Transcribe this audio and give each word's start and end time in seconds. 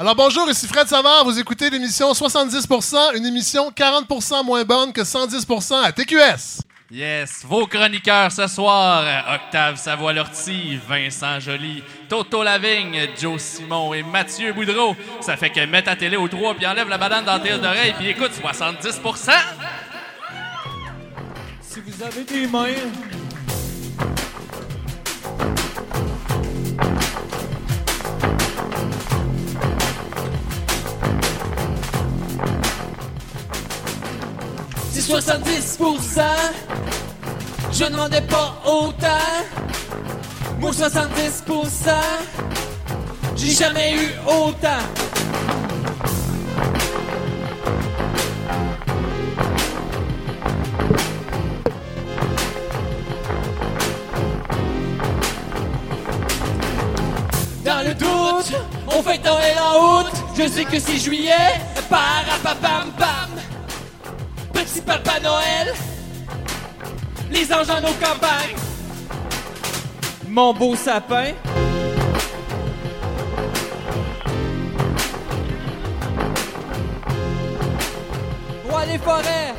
Alors 0.00 0.14
bonjour, 0.14 0.48
ici 0.48 0.66
Fred 0.66 0.88
Savard, 0.88 1.26
vous 1.26 1.38
écoutez 1.38 1.68
l'émission 1.68 2.10
70%, 2.12 3.18
une 3.18 3.26
émission 3.26 3.70
40% 3.70 4.42
moins 4.46 4.64
bonne 4.64 4.94
que 4.94 5.02
110% 5.02 5.84
à 5.84 5.92
TQS. 5.92 6.62
Yes, 6.90 7.44
vos 7.44 7.66
chroniqueurs 7.66 8.32
ce 8.32 8.46
soir, 8.46 9.04
Octave 9.34 9.76
Savoie-Lortie, 9.76 10.80
Vincent 10.88 11.38
Joly, 11.40 11.82
Toto 12.08 12.42
Lavigne, 12.42 13.08
Joe 13.20 13.38
Simon 13.38 13.92
et 13.92 14.02
Mathieu 14.02 14.54
Boudreau. 14.54 14.96
Ça 15.20 15.36
fait 15.36 15.50
que 15.50 15.66
mets 15.66 15.82
ta 15.82 15.96
télé 15.96 16.16
au 16.16 16.28
3 16.28 16.54
puis 16.54 16.66
enlève 16.66 16.88
la 16.88 16.96
banane 16.96 17.26
dans 17.26 17.38
tes 17.38 17.52
oreilles 17.52 17.94
puis 17.98 18.08
écoute 18.08 18.32
70%. 18.42 19.32
Si 21.60 21.78
vous 21.78 22.02
avez 22.02 22.24
des 22.24 22.46
mains, 22.46 22.72
70%. 35.10 36.20
Je 37.72 37.84
ne 37.84 37.90
demandais 37.90 38.20
pas 38.20 38.62
autant. 38.64 39.26
Moi, 40.60 40.70
70%. 40.70 41.90
J'ai 43.34 43.50
jamais 43.50 43.94
eu 43.96 44.10
autant. 44.24 44.68
Dans 57.64 57.82
le 57.84 57.94
doute, 57.94 58.52
on 58.86 59.02
fait 59.02 59.20
en 59.28 60.02
août. 60.02 60.12
Je 60.38 60.46
sais 60.46 60.64
que 60.64 60.78
c'est 60.78 60.98
juillet. 60.98 61.60
Parapapam 61.88 62.92
bam. 62.96 63.49
Petit 64.60 64.82
papa 64.82 65.18
Noël. 65.20 65.72
Les 67.30 67.50
anges 67.50 67.70
en 67.70 67.80
nos 67.80 67.94
campagnes. 67.94 68.56
Mon 70.28 70.52
beau 70.52 70.76
sapin. 70.76 71.32
Roi 78.68 78.84
des 78.84 78.98
forêts. 78.98 79.54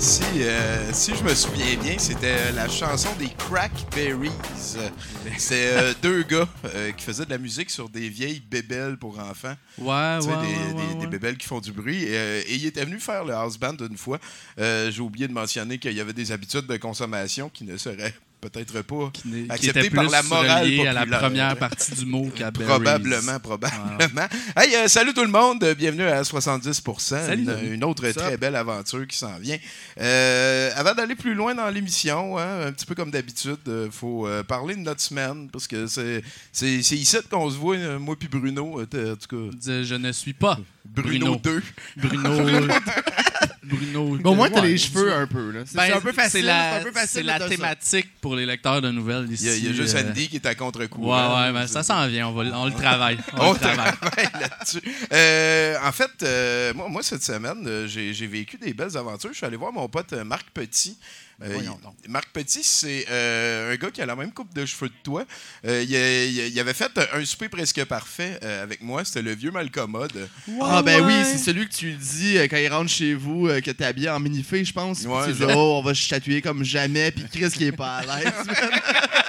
Si, 0.00 0.22
euh, 0.36 0.92
si 0.94 1.14
je 1.14 1.22
me 1.22 1.34
souviens 1.34 1.76
bien, 1.76 1.98
c'était 1.98 2.52
la 2.52 2.68
chanson 2.70 3.10
des 3.18 3.28
Crackberries. 3.36 4.30
C'est 4.56 5.76
euh, 5.76 5.92
deux 6.02 6.22
gars 6.22 6.48
euh, 6.64 6.90
qui 6.92 7.04
faisaient 7.04 7.26
de 7.26 7.30
la 7.30 7.36
musique 7.36 7.68
sur 7.68 7.90
des 7.90 8.08
vieilles 8.08 8.40
bébelles 8.40 8.96
pour 8.96 9.18
enfants. 9.18 9.54
Ouais, 9.76 10.18
Tu 10.20 10.24
sais, 10.26 10.30
ouais, 10.30 10.40
des, 10.40 10.46
ouais, 10.46 10.72
des- 10.72 10.74
ouais, 10.80 10.94
des 10.94 11.00
ouais. 11.00 11.06
bébelles 11.06 11.36
qui 11.36 11.46
font 11.46 11.60
du 11.60 11.72
bruit. 11.72 12.04
Et, 12.04 12.16
euh, 12.16 12.40
et 12.46 12.54
il 12.54 12.64
était 12.64 12.84
venu 12.86 12.98
faire 12.98 13.24
le 13.26 13.34
house 13.34 13.58
band 13.58 13.76
une 13.78 13.98
fois. 13.98 14.18
Euh, 14.58 14.90
J'ai 14.90 15.02
oublié 15.02 15.28
de 15.28 15.34
mentionner 15.34 15.78
qu'il 15.78 15.92
y 15.92 16.00
avait 16.00 16.14
des 16.14 16.32
habitudes 16.32 16.66
de 16.66 16.76
consommation 16.78 17.50
qui 17.50 17.64
ne 17.64 17.76
seraient 17.76 18.14
peut-être 18.40 18.82
pas 18.82 19.10
Qui 19.12 19.48
qui 19.58 19.68
était 19.68 19.90
par 19.90 20.08
la 20.08 20.22
morale 20.22 20.88
à 20.88 20.92
la 20.92 21.06
première 21.06 21.56
partie 21.56 21.92
du 21.92 22.06
mot 22.06 22.30
qu'à. 22.34 22.50
Probablement, 22.50 23.38
probablement. 23.40 24.28
Hey, 24.56 24.74
euh, 24.76 24.88
salut 24.88 25.14
tout 25.14 25.22
le 25.22 25.28
monde, 25.28 25.62
euh, 25.64 25.74
bienvenue 25.74 26.04
à 26.04 26.22
70%, 26.22 27.00
Salut, 27.00 27.46
une, 27.72 27.84
autre 27.84 28.08
très 28.10 28.36
belle 28.36 28.56
aventure 28.56 29.06
qui 29.06 29.16
s'en 29.16 29.38
vient. 29.38 29.58
Euh, 30.00 30.70
avant 30.76 30.94
d'aller 30.94 31.14
plus 31.14 31.34
loin 31.34 31.54
dans 31.54 31.68
l'émission, 31.68 32.38
hein, 32.38 32.66
un 32.66 32.72
petit 32.72 32.86
peu 32.86 32.94
comme 32.94 33.10
d'habitude, 33.10 33.58
il 33.66 33.90
faut 33.90 34.26
euh, 34.26 34.42
parler 34.42 34.74
de 34.74 34.80
notre 34.80 35.00
semaine, 35.00 35.48
parce 35.50 35.66
que 35.66 35.86
c'est 35.86 36.22
ici 36.66 37.16
qu'on 37.30 37.50
se 37.50 37.56
voit, 37.56 37.76
euh, 37.76 37.98
moi 37.98 38.16
puis 38.18 38.28
Bruno, 38.28 38.80
euh, 38.80 39.12
en 39.12 39.16
tout 39.16 39.28
cas, 39.28 39.56
Je 39.82 39.94
ne 39.94 40.12
suis 40.12 40.32
pas 40.32 40.58
Bruno, 40.84 41.36
Bruno. 41.36 41.40
2. 41.42 41.62
Bruno. 41.96 42.74
Bruno. 43.62 44.16
Mais 44.22 44.28
au 44.30 44.34
moins, 44.34 44.48
t'as 44.50 44.62
Ouais. 44.62 44.68
les 44.68 44.78
cheveux 44.78 45.12
un 45.12 45.26
peu. 45.26 45.50
là. 45.50 45.60
C'est 45.66 45.76
Ben, 45.76 45.84
c'est 45.86 45.92
un 45.92 46.00
peu 46.00 46.12
facile. 46.12 46.40
C'est 46.40 46.46
la, 46.46 46.76
un 46.76 46.82
peu 46.82 46.92
facile 46.92 47.08
c'est 47.10 47.22
de 47.22 47.26
la 47.26 47.38
dire 47.38 47.48
ça. 47.48 47.54
thématique 47.54 48.06
pour 48.20 48.34
les 48.36 48.46
lecteurs 48.46 48.80
de 48.80 48.90
nouvelles 48.90 49.30
ici. 49.30 49.44
Il 49.44 49.50
y 49.50 49.52
a, 49.52 49.56
il 49.56 49.64
y 49.66 49.68
a 49.68 49.72
juste 49.72 49.94
euh, 49.96 50.08
Andy 50.08 50.28
qui 50.28 50.36
est 50.36 50.46
à 50.46 50.50
Ouais, 50.50 50.56
contre-courant. 50.56 51.40
ouais, 51.42 51.52
ben, 51.52 51.66
ça 51.66 51.82
s'en 51.82 52.06
vient. 52.08 52.28
On, 52.28 52.32
va, 52.32 52.44
on 52.58 52.66
le 52.66 52.72
travaille. 52.72 53.18
On, 53.36 53.48
On 53.48 53.52
le 53.52 53.58
travaille. 53.58 53.92
là-dessus. 54.40 54.80
Euh, 55.12 55.76
en 55.84 55.92
fait, 55.92 56.10
euh, 56.22 56.72
moi, 56.74 56.88
moi, 56.88 57.02
cette 57.02 57.22
semaine, 57.22 57.86
j'ai 57.86 58.14
j'ai 58.14 58.26
vécu 58.26 58.56
des 58.56 58.72
belles 58.72 58.96
aventures. 58.96 59.30
Je 59.32 59.36
suis 59.36 59.46
allé 59.46 59.56
voir 59.56 59.72
mon 59.72 59.88
pote 59.88 60.12
Marc 60.12 60.46
Petit. 60.54 60.96
Euh, 61.42 61.56
il- 61.58 61.64
donc. 61.64 61.94
Marc 62.08 62.28
Petit, 62.32 62.62
c'est 62.62 63.06
euh, 63.10 63.72
un 63.72 63.76
gars 63.76 63.90
qui 63.90 64.02
a 64.02 64.06
la 64.06 64.16
même 64.16 64.32
coupe 64.32 64.52
de 64.54 64.66
cheveux 64.66 64.88
que 64.88 65.02
toi. 65.02 65.24
Euh, 65.66 65.82
il, 65.88 66.58
avait 66.60 66.74
fait 66.74 66.90
un 67.14 67.24
souper 67.24 67.48
presque 67.48 67.82
parfait 67.84 68.38
euh, 68.42 68.62
avec 68.62 68.82
moi. 68.82 69.04
C'était 69.04 69.22
le 69.22 69.34
vieux 69.34 69.50
Malcommode. 69.50 70.28
Ah, 70.60 70.82
ben 70.82 71.02
oui, 71.04 71.14
c'est 71.24 71.38
celui 71.38 71.68
que 71.68 71.74
tu 71.74 71.92
dis 71.92 72.36
euh, 72.38 72.46
quand 72.48 72.56
il 72.58 72.68
rentre 72.68 72.90
chez 72.90 73.14
vous, 73.14 73.48
euh, 73.48 73.60
que 73.60 73.70
t'es 73.70 73.84
habillé 73.84 74.10
en 74.10 74.20
mini-fée, 74.20 74.64
je 74.64 74.72
pense. 74.72 74.98
Puis 75.00 75.06
Ouais, 75.08 75.26
tu 75.26 75.32
dis, 75.32 75.38
genre. 75.38 75.52
oh, 75.56 75.78
on 75.80 75.82
va 75.82 75.94
se 75.94 76.00
chatouiller 76.02 76.42
comme 76.42 76.62
jamais, 76.64 77.10
puis 77.10 77.24
Chris 77.32 77.50
qui 77.50 77.64
est 77.64 77.72
pas 77.72 77.96
à 77.98 78.02
l'aise. 78.20 78.32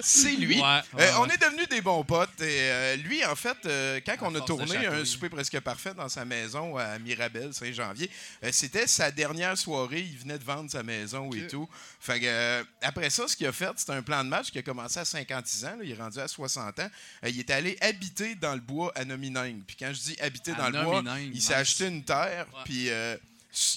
C'est 0.00 0.36
lui. 0.36 0.60
Ouais, 0.60 0.80
Euh, 1.00 1.10
on 1.18 1.26
est 1.26 1.38
devenus 1.38 1.68
des 1.68 1.80
bons 1.80 2.04
potes. 2.04 2.40
Et 2.40 2.44
euh, 2.70 2.96
lui, 2.96 3.24
en 3.24 3.34
fait, 3.34 3.56
euh, 3.66 4.00
quand 4.06 4.14
on 4.22 4.34
a 4.36 4.40
tourné 4.46 4.86
un 4.86 5.04
souper 5.04 5.28
presque 5.28 5.58
parfait 5.60 5.92
dans 5.94 6.08
sa 6.08 6.24
maison 6.24 6.76
à 6.76 6.98
Mirabel, 7.00 7.52
Saint-Janvier, 7.52 8.08
c'était 8.52 8.86
sa 8.86 9.10
dernière 9.10 9.58
soirée. 9.58 10.00
Il 10.08 10.16
venait 10.18 10.38
de 10.38 10.44
vendre 10.44 10.70
sa 10.70 10.82
maison 10.84 11.32
et 11.32 11.46
tout. 11.48 11.68
Fait 12.00 12.20
que, 12.20 12.64
après 12.80 13.10
ça, 13.10 13.26
ce 13.26 13.36
qu'il 13.36 13.46
a 13.48 13.52
fait, 13.52 13.70
c'était 13.76 13.92
un 13.92 14.02
plan 14.02 14.22
de 14.22 14.28
match 14.28 14.50
qui 14.52 14.58
a 14.58 14.62
commencé 14.62 15.00
à 15.00 15.04
56 15.04 15.64
ans. 15.64 15.76
là, 15.76 15.82
il 15.84 15.90
est 15.90 15.94
rendu 16.00 16.18
à 16.20 16.28
60 16.28 16.78
ans. 16.78 16.90
Il 17.26 17.38
est 17.40 17.50
allé 17.50 17.76
habiter 17.80 18.36
dans 18.36 18.54
le 18.54 18.60
bois 18.60 18.92
à 18.94 19.04
Nomineng. 19.04 19.62
Puis 19.66 19.76
quand 19.78 19.92
je 19.92 19.98
dis 20.00 20.16
habiter 20.20 20.52
À 20.52 20.54
dans 20.56 20.66
le 20.70 20.72
bois, 20.84 21.02
il 21.34 21.42
s'est 21.42 21.54
acheté 21.54 21.86
une 21.86 22.04
terre. 22.04 22.46
Puis. 22.64 22.88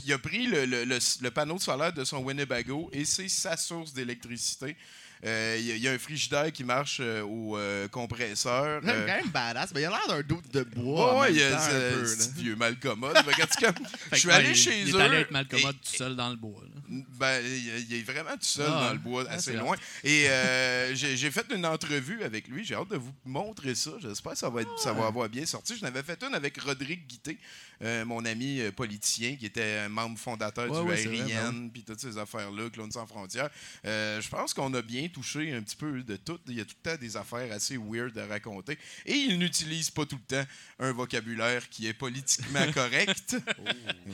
il 0.06 0.14
a 0.14 0.20
pris 0.20 0.46
le, 0.48 0.66
le- 0.66 0.84
le- 0.84 1.00
le 1.22 1.32
panneau 1.32 1.58
solaire 1.58 1.94
de 1.94 2.04
son 2.04 2.18
Winnebago 2.18 2.90
et 2.94 3.06
c'est 3.06 3.30
sa 3.30 3.56
source 3.58 3.94
d'électricité. 3.94 4.76
Euh, 5.24 5.56
Il 5.60 5.66
y, 5.68 5.72
a- 5.72 5.76
il 5.76 5.82
y 5.82 5.88
a 5.88 5.92
un 5.92 6.00
frigidaire 6.00 6.52
qui 6.52 6.64
marche 6.64 6.98
euh, 7.00 7.22
au 7.24 7.58
euh, 7.58 7.88
compresseur. 7.88 8.82
C'est 8.84 8.90
Euh, 8.90 9.06
quand 9.08 9.16
même 9.18 9.30
badass. 9.30 9.72
Mais 9.74 9.82
il 9.82 9.86
a 9.86 9.90
l'air 9.90 10.08
d'un 10.08 10.22
doute 10.22 10.52
de 10.52 10.64
bois. 10.64 11.14
en 11.16 11.20
ouais, 11.22 11.32
il 11.32 11.38
y 11.38 11.44
a 11.44 11.52
temps, 11.52 11.58
un 11.58 11.70
ce- 11.70 11.94
peu, 11.96 12.02
petit 12.32 12.42
vieux 12.44 12.56
malcommode. 12.56 13.16
Je 14.14 14.18
suis 14.18 14.32
allé 14.32 14.56
chez 14.56 14.82
il, 14.82 14.88
il 14.90 14.96
eux. 14.96 15.00
est 15.00 15.04
allé 15.04 15.18
être 15.18 15.32
malcommode 15.32 15.76
tout 15.82 15.96
seul 15.96 16.16
dans 16.16 16.30
le 16.30 16.36
bois. 16.38 16.64
là. 16.64 16.82
ben, 17.20 17.42
il 17.46 17.86
il 17.90 17.96
est 18.00 18.04
vraiment 18.04 18.32
tout 18.34 18.38
seul 18.42 18.66
Ah, 18.70 18.88
dans 18.88 18.94
le 18.94 19.00
bois, 19.00 19.26
ah, 19.30 19.34
assez 19.34 19.54
loin. 19.54 19.76
Et 20.04 20.28
euh, 20.30 20.96
j'ai 20.96 21.16
j'ai 21.18 21.32
fait 21.32 21.46
une 21.54 21.66
entrevue 21.66 22.24
avec 22.24 22.48
lui. 22.48 22.64
J'ai 22.66 22.76
hâte 22.76 22.90
de 22.90 22.98
vous 22.98 23.14
montrer 23.26 23.76
ça. 23.76 23.92
J'espère 24.02 24.32
que 24.34 24.38
ça 24.40 24.50
va, 24.50 24.62
être, 24.62 24.80
ça 24.80 24.92
va 24.94 25.06
avoir 25.08 25.30
bien 25.30 25.46
sorti. 25.46 25.76
Je 25.78 25.84
n'avais 25.84 26.04
fait 26.04 26.22
une 26.24 26.34
avec 26.34 26.60
Rodrigue 26.60 27.06
Guité, 27.08 27.38
euh, 27.84 28.06
mon 28.06 28.24
ami 28.26 28.60
euh, 28.60 28.72
politicien, 28.72 29.36
qui 29.36 29.46
était 29.46 29.80
un 29.80 29.90
membre 29.90 30.18
fondateur 30.18 30.70
Ouais, 30.70 31.02
du 31.02 31.10
ouais, 31.10 31.18
ben 31.18 31.38
RIN, 31.38 31.70
puis 31.70 31.84
toutes 31.84 32.00
ces 32.00 32.18
affaires-là, 32.18 32.70
Clown 32.70 32.92
sans 32.92 33.08
frontières. 33.08 33.50
Euh, 33.86 34.22
je 34.22 34.30
pense 34.30 34.54
qu'on 34.54 34.74
a 34.74 34.82
bien 34.82 35.08
touché 35.08 35.54
un 35.54 35.62
petit 35.62 35.76
peu 35.76 36.04
de 36.04 36.16
tout. 36.16 36.40
Il 36.48 36.58
y 36.58 36.62
a 36.62 36.66
tout 36.66 36.76
le 36.84 36.92
temps 36.92 36.98
des 37.00 37.18
affaires 37.18 37.52
assez 37.52 37.78
weird 37.78 38.18
à 38.18 38.28
raconter. 38.28 38.78
Et 39.06 39.14
il 39.14 39.40
n'utilise 39.40 39.90
pas 39.90 40.06
tout 40.06 40.18
le 40.30 40.38
temps 40.38 40.48
un 40.80 40.92
vocabulaire 40.92 41.68
qui 41.70 41.88
est 41.88 41.94
politiquement 41.94 42.72
correct. 42.74 43.36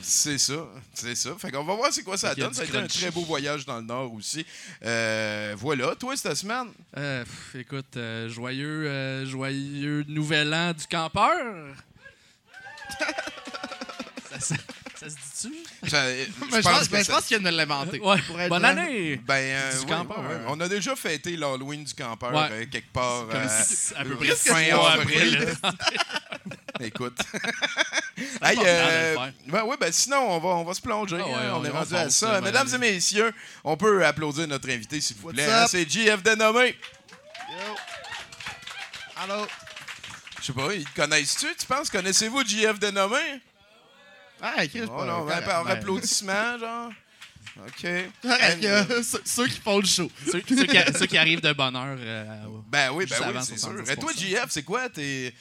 C'est 0.00 0.38
ça, 0.38 0.66
c'est 0.94 1.14
ça. 1.14 1.36
Fait 1.38 1.50
qu'on 1.50 1.64
va 1.64 1.74
voir 1.74 1.92
c'est 1.92 2.02
quoi 2.02 2.16
ça 2.16 2.34
Fait 2.34 2.40
donne. 2.40 2.54
Ça 2.54 2.62
a 2.62 2.64
été 2.64 2.76
un 2.76 2.86
très 2.86 3.10
beau 3.10 3.22
voyage 3.22 3.66
dans 3.66 3.76
le 3.78 3.84
Nord 3.84 4.12
aussi. 4.14 4.46
Euh, 4.84 5.54
voilà, 5.58 5.94
toi 5.94 6.16
cette 6.16 6.34
semaine, 6.34 6.68
pff, 6.94 7.54
écoute, 7.54 7.98
joyeux, 8.28 9.24
joyeux 9.26 10.04
nouvel 10.08 10.54
an 10.54 10.72
du 10.72 10.86
campeur. 10.86 11.74
ça, 14.30 14.40
ça- 14.40 14.54
ça 14.98 15.08
se 15.10 15.14
dit-tu? 15.14 15.88
ça- 15.88 16.04
Mais 16.04 16.24
je 16.50 16.56
je 16.56 16.60
pense, 16.62 16.90
mais 16.90 17.04
je 17.04 17.10
pense 17.10 17.24
qu'il 17.26 17.38
vient 17.38 17.50
de 17.50 17.56
l'inventer. 17.56 18.00
Ouais. 18.00 18.48
Bonne 18.48 18.64
année! 18.64 19.16
ben, 19.24 19.34
euh, 19.34 19.72
Du 19.72 19.78
oui, 19.80 19.86
campeur, 19.86 20.20
ouais, 20.20 20.26
ouais. 20.26 20.40
On 20.48 20.60
a 20.60 20.68
déjà 20.68 20.94
fêté 20.96 21.36
l'Halloween 21.36 21.84
du 21.84 21.94
campeur 21.94 22.32
Ouais. 22.32 22.48
euh, 22.50 22.66
quelque 22.70 22.92
part. 22.92 23.26
Euh, 23.32 23.46
à 23.96 24.04
peu 24.04 24.12
euh, 24.12 24.16
près 24.16 24.34
fin 24.36 24.76
avril. 24.76 25.56
Écoute. 26.80 27.18
Hey, 28.42 28.58
euh, 28.64 29.14
ben 29.46 29.62
oui, 29.64 29.76
ben 29.80 29.92
sinon, 29.92 30.18
on 30.30 30.38
va, 30.40 30.48
on 30.48 30.64
va 30.64 30.74
se 30.74 30.80
plonger. 30.80 31.18
Ah 31.20 31.26
ouais, 31.26 31.34
hein, 31.34 31.50
on, 31.54 31.60
on- 31.60 31.64
est 31.64 31.68
rendu 31.70 31.94
à 31.94 32.10
ça. 32.10 32.40
Mesdames 32.40 32.66
ben, 32.68 32.82
et 32.82 32.92
messieurs, 32.94 33.32
on 33.62 33.76
peut 33.76 34.04
applaudir 34.04 34.46
notre 34.48 34.68
invité, 34.70 35.00
s'il 35.00 35.16
vous 35.18 35.28
plaît. 35.32 35.44
hein, 35.50 35.66
C'est 35.68 35.88
JF 35.88 36.22
Dénommé. 36.22 36.76
Allô? 39.16 39.46
Je 40.40 40.46
sais 40.46 40.52
pas, 40.52 40.72
ils 40.74 40.84
te 40.84 40.94
connaissent-tu? 41.00 41.46
Tu 41.58 41.66
penses, 41.66 41.90
connaissez-vous 41.90 42.44
JF 42.44 42.78
Dénommé? 42.80 43.40
Ah, 44.40 44.66
Chris, 44.66 44.82
Oh 44.88 45.04
non, 45.04 45.20
correct, 45.24 45.44
par 45.44 45.64
ben, 45.64 45.70
applaudissement, 45.72 46.58
genre. 46.60 46.90
OK. 47.66 47.86
correct, 48.22 48.64
euh, 48.64 49.02
ceux- 49.02 49.22
ceux 49.24 49.46
qui 49.48 49.58
font 49.60 49.78
le 49.78 49.86
show. 49.86 50.08
Ceux, 50.26 50.32
ceux 50.32 50.40
qui, 50.40 50.78
ceux 50.96 51.06
qui 51.06 51.18
arrivent 51.18 51.40
de 51.40 51.52
bonne 51.52 51.74
heure. 51.74 51.96
euh, 51.98 52.46
Ben 52.68 52.90
oui, 52.92 53.04
ben 53.06 53.16
oui, 53.34 53.40
c'est 53.42 53.58
sûr. 53.58 53.72
70%. 53.74 53.92
Et 53.92 53.96
toi, 53.96 54.12
JF, 54.16 54.46
c'est 54.50 54.62
quoi? 54.62 54.88
T'es... 54.88 55.34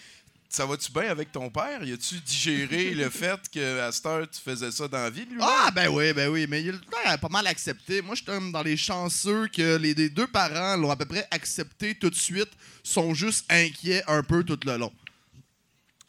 Ça 0.49 0.65
va-tu 0.65 0.91
bien 0.93 1.09
avec 1.11 1.31
ton 1.31 1.49
père? 1.49 1.83
Y 1.83 1.91
a-tu 1.91 2.15
digéré 2.21 2.91
le 2.95 3.09
fait 3.09 3.37
qu'à 3.51 3.91
cette 3.91 4.05
heure, 4.05 4.27
tu 4.29 4.39
faisais 4.41 4.71
ça 4.71 4.87
dans 4.87 4.97
la 4.97 5.09
vie, 5.09 5.25
lui? 5.25 5.37
Ah, 5.41 5.69
ben 5.75 5.89
oui, 5.89 6.13
ben 6.13 6.29
oui, 6.29 6.47
mais 6.49 6.63
il 6.63 6.79
a 7.05 7.17
pas 7.17 7.27
mal 7.27 7.45
accepté. 7.47 8.01
Moi, 8.01 8.15
je 8.15 8.21
suis 8.21 8.25
comme 8.25 8.51
dans 8.53 8.63
les 8.63 8.77
chanceux 8.77 9.47
que 9.49 9.75
les, 9.75 9.93
les 9.93 10.09
deux 10.09 10.25
parents 10.25 10.77
l'ont 10.77 10.89
à 10.89 10.95
peu 10.95 11.05
près 11.05 11.27
accepté 11.31 11.93
tout 11.95 12.09
de 12.09 12.15
suite, 12.15 12.49
sont 12.81 13.13
juste 13.13 13.45
inquiets 13.51 14.01
un 14.07 14.23
peu 14.23 14.41
tout 14.43 14.57
le 14.65 14.77
long. 14.77 14.93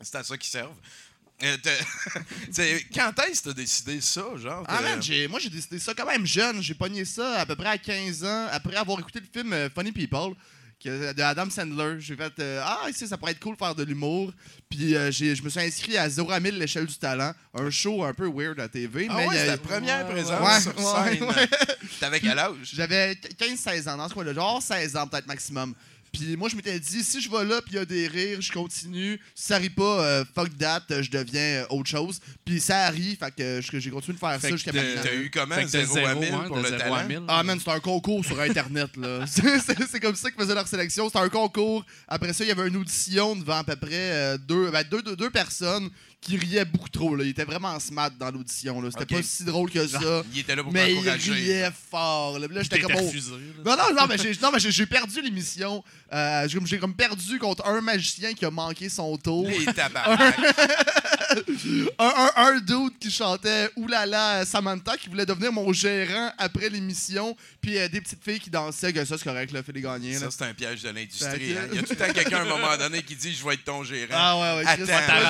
C'est 0.01 0.15
à 0.15 0.23
ça 0.23 0.39
qu'ils 0.39 0.51
servent. 0.51 0.77
Euh, 1.43 1.57
quand 2.95 3.13
est-ce 3.29 3.43
que 3.43 3.49
t'as 3.51 3.55
décidé 3.55 4.01
ça, 4.01 4.25
genre? 4.37 4.65
Ah, 4.67 4.81
man, 4.83 5.03
j'ai- 5.03 5.29
moi, 5.29 5.39
j'ai 5.41 5.51
décidé 5.51 5.79
ça 5.79 5.95
quand 5.95 6.07
même 6.07 6.27
jeune. 6.27 6.63
J'ai 6.63 6.75
pogné 6.75 7.05
ça 7.05 7.41
à 7.41 7.47
peu 7.47 7.55
près 7.57 7.69
à 7.69 7.79
15 7.79 8.25
ans, 8.25 8.47
après 8.51 8.75
avoir 8.77 8.99
écouté 8.99 9.21
le 9.21 9.27
film 9.33 9.53
euh, 9.53 9.69
Funny 9.75 9.93
People 9.93 10.35
que- 10.83 11.13
de 11.13 11.23
Adam 11.23 11.49
Sandler. 11.49 11.97
J'ai 12.01 12.17
fait 12.17 12.33
euh, 12.41 12.61
Ah, 12.65 12.89
ici, 12.91 13.07
ça 13.07 13.17
pourrait 13.17 13.33
être 13.33 13.41
cool 13.41 13.55
de 13.55 13.59
faire 13.59 13.75
de 13.75 13.85
l'humour. 13.85 14.33
Puis 14.69 14.97
euh, 14.97 15.11
j'ai- 15.13 15.37
je 15.37 15.43
me 15.43 15.49
suis 15.49 15.61
inscrit 15.61 15.97
à 15.97 16.09
0 16.09 16.31
à 16.33 16.41
1000 16.41 16.59
l'échelle 16.59 16.87
du 16.87 16.97
talent, 16.97 17.33
un 17.55 17.71
show 17.71 18.03
un 18.05 18.15
peu 18.15 18.29
weird 18.29 18.59
à 18.59 18.69
TV. 18.69 19.07
Ah 19.09 19.15
mais 19.17 19.29
ouais, 19.29 19.57
première 19.59 20.07
Ouais, 20.07 20.13
présence 20.13 20.41
ouais, 20.41 20.61
sur 20.61 20.77
ouais, 20.77 21.19
scène. 21.19 21.23
ouais. 21.25 21.49
T'avais 22.01 22.21
quel 22.21 22.39
âge? 22.39 22.57
J'avais 22.75 23.15
15-16 23.39 23.89
ans 23.89 23.97
dans 23.97 24.09
ce 24.09 24.15
coin-là, 24.15 24.35
genre 24.35 24.61
16 24.63 24.97
ans 24.97 25.07
peut-être 25.07 25.27
maximum. 25.29 25.75
Puis 26.13 26.37
moi, 26.37 26.49
je 26.49 26.57
m'étais 26.57 26.79
dit, 26.81 27.03
si 27.05 27.21
je 27.21 27.31
vais 27.31 27.45
là, 27.45 27.61
puis 27.63 27.73
il 27.75 27.77
y 27.77 27.79
a 27.79 27.85
des 27.85 28.07
rires, 28.09 28.41
je 28.41 28.53
continue. 28.53 29.21
Si 29.35 29.47
ça 29.47 29.59
rit 29.59 29.71
pas, 29.71 29.83
euh, 30.05 30.25
fuck 30.35 30.57
that, 30.59 30.83
euh, 30.91 31.03
je 31.03 31.11
deviens 31.11 31.41
euh, 31.41 31.67
autre 31.71 31.89
chose. 31.89 32.21
Puis 32.45 32.61
ça 32.61 32.89
rit, 32.91 33.17
fait 33.17 33.35
que 33.35 33.43
euh, 33.43 33.61
je- 33.63 33.79
j'ai 33.79 33.91
continué 33.91 34.15
de 34.15 34.19
faire 34.19 34.41
Fait 34.41 34.49
ça 34.49 34.57
jusqu'à 34.57 34.73
maintenant. 34.73 35.03
t'as 35.03 35.15
eu 35.15 35.31
comment? 35.31 35.55
fait 35.55 35.63
que 35.65 35.67
de 35.67 35.85
0 35.85 36.07
à 36.07 36.15
1000 36.15 36.33
hein, 36.33 36.45
pour 36.49 36.57
de 36.59 36.63
le 36.63 36.69
0 36.69 36.81
à 36.83 36.85
talent? 36.99 37.09
1000. 37.09 37.23
Ah 37.29 37.43
man, 37.43 37.59
c'était 37.59 37.71
un 37.73 37.81
concours 37.81 38.25
sur 38.25 38.41
Internet, 38.41 38.97
là. 38.97 39.27
C'est- 39.27 39.59
C'est 39.61 39.77
c'est 39.91 40.01
comme 40.01 40.15
ça 40.17 40.31
qu'ils 40.31 40.41
faisaient 40.41 40.55
leur 40.55 40.67
sélection. 40.69 41.07
C'était 41.09 41.19
un 41.19 41.29
concours. 41.29 41.85
Après 42.09 42.33
ça, 42.33 42.45
il 42.45 42.49
y 42.49 42.51
avait 42.51 42.69
une 42.69 42.77
audition 42.77 43.37
devant 43.37 43.59
à 43.59 43.65
peu 43.65 43.77
près 43.77 43.89
euh, 43.93 44.39
deux, 44.39 44.71
ben, 44.71 44.85
deux, 44.91 45.03
deux, 45.03 45.17
deux 45.17 45.31
personnes 45.31 45.89
qui 46.21 46.37
riaient 46.37 46.65
beaucoup 46.65 46.89
trop, 46.89 47.15
là. 47.17 47.25
Ils 47.25 47.31
étaient 47.31 47.45
vraiment 47.45 47.79
smart 47.81 48.11
dans 48.11 48.31
l'audition, 48.31 48.81
là. 48.81 48.91
C'était 48.91 49.15
pas 49.17 49.23
si 49.23 49.45
drôle 49.45 49.71
que 49.71 49.87
ça. 49.87 50.23
Il 50.33 50.41
était 50.41 50.57
là 50.57 50.63
pour 50.63 50.73
Mais 50.73 50.93
t'encourager. 50.95 51.33
riaient 51.33 51.71
fort, 51.91 52.39
là. 52.39 52.47
J'étais 52.63 52.81
comme... 52.81 52.93
oh, 52.97 53.05
refusé, 53.07 53.31
là. 53.33 53.39
non, 53.65 53.77
non, 53.77 54.01
non, 54.01 54.07
mais 54.09 54.19
j'ai, 54.19 54.33
non, 54.43 54.51
mais 54.53 54.59
j'ai, 54.61 54.71
j'ai 54.73 54.87
perdu 54.87 55.23
l'émission. 55.23 55.83
Euh, 56.13 56.49
j'ai, 56.65 56.79
comme 56.79 56.95
perdu 56.95 57.39
contre 57.39 57.67
un 57.67 57.81
magicien 57.81 58.33
qui 58.35 58.45
a 58.45 58.51
manqué 58.51 58.89
son 58.89 59.17
tour. 59.17 59.47
Les. 59.49 59.67
Un, 61.99 62.07
un, 62.07 62.31
un 62.37 62.59
dude 62.61 62.99
qui 62.99 63.11
chantait 63.11 63.69
Oulala 63.77 64.47
Samantha 64.47 64.97
qui 64.97 65.11
voulait 65.11 65.27
devenir 65.27 65.53
mon 65.53 65.71
gérant 65.75 66.33
après 66.39 66.71
l'émission. 66.71 67.37
Puis 67.61 67.77
euh, 67.77 67.87
des 67.89 68.01
petites 68.01 68.25
filles 68.25 68.41
qui 68.41 68.49
dansaient, 68.49 68.95
que 68.95 69.05
ça 69.05 69.19
c'est 69.19 69.25
correct, 69.25 69.53
là, 69.53 69.63
fait 69.63 69.73
les 69.73 69.83
gagner. 69.83 70.15
là. 70.15 70.19
Ça, 70.21 70.29
c'est 70.31 70.45
un 70.45 70.55
piège 70.55 70.83
de 70.83 70.89
l'industrie. 70.89 71.53
Hein. 71.57 71.67
Il 71.71 71.77
y 71.77 71.79
a 71.79 71.83
tout 71.83 71.91
le 71.91 71.97
temps 71.97 72.13
quelqu'un 72.15 72.39
à 72.39 72.43
un 72.43 72.45
moment 72.47 72.77
donné 72.79 73.03
qui 73.03 73.15
dit 73.15 73.35
Je 73.35 73.45
vais 73.45 73.55
être 73.55 73.65
ton 73.65 73.85
gérant. 73.85 74.15
Ah 74.15 74.37
ouais, 74.39 74.65
ouais, 74.65 74.71
Attends, 74.71 74.87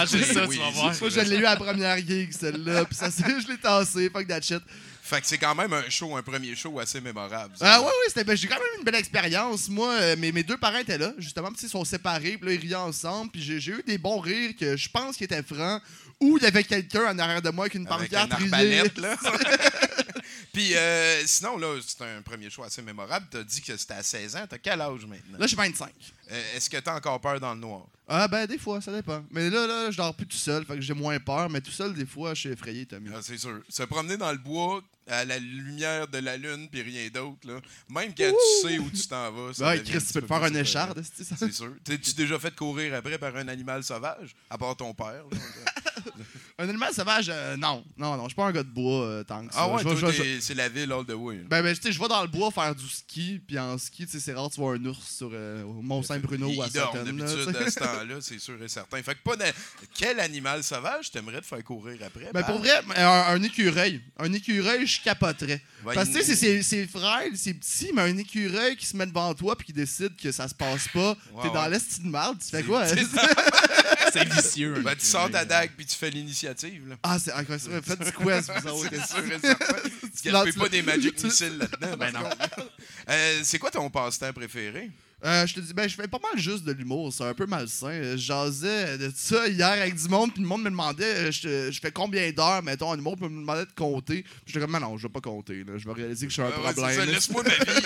ça 0.07 0.47
oui, 0.47 0.57
tu 0.57 0.63
vas 0.78 0.78
Moi, 0.83 0.93
je 1.11 1.21
l'ai 1.21 1.37
eu 1.37 1.45
à 1.47 1.51
la 1.51 1.57
première 1.57 1.99
gig, 1.99 2.33
celle-là. 2.33 2.85
Puis 2.85 2.95
ça, 2.97 3.11
c'est- 3.11 3.25
je 3.43 3.49
l'ai 3.49 3.59
tassé. 3.59 4.11
Fuck 4.11 4.27
that 4.29 4.41
shit. 4.43 4.63
Fait 5.03 5.23
que 5.23 5.27
c'est 5.27 5.39
quand 5.39 5.55
même 5.55 5.73
un 5.73 5.89
show, 5.89 6.15
un 6.17 6.23
premier 6.23 6.55
show 6.55 6.79
assez 6.79 7.01
mémorable. 7.01 7.55
ça. 7.57 7.65
Ah 7.77 7.81
ouais, 7.81 7.87
ouais, 7.87 7.93
c'était, 8.09 8.25
ben, 8.25 8.37
j'ai 8.37 8.47
quand 8.47 8.57
même 8.57 8.65
eu 8.75 8.79
une 8.81 8.85
belle 8.85 8.97
expérience. 8.97 9.67
Moi, 9.71 9.91
euh, 9.95 10.17
mes, 10.17 10.33
mes 10.33 10.43
deux 10.43 10.59
parents 10.59 10.77
étaient 10.79 10.99
là, 10.99 11.15
justement, 11.17 11.49
puis 11.51 11.61
ils 11.63 11.69
sont 11.71 11.83
séparés, 11.85 12.37
puis 12.37 12.47
là, 12.47 12.53
ils 12.53 12.61
riaient 12.61 12.75
ensemble, 12.75 13.31
puis 13.31 13.41
j'ai, 13.43 13.73
eu 13.73 13.83
des 13.87 13.97
bons 13.97 14.19
rires 14.21 14.51
que 14.55 14.77
je 14.77 14.89
pense 14.91 15.17
qu'ils 15.17 15.25
étaient 15.25 15.43
francs, 15.43 15.81
ou 16.21 16.37
il 16.37 16.45
y 16.45 16.47
avait 16.47 16.63
quelqu'un 16.63 17.07
en 17.07 17.19
arrière 17.19 17.41
de 17.41 17.49
moi 17.49 17.65
avec 17.65 17.75
une 17.77 17.89
Avec 17.89 18.11
pancarte 18.11 18.39
une 18.39 18.55
riait. 18.55 18.81
arbalète, 18.81 18.99
là. 18.99 19.17
Puis 20.59 20.75
euh, 20.75 21.23
sinon, 21.25 21.57
là, 21.57 21.79
c'est 21.87 22.03
un 22.03 22.21
premier 22.21 22.51
show 22.51 22.65
assez 22.65 22.83
mémorable. 22.83 23.29
T'as 23.31 23.45
dit 23.45 23.61
que 23.61 23.77
c'était 23.77 23.95
à 23.95 24.03
16 24.03 24.35
ans. 24.35 24.45
T'as 24.51 24.59
quel 24.59 24.81
âge 24.81 25.07
maintenant? 25.07 25.39
Là, 25.39 25.47
j'ai 25.47 25.55
25. 25.55 25.89
Euh, 26.33 26.57
Est-ce 26.57 26.69
que 26.69 26.79
t'as 26.79 26.97
encore 26.97 27.21
peur 27.21 27.39
dans 27.39 27.55
le 27.55 27.61
noir? 27.61 27.87
Ah, 28.09 28.27
ben, 28.27 28.45
des 28.45 28.59
fois, 28.59 28.81
ça 28.81 28.93
dépend. 28.93 29.23
Mais 29.31 29.51
là, 29.51 29.69
là, 29.69 29.91
je 29.93 29.97
dors 29.97 30.13
plus 30.13 30.27
tout 30.27 30.37
seul, 30.37 30.65
fait 30.65 30.75
que 30.75 30.81
j'ai 30.81 30.95
moins 30.95 31.21
peur, 31.21 31.49
mais 31.49 31.61
tout 31.61 31.71
seul, 31.71 31.95
des 31.95 32.07
fois, 32.07 32.35
je 32.35 32.41
suis 32.41 32.49
effrayé, 32.49 32.87
Tommy. 32.87 33.09
Ah, 33.15 33.21
c'est 33.23 33.39
sûr. 33.39 33.61
Se 33.69 33.85
promener 33.85 34.17
dans 34.17 34.33
le 34.33 34.39
bois 34.39 34.83
à 35.07 35.25
la 35.25 35.39
lumière 35.39 36.09
de 36.09 36.19
la 36.19 36.37
lune 36.37 36.69
puis 36.69 36.83
rien 36.83 37.09
d'autre, 37.09 37.47
là. 37.47 37.61
Même 37.89 38.13
quand 38.13 38.29
tu 38.31 38.67
sais 38.69 38.79
où 38.81 38.91
tu 38.91 39.07
t'en 39.07 39.31
vas. 39.31 39.55
ça 39.55 39.65
Ouais, 39.69 39.81
Chris, 39.83 39.99
tu 40.05 40.13
peux 40.13 40.21
peu 40.21 40.27
te 40.27 40.27
faire 40.27 40.43
un 40.43 40.55
écharde, 40.55 41.03
c'est 41.15 41.23
ça? 41.25 41.37
C'est 41.39 41.53
sûr. 41.53 41.73
T'es-tu 41.85 42.15
déjà 42.15 42.37
fait 42.39 42.55
courir 42.55 42.95
après 42.95 43.17
par 43.17 43.37
un 43.37 43.47
animal 43.47 43.85
sauvage? 43.85 44.35
À 44.51 44.59
part 44.59 44.77
ton 44.77 44.93
père. 44.93 45.25
là? 45.31 45.39
Un 46.59 46.69
animal 46.69 46.93
sauvage, 46.93 47.27
euh, 47.33 47.57
non. 47.57 47.85
Non, 47.97 48.17
non, 48.17 48.25
je 48.25 48.29
suis 48.31 48.35
pas 48.37 48.47
un 48.47 48.53
gars 48.53 48.63
de 48.63 48.69
bois 48.69 49.05
euh, 49.05 49.25
tant 49.25 49.47
que 49.47 49.53
ça. 49.55 49.61
ah 49.63 49.69
ouais, 49.69 49.83
Je 49.83 49.89
vais- 49.89 49.97
toi, 50.01 50.11
je 50.11 50.17
vais- 50.17 50.23
t'es- 50.37 50.41
c'est 50.41 50.55
la 50.55 50.69
ville 50.69 50.91
all 50.93 51.05
the 51.05 51.13
way. 51.13 51.37
Ben, 51.49 51.63
ben, 51.63 51.75
tu 51.75 51.83
sais, 51.83 51.93
je 51.93 52.01
vais 52.01 52.09
dans 52.09 52.23
le 52.23 52.29
bois 52.29 52.51
faire 52.51 52.75
du 52.75 52.89
ski, 52.89 53.41
puis 53.47 53.59
en 53.59 53.79
ski, 53.79 54.07
tu 54.07 54.13
sais, 54.13 54.21
c'est 54.21 54.33
rare, 54.35 54.51
tu 54.51 54.61
vois 54.61 54.75
un 54.75 54.85
ours 54.87 55.07
sur 55.17 55.31
euh, 55.33 55.63
au 55.65 55.75
Mont-Saint-Bruno 55.83 56.49
ou 56.49 56.63
à 56.63 56.67
Sutton, 56.67 56.81
là, 56.95 57.03
d'habitude 57.05 57.47
tu 57.47 57.53
sais. 57.53 57.59
à 57.65 57.71
ce 57.71 57.79
temps-là, 57.79 58.15
c'est 58.21 58.39
sûr 58.41 58.61
et 58.63 58.69
certain. 58.69 59.03
Fait 59.03 59.15
que 59.15 59.23
pas. 59.23 59.37
Quel 59.97 60.19
animal 60.21 60.65
sauvage 60.65 61.11
t'aimerais 61.11 61.41
te 61.41 61.47
faire 61.47 61.63
courir 61.63 61.99
après? 62.05 62.31
Ben, 62.33 62.43
pour 62.43 62.59
vrai, 62.59 62.81
un, 62.97 63.07
un 63.35 63.43
écureuil. 63.43 64.01
Un 64.19 64.33
écureuil, 64.33 64.87
je 64.87 65.01
capoterais. 65.03 65.63
Parce 65.85 66.09
que, 66.09 66.19
tu 66.19 66.25
sais, 66.25 66.35
c'est- 66.35 66.37
c'est 66.37 66.63
c'est 66.63 66.87
frêle, 66.87 67.33
c'est 67.37 67.55
petit, 67.55 67.91
mais 67.95 68.03
un 68.03 68.17
écureuil 68.17 68.77
qui 68.77 68.87
se 68.87 68.97
met 68.97 69.07
devant 69.07 69.33
toi 69.35 69.57
puis 69.57 69.67
qui 69.67 69.73
décide 69.73 70.17
que 70.17 70.33
ça 70.33 70.49
se 70.49 70.55
passe 70.55 70.89
pas, 70.89 71.17
Ouais, 71.33 71.43
t'es 71.43 71.49
dans 71.55 71.63
ouais. 71.63 71.71
l'esti 71.71 72.01
de 72.03 72.09
marde, 72.09 72.39
tu 72.41 72.49
fais 72.49 72.59
C'est- 72.59 72.63
quoi? 72.65 72.83
hein? 72.83 72.87
c'est 72.89 73.05
ça. 73.05 73.29
C'est 74.13 74.25
vicieux. 74.33 74.75
Ben, 74.83 74.95
tu 74.97 75.07
sors 75.07 75.31
ta 75.31 75.45
dague 75.45 75.71
puis 75.77 75.87
tu 75.87 75.95
fais 75.97 76.11
l'initiative. 76.11 76.89
là. 76.89 76.97
Ah, 77.03 77.19
c'est 77.19 77.33
incroyable. 77.33 77.83
Faites 77.83 77.99
du 78.03 78.13
quest, 78.13 78.51
vous 78.53 78.69
autres. 78.71 78.91
C'est 78.91 79.07
sûr 79.07 79.33
et 79.33 79.39
certain. 79.39 79.75
Tu 80.23 80.33
Non, 80.33 80.45
tu 80.45 80.53
pas 80.55 80.69
des 80.69 80.83
magic 80.83 81.23
missiles 81.23 81.59
là-dedans. 81.59 81.97
Ben 81.99 82.13
non. 82.13 82.29
Euh, 83.09 83.41
c'est 83.45 83.59
quoi 83.59 83.71
ton 83.71 83.89
passe-temps 83.89 84.33
préféré? 84.33 84.91
Euh, 85.25 85.45
je 85.49 85.55
te 85.55 85.59
dis, 85.61 85.75
ben, 85.75 85.89
je 85.89 85.97
fais 85.97 86.07
pas 86.07 86.21
mal 86.23 86.41
juste 86.41 86.63
de 86.63 86.71
l'humour. 86.71 87.13
C'est 87.13 87.25
un 87.25 87.35
peu 87.35 87.45
malsain. 87.47 87.89
Euh, 87.89 88.13
Je 88.13 88.19
jasais 88.23 88.99
de 88.99 89.11
ça 89.13 89.49
hier 89.49 89.67
avec 89.69 89.97
du 89.97 90.09
monde, 90.09 90.33
puis 90.33 90.41
le 90.43 90.47
monde 90.49 90.63
me 90.63 90.71
demandait, 90.71 91.05
euh, 91.05 91.31
je, 91.33 91.73
je 91.73 91.81
fais 91.81 91.91
combien 91.91 92.31
d'heures, 92.31 92.63
mettons, 92.63 92.91
en 92.91 92.97
humour, 92.97 93.17
puis 93.17 93.25
me 93.29 93.41
demandait 93.41 93.67
de 93.67 93.73
compter. 93.75 94.23
Puis 94.23 94.33
j'étais 94.47 94.61
comme, 94.61 94.71
non, 94.71 94.79
non, 94.81 94.97
je 94.97 95.03
vais 95.09 95.13
pas 95.13 95.21
compter. 95.21 95.65
Là. 95.65 95.77
Je 95.77 95.87
vais 95.89 95.93
réaliser 95.93 96.27
que 96.27 96.31
je 96.31 96.35
suis 96.35 96.43
un 96.43 96.47
ouais, 96.47 96.53
c'est 96.69 96.73
problème. 96.75 97.11
Laisse-moi 97.11 97.43
ma 97.43 97.51
vie. 97.51 97.81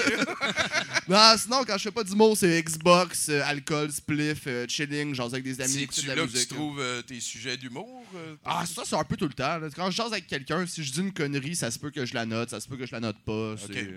non, 1.09 1.35
sinon, 1.39 1.65
quand 1.67 1.79
je 1.79 1.83
fais 1.85 1.91
pas 1.91 2.05
d'humour, 2.05 2.37
c'est 2.37 2.63
Xbox, 2.63 3.31
euh, 3.31 3.41
alcool, 3.47 3.91
spliff, 3.91 4.43
euh, 4.47 4.67
chilling, 4.69 5.15
jaser 5.15 5.33
avec 5.37 5.45
des 5.45 5.59
amis, 5.63 5.87
de 5.87 6.07
là 6.09 6.15
la 6.15 6.23
que 6.25 6.29
tu 6.29 6.35
musique. 6.35 6.51
là. 6.51 6.57
trouves 6.57 7.03
tes 7.07 7.21
sujets 7.21 7.57
d'humour? 7.57 8.05
Ah, 8.45 8.67
ça, 8.67 8.83
c'est 8.85 8.97
un 8.97 9.05
peu 9.05 9.17
tout 9.17 9.27
le 9.27 9.33
temps. 9.33 9.57
là. 9.57 9.69
Quand 9.75 9.91
je 9.91 9.97
jase 9.97 10.13
avec 10.13 10.27
quelqu'un, 10.27 10.67
si 10.67 10.85
je 10.85 10.93
dis 10.93 11.01
une 11.01 11.13
connerie, 11.15 11.57
ça 11.57 11.71
se 11.71 11.79
peut 11.79 11.91
que 11.91 12.05
je 12.05 12.13
la 12.13 12.27
note, 12.27 12.51
ça 12.51 12.61
se 12.61 12.69
peut 12.69 12.77
que 12.77 12.85
je 12.85 12.93
la 12.93 13.01
note 13.01 13.17
pas. 13.25 13.55
c'est- 13.57 13.89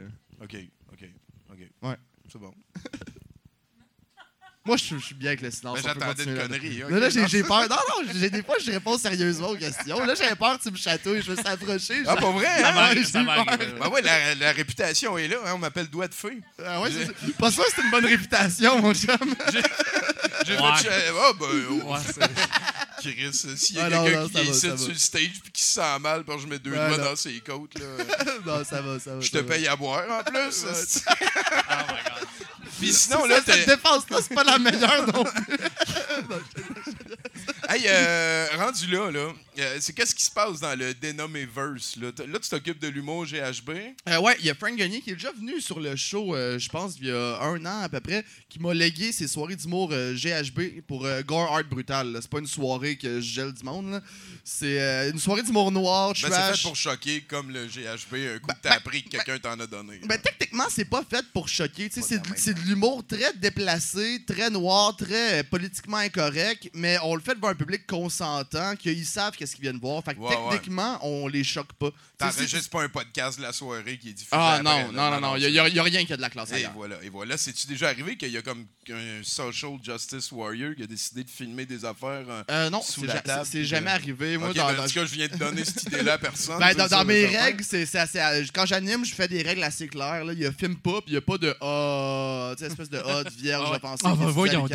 Ok. 0.42 0.54
OK, 0.54 0.56
OK, 0.94 1.10
OK. 1.52 1.60
Ouais. 1.82 1.96
C'est 2.32 2.40
bon. 2.40 2.54
Moi, 4.66 4.78
je, 4.78 4.96
je 4.98 5.06
suis 5.06 5.14
bien 5.16 5.30
avec 5.30 5.42
le 5.42 5.52
silence. 5.52 5.80
Peut 5.80 5.88
J'attendais 5.88 6.24
une 6.24 6.36
connerie. 6.38 6.78
Là, 6.90 7.00
là, 7.00 7.10
j'ai 7.10 7.28
j'ai 7.28 7.44
peur. 7.44 7.62
Non, 7.70 7.76
non, 7.76 8.12
j'ai 8.16 8.30
des 8.32 8.42
fois, 8.42 8.56
je 8.64 8.72
réponds 8.72 8.98
sérieusement 8.98 9.50
aux 9.50 9.56
questions. 9.56 10.04
Là, 10.04 10.16
j'avais 10.16 10.36
peur 10.36 10.58
que 10.58 10.64
tu 10.64 10.72
me 10.72 10.78
chatouilles. 10.78 11.22
Je 11.22 11.32
me 11.32 11.36
suis 11.36 11.48
approché. 11.48 12.04
Ah, 12.08 12.16
pas 12.16 12.32
vrai? 12.32 12.48
Ça 12.62 12.70
hein? 12.70 12.96
ça 13.06 13.24
peur. 13.24 13.46
arriver. 13.48 13.66
Ben 13.80 13.88
ouais, 13.90 14.02
la, 14.02 14.34
la 14.36 14.52
réputation 14.52 15.18
est 15.20 15.28
là. 15.28 15.38
hein, 15.46 15.52
on 15.54 15.60
m'appelle 15.60 15.88
Doigt 15.88 16.08
de 16.08 16.14
Feu. 16.16 16.34
Ah 16.66 16.82
ouais, 16.82 16.90
c'est 16.92 17.38
pas 17.38 17.52
ça, 17.52 17.62
c'est 17.76 17.82
une 17.84 17.92
bonne 17.92 18.06
réputation, 18.06 18.82
mon 18.82 18.94
chum. 18.94 19.16
J'ai 20.46 20.54
Ouais. 20.58 20.76
fait... 20.78 21.12
Ah, 21.20 21.32
ben... 21.40 21.48
oh, 21.70 21.92
Ouais, 21.94 22.00
Chris, 23.14 23.34
s'il 23.58 23.76
y 23.76 23.80
Ah 23.80 23.86
a 23.86 23.90
non, 23.90 24.04
quelqu'un 24.06 24.28
qui 24.30 24.50
est 24.50 24.54
sur 24.54 24.88
le 24.90 24.94
stage 24.96 25.40
puis 25.44 25.52
qui 25.54 25.62
se 25.62 25.72
sent 25.74 26.00
mal 26.00 26.24
parce 26.24 26.38
que 26.38 26.44
je 26.44 26.48
mets 26.48 26.60
deux 26.60 26.72
Ouais, 26.72 26.88
doigts 26.88 26.98
non. 26.98 27.04
dans 27.06 27.16
ses 27.16 27.40
côtes, 27.42 27.78
là, 27.80 27.86
non, 28.46 28.64
ça 28.64 28.82
va, 28.82 29.00
ça 29.00 29.16
va. 29.16 29.22
je 29.22 29.32
te 29.32 29.38
va. 29.38 29.44
paye 29.56 29.68
à 29.68 29.76
boire 29.76 30.04
en 30.10 30.24
plus. 30.24 30.66
Oh 31.08 31.74
my 31.90 32.04
god. 32.04 32.28
Puis 32.80 32.94
sinon, 32.94 33.26
là, 33.26 33.38
Ça, 33.42 33.54
cette 33.54 33.68
défense-là, 33.68 34.18
c'est 34.22 34.36
pas 34.36 34.44
la 34.44 34.60
meilleure 34.60 35.08
non 35.14 35.24
plus. 35.24 35.58
Hey, 37.70 37.84
euh, 37.88 38.48
rendu 38.58 38.88
là, 38.88 39.12
là, 39.12 39.28
euh, 39.60 39.78
c'est 39.80 39.94
qu'est-ce 39.94 40.16
qui 40.16 40.24
se 40.26 40.32
passe 40.32 40.60
dans 40.60 40.78
le 40.78 40.94
dénommé 40.94 41.46
verse, 41.46 41.96
là? 41.98 42.12
Là, 42.28 42.40
tu 42.40 42.50
t'occupes 42.50 42.80
de 42.80 42.88
l'humour 42.88 43.26
GHB. 43.26 43.70
Euh, 44.10 44.20
ouais, 44.20 44.36
il 44.40 44.46
y 44.46 44.50
a 44.50 44.56
Frank 44.56 44.76
Gagné 44.76 45.02
qui 45.02 45.12
est 45.12 45.16
déjà 45.16 45.32
venu 45.32 45.62
sur 45.62 45.80
le 45.80 45.96
show, 45.96 46.36
euh, 46.36 46.60
je 46.60 46.70
pense, 46.70 46.96
il 47.00 47.08
y 47.08 47.12
a 47.12 47.40
un 47.42 47.66
an 47.66 47.82
à 47.82 47.90
peu 47.90 48.00
près, 48.00 48.24
qui 48.50 48.60
m'a 48.60 48.74
légué 48.74 49.12
ses 49.12 49.28
soirées 49.28 49.56
d'humour 49.56 49.90
euh, 49.92 50.14
GHB 50.16 50.82
pour 50.88 51.06
euh, 51.06 51.22
Gore 51.24 51.52
Art 51.54 51.64
Brutal. 51.64 52.18
C'est 52.22 52.30
pas 52.30 52.40
une 52.40 52.48
soirée 52.48 52.98
que 52.98 53.20
je 53.22 53.34
gèle 53.34 53.54
du 53.54 53.64
monde. 53.64 54.02
C'est 54.44 54.80
euh, 54.80 55.12
une 55.12 55.20
soirée 55.20 55.44
d'humour 55.44 55.72
noir, 55.72 56.14
Ben, 56.22 56.30
c'est 56.32 56.56
fait 56.58 56.62
pour 56.62 56.76
choquer 56.76 57.22
comme 57.22 57.52
le 57.52 57.66
GHB, 57.66 58.14
un 58.36 58.40
coup 58.40 58.48
Ben, 58.48 58.54
que 58.54 58.60
t'as 58.62 58.70
ben, 58.70 58.76
appris 58.78 59.04
que 59.04 59.10
quelqu'un 59.10 59.40
t'en 59.40 59.60
a 59.60 59.68
donné. 59.68 60.00
Ben, 60.06 60.20
techniquement, 60.22 60.66
c'est 60.70 60.86
pas 60.86 61.04
fait 61.10 61.26
pour 61.34 61.48
choquer. 61.50 61.90
Tu 61.90 62.02
sais, 62.02 62.02
Pas 62.02 62.08
C'est 62.08 62.18
de 62.20 62.24
de, 62.24 62.30
même 62.30 62.38
c'est 62.38 62.54
de 62.54 62.60
l'humour 62.62 63.04
très 63.08 63.34
déplacé, 63.34 64.24
très 64.26 64.50
noir, 64.50 64.96
très 64.96 65.40
euh, 65.40 65.44
politiquement 65.44 65.98
incorrect, 65.98 66.70
mais 66.74 66.98
on 67.04 67.16
le 67.16 67.22
fait 67.22 67.36
devant 67.36 67.50
un 67.50 67.56
public 67.56 67.86
consentant, 67.88 68.76
qu'ils 68.76 69.06
savent 69.06 69.36
que 69.36 69.45
qu'est-ce 69.46 69.56
qu'ils 69.56 69.64
viennent 69.64 69.80
voir. 69.80 70.04
Fait 70.04 70.16
que 70.16 70.20
Ouais, 70.20 70.30
ouais. 70.36 70.52
techniquement, 70.52 70.98
on 71.04 71.28
les 71.28 71.44
choque 71.44 71.74
pas. 71.74 71.90
T'enregistres 72.18 72.70
pas 72.70 72.84
un 72.84 72.90
podcast 72.90 73.38
de 73.38 73.44
la 73.44 73.54
soirée 73.54 73.98
qui 74.00 74.10
est 74.10 74.14
diffusé. 74.14 74.30
Ah 74.32 74.54
après, 74.56 74.64
non, 74.64 74.92
là. 74.92 75.10
non, 75.12 75.22
non, 75.22 75.28
non. 75.30 75.36
Il 75.38 75.52
n'y 75.52 75.60
a, 75.60 75.68
y 75.70 75.80
a 75.80 75.84
rien 75.84 76.04
qui 76.06 76.14
a 76.14 76.18
de 76.18 76.22
la 76.22 76.30
classe 76.30 76.52
Et 76.52 76.56
ailleurs. 76.56 76.72
voilà, 76.74 76.96
et 77.04 77.10
voilà. 77.10 77.38
C'est-tu 77.38 77.68
déjà 77.68 77.90
arrivé 77.90 78.18
qu'il 78.18 78.32
y 78.32 78.38
a 78.38 78.42
comme 78.42 78.66
un 78.90 79.22
social 79.24 79.72
justice 79.84 80.32
warrior 80.32 80.74
qui 80.76 80.84
a 80.84 80.88
décidé 80.88 81.24
de 81.24 81.30
filmer 81.30 81.66
des 81.66 81.86
affaires 81.86 82.26
euh, 82.30 82.44
Euh, 82.50 82.70
non, 82.70 82.82
sous 82.82 83.02
c'est 83.02 83.08
la 83.08 83.14
ja- 83.16 83.22
table? 83.22 83.48
c'est- 83.52 83.64
jamais 83.66 83.92
arrivé. 83.92 84.38
Moi, 84.38 84.50
Ok, 84.50 84.56
dans, 84.56 84.68
ben, 84.68 84.76
dans- 84.78 84.84
en 84.84 84.88
tout 84.88 84.94
cas, 84.94 85.06
je 85.06 85.14
viens 85.16 85.28
de 85.28 85.36
donner 85.36 85.66
cette 85.66 85.84
idée-là 85.84 86.14
à 86.14 86.18
personne. 86.18 86.60
Ben, 86.60 86.74
dans, 86.74 87.06
mes 87.06 87.26
règles, 87.26 87.64
c'est 87.64 87.86
euh, 87.96 88.46
Quand 88.54 88.66
j'anime, 88.66 89.04
je 89.06 89.14
fais 89.14 89.28
des 89.28 89.42
règles 89.42 89.64
assez 89.64 89.88
claires. 89.88 90.24
Là. 90.26 90.34
Il 90.34 90.40
y 90.40 90.46
a 90.46 90.52
film 90.52 90.76
pas, 90.78 91.02
puis 91.02 91.10
il 91.10 91.12
n'y 91.14 91.18
a 91.18 91.22
pas 91.22 91.38
de 91.38 91.56
A, 91.62 92.54
tu 92.58 92.64
sais, 92.64 92.68
espèce 92.72 92.90
de 92.90 92.98
A 93.00 93.24
de 93.24 93.30
vierge 93.30 93.64
Ah 93.68 93.72
ouais. 93.72 93.78
offensive. 93.78 94.08
Ah, 94.08 94.12
est 94.30 94.32
voyons 94.32 94.68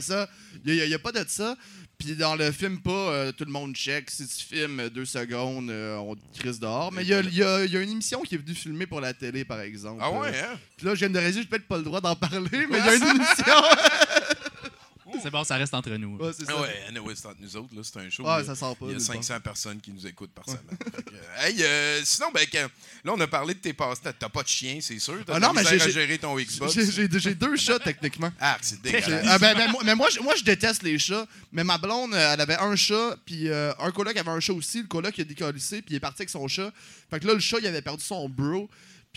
ça, 0.00 0.28
il 0.64 0.74
n'y 0.74 0.80
a, 0.80 0.84
il 0.84 0.90
y 0.90 0.94
a 0.94 0.98
pas 0.98 1.12
de 1.12 1.24
ça. 1.28 1.56
Puis 1.98 2.14
dans 2.14 2.36
le 2.36 2.52
film 2.52 2.78
pas, 2.80 2.90
euh, 2.90 3.32
tout 3.32 3.44
le 3.46 3.50
monde 3.50 3.74
check. 3.74 4.10
Si 4.10 4.26
tu 4.26 4.44
filmes 4.54 4.80
euh, 4.80 4.90
deux 4.90 5.06
secondes, 5.06 5.70
euh, 5.70 5.96
on 5.96 6.14
te 6.14 6.38
crisse 6.38 6.60
dehors. 6.60 6.92
Mais 6.92 7.02
il 7.02 7.08
y 7.08 7.14
a, 7.14 7.20
y 7.22 7.42
a- 7.42 7.64
y 7.64 7.76
a 7.76 7.80
une 7.80 7.90
émission 7.90 8.20
qui 8.22 8.34
est 8.34 8.38
venue 8.38 8.54
filmer 8.54 8.86
pour 8.86 9.00
la 9.00 9.14
télé, 9.14 9.44
par 9.44 9.60
exemple. 9.60 10.00
Ah 10.04 10.10
ouais, 10.10 10.28
hein? 10.38 10.58
Puis 10.76 10.86
là, 10.86 10.94
je 10.94 11.00
viens 11.00 11.10
de 11.10 11.18
réaliser, 11.18 11.40
j'ai 11.40 11.46
peut-être 11.48 11.66
pas 11.66 11.78
le 11.78 11.84
droit 11.84 12.00
d'en 12.02 12.14
parler, 12.14 12.40
mais 12.70 12.78
il 12.78 12.84
y 12.84 12.88
a 12.88 12.94
une 12.96 13.02
émission. 13.16 13.44
C'est 15.22 15.30
bon, 15.30 15.44
ça 15.44 15.56
reste 15.56 15.74
entre 15.74 15.90
nous. 15.90 16.16
ouais, 16.16 16.30
c'est 16.36 16.44
ça. 16.44 16.52
Ah 16.56 16.60
ouais, 16.62 16.74
anyway, 16.88 17.14
c'est 17.16 17.26
entre 17.26 17.40
nous 17.40 17.56
autres, 17.56 17.74
là, 17.74 17.80
c'est 17.82 17.98
un 17.98 18.10
show. 18.10 18.22
Ouais, 18.24 18.30
il 18.36 18.38
y 18.38 18.42
a- 18.42 18.44
ça 18.44 18.54
sort 18.54 18.76
pas. 18.76 18.86
Il 18.86 18.92
y 18.92 18.94
a 18.94 18.98
nulle 18.98 19.06
part. 19.06 19.14
500 19.16 19.40
personnes 19.40 19.80
qui 19.80 19.90
nous 19.92 20.06
écoutent 20.06 20.32
par 20.32 20.44
semaine. 20.46 20.60
Fait 20.94 21.02
que, 21.02 21.10
euh, 21.14 21.46
hey, 21.46 21.62
euh, 21.62 22.00
sinon, 22.04 22.28
ben, 22.32 22.46
quand- 22.52 22.68
là, 23.04 23.12
on 23.16 23.20
a 23.20 23.26
parlé 23.26 23.54
de 23.54 23.58
tes 23.60 23.72
passe-temps. 23.72 24.10
T'as 24.18 24.28
pas 24.28 24.42
de 24.42 24.48
chien, 24.48 24.78
c'est 24.80 24.98
sûr. 24.98 25.18
T'as 25.26 25.34
Ah 25.36 25.40
non, 25.40 25.52
mais 25.52 25.64
j'ai- 25.64 25.80
à 25.80 25.88
gérer 25.88 26.18
ton 26.18 26.36
Xbox. 26.38 26.72
J'ai- 26.74 26.90
J'ai 26.90 27.08
j'ai 27.18 27.34
deux 27.34 27.56
chats, 27.56 27.78
techniquement. 27.78 28.30
Ah, 28.40 28.58
c'est 28.60 28.80
dégueulasse. 28.82 29.24
ah, 29.28 29.38
ben, 29.38 29.54
ben, 29.56 29.70
moi, 29.70 29.82
mais 29.84 29.94
moi, 29.94 30.08
je- 30.12 30.20
moi, 30.20 30.34
je 30.36 30.44
déteste 30.44 30.82
les 30.82 30.98
chats. 30.98 31.26
Mais 31.52 31.64
ma 31.64 31.78
blonde, 31.78 32.14
euh, 32.14 32.34
elle 32.34 32.40
avait 32.40 32.56
un 32.58 32.76
chat, 32.76 33.16
puis 33.24 33.48
euh, 33.48 33.72
un 33.78 33.90
coloc 33.90 34.16
avait 34.16 34.30
un 34.30 34.40
chat 34.40 34.52
aussi. 34.52 34.82
Le 34.82 34.86
coloc, 34.88 35.16
il 35.18 35.22
a 35.22 35.24
décollissé, 35.24 35.82
puis 35.82 35.94
il 35.94 35.96
est 35.96 36.00
parti 36.00 36.22
avec 36.22 36.30
son 36.30 36.46
chat. 36.48 36.70
Fait 37.10 37.20
que 37.20 37.26
là, 37.26 37.34
le 37.34 37.40
chat, 37.40 37.58
il 37.60 37.66
avait 37.66 37.82
perdu 37.82 38.02
son 38.04 38.28
bro. 38.28 38.68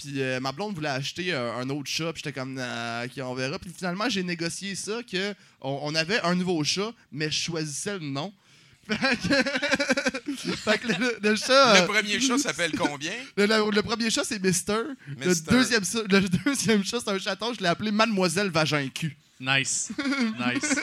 Puis 0.01 0.21
euh, 0.21 0.39
ma 0.39 0.51
blonde 0.51 0.73
voulait 0.75 0.89
acheter 0.89 1.33
euh, 1.33 1.53
un 1.57 1.69
autre 1.69 1.89
chat, 1.89 2.13
puis 2.13 2.21
j'étais 2.23 2.37
comme, 2.39 2.57
ok, 2.57 3.11
on 3.23 3.33
verra. 3.33 3.59
Puis 3.59 3.71
finalement, 3.75 4.07
j'ai 4.09 4.23
négocié 4.23 4.75
ça, 4.75 5.01
que 5.03 5.33
on, 5.61 5.79
on 5.83 5.95
avait 5.95 6.21
un 6.21 6.35
nouveau 6.35 6.63
chat, 6.63 6.91
mais 7.11 7.29
je 7.29 7.37
choisissais 7.37 7.93
le 7.99 8.05
nom. 8.05 8.33
Fait 8.89 9.17
que, 9.17 10.41
fait 10.55 10.77
que 10.79 10.87
le, 10.87 11.19
le 11.21 11.35
chat. 11.35 11.73
Le 11.75 11.81
euh, 11.81 11.85
premier 11.85 12.19
chat 12.19 12.39
s'appelle 12.39 12.71
combien? 12.75 13.11
le, 13.37 13.45
le- 13.45 13.69
le 13.71 13.81
premier 13.83 14.09
chat, 14.09 14.23
c'est 14.23 14.41
Mister. 14.43 14.81
Le 15.15 15.27
Mister. 15.27 15.51
deuxième, 15.51 15.85
chat- 15.85 16.03
le 16.09 16.21
deuxième 16.21 16.83
chat, 16.83 16.97
c'est 17.03 17.11
un 17.11 17.19
chaton. 17.19 17.53
Je 17.53 17.59
l'ai 17.61 17.67
appelé 17.67 17.91
Mademoiselle 17.91 18.49
Vagin 18.49 18.87
Cul. 18.89 19.15
Nice. 19.39 19.91
Nice. 20.39 20.75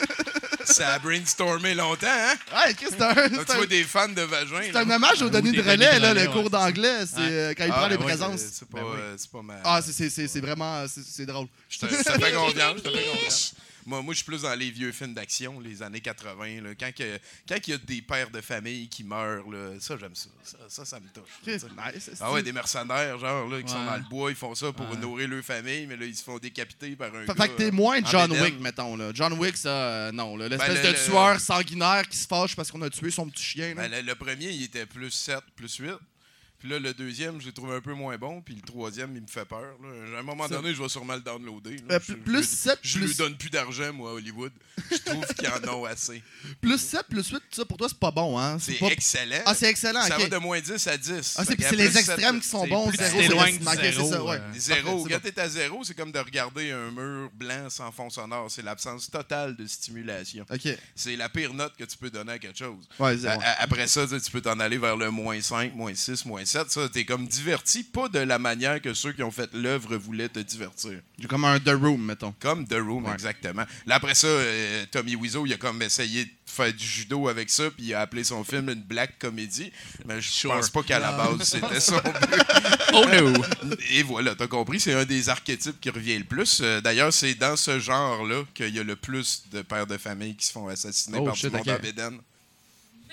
Ça 0.67 0.95
a 0.95 0.99
brainstormé 0.99 1.75
longtemps, 1.75 2.07
hein? 2.09 2.35
Ouais, 2.55 2.75
qu'est-ce 2.75 2.91
que 2.93 2.97
c'est 2.99 3.03
un- 3.03 3.29
tu 3.45 3.53
un- 3.53 3.55
vois 3.57 3.67
des 3.67 3.85
fans 3.85 4.09
de 4.09 4.23
vagin. 4.23 4.61
C'est 4.65 4.77
un 4.77 4.91
hommage 4.91 5.23
au 5.23 5.27
Ou 5.27 5.31
Denis 5.31 5.53
de 5.53 5.63
relais, 5.63 5.99
là, 5.99 6.13
le 6.15 6.27
cours 6.29 6.51
d'anglais. 6.51 7.07
C'est 7.07 7.21
euh, 7.21 7.55
quand 7.57 7.65
il 7.65 7.71
Ah, 7.73 7.77
prend 7.79 7.89
les 7.89 7.97
ben 7.97 8.05
présences. 8.05 8.41
c'est- 8.41 8.55
C'est 8.61 8.69
pas, 8.69 8.81
Ben 8.81 8.87
euh, 8.99 9.15
c'est 9.17 9.31
pas 9.31 9.43
mal. 9.43 9.61
Ah, 9.65 9.81
c'est- 9.83 9.93
c'est 9.93 10.11
c'est- 10.11 10.29
c'est 10.29 10.41
vraiment. 10.41 10.85
c'est- 10.89 11.05
C'est 11.07 11.27
drôle. 11.27 11.47
Je 11.69 11.79
te, 11.79 11.87
je 11.87 11.97
te 11.97 12.03
fais 12.13 12.33
confiance, 12.33 12.75
je 12.79 12.83
te 12.83 12.91
fais 12.97 13.05
confiance. 13.05 13.55
Moi, 13.87 14.03
moi 14.03 14.13
je 14.13 14.17
suis 14.19 14.27
plus 14.27 14.43
dans 14.43 14.55
les 14.55 14.71
vieux 14.71 14.93
films 14.93 15.15
d'action, 15.15 15.61
les 15.61 15.83
années 15.83 16.01
80. 16.01 16.61
Là, 16.63 16.75
quand, 16.79 16.91
que- 16.93 17.19
quand 17.49 17.57
il 17.67 17.71
y 17.71 17.73
a 17.75 17.79
des 17.79 18.03
pères 18.03 18.31
de 18.31 18.41
famille 18.41 18.89
qui 18.89 19.05
meurent, 19.05 19.49
là, 19.49 19.75
ça, 19.81 19.97
j'aime 19.99 20.15
ça. 20.15 20.29
Ça, 20.43 20.59
ça, 20.69 20.85
ça 20.85 21.01
me 21.01 21.07
touche. 21.09 21.31
Nice, 21.47 21.65
Ah 22.21 22.33
ouais, 22.33 22.43
des 22.43 22.53
mercenaires, 22.53 23.19
genre, 23.19 23.49
là, 23.49 23.63
qui 23.63 23.69
sont 23.73 23.85
dans 23.85 23.97
le 23.97 24.09
bois, 24.11 24.31
ils 24.31 24.37
font 24.37 24.55
ça 24.55 24.73
pour 24.73 24.91
Ouais. 24.91 24.97
nourrir 24.97 25.29
leur 25.29 25.45
famille, 25.45 25.87
mais 25.87 25.97
là, 25.97 26.05
ils 26.05 26.17
se 26.17 26.25
font 26.25 26.39
décapiter 26.39 26.97
par 26.97 27.15
un 27.15 27.25
Fait, 27.27 27.35
gars, 27.35 27.49
que 27.49 27.57
t'es 27.57 27.69
euh, 27.69 27.73
moins 27.73 28.01
John. 28.05 28.31
Wick, 28.33 28.61
mettons. 28.61 28.97
Là. 28.97 29.11
John 29.15 29.33
Wick, 29.35 29.57
ça, 29.57 29.69
euh, 29.71 30.13
non. 30.13 30.37
L'espèce 30.37 30.59
Ben, 30.59 30.83
le- 30.83 30.93
de 30.93 31.05
tueur 31.07 31.41
sanguinaire 31.41 32.09
qui 32.09 32.17
se 32.17 32.27
fâche 32.27 32.57
parce 32.57 32.71
qu'on 32.71 32.83
a 32.83 32.91
tué 32.91 33.11
son 33.11 33.29
petit 33.29 33.43
chien. 33.45 33.75
Ben, 33.77 33.91
le, 33.91 34.03
le 34.03 34.15
premier, 34.17 34.51
il 34.51 34.65
était 34.65 34.87
plus 34.87 35.11
7, 35.13 35.39
plus 35.55 35.75
8. 35.77 35.93
Puis 36.67 36.75
là, 36.75 36.81
le 36.81 36.95
deuxième, 36.95 37.41
je 37.41 37.47
l'ai 37.47 37.53
trouvé 37.53 37.77
un 37.77 37.81
peu 37.81 37.95
moins 37.95 38.17
bon. 38.19 38.41
Puis 38.43 38.57
le 38.57 38.61
troisième, 38.61 39.15
il 39.15 39.23
me 39.23 39.27
fait 39.29 39.45
peur. 39.45 39.61
là. 39.83 40.17
À 40.17 40.21
un 40.21 40.23
moment 40.25 40.49
donné, 40.49 40.75
je 40.75 40.83
vais 40.83 40.89
sûrement 40.89 41.15
le 41.15 41.21
downloader. 41.21 41.77
Euh, 41.91 42.01
Je- 42.05 42.13
plus- 42.15 42.23
plus 42.23 42.43
je, 42.43 42.49
7, 42.49 42.79
Je 42.83 42.99
plus- 42.99 43.07
lui 43.07 43.15
donne 43.15 43.37
plus 43.37 43.51
d'argent, 43.51 43.93
moi, 43.93 44.11
à 44.11 44.15
Hollywood. 44.15 44.51
Je 44.91 44.97
trouve 44.97 45.25
qu'ils 45.27 45.49
en 45.49 45.75
ont 45.75 45.85
assez. 45.85 46.23
Plus 46.61 46.79
7, 46.79 47.03
plus 47.09 47.29
8, 47.31 47.41
ça, 47.51 47.65
pour 47.65 47.77
toi, 47.77 47.89
c'est 47.89 47.99
pas 47.99 48.11
bon, 48.11 48.39
hein? 48.39 48.59
C'est 48.59 48.75
pas- 48.75 48.87
excellent. 48.89 49.41
Ah, 49.47 49.55
c'est 49.55 49.69
excellent, 49.71 50.03
Ça 50.03 50.19
va 50.19 50.29
de 50.29 50.37
moins 50.37 50.61
10 50.61 50.87
à 50.87 50.97
10. 50.99 51.35
Ah, 51.39 51.45
c'est 51.45 51.57
les 51.77 51.91
7, 51.91 51.97
extrêmes 51.97 52.41
qui 52.41 52.49
sont 52.49 52.67
bons. 52.67 52.91
Zéro, 52.93 53.19
t'éloignes 53.21 53.59
c'est 53.63 53.93
zéro, 53.93 54.11
ça, 54.11 54.25
ouais. 54.25 54.41
Zéro. 54.57 55.07
Quand 55.09 55.21
t'es 55.23 55.41
à 55.41 55.49
zéro, 55.49 55.85
c'est 55.85 55.95
comme 55.95 56.13
de 56.13 56.19
regarder 56.19 56.73
un 56.73 56.91
mur 56.91 57.31
blanc 57.33 57.71
sans 57.71 57.91
fond 57.93 58.11
sonore. 58.11 58.51
C'est 58.51 58.63
l'absence 58.63 59.11
totale 59.11 59.57
de 59.57 59.67
stimulation. 59.67 60.45
C'est 60.95 61.17
la 61.17 61.29
pire 61.29 61.55
note 61.55 61.75
que 61.77 61.85
tu 61.85 61.97
peux 61.97 62.11
donner 62.11 62.33
à 62.33 62.39
quelque 62.39 62.59
chose. 62.59 62.85
Ouais. 62.99 63.25
A- 63.27 63.33
a- 63.33 63.63
Après 63.63 63.87
ça, 63.87 64.07
tu 64.07 64.31
peux 64.31 64.41
t'en 64.41 64.59
aller 64.61 64.79
vers 64.79 64.97
le 64.97 65.11
moins 65.11 65.41
5, 65.41 65.75
moins 65.75 65.95
6, 65.95 66.25
moins 66.25 66.45
7. 66.45 66.56
Ça, 66.69 66.89
t'es 66.89 67.05
comme 67.05 67.27
diverti, 67.27 67.83
pas 67.85 68.09
de 68.09 68.19
la 68.21 68.39
manière 68.39 68.81
que 68.81 68.95
ceux 68.95 69.13
qui 69.13 69.23
ont 69.23 69.31
fait 69.31 69.51
l'œuvre 69.53 69.97
voulaient 69.97 70.29
te 70.29 70.39
divertir. 70.41 71.01
Comme 71.29 71.45
un 71.45 71.59
The 71.61 71.71
Room, 71.81 72.03
mettons. 72.05 72.35
Comme 72.41 72.67
The 72.67 72.75
Room, 72.81 73.05
Ouais. 73.07 73.13
exactement. 73.13 73.65
Là, 73.87 73.97
après 73.97 74.15
ça, 74.15 74.27
euh, 74.27 74.85
Tommy 74.91 75.15
Wiseau, 75.17 75.47
il 75.47 75.53
a 75.53 75.57
comme 75.57 75.83
essayé 75.83 76.25
de 76.25 76.31
faire 76.47 76.73
du 76.73 76.85
judo 76.85 77.29
avec 77.29 77.51
ça, 77.51 77.71
puis 77.71 77.87
il 77.87 77.95
a 77.95 78.01
appelé 78.01 78.25
son 78.25 78.43
film 78.45 78.69
une 78.71 78.83
black 78.83 79.19
comédie. 79.19 79.71
Mais 80.07 80.21
je 80.21 80.49
pense 80.49 80.71
pas 80.71 80.83
qu'à 80.83 80.99
la 80.99 81.13
base, 81.13 81.43
c'était 81.43 81.81
son 81.81 81.97
but. 81.97 82.43
Oh 82.95 83.05
no! 83.07 83.33
Et 83.91 84.03
voilà, 84.03 84.35
t'as 84.35 84.47
compris, 84.47 84.81
c'est 84.81 84.95
un 84.95 85.05
des 85.05 85.29
archétypes 85.29 85.81
qui 85.81 85.91
revient 85.91 86.19
le 86.19 86.25
plus. 86.25 86.61
Euh, 86.63 86.81
D'ailleurs, 86.81 87.13
c'est 87.13 87.35
dans 87.35 87.57
ce 87.57 87.79
genre-là 87.79 88.45
qu'il 88.55 88.75
y 88.75 88.79
a 88.79 88.83
le 88.85 88.97
plus 88.97 89.45
de 89.53 89.63
pères 89.63 89.87
de 89.87 89.97
famille 89.99 90.35
qui 90.37 90.47
se 90.47 90.53
font 90.53 90.69
assassiner 90.69 91.19
Oh, 91.21 91.25
par 91.27 91.35
du 91.35 91.51
monde 91.51 91.61
ok. 91.67 92.01
en. 92.01 92.19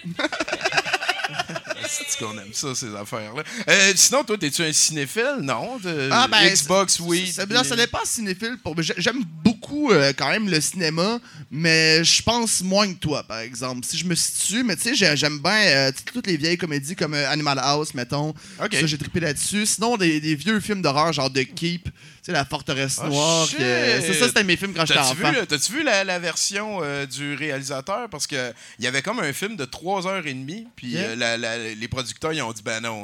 C'est 1.87 2.17
qu'on 2.19 2.31
aime 2.37 2.53
ça, 2.53 2.73
ces 2.75 2.93
affaires-là? 2.95 3.43
Euh, 3.69 3.93
sinon, 3.95 4.23
toi, 4.23 4.37
t'es-tu 4.37 4.63
un 4.63 4.73
cinéphile? 4.73 5.37
Non? 5.41 5.77
De- 5.77 6.09
Ah, 6.11 6.27
ben, 6.29 6.47
Xbox, 6.49 6.99
oui. 6.99 7.31
Ça, 7.31 7.45
puis- 7.45 7.55
ça, 7.55 7.63
ça 7.63 7.75
dépend 7.75 7.99
cinéphile. 8.05 8.57
Pour... 8.63 8.81
j'ai- 8.81 8.93
J'aime 8.97 9.23
beaucoup 9.43 9.91
euh, 9.91 10.13
quand 10.17 10.29
même 10.29 10.49
le 10.49 10.59
cinéma, 10.61 11.19
mais 11.51 12.03
je 12.03 12.21
pense 12.23 12.61
moins 12.61 12.91
que 12.91 12.97
toi, 12.99 13.23
par 13.23 13.39
exemple. 13.39 13.85
Si 13.85 13.97
je 13.97 14.05
me 14.05 14.15
situe, 14.15 14.63
mais 14.63 14.75
tu 14.75 14.83
sais, 14.83 14.95
j'ai- 14.95 15.15
j'aime 15.17 15.39
bien 15.39 15.51
euh, 15.67 15.91
toutes 16.11 16.27
les 16.27 16.37
vieilles 16.37 16.57
comédies 16.57 16.95
comme 16.95 17.13
Animal 17.13 17.59
House, 17.59 17.93
mettons. 17.93 18.33
Ça, 18.81 18.87
j'ai 18.87 18.97
trippé 18.97 19.19
là-dessus. 19.19 19.65
Sinon, 19.65 19.97
des, 19.97 20.19
des 20.19 20.35
vieux 20.35 20.59
films 20.59 20.81
d'horreur, 20.81 21.13
genre 21.13 21.31
The 21.31 21.45
Keep, 21.53 21.89
sais, 22.23 22.31
La 22.31 22.45
Forteresse 22.45 22.99
Oh, 23.03 23.07
Noire. 23.07 23.47
shit! 23.47 23.57
que- 23.57 24.01
Ça, 24.01 24.13
ça, 24.19 24.27
c'était 24.27 24.43
mes 24.43 24.55
films 24.57 24.73
quand 24.73 24.85
j'étais 24.85 24.99
enfant. 24.99 25.31
vu, 25.31 25.37
t'as-tu 25.47 25.71
vu 25.73 25.83
la, 25.83 26.03
la 26.03 26.19
version 26.19 26.79
euh, 26.81 27.05
du 27.05 27.35
réalisateur? 27.35 28.09
Parce 28.09 28.27
que 28.27 28.53
il 28.79 28.85
y 28.85 28.87
avait 28.87 29.01
comme 29.01 29.19
un 29.19 29.33
film 29.33 29.55
de 29.55 29.65
3h30, 29.65 30.67
puis 30.75 30.87
Yeah. 30.87 31.01
euh, 31.09 31.15
la- 31.15 31.37
la- 31.37 31.57
les 31.73 31.87
producteurs, 31.87 32.33
ils 32.33 32.41
ont 32.41 32.53
dit, 32.53 32.63
ben 32.63 32.81
non. 32.81 33.03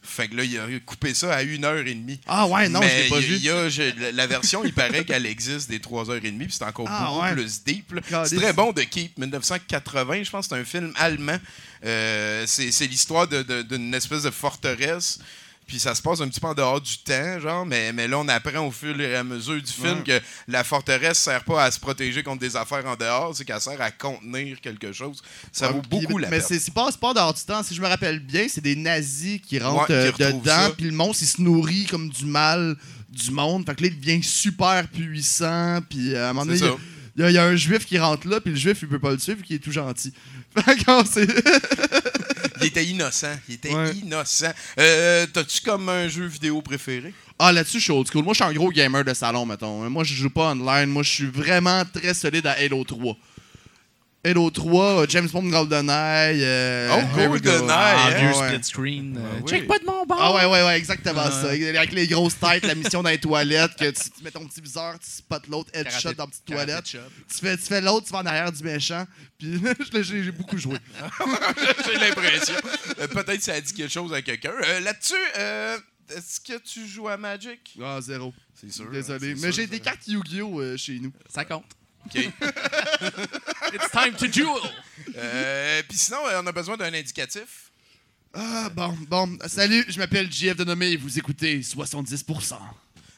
Fait 0.00 0.28
que 0.28 0.36
là, 0.36 0.44
il 0.44 0.58
a 0.58 0.64
coupé 0.86 1.12
ça 1.12 1.34
à 1.34 1.42
1h30. 1.42 2.20
Ah 2.26 2.46
ouais, 2.46 2.68
non, 2.68 2.80
je 2.80 2.86
Mais 2.86 3.02
l'ai 3.02 3.08
pas 3.10 3.18
y 3.18 3.22
vu. 3.24 3.36
y 3.38 3.50
a- 3.50 3.68
je- 3.68 4.12
la- 4.14 4.26
version, 4.26 4.64
il 4.64 4.72
paraît 4.72 5.04
qu'elle 5.04 5.26
existe 5.26 5.68
des 5.68 5.80
3h30, 5.80 6.38
puis 6.46 6.52
c'est 6.56 6.64
encore 6.64 6.86
Ah, 6.88 7.06
beaucoup 7.08 7.22
ouais. 7.22 7.32
plus 7.32 7.62
deep. 7.64 7.92
là. 7.92 8.24
C'est 8.24 8.36
très 8.36 8.52
bon 8.54 8.72
de 8.72 8.82
Keep, 8.82 9.18
1980, 9.18 10.22
je 10.22 10.30
pense 10.30 10.46
que 10.48 10.54
c'est 10.54 10.60
un 10.60 10.64
film 10.64 10.92
allemand. 10.96 11.36
Euh, 11.84 12.44
c'est 12.46 12.70
c'est 12.72 12.86
l'histoire 12.86 13.26
de- 13.28 13.42
de- 13.42 13.62
d'une 13.62 13.92
espèce 13.94 14.22
de 14.22 14.30
forteresse. 14.30 15.18
Puis 15.68 15.78
ça 15.78 15.94
se 15.94 16.00
passe 16.02 16.20
un 16.22 16.28
petit 16.28 16.40
peu 16.40 16.46
en 16.48 16.54
dehors 16.54 16.80
du 16.80 16.96
temps, 16.98 17.38
genre, 17.38 17.64
mais, 17.66 17.92
mais 17.92 18.08
là, 18.08 18.18
on 18.18 18.26
apprend 18.28 18.66
au 18.66 18.70
fur 18.70 18.98
et 18.98 19.14
à 19.14 19.22
mesure 19.22 19.60
du 19.62 19.70
film 19.70 20.02
que 20.02 20.18
la 20.48 20.64
forteresse 20.64 21.18
sert 21.18 21.44
pas 21.44 21.62
à 21.62 21.70
se 21.70 21.78
protéger 21.78 22.22
contre 22.22 22.40
des 22.40 22.56
affaires 22.56 22.86
en 22.86 22.96
dehors, 22.96 23.36
c'est 23.36 23.44
qu'elle 23.44 23.60
sert 23.60 23.80
à 23.80 23.90
contenir 23.90 24.60
quelque 24.62 24.92
chose. 24.92 25.22
Ça 25.52 25.66
Ouais, 25.68 25.74
vaut 25.74 25.82
beaucoup 25.82 26.16
la 26.16 26.30
Mais 26.30 26.40
c'est 26.40 26.72
pas, 26.72 26.90
pas 26.98 27.12
dehors 27.12 27.34
du 27.34 27.42
temps. 27.42 27.62
Si 27.62 27.74
je 27.74 27.82
me 27.82 27.86
rappelle 27.86 28.18
bien, 28.18 28.46
c'est 28.48 28.62
des 28.62 28.76
nazis 28.76 29.40
qui 29.42 29.58
rentrent 29.58 29.90
Ouais, 29.90 29.94
euh, 29.94 30.12
qui 30.12 30.24
dedans, 30.24 30.70
puis 30.74 30.86
le 30.86 30.92
monstre, 30.92 31.22
il 31.22 31.26
se 31.28 31.42
nourrit 31.42 31.84
comme 31.84 32.08
du 32.08 32.24
mal 32.24 32.74
du 33.10 33.30
monde. 33.30 33.66
Fait 33.66 33.74
que 33.74 33.82
là, 33.82 33.88
il 33.92 34.00
devient 34.00 34.22
super 34.22 34.88
puissant, 34.88 35.80
puis 35.88 36.14
euh, 36.14 36.26
à 36.26 36.30
un 36.30 36.32
moment 36.32 36.46
donné, 36.46 36.58
il 36.58 36.64
y, 37.22 37.24
a- 37.24 37.30
il 37.30 37.34
y 37.34 37.38
a 37.38 37.44
un 37.44 37.56
juif 37.56 37.84
qui 37.84 37.98
rentre 37.98 38.26
là, 38.26 38.40
puis 38.40 38.52
le 38.52 38.56
juif, 38.58 38.78
il 38.80 38.88
peut 38.88 38.98
pas 38.98 39.10
le 39.10 39.16
vu 39.16 39.42
qu'il 39.42 39.56
est 39.56 39.58
tout 39.58 39.72
gentil. 39.72 40.14
Fait 40.56 40.76
Il 42.60 42.66
était 42.66 42.84
innocent. 42.84 43.36
Il 43.48 43.54
était 43.56 43.74
Ouais. 43.74 43.92
innocent. 43.94 44.52
Euh, 44.78 45.26
T'as-tu 45.32 45.60
comme 45.60 45.88
un 45.88 46.08
jeu 46.08 46.26
vidéo 46.26 46.60
préféré? 46.62 47.12
ah, 47.38 47.52
là-dessus, 47.52 47.78
je 47.78 47.84
suis 47.84 47.92
old 47.92 48.08
school. 48.08 48.24
Moi, 48.24 48.32
je 48.34 48.42
suis 48.42 48.50
un 48.50 48.52
gros 48.52 48.70
gamer 48.70 49.04
de 49.04 49.14
salon, 49.14 49.46
mettons. 49.46 49.88
Moi, 49.88 50.02
je 50.04 50.14
joue 50.14 50.30
pas 50.30 50.50
online. 50.52 50.86
Moi, 50.90 51.02
je 51.02 51.10
suis 51.10 51.26
vraiment 51.26 51.84
très 51.84 52.14
solide 52.14 52.46
à 52.46 52.52
Halo 52.52 52.82
3. 52.84 53.16
Halo 54.24 54.50
3, 54.50 55.02
euh, 55.02 55.06
James 55.08 55.28
Bond 55.28 55.48
GoldenEye. 55.48 56.42
euh, 56.42 56.90
Oh. 56.92 57.16
GoldenEye, 57.16 57.68
Ah, 57.70 58.08
hein? 58.08 58.18
vieux 58.18 58.32
split 58.34 58.64
screen. 58.64 59.16
euh, 59.16 59.20
Ah 59.24 59.36
oui. 59.42 59.48
Check 59.48 59.66
pas 59.68 59.78
de 59.78 59.84
mon 59.84 60.04
bord! 60.04 60.18
Ah 60.20 60.34
ouais, 60.34 60.44
ouais, 60.44 60.66
ouais, 60.66 60.76
exactement 60.76 61.22
Ah. 61.24 61.30
ça. 61.30 61.50
Avec 61.50 61.92
les 61.92 62.08
grosses 62.08 62.36
têtes, 62.38 62.66
la 62.66 62.74
mission 62.74 63.02
dans 63.04 63.10
les 63.10 63.18
toilettes, 63.20 63.76
que 63.76 63.90
tu, 63.90 64.10
tu 64.10 64.24
mets 64.24 64.32
ton 64.32 64.44
petit 64.46 64.60
viseur, 64.60 64.98
tu 64.98 65.08
spots 65.08 65.36
l'autre 65.48 65.70
headshot 65.72 66.14
dans 66.14 66.24
la 66.24 66.30
petite 66.30 66.44
toilette. 66.44 66.84
Tu 66.84 66.98
fais, 67.40 67.56
tu 67.56 67.62
fais 67.62 67.80
l'autre, 67.80 68.06
tu 68.06 68.12
vas 68.12 68.18
en 68.18 68.26
arrière 68.26 68.50
du 68.50 68.62
méchant. 68.64 69.06
Puis 69.38 69.52
je 69.92 69.96
l'ai- 69.96 70.02
j'ai 70.24 70.32
beaucoup 70.32 70.58
joué. 70.58 70.78
J'ai 71.86 71.98
l'impression. 71.98 72.54
Euh, 72.98 73.06
Peut-être 73.06 73.40
ça 73.42 73.54
a 73.54 73.60
dit 73.60 73.72
quelque 73.72 73.92
chose 73.92 74.12
à 74.12 74.20
quelqu'un. 74.20 74.50
Euh, 74.66 74.80
Là-dessus, 74.80 75.14
euh, 75.38 75.78
est-ce 76.14 76.40
que 76.40 76.58
tu 76.58 76.86
joues 76.88 77.06
à 77.08 77.16
Magic? 77.16 77.76
Ah, 77.80 78.00
zéro. 78.02 78.34
C'est 78.60 78.72
sûr. 78.72 78.90
Désolé. 78.90 79.36
Mais 79.36 79.52
j'ai 79.52 79.68
des 79.68 79.78
cartes 79.78 80.06
Yu-Gi-Oh! 80.08 80.76
chez 80.76 80.98
nous. 80.98 81.12
Ça 81.32 81.44
compte. 81.44 81.64
OK. 82.14 82.32
It's 83.74 83.90
time 83.90 84.14
to 84.14 84.26
duel! 84.26 84.48
Euh, 85.16 85.82
Puis 85.88 85.98
sinon, 85.98 86.26
euh, 86.26 86.40
on 86.42 86.46
a 86.46 86.52
besoin 86.52 86.76
d'un 86.76 86.92
indicatif. 86.92 87.70
Ah, 88.34 88.68
bon, 88.72 88.96
bon. 89.08 89.38
Salut, 89.46 89.84
je 89.88 89.98
m'appelle 89.98 90.30
JF 90.32 90.56
Denomé 90.56 90.92
et 90.92 90.96
vous 90.96 91.18
écoutez 91.18 91.60
70%. 91.60 92.54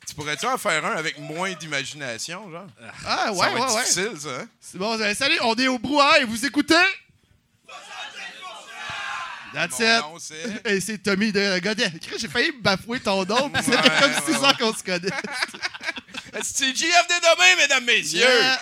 Tu 0.06 0.14
pourrais-tu 0.14 0.46
en 0.46 0.58
faire 0.58 0.84
un 0.84 0.96
avec 0.96 1.18
moins 1.18 1.52
d'imagination, 1.52 2.50
genre? 2.50 2.66
Ah, 3.06 3.26
ça 3.26 3.32
ouais, 3.32 3.38
va 3.38 3.46
être 3.50 3.54
ouais, 3.68 3.74
ouais. 3.74 3.80
difficile, 3.82 4.10
ça. 4.20 4.40
hein? 4.40 4.48
C'est 4.60 4.78
bon, 4.78 4.98
euh, 5.00 5.14
salut, 5.14 5.38
on 5.42 5.54
est 5.54 5.68
au 5.68 5.78
brouhaha 5.78 6.20
et 6.20 6.24
vous 6.24 6.44
écoutez? 6.44 6.74
That's 9.52 9.80
Mon 9.80 9.86
it. 9.86 10.00
nom, 10.02 10.18
c'est... 10.20 10.62
Et 10.64 10.80
c'est 10.80 10.98
Tommy 10.98 11.32
de 11.32 11.58
Godet. 11.58 11.90
J'ai 12.18 12.28
failli 12.28 12.52
bafouer 12.60 13.00
ton 13.00 13.24
nom, 13.24 13.50
pis 13.50 13.58
Ouais, 13.58 13.62
c'était 13.64 13.88
comme 14.00 14.12
ouais, 14.12 14.22
6 14.26 14.30
ouais. 14.30 14.46
ans 14.46 14.52
qu'on 14.56 14.72
se 14.72 14.82
connaît. 14.84 15.10
C'est 16.42 16.74
JF 16.76 17.06
Dénommé, 17.08 17.56
mesdames, 17.56 17.84
messieurs! 17.84 18.20
Yeah. 18.20 18.60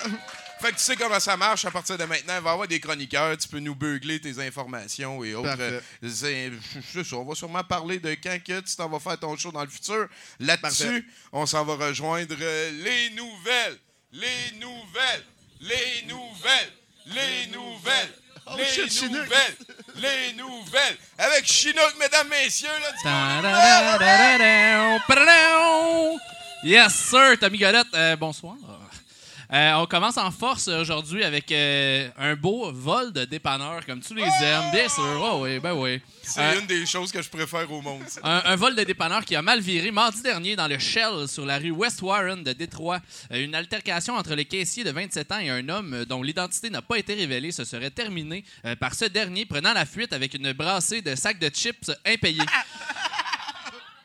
Fait 0.60 0.72
que 0.72 0.76
tu 0.76 0.82
sais 0.82 0.96
comment 0.96 1.20
ça 1.20 1.36
marche 1.36 1.64
à 1.66 1.70
partir 1.70 1.96
de 1.96 2.02
maintenant. 2.04 2.34
Il 2.36 2.42
va 2.42 2.50
y 2.50 2.52
avoir 2.52 2.66
des 2.66 2.80
chroniqueurs. 2.80 3.36
Tu 3.38 3.46
peux 3.46 3.60
nous 3.60 3.76
beugler 3.76 4.20
tes 4.20 4.44
informations 4.44 5.22
et 5.22 5.32
autres. 5.34 5.54
Euh, 5.60 5.80
c'est- 6.02 6.50
c'est 6.92 7.04
ça, 7.04 7.14
on 7.16 7.24
va 7.24 7.36
sûrement 7.36 7.62
parler 7.62 8.00
de 8.00 8.10
quand 8.20 8.36
que 8.44 8.58
tu 8.60 8.74
t'en 8.76 8.88
vas 8.88 8.98
faire 8.98 9.18
ton 9.20 9.36
show 9.36 9.52
dans 9.52 9.62
le 9.62 9.70
futur. 9.70 10.08
Là-dessus, 10.40 11.08
on 11.30 11.46
s'en 11.46 11.64
va 11.64 11.86
rejoindre 11.86 12.34
euh, 12.40 12.70
les 12.82 13.10
nouvelles. 13.10 13.78
Les 14.10 14.58
nouvelles. 14.58 15.24
Les 15.60 16.02
nouvelles. 16.08 16.72
Les 17.06 17.46
nouvelles. 17.52 18.12
Oh, 18.46 18.54
les 18.56 18.64
shit, 18.88 19.02
nouvelles. 19.12 19.56
les 19.96 20.32
nouvelles. 20.32 20.96
Avec 21.18 21.44
Chinook, 21.46 21.94
mesdames, 22.00 22.28
messieurs. 22.28 22.68
Là. 23.02 23.40
Yes, 26.64 26.94
sir, 26.94 27.38
Tommy 27.38 27.58
Golette, 27.58 27.86
euh, 27.94 28.16
bonsoir. 28.16 28.56
Euh, 29.50 29.72
on 29.76 29.86
commence 29.86 30.18
en 30.18 30.30
force 30.30 30.68
aujourd'hui 30.68 31.24
avec 31.24 31.50
euh, 31.52 32.10
un 32.18 32.34
beau 32.34 32.70
vol 32.70 33.12
de 33.12 33.24
dépanneur, 33.24 33.86
comme 33.86 34.00
tu 34.00 34.14
les 34.14 34.22
aimes, 34.22 34.70
bien 34.72 34.88
sûr. 34.90 35.02
Oh 35.32 35.38
oui, 35.44 35.58
ben 35.58 35.72
oui. 35.72 36.02
C'est 36.22 36.58
une 36.58 36.66
des 36.66 36.84
choses 36.84 37.10
que 37.10 37.22
je 37.22 37.30
préfère 37.30 37.70
au 37.72 37.80
monde. 37.80 38.02
ça. 38.06 38.20
un, 38.22 38.42
un 38.44 38.56
vol 38.56 38.74
de 38.76 38.84
dépanneur 38.84 39.24
qui 39.24 39.34
a 39.36 39.40
mal 39.40 39.60
viré 39.60 39.90
mardi 39.90 40.20
dernier 40.20 40.54
dans 40.54 40.68
le 40.68 40.78
Shell 40.78 41.26
sur 41.28 41.46
la 41.46 41.56
rue 41.56 41.70
West 41.70 42.02
Warren 42.02 42.44
de 42.44 42.52
Détroit. 42.52 43.00
Euh, 43.32 43.42
une 43.42 43.54
altercation 43.54 44.16
entre 44.16 44.34
le 44.34 44.42
caissier 44.42 44.84
de 44.84 44.90
27 44.90 45.32
ans 45.32 45.38
et 45.38 45.48
un 45.48 45.66
homme 45.70 45.94
euh, 45.94 46.04
dont 46.04 46.22
l'identité 46.22 46.68
n'a 46.68 46.82
pas 46.82 46.98
été 46.98 47.14
révélée 47.14 47.50
se 47.52 47.64
serait 47.64 47.90
terminée 47.90 48.44
euh, 48.66 48.76
par 48.76 48.94
ce 48.94 49.06
dernier 49.06 49.46
prenant 49.46 49.72
la 49.72 49.86
fuite 49.86 50.12
avec 50.12 50.34
une 50.34 50.52
brassée 50.52 51.00
de 51.00 51.14
sacs 51.14 51.38
de 51.38 51.48
chips 51.48 51.90
impayés. 52.04 52.42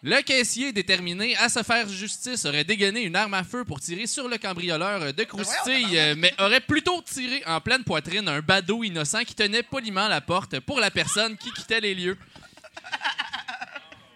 Le 0.05 0.21
caissier, 0.21 0.73
déterminé 0.73 1.35
à 1.37 1.47
se 1.47 1.63
faire 1.63 1.87
justice, 1.87 2.43
aurait 2.45 2.65
dégainé 2.65 3.03
une 3.03 3.15
arme 3.15 3.33
à 3.35 3.43
feu 3.45 3.63
pour 3.63 3.79
tirer 3.79 4.05
sur 4.05 4.27
le 4.27 4.37
cambrioleur 4.37 5.13
de 5.13 5.23
croustilles, 5.23 5.97
euh, 5.97 6.13
mais 6.17 6.33
aurait 6.39 6.59
plutôt 6.59 7.01
tiré 7.01 7.41
en 7.45 7.61
pleine 7.61 7.85
poitrine 7.85 8.27
un 8.27 8.41
badaud 8.41 8.83
innocent 8.83 9.23
qui 9.23 9.33
tenait 9.33 9.63
poliment 9.63 10.09
la 10.09 10.19
porte 10.19 10.59
pour 10.59 10.81
la 10.81 10.91
personne 10.91 11.37
qui 11.37 11.51
quittait 11.51 11.79
les 11.81 11.95
lieux. 11.95 12.17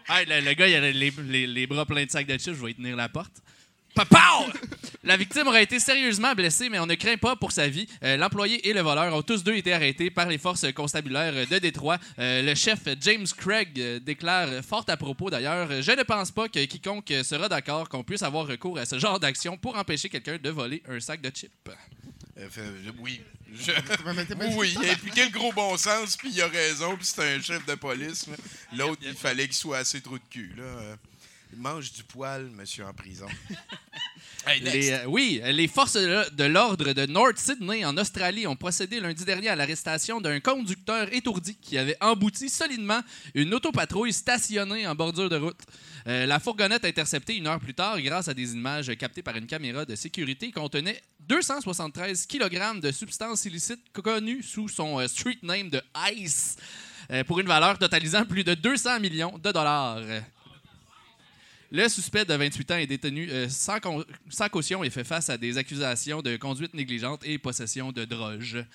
Hey, 0.09 0.25
le, 0.25 0.39
le 0.39 0.53
gars, 0.53 0.69
il 0.69 0.75
a 0.75 0.79
les, 0.79 1.11
les- 1.11 1.47
les 1.47 1.67
bras 1.67 1.85
pleins 1.85 2.05
de 2.05 2.09
sacs 2.09 2.25
de 2.27 2.37
chips, 2.37 2.55
je 2.55 2.63
vais 2.63 2.71
y 2.71 2.75
tenir 2.75 2.95
la 2.95 3.09
porte. 3.09 3.41
La 5.03 5.15
victime 5.15 5.47
aurait 5.47 5.63
été 5.63 5.79
sérieusement 5.79 6.33
blessée, 6.33 6.67
mais 6.69 6.79
on 6.79 6.85
ne 6.85 6.95
craint 6.95 7.15
pas 7.17 7.35
pour 7.37 7.53
sa 7.53 7.69
vie. 7.69 7.87
Euh, 8.03 8.17
L'employé 8.17 8.67
et 8.67 8.73
le 8.73 8.81
voleur 8.81 9.13
ont 9.15 9.21
tous 9.21 9.41
deux 9.43 9.55
été 9.55 9.71
arrêtés 9.71 10.09
par 10.09 10.27
les 10.27 10.37
forces 10.37 10.69
constabulaires 10.73 11.47
de 11.47 11.59
Détroit. 11.59 11.97
Euh, 12.19 12.41
le 12.41 12.53
chef 12.55 12.79
James 12.99 13.25
Craig 13.37 13.79
euh, 13.79 13.99
déclare 13.99 14.49
fort 14.67 14.83
à 14.89 14.97
propos 14.97 15.29
d'ailleurs 15.29 15.81
Je 15.81 15.91
ne 15.93 16.03
pense 16.03 16.31
pas 16.31 16.49
que 16.49 16.63
quiconque 16.65 17.13
sera 17.23 17.47
d'accord 17.47 17.87
qu'on 17.87 18.03
puisse 18.03 18.21
avoir 18.23 18.47
recours 18.47 18.77
à 18.79 18.85
ce 18.85 18.99
genre 18.99 19.19
d'action 19.19 19.55
pour 19.55 19.77
empêcher 19.77 20.09
quelqu'un 20.09 20.37
de 20.37 20.49
voler 20.49 20.83
un 20.89 20.99
sac 20.99 21.21
de 21.21 21.29
chips. 21.29 21.51
Euh, 22.37 22.49
fait, 22.49 22.61
oui. 22.99 23.21
Je- 23.53 23.71
oui, 24.57 24.75
il 24.81 24.89
a 24.89 24.91
impliqué 24.91 25.23
le 25.23 25.31
gros 25.31 25.53
bon 25.53 25.77
sens, 25.77 26.17
puis 26.17 26.29
il 26.33 26.41
a 26.41 26.47
raison, 26.47 26.97
puis 26.97 27.05
c'est 27.05 27.35
un 27.35 27.41
chef 27.41 27.65
de 27.65 27.75
police. 27.75 28.25
L'autre, 28.75 29.01
il 29.05 29.13
fallait 29.13 29.45
qu'il 29.45 29.55
soit 29.55 29.77
assez 29.77 30.01
trop 30.01 30.17
de 30.17 30.23
cul. 30.29 30.53
Là. 30.57 30.97
Il 31.53 31.59
mange 31.59 31.91
du 31.93 32.03
poil, 32.03 32.49
monsieur 32.49 32.85
en 32.85 32.93
prison. 32.93 33.27
Hey, 34.45 34.61
next. 34.61 34.75
Les, 34.75 34.91
euh, 34.91 35.05
oui, 35.07 35.41
les 35.43 35.67
forces 35.67 35.95
de 35.95 36.23
de 36.33 36.43
l'ordre 36.45 36.93
de 36.93 37.05
North 37.05 37.37
Sydney, 37.37 37.83
en 37.83 37.97
Australie, 37.97 38.47
ont 38.47 38.55
procédé 38.55 39.01
lundi 39.01 39.25
dernier 39.25 39.49
à 39.49 39.57
l'arrestation 39.57 40.21
d'un 40.21 40.39
conducteur 40.39 41.11
étourdi 41.13 41.55
qui 41.55 41.77
avait 41.77 41.97
embouti 41.99 42.47
solidement 42.47 43.01
une 43.35 43.53
autopatrouille 43.53 44.13
stationnée 44.13 44.87
en 44.87 44.95
bordure 44.95 45.29
de 45.29 45.35
route. 45.35 45.59
Euh, 46.07 46.25
la 46.25 46.39
fourgonnette 46.39 46.85
interceptée 46.85 47.35
une 47.35 47.47
heure 47.47 47.59
plus 47.59 47.73
tard, 47.73 48.01
grâce 48.01 48.29
à 48.29 48.33
des 48.33 48.53
images 48.53 48.95
captées 48.95 49.21
par 49.21 49.35
une 49.35 49.47
caméra 49.47 49.83
de 49.83 49.95
sécurité, 49.95 50.49
contenait 50.51 51.01
273 51.27 52.25
kg 52.25 52.79
de 52.79 52.91
substances 52.91 53.43
illicites 53.43 53.91
connues 53.91 54.43
sous 54.43 54.69
son 54.69 54.99
euh, 54.99 55.07
street 55.07 55.39
name 55.43 55.69
de 55.69 55.81
Ice, 56.13 56.55
euh, 57.11 57.25
pour 57.25 57.41
une 57.41 57.47
valeur 57.47 57.77
totalisant 57.77 58.23
plus 58.23 58.45
de 58.45 58.53
200 58.53 59.01
millions 59.01 59.37
de 59.37 59.51
dollars. 59.51 59.99
Le 61.71 61.87
suspect 61.89 62.23
de 62.25 62.33
28 62.33 62.71
ans 62.71 62.77
est 62.77 62.87
détenu 62.87 63.29
euh, 63.29 63.47
sans, 63.49 63.79
con- 63.79 64.05
sans 64.29 64.47
caution 64.49 64.83
et 64.83 64.89
fait 64.89 65.03
face 65.03 65.29
à 65.29 65.37
des 65.37 65.57
accusations 65.57 66.21
de 66.21 66.37
conduite 66.37 66.73
négligente 66.73 67.21
et 67.25 67.37
possession 67.37 67.91
de 67.91 68.05
drogue. 68.05 68.65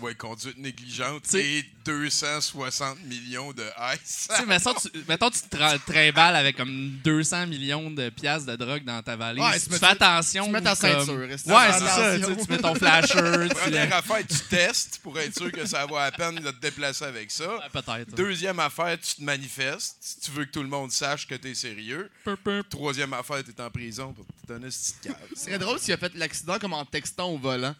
Ouais, 0.00 0.14
conduite 0.14 0.56
négligente 0.56 1.24
Tu 1.24 1.30
sais- 1.30 1.44
et 1.44 1.64
260 1.84 3.02
millions 3.06 3.52
de 3.52 3.64
ice. 3.94 4.28
tu 4.30 4.36
sais, 4.36 4.46
mettons, 4.46 4.72
tu, 4.74 4.88
mettons, 5.08 5.30
tu 5.30 5.40
te 5.40 5.76
trimbales 5.90 6.36
avec 6.36 6.56
comme 6.56 6.90
200 7.02 7.48
millions 7.48 7.90
de 7.90 8.08
piastres 8.10 8.46
de 8.52 8.54
drogue 8.54 8.84
dans 8.84 9.02
ta 9.02 9.16
valise. 9.16 9.42
Ouais, 9.42 9.58
tu 9.58 9.68
tu 9.68 9.78
fais 9.78 9.86
attention. 9.86 10.44
tu 10.46 10.50
mets 10.52 10.60
ta 10.62 10.76
comme- 10.76 10.90
ceinture, 10.90 11.18
Ouais, 11.18 11.36
c'est 11.36 11.46
ça. 11.86 12.16
Tu, 12.20 12.24
tu 12.36 12.52
mets 12.52 12.58
ton 12.58 12.74
flasher. 12.76 13.48
tu 13.48 13.54
Première 13.56 13.92
affaire, 13.96 14.24
tu 14.28 14.38
testes 14.48 15.00
pour 15.02 15.18
être 15.18 15.36
sûr 15.36 15.50
que 15.50 15.66
ça 15.66 15.84
vaut 15.86 15.98
la 15.98 16.12
peine 16.12 16.36
de 16.36 16.50
te 16.52 16.60
déplacer 16.60 17.06
avec 17.06 17.28
ça. 17.32 17.48
Ouais, 17.56 17.64
Peut-être. 17.72 18.14
Deuxième 18.14 18.60
affaire, 18.60 18.96
tu 19.00 19.16
te 19.16 19.22
manifestes. 19.24 19.96
Si 20.00 20.20
tu 20.20 20.30
veux 20.30 20.44
que 20.44 20.52
tout 20.52 20.62
le 20.62 20.68
monde 20.68 20.92
sache 20.92 21.26
que 21.26 21.34
t'es 21.34 21.54
sérieux. 21.54 22.08
Peu, 22.24 22.36
peu. 22.36 22.39
Troisième 22.68 23.12
affaire, 23.12 23.42
t'es 23.44 23.60
en 23.62 23.70
prison 23.70 24.12
pour 24.12 24.24
te 24.26 24.46
donner 24.46 24.70
ce 24.70 24.92
petit 24.92 25.08
cave. 25.08 25.16
Ce 25.34 25.44
serait 25.44 25.58
drôle 25.58 25.78
s'il 25.78 25.94
a 25.94 25.96
fait 25.96 26.14
l'accident 26.14 26.58
comme 26.58 26.72
en 26.72 26.84
textant 26.84 27.28
au 27.30 27.38
volant. 27.38 27.74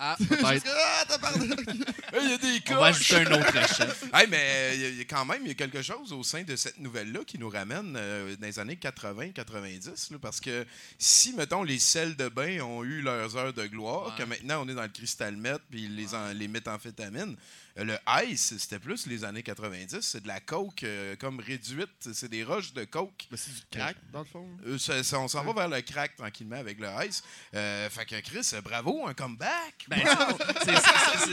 Ah, 0.00 0.14
peut-être. 0.16 0.62
ah, 0.68 1.04
t'as 1.08 1.18
parlé. 1.18 1.48
Il 2.22 2.30
y 2.30 2.32
a 2.32 2.38
des 2.38 2.62
On 2.70 2.76
va 2.76 2.86
ajouter 2.86 3.16
un 3.16 3.32
autre 3.32 3.52
chef. 3.76 4.04
Hey, 4.14 4.28
mais 4.30 4.70
il 4.76 4.80
y 4.80 4.84
a- 4.84 4.88
il 4.90 4.96
y 4.98 5.00
a 5.00 5.04
quand 5.04 5.24
même 5.24 5.42
il 5.42 5.48
y 5.48 5.50
a 5.50 5.54
quelque 5.54 5.82
chose 5.82 6.12
au 6.12 6.22
sein 6.22 6.44
de 6.44 6.54
cette 6.54 6.78
nouvelle-là 6.78 7.20
qui 7.26 7.36
nous 7.36 7.48
ramène 7.48 7.94
euh, 7.96 8.36
dans 8.36 8.46
les 8.46 8.58
années 8.60 8.76
80-90. 8.80 10.18
Parce 10.18 10.40
que 10.40 10.64
si, 10.98 11.32
mettons, 11.32 11.64
les 11.64 11.80
sels 11.80 12.14
de 12.14 12.28
bain 12.28 12.60
ont 12.60 12.84
eu 12.84 13.00
leurs 13.02 13.36
heures 13.36 13.52
de 13.52 13.66
gloire, 13.66 14.14
que 14.16 14.22
maintenant 14.22 14.62
on 14.64 14.68
est 14.68 14.74
dans 14.74 14.82
le 14.82 14.88
cristal 14.88 15.36
meth 15.36 15.62
puis 15.68 15.88
les, 15.88 16.14
en- 16.14 16.32
les 16.32 16.46
méthamphétamines, 16.46 17.36
le 17.84 17.96
ice, 18.26 18.54
c'était 18.58 18.78
plus 18.78 19.06
les 19.06 19.24
années 19.24 19.42
90. 19.42 20.00
C'est 20.00 20.22
de 20.22 20.28
la 20.28 20.40
coke 20.40 20.82
euh, 20.82 21.14
comme 21.16 21.38
réduite. 21.40 21.88
C'est 22.12 22.28
des 22.28 22.42
roches 22.44 22.72
de 22.72 22.84
coke. 22.84 23.26
Mais 23.30 23.36
c'est 23.36 23.52
du 23.54 23.60
crack, 23.70 23.96
dans 24.12 24.20
le 24.20 24.24
fond? 24.24 24.46
Euh, 24.66 24.78
ça- 24.78 25.02
ça- 25.04 25.18
on 25.20 25.28
s'en 25.28 25.44
va 25.44 25.52
vers 25.52 25.68
le 25.68 25.80
crack 25.82 26.16
tranquillement 26.16 26.56
avec 26.56 26.78
le 26.80 26.88
ice. 27.06 27.22
Euh, 27.54 27.88
fait 27.90 28.04
que 28.06 28.20
Chris, 28.20 28.48
euh, 28.54 28.60
bravo, 28.60 29.06
un 29.06 29.14
comeback. 29.14 29.74
Ben, 29.88 29.98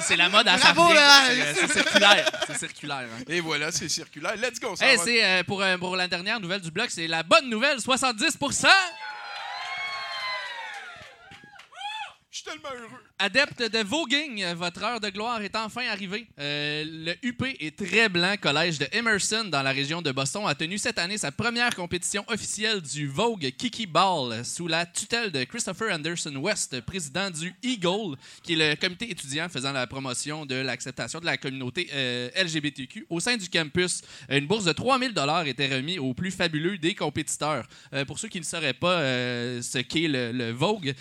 c'est- 0.07 0.15
la 0.15 0.29
mode 0.29 0.47
à 0.47 0.57
Bravo! 0.57 0.89
C'est- 0.93 1.53
C'est 1.55 1.73
circulaire. 1.73 2.31
C'est 2.47 2.57
circulaire. 2.57 3.07
hein. 3.19 3.23
Et 3.27 3.39
voilà, 3.41 3.71
c'est 3.71 3.89
circulaire. 3.89 4.35
Let's 4.37 4.59
go. 4.59 4.75
ça 4.75 4.87
Hey, 4.89 4.97
va. 4.97 5.03
c'est 5.03 5.25
euh, 5.25 5.43
pour, 5.43 5.61
euh, 5.61 5.77
pour 5.77 5.95
la 5.95 6.07
dernière 6.07 6.39
nouvelle 6.39 6.61
du 6.61 6.71
bloc, 6.71 6.89
c'est 6.91 7.07
la 7.07 7.23
bonne 7.23 7.49
nouvelle, 7.49 7.81
70 7.81 8.37
Je 12.31 12.41
suis 12.41 12.43
tellement 12.43 12.69
heureux. 12.75 13.03
Adepte 13.17 13.71
de 13.71 13.81
voguing, 13.81 14.43
votre 14.55 14.83
heure 14.83 14.99
de 14.99 15.09
gloire 15.09 15.41
est 15.41 15.55
enfin 15.55 15.87
arrivée. 15.89 16.27
Euh, 16.37 16.83
le 16.85 17.13
UP 17.25 17.43
est 17.61 17.73
très 17.73 18.09
blanc 18.09 18.35
collège 18.41 18.77
de 18.77 18.87
Emerson 18.91 19.45
dans 19.45 19.63
la 19.63 19.71
région 19.71 20.01
de 20.01 20.11
Boston 20.11 20.43
a 20.45 20.53
tenu 20.53 20.77
cette 20.77 20.99
année 20.99 21.17
sa 21.17 21.31
première 21.31 21.73
compétition 21.73 22.25
officielle 22.27 22.81
du 22.81 23.07
Vogue 23.07 23.53
Kiki 23.57 23.85
Ball 23.85 24.43
sous 24.43 24.67
la 24.67 24.85
tutelle 24.85 25.31
de 25.31 25.45
Christopher 25.45 25.95
Anderson 25.95 26.35
West, 26.35 26.81
président 26.81 27.31
du 27.31 27.55
Eagle, 27.63 28.17
qui 28.43 28.51
est 28.53 28.71
le 28.71 28.75
comité 28.75 29.09
étudiant 29.09 29.47
faisant 29.47 29.71
la 29.71 29.87
promotion 29.87 30.45
de 30.45 30.55
l'acceptation 30.55 31.21
de 31.21 31.25
la 31.25 31.37
communauté 31.37 31.87
euh, 31.93 32.29
LGBTQ 32.35 33.05
au 33.09 33.21
sein 33.21 33.37
du 33.37 33.47
campus. 33.47 34.01
Une 34.27 34.45
bourse 34.45 34.65
de 34.65 34.73
3000 34.73 35.13
dollars 35.13 35.47
était 35.47 35.73
remise 35.73 35.99
aux 35.99 36.13
plus 36.13 36.31
fabuleux 36.31 36.77
des 36.77 36.95
compétiteurs. 36.95 37.65
Euh, 37.93 38.03
pour 38.03 38.19
ceux 38.19 38.27
qui 38.27 38.39
ne 38.39 38.45
sauraient 38.45 38.73
pas 38.73 38.99
ce 38.99 39.77
qu'est 39.79 40.09
le, 40.09 40.33
le 40.33 40.51
Vogue 40.51 40.93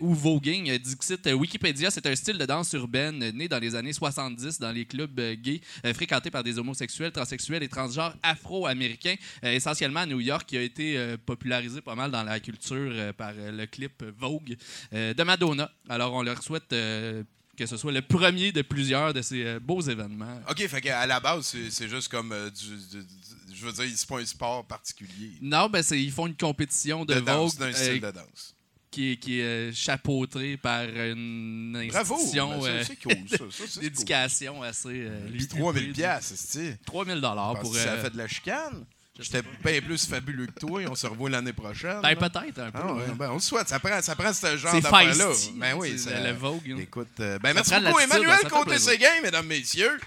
ou 0.00 0.12
voguing, 0.12 0.76
Dixit 0.78 1.28
euh, 1.28 1.34
Wikipédia, 1.52 1.90
c'est 1.90 2.06
un 2.06 2.16
style 2.16 2.38
de 2.38 2.46
danse 2.46 2.72
urbaine 2.72 3.18
né 3.34 3.46
dans 3.46 3.58
les 3.58 3.74
années 3.74 3.92
70 3.92 4.58
dans 4.58 4.72
les 4.72 4.86
clubs 4.86 5.18
euh, 5.20 5.34
gays 5.34 5.60
euh, 5.84 5.92
fréquentés 5.92 6.30
par 6.30 6.42
des 6.42 6.58
homosexuels, 6.58 7.12
transsexuels 7.12 7.62
et 7.62 7.68
transgenres 7.68 8.14
afro-américains, 8.22 9.16
euh, 9.44 9.52
essentiellement 9.52 10.00
à 10.00 10.06
New 10.06 10.20
York, 10.20 10.46
qui 10.48 10.56
a 10.56 10.62
été 10.62 11.16
popularisé 11.26 11.82
pas 11.82 11.94
mal 11.94 12.10
dans 12.10 12.22
la 12.22 12.40
culture 12.40 13.12
par 13.14 13.32
le 13.34 13.66
clip 13.66 14.02
Vogue 14.18 14.56
de 14.92 15.22
Madonna. 15.22 15.70
Alors 15.90 16.14
on 16.14 16.22
leur 16.22 16.42
souhaite 16.42 16.68
que 16.70 17.66
ce 17.66 17.76
soit 17.76 17.92
le 17.92 18.00
premier 18.00 18.50
de 18.50 18.62
plusieurs 18.62 19.12
de 19.12 19.20
ces 19.20 19.44
euh, 19.44 19.60
beaux 19.60 19.82
événements. 19.82 20.40
OK, 20.48 20.66
fait 20.66 20.80
qu'à 20.80 21.06
la 21.06 21.20
base, 21.20 21.54
c'est- 21.68 21.86
juste 21.86 22.08
comme 22.08 22.32
euh, 22.32 22.48
du, 22.48 22.66
du- 22.66 23.04
du- 23.04 23.54
Je 23.54 23.66
veux 23.66 23.72
dire, 23.72 23.84
c'est 23.94 24.08
pas 24.08 24.18
un 24.20 24.24
sport 24.24 24.64
particulier. 24.66 25.32
Non, 25.42 25.68
ben 25.68 25.84
ils 25.90 26.10
font 26.10 26.26
une 26.28 26.34
compétition 26.34 27.04
de, 27.04 27.12
De 27.14 27.20
danse, 27.20 27.52
Vogue. 27.58 27.60
d'un 27.68 27.74
euh, 27.78 27.84
style 27.90 28.00
de 28.00 28.10
danse. 28.10 28.54
Qui 28.92 29.12
est, 29.12 29.16
qui 29.16 29.40
est 29.40 29.44
euh, 29.44 29.72
chapeauté 29.72 30.56
par 30.56 30.84
une 30.84 31.74
institution 31.76 32.60
c'est 32.84 33.02
cool, 33.02 33.80
d'éducation 33.80 34.62
assez. 34.62 34.88
Euh, 34.90 35.20
Puis 35.24 35.38
limitée. 35.38 35.58
3000 35.58 35.92
piastres, 35.92 36.34
c'est 36.36 36.78
3000 36.84 37.20
dollars 37.20 37.58
pour. 37.58 37.74
ça 37.74 37.88
euh, 37.88 38.02
fait 38.02 38.10
de 38.10 38.18
la 38.18 38.28
chicane. 38.28 38.84
J'étais 39.18 39.42
bien 39.62 39.80
plus 39.82 40.06
fabuleux 40.06 40.46
que 40.46 40.58
toi 40.58 40.82
et 40.82 40.86
on 40.86 40.94
se 40.94 41.06
revoit 41.06 41.30
l'année 41.30 41.52
prochaine. 41.52 42.00
ben, 42.02 42.16
peut-être 42.16 42.58
un 42.58 42.70
peu. 42.70 42.78
Ah 42.82 42.94
ouais, 42.94 43.02
ouais. 43.02 43.14
ben, 43.14 43.30
on 43.30 43.34
le 43.34 43.40
souhaite. 43.40 43.68
Ça 43.68 43.78
prend, 43.78 44.00
ça 44.00 44.14
prend 44.16 44.32
ce 44.32 44.56
genre 44.56 44.72
feisty, 44.72 45.52
Ben 45.56 45.74
oui, 45.76 45.98
c'est 45.98 46.22
le 46.22 46.32
Vogue. 46.32 46.76
Écoute, 46.78 47.08
ben 47.18 47.38
Ça 47.42 47.52
merci 47.54 47.74
beaucoup, 47.80 47.98
Emmanuel. 47.98 48.38
Côté-Séguin, 48.48 49.20
mesdames, 49.22 49.46
messieurs. 49.46 49.98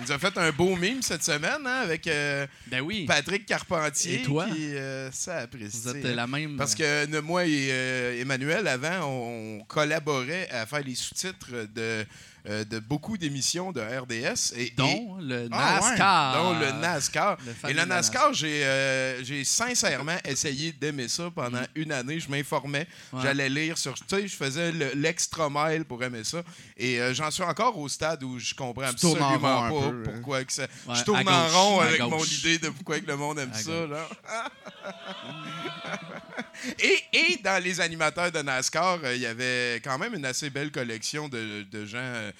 Il 0.00 0.02
nous 0.06 0.12
a 0.12 0.18
fait 0.18 0.38
un 0.38 0.50
beau 0.52 0.76
mime 0.76 1.02
cette 1.02 1.24
semaine 1.24 1.66
hein, 1.66 1.80
avec 1.82 2.06
euh, 2.06 2.46
Ben 2.68 2.80
oui. 2.80 3.04
Patrick 3.06 3.44
Carpentier. 3.46 4.20
Et 4.20 4.22
toi? 4.22 4.46
Qui, 4.46 4.74
euh, 4.76 5.10
ça 5.10 5.38
apprécie. 5.38 5.80
Vous 5.82 5.88
êtes 5.96 6.04
euh, 6.04 6.14
la 6.14 6.26
même. 6.26 6.56
Parce 6.56 6.74
que 6.74 7.06
ne- 7.06 7.20
moi 7.20 7.44
et 7.44 7.68
euh, 7.70 8.20
Emmanuel, 8.20 8.66
avant, 8.68 9.04
on 9.06 9.64
collaborait 9.66 10.48
à 10.50 10.66
faire 10.66 10.82
les 10.82 10.94
sous-titres 10.94 11.66
de, 11.74 12.06
euh, 12.48 12.64
de 12.64 12.78
beaucoup 12.78 13.16
d'émissions 13.18 13.72
de 13.72 13.80
RDS. 13.80 14.54
Et, 14.56 14.64
et- 14.66 14.70
dont 14.76 15.18
le 15.20 15.48
Ah, 15.52 15.80
ouais, 15.82 15.88
NASCAR. 15.90 16.42
dont 16.42 16.58
le 16.58 16.72
NASCAR. 16.80 17.36
Le 17.64 17.70
Et 17.70 17.74
le 17.74 17.84
NASCAR, 17.84 18.32
j'ai 18.32 18.64
euh, 18.64 19.44
sincèrement 19.44 20.16
essayé 20.24 20.72
d'aimer 20.72 21.08
ça 21.08 21.30
pendant 21.34 21.62
une 21.74 21.92
année. 21.92 22.18
Je 22.20 22.30
m'informais. 22.30 22.86
Ouais. 23.12 23.20
j'allais 23.22 23.48
lire 23.48 23.76
sur. 23.78 23.94
Tu 23.94 24.04
sais, 24.08 24.26
je 24.28 24.36
faisais 24.36 24.72
le- 24.72 24.92
l'extra 24.94 25.48
mile 25.50 25.84
pour 25.84 26.02
aimer 26.02 26.24
ça. 26.24 26.42
Et 26.76 27.00
euh, 27.00 27.12
j'en 27.14 27.30
suis 27.30 27.42
encore 27.42 27.76
au 27.78 27.88
stade 27.88 28.22
où 28.22 28.38
je 28.38 28.54
comprends 28.54 28.82
Tu 28.82 28.88
absolument 28.88 29.38
pas 29.38 29.68
peu, 29.68 29.76
hein. 29.76 30.02
pourquoi 30.04 30.44
que 30.44 30.52
ça. 30.52 30.62
Ouais, 30.86 30.94
je 30.94 31.04
tourne 31.04 31.28
en 31.28 31.48
rond 31.48 31.80
avec 31.80 32.00
mon 32.00 32.24
idée 32.24 32.58
de 32.58 32.68
pourquoi 32.70 32.98
que 33.00 33.06
le 33.06 33.16
monde 33.16 33.38
aime 33.38 33.52
ça. 33.54 33.86
Là. 33.86 34.08
et, 36.78 36.98
et 37.12 37.36
dans 37.42 37.62
les 37.62 37.80
animateurs 37.80 38.32
de 38.32 38.40
NASCAR, 38.42 38.98
euh, 39.04 39.14
il 39.14 39.22
y 39.22 39.26
avait 39.26 39.80
quand 39.84 39.98
même 39.98 40.14
une 40.14 40.24
assez 40.24 40.50
belle 40.50 40.70
collection 40.70 41.28
de, 41.28 41.62
de 41.70 41.84
gens 41.86 41.98
euh, 41.98 42.30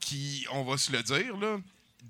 qui, 0.00 0.46
on 0.52 0.64
va 0.64 0.76
se 0.78 0.90
le 0.92 1.02
dire, 1.02 1.36
là, 1.36 1.58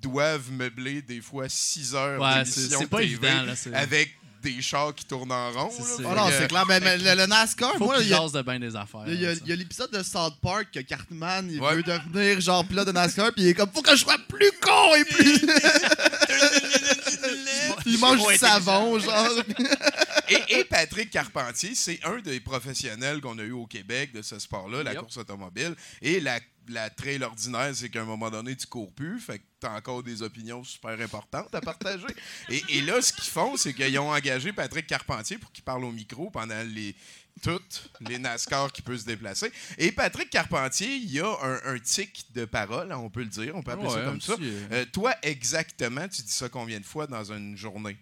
doivent 0.02 0.50
meubler 0.52 1.02
des 1.02 1.20
fois 1.20 1.48
6 1.48 1.94
heures 1.94 2.20
Ouais, 2.20 2.44
c'est 2.44 2.56
d'émission 2.60 2.80
c'est 2.80 2.86
pas 2.88 2.98
TV 2.98 3.10
évident. 3.12 3.42
Là, 3.44 3.56
c'est- 3.56 3.74
avec 3.74 4.14
des 4.42 4.60
chars 4.62 4.94
qui 4.94 5.04
tournent 5.06 5.32
en 5.32 5.50
rond. 5.50 5.70
C'est 5.74 6.04
Oh 6.04 6.28
c'est 6.30 6.46
clair. 6.46 6.64
Mais, 6.68 6.78
mais 6.78 6.98
le, 6.98 7.14
le 7.16 7.26
NASCAR, 7.26 7.72
Faut 7.78 7.86
moi, 7.86 7.96
qu'il 7.96 8.06
il 8.06 8.10
y 8.10 8.14
a, 8.14 8.18
jase 8.18 8.30
de 8.32 8.42
bien 8.42 8.60
des 8.60 8.76
affaires. 8.76 9.00
il 9.08 9.20
y 9.20 9.26
a- 9.26 9.30
là, 9.30 9.34
ça. 9.34 9.40
il 9.44 9.50
y 9.50 9.52
a 9.52 9.56
l'épisode 9.56 9.90
de 9.90 10.02
South 10.04 10.34
Park 10.40 10.68
que 10.72 10.78
Cartman, 10.80 11.48
il 11.50 11.60
Ouais. 11.60 11.74
veut 11.76 11.82
devenir 11.82 12.40
genre 12.40 12.64
pilote 12.64 12.86
de 12.86 12.92
NASCAR, 12.92 13.32
puis 13.32 13.42
il 13.42 13.48
est 13.48 13.54
comme, 13.54 13.70
faut 13.74 13.82
que 13.82 13.90
je 13.96 14.02
sois 14.02 14.18
plus 14.28 14.52
con 14.60 14.94
et 14.94 15.04
plus. 15.04 15.40
il 17.86 17.98
mange 17.98 18.24
du 18.28 18.36
savon, 18.36 18.98
genre. 19.00 19.30
et, 20.50 20.58
et 20.60 20.64
Patrick 20.70 21.10
Carpentier, 21.10 21.74
c'est 21.74 22.04
un 22.04 22.18
des 22.20 22.40
professionnels 22.40 23.20
qu'on 23.20 23.38
a 23.38 23.42
eu 23.42 23.52
au 23.52 23.66
Québec 23.66 24.12
de 24.12 24.22
ce 24.22 24.38
sport-là, 24.38 24.82
la 24.82 24.92
Yep. 24.92 25.00
course 25.02 25.16
automobile. 25.18 25.74
Et 26.02 26.20
la, 26.20 26.40
la 26.68 26.90
trail 26.90 27.22
ordinaire, 27.22 27.70
c'est 27.74 27.88
qu'à 27.88 28.02
un 28.02 28.04
moment 28.04 28.30
donné, 28.30 28.56
tu 28.56 28.66
cours 28.66 28.92
plus. 28.92 29.20
Fait 29.20 29.38
que 29.38 29.44
tu 29.60 29.66
as 29.66 29.72
encore 29.74 30.02
des 30.02 30.22
opinions 30.22 30.64
super 30.64 31.00
importantes 31.00 31.54
à 31.54 31.60
partager. 31.60 32.06
et, 32.48 32.62
et 32.70 32.80
là, 32.82 33.00
ce 33.02 33.12
qu'ils 33.12 33.30
font, 33.30 33.56
c'est 33.56 33.72
qu'ils 33.74 33.98
ont 33.98 34.10
engagé 34.10 34.52
Patrick 34.52 34.86
Carpentier 34.86 35.38
pour 35.38 35.52
qu'il 35.52 35.64
parle 35.64 35.84
au 35.84 35.92
micro 35.92 36.30
pendant 36.30 36.62
les 36.66 36.94
toutes 37.42 37.90
les 38.00 38.18
NASCAR 38.18 38.72
qui 38.72 38.80
peuvent 38.80 38.98
se 38.98 39.04
déplacer. 39.04 39.52
Et 39.76 39.92
Patrick 39.92 40.30
Carpentier, 40.30 40.96
il 40.96 41.10
y 41.12 41.20
a 41.20 41.28
un, 41.42 41.74
un 41.74 41.78
tic 41.78 42.24
de 42.34 42.46
parole, 42.46 42.90
hein, 42.90 42.96
on 42.96 43.10
peut 43.10 43.20
le 43.20 43.26
dire, 43.28 43.54
on 43.54 43.62
peut 43.62 43.72
appeler 43.72 43.90
ça 43.90 44.00
comme 44.06 44.20
ça. 44.22 44.32
euh, 44.40 44.68
Euh, 44.72 44.84
toi, 44.90 45.14
exactement, 45.20 46.08
tu 46.08 46.22
dis 46.22 46.32
ça 46.32 46.48
combien 46.48 46.80
de 46.80 46.86
fois 46.86 47.06
dans 47.06 47.30
une 47.30 47.54
journée? 47.54 47.98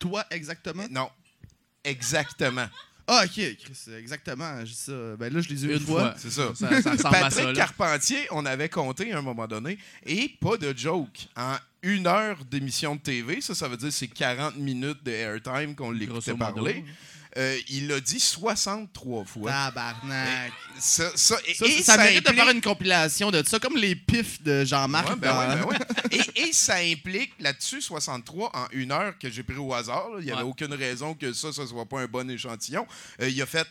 Toi, 0.00 0.26
exactement? 0.30 0.86
Non. 0.90 1.08
Exactement. 1.84 2.66
Ah, 3.06 3.24
ok, 3.26 3.32
Chris, 3.32 3.78
exactement. 3.98 4.60
Je 4.60 4.70
dis 4.70 4.74
ça. 4.74 4.92
Ben 5.18 5.30
là, 5.30 5.42
je 5.42 5.48
les 5.50 5.66
ai 5.66 5.68
eu 5.68 5.72
Une 5.72 5.78
une 5.78 5.86
fois. 5.86 6.00
fois. 6.00 6.14
C'est 6.16 6.30
ça. 6.30 6.54
Ça, 6.54 6.80
ça 6.80 6.90
ressemble 6.92 6.94
à 6.94 6.98
ça. 6.98 7.10
Patrick 7.10 7.44
là. 7.48 7.52
Carpentier, 7.52 8.26
on 8.30 8.46
avait 8.46 8.70
compté 8.70 9.12
à 9.12 9.18
un 9.18 9.20
moment 9.20 9.46
donné, 9.46 9.76
et 10.06 10.30
pas 10.40 10.56
de 10.56 10.72
joke. 10.74 11.28
En 11.36 11.56
une 11.82 12.06
heure 12.06 12.42
d'émission 12.46 12.96
de 12.96 13.00
TV, 13.02 13.42
ça, 13.42 13.54
ça 13.54 13.68
veut 13.68 13.76
dire 13.76 13.92
c'est 13.92 14.08
40 14.08 14.56
minutes 14.56 15.04
de 15.04 15.10
airtime 15.10 15.74
qu'on 15.74 15.90
l'écoutait 15.90 16.32
parler. 16.32 16.82
Euh, 17.36 17.58
il 17.68 17.88
l'a 17.88 17.98
dit 18.00 18.20
63 18.20 19.24
fois. 19.24 19.50
Tabarnak. 19.50 20.52
Ça, 20.78 21.10
ça, 21.16 21.36
et- 21.46 21.54
Ça, 21.54 21.66
et 21.66 21.82
ça, 21.82 21.96
mérite 21.96 22.24
de 22.24 22.28
implique- 22.30 22.42
faire 22.44 22.50
une 22.54 22.60
compilation 22.60 23.30
de 23.30 23.42
ça, 23.44 23.58
comme 23.58 23.76
les 23.76 23.96
pifs 23.96 24.42
de 24.42 24.64
Jean-Marc. 24.64 25.08
Ouais, 25.10 25.16
ben 25.16 25.32
dans- 25.32 25.40
ouais, 25.40 25.46
ben 25.56 25.64
ouais. 25.64 25.78
Et, 26.36 26.48
et 26.48 26.52
ça 26.52 26.76
implique 26.76 27.32
là-dessus 27.40 27.80
63 27.82 28.50
en 28.54 28.66
une 28.72 28.92
heure 28.92 29.18
que 29.18 29.28
j'ai 29.30 29.42
pris 29.42 29.56
au 29.56 29.72
hasard. 29.74 30.10
là. 30.10 30.16
Il 30.20 30.26
n'y 30.26 30.30
avait 30.30 30.42
aucune 30.42 30.72
raison 30.74 31.14
que 31.14 31.32
ça, 31.32 31.52
ça 31.52 31.66
soit 31.66 31.86
pas 31.86 32.00
un 32.02 32.06
bon 32.06 32.30
échantillon. 32.30 32.86
Euh, 33.20 33.28
il 33.28 33.42
a 33.42 33.46
fait 33.46 33.66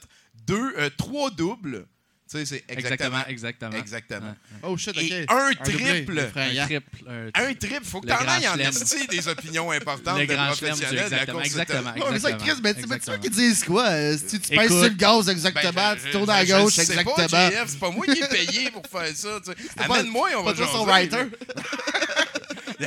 deux, 0.46 0.74
euh, 0.78 0.90
trois 0.98 1.30
doubles. 1.32 1.86
Tu 2.34 2.40
sais, 2.40 2.64
c'est 2.68 2.74
exactement. 2.74 3.20
Exactement, 3.28 3.78
exactement. 3.78 3.78
Exactement. 3.78 4.30
Ouais. 4.30 4.70
Oh 4.72 4.78
shit, 4.78 4.98
ok. 4.98 5.04
Et 5.04 5.26
un 5.30 5.52
doublé, 5.52 5.86
triple. 5.86 6.18
effrayant. 6.18 6.64
Un 6.64 6.66
triple. 6.66 6.88
un 7.08 7.32
triple. 7.32 7.52
Un 7.52 7.54
trip, 7.54 7.84
faut 7.86 8.02
que 8.02 8.08
t'en 8.08 8.28
ailles 8.28 8.48
en 8.48 8.58
esti 8.58 9.08
des 9.08 9.28
opinions 9.28 9.70
importantes 9.70 10.20
Le 10.20 10.26
de 10.26 10.34
professionnels 10.34 10.90
de 10.90 10.96
la 10.96 11.04
exactement, 11.04 11.38
course 11.38 11.46
exactement. 11.46 11.90
Ouais, 11.92 11.96
mais 11.96 12.20
ça, 12.20 12.30
Exactement, 12.32 12.38
Chris, 12.40 12.62
mais 12.64 12.74
tu 12.74 12.80
veux 12.80 12.96
exactement. 12.96 13.18
qu'ils 13.20 13.32
disent 13.32 13.64
quoi? 13.64 13.86
Euh, 13.86 14.18
si 14.18 14.40
tu 14.40 14.50
pèses 14.56 14.68
sur 14.72 14.82
le 14.82 14.90
gaz, 14.90 15.26
Ben, 15.28 15.32
exactement, 15.32 15.96
tu 16.04 16.12
tournes 16.12 16.30
à 16.32 16.46
gauche, 16.46 16.80
exactement. 16.80 17.28
C'est 17.68 17.80
pas 17.80 17.92
moi 17.92 18.06
qui 18.06 18.20
est 18.20 18.28
payé 18.30 18.72
pour 18.72 18.88
faire 18.88 19.16
ça. 19.16 19.40
Amène-moi, 19.78 20.30
on 20.38 20.44
va 20.44 20.54
Pas 20.54 21.08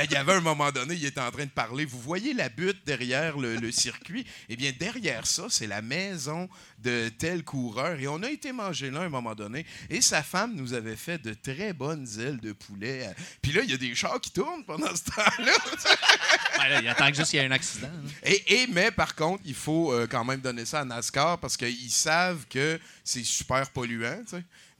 Il 0.05 0.11
y 0.11 0.15
avait 0.15 0.33
un 0.33 0.41
moment 0.41 0.71
donné, 0.71 0.95
il 0.95 1.05
était 1.05 1.19
en 1.21 1.31
train 1.31 1.45
de 1.45 1.49
parler. 1.49 1.85
Vous 1.85 1.99
voyez 1.99 2.33
la 2.33 2.49
butte 2.49 2.85
derrière 2.85 3.37
le, 3.37 3.55
le 3.55 3.71
circuit? 3.71 4.25
Eh 4.49 4.55
bien, 4.55 4.71
derrière 4.77 5.25
ça, 5.25 5.47
c'est 5.49 5.67
la 5.67 5.81
maison 5.81 6.47
de 6.79 7.09
tel 7.09 7.43
coureur. 7.43 7.99
Et 7.99 8.07
on 8.07 8.21
a 8.23 8.29
été 8.29 8.51
manger 8.51 8.91
là 8.91 9.01
à 9.01 9.03
un 9.03 9.09
moment 9.09 9.33
donné. 9.35 9.65
Et 9.89 10.01
sa 10.01 10.23
femme 10.23 10.53
nous 10.55 10.73
avait 10.73 10.95
fait 10.95 11.17
de 11.21 11.33
très 11.33 11.73
bonnes 11.73 12.07
ailes 12.19 12.39
de 12.39 12.51
poulet. 12.53 13.09
Puis 13.41 13.51
là, 13.51 13.61
il 13.63 13.71
y 13.71 13.73
a 13.73 13.77
des 13.77 13.93
chars 13.95 14.19
qui 14.21 14.31
tournent 14.31 14.63
pendant 14.65 14.95
ce 14.95 15.03
temps-là. 15.05 15.51
Là, 16.69 16.81
il 16.81 16.87
attend 16.89 17.09
que 17.11 17.15
juste 17.15 17.29
qu'il 17.29 17.39
y 17.39 17.43
ait 17.43 17.45
un 17.45 17.51
accident. 17.51 17.87
là. 17.87 18.09
Et, 18.23 18.63
et- 18.63 18.67
mais 18.67 18.91
par 18.91 19.15
contre, 19.15 19.41
il 19.45 19.53
faut 19.53 19.93
euh, 19.93 20.05
quand 20.07 20.25
même 20.25 20.41
donner 20.41 20.65
ça 20.65 20.81
à 20.81 20.85
NASCAR 20.85 21.37
parce 21.39 21.55
qu'ils 21.55 21.89
savent 21.91 22.45
que 22.49 22.79
c'est 23.03 23.23
super 23.23 23.69
polluant. 23.69 24.21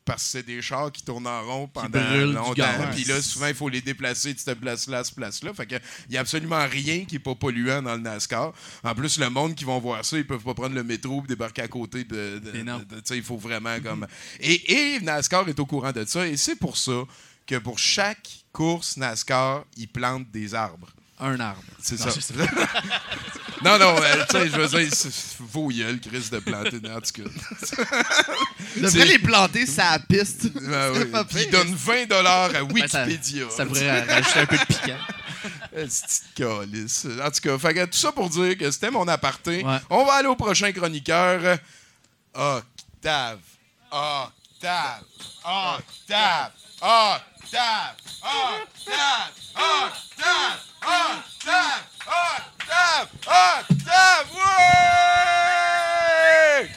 Parce 0.08 0.24
que 0.24 0.30
c'est 0.30 0.44
des 0.44 0.62
chars 0.62 0.90
qui 0.90 1.04
tournent 1.04 1.28
en 1.28 1.44
rond 1.44 1.68
pendant 1.68 2.00
longtemps. 2.16 2.64
Puis 2.94 3.04
là, 3.04 3.22
souvent, 3.22 3.48
il 3.48 3.54
faut 3.54 3.68
les 3.68 3.82
déplacer 3.82 4.34
de 4.34 4.40
cette 4.40 4.58
place-là 4.58 5.00
à 5.00 5.04
cette 5.04 5.16
place-là. 5.16 5.54
Fait 5.54 5.66
que 5.66 5.76
il 5.76 6.12
n'y 6.12 6.18
a 6.18 6.22
absolument 6.22 6.66
rien 6.66 7.04
qui 7.04 7.16
n'est 7.16 7.20
pas 7.20 7.36
polluant 7.36 7.82
dans 7.82 7.96
le 7.96 8.02
NASCAR. 8.02 8.54
En 8.86 8.96
plus, 8.96 9.20
le 9.20 9.30
monde 9.30 9.54
qui 9.54 9.66
vont 9.66 9.80
voir 9.80 10.06
ça, 10.06 10.18
ils 10.18 10.26
peuvent 10.26 10.44
pas 10.44 10.54
prendre 10.54 10.76
le 10.76 10.84
métro 10.84 11.22
et 11.26 11.28
débarquer 11.28 11.64
à 11.64 11.68
côté 11.68 12.06
de. 12.06 12.42
il 13.12 13.24
faut 13.24 13.38
vraiment 13.38 13.80
comme. 13.82 14.08
Et, 14.40 14.96
et 14.96 15.00
NASCAR 15.02 15.48
est 15.50 15.60
au 15.60 15.66
courant 15.66 15.92
de 15.92 16.06
ça. 16.06 16.26
Et 16.26 16.38
c'est 16.38 16.56
pour 16.56 16.78
ça 16.78 17.04
que 17.46 17.56
pour 17.56 17.78
chaque 17.78 18.30
course 18.54 18.96
NASCAR, 18.96 19.66
ils 19.76 19.90
plantent 19.90 20.32
des 20.32 20.54
arbres. 20.54 20.88
Un 21.20 21.40
arbre. 21.40 21.64
C'est 21.82 21.98
ça. 21.98 22.10
non, 23.64 23.80
non, 23.80 23.96
euh, 24.00 24.26
tu 24.30 24.38
sais, 24.38 24.50
je 24.50 24.56
veux 24.56 24.68
dire, 24.68 24.88
c'est 24.94 25.10
vos 25.40 25.68
gueules, 25.70 26.00
Chris, 26.00 26.30
de 26.32 26.38
planter. 26.40 26.78
En 26.92 27.02
tout 27.02 27.24
cas. 27.24 27.30
Il 28.76 28.84
devrait 28.84 29.06
les 29.06 29.20
planter 29.20 29.66
sa 29.66 29.98
piste. 30.00 30.48
Ben 30.62 30.92
oui. 30.94 31.06
Puis 31.30 31.42
il 31.44 31.50
pire. 31.50 31.52
donne 31.64 31.74
20 31.74 32.06
dollars 32.08 32.52
à 32.56 32.64
Ben, 32.64 32.88
ça- 32.88 33.04
Wikipédia. 33.06 33.46
Ça 33.50 33.66
pourrait 33.66 34.02
rajouter 34.04 34.40
un 34.40 34.46
peu 34.46 34.58
de 34.58 34.66
piquant. 34.66 34.98
Petite. 35.74 37.22
En 37.22 37.32
tout 37.32 37.42
cas, 37.42 37.58
fait 37.58 37.74
que 37.74 37.86
tout 37.86 37.98
ça 37.98 38.12
pour 38.12 38.30
dire 38.30 38.58
que 38.58 38.70
c'était 38.70 38.92
mon 38.92 39.08
aparté. 39.08 39.64
Ouais. 39.64 39.78
On 39.90 40.06
va 40.06 40.14
aller 40.16 40.28
au 40.28 40.36
prochain 40.36 40.72
chroniqueur. 40.72 41.58
Octave. 42.34 42.64
Octave. 43.02 43.40
Octave. 43.92 45.04
Octave. 45.44 46.52
Octave. 46.82 47.22
Octave. 47.48 47.96
Octave. 48.22 49.32
Octave. 52.06 53.08
Octave. 53.26 54.28
Ouais! 56.60 56.70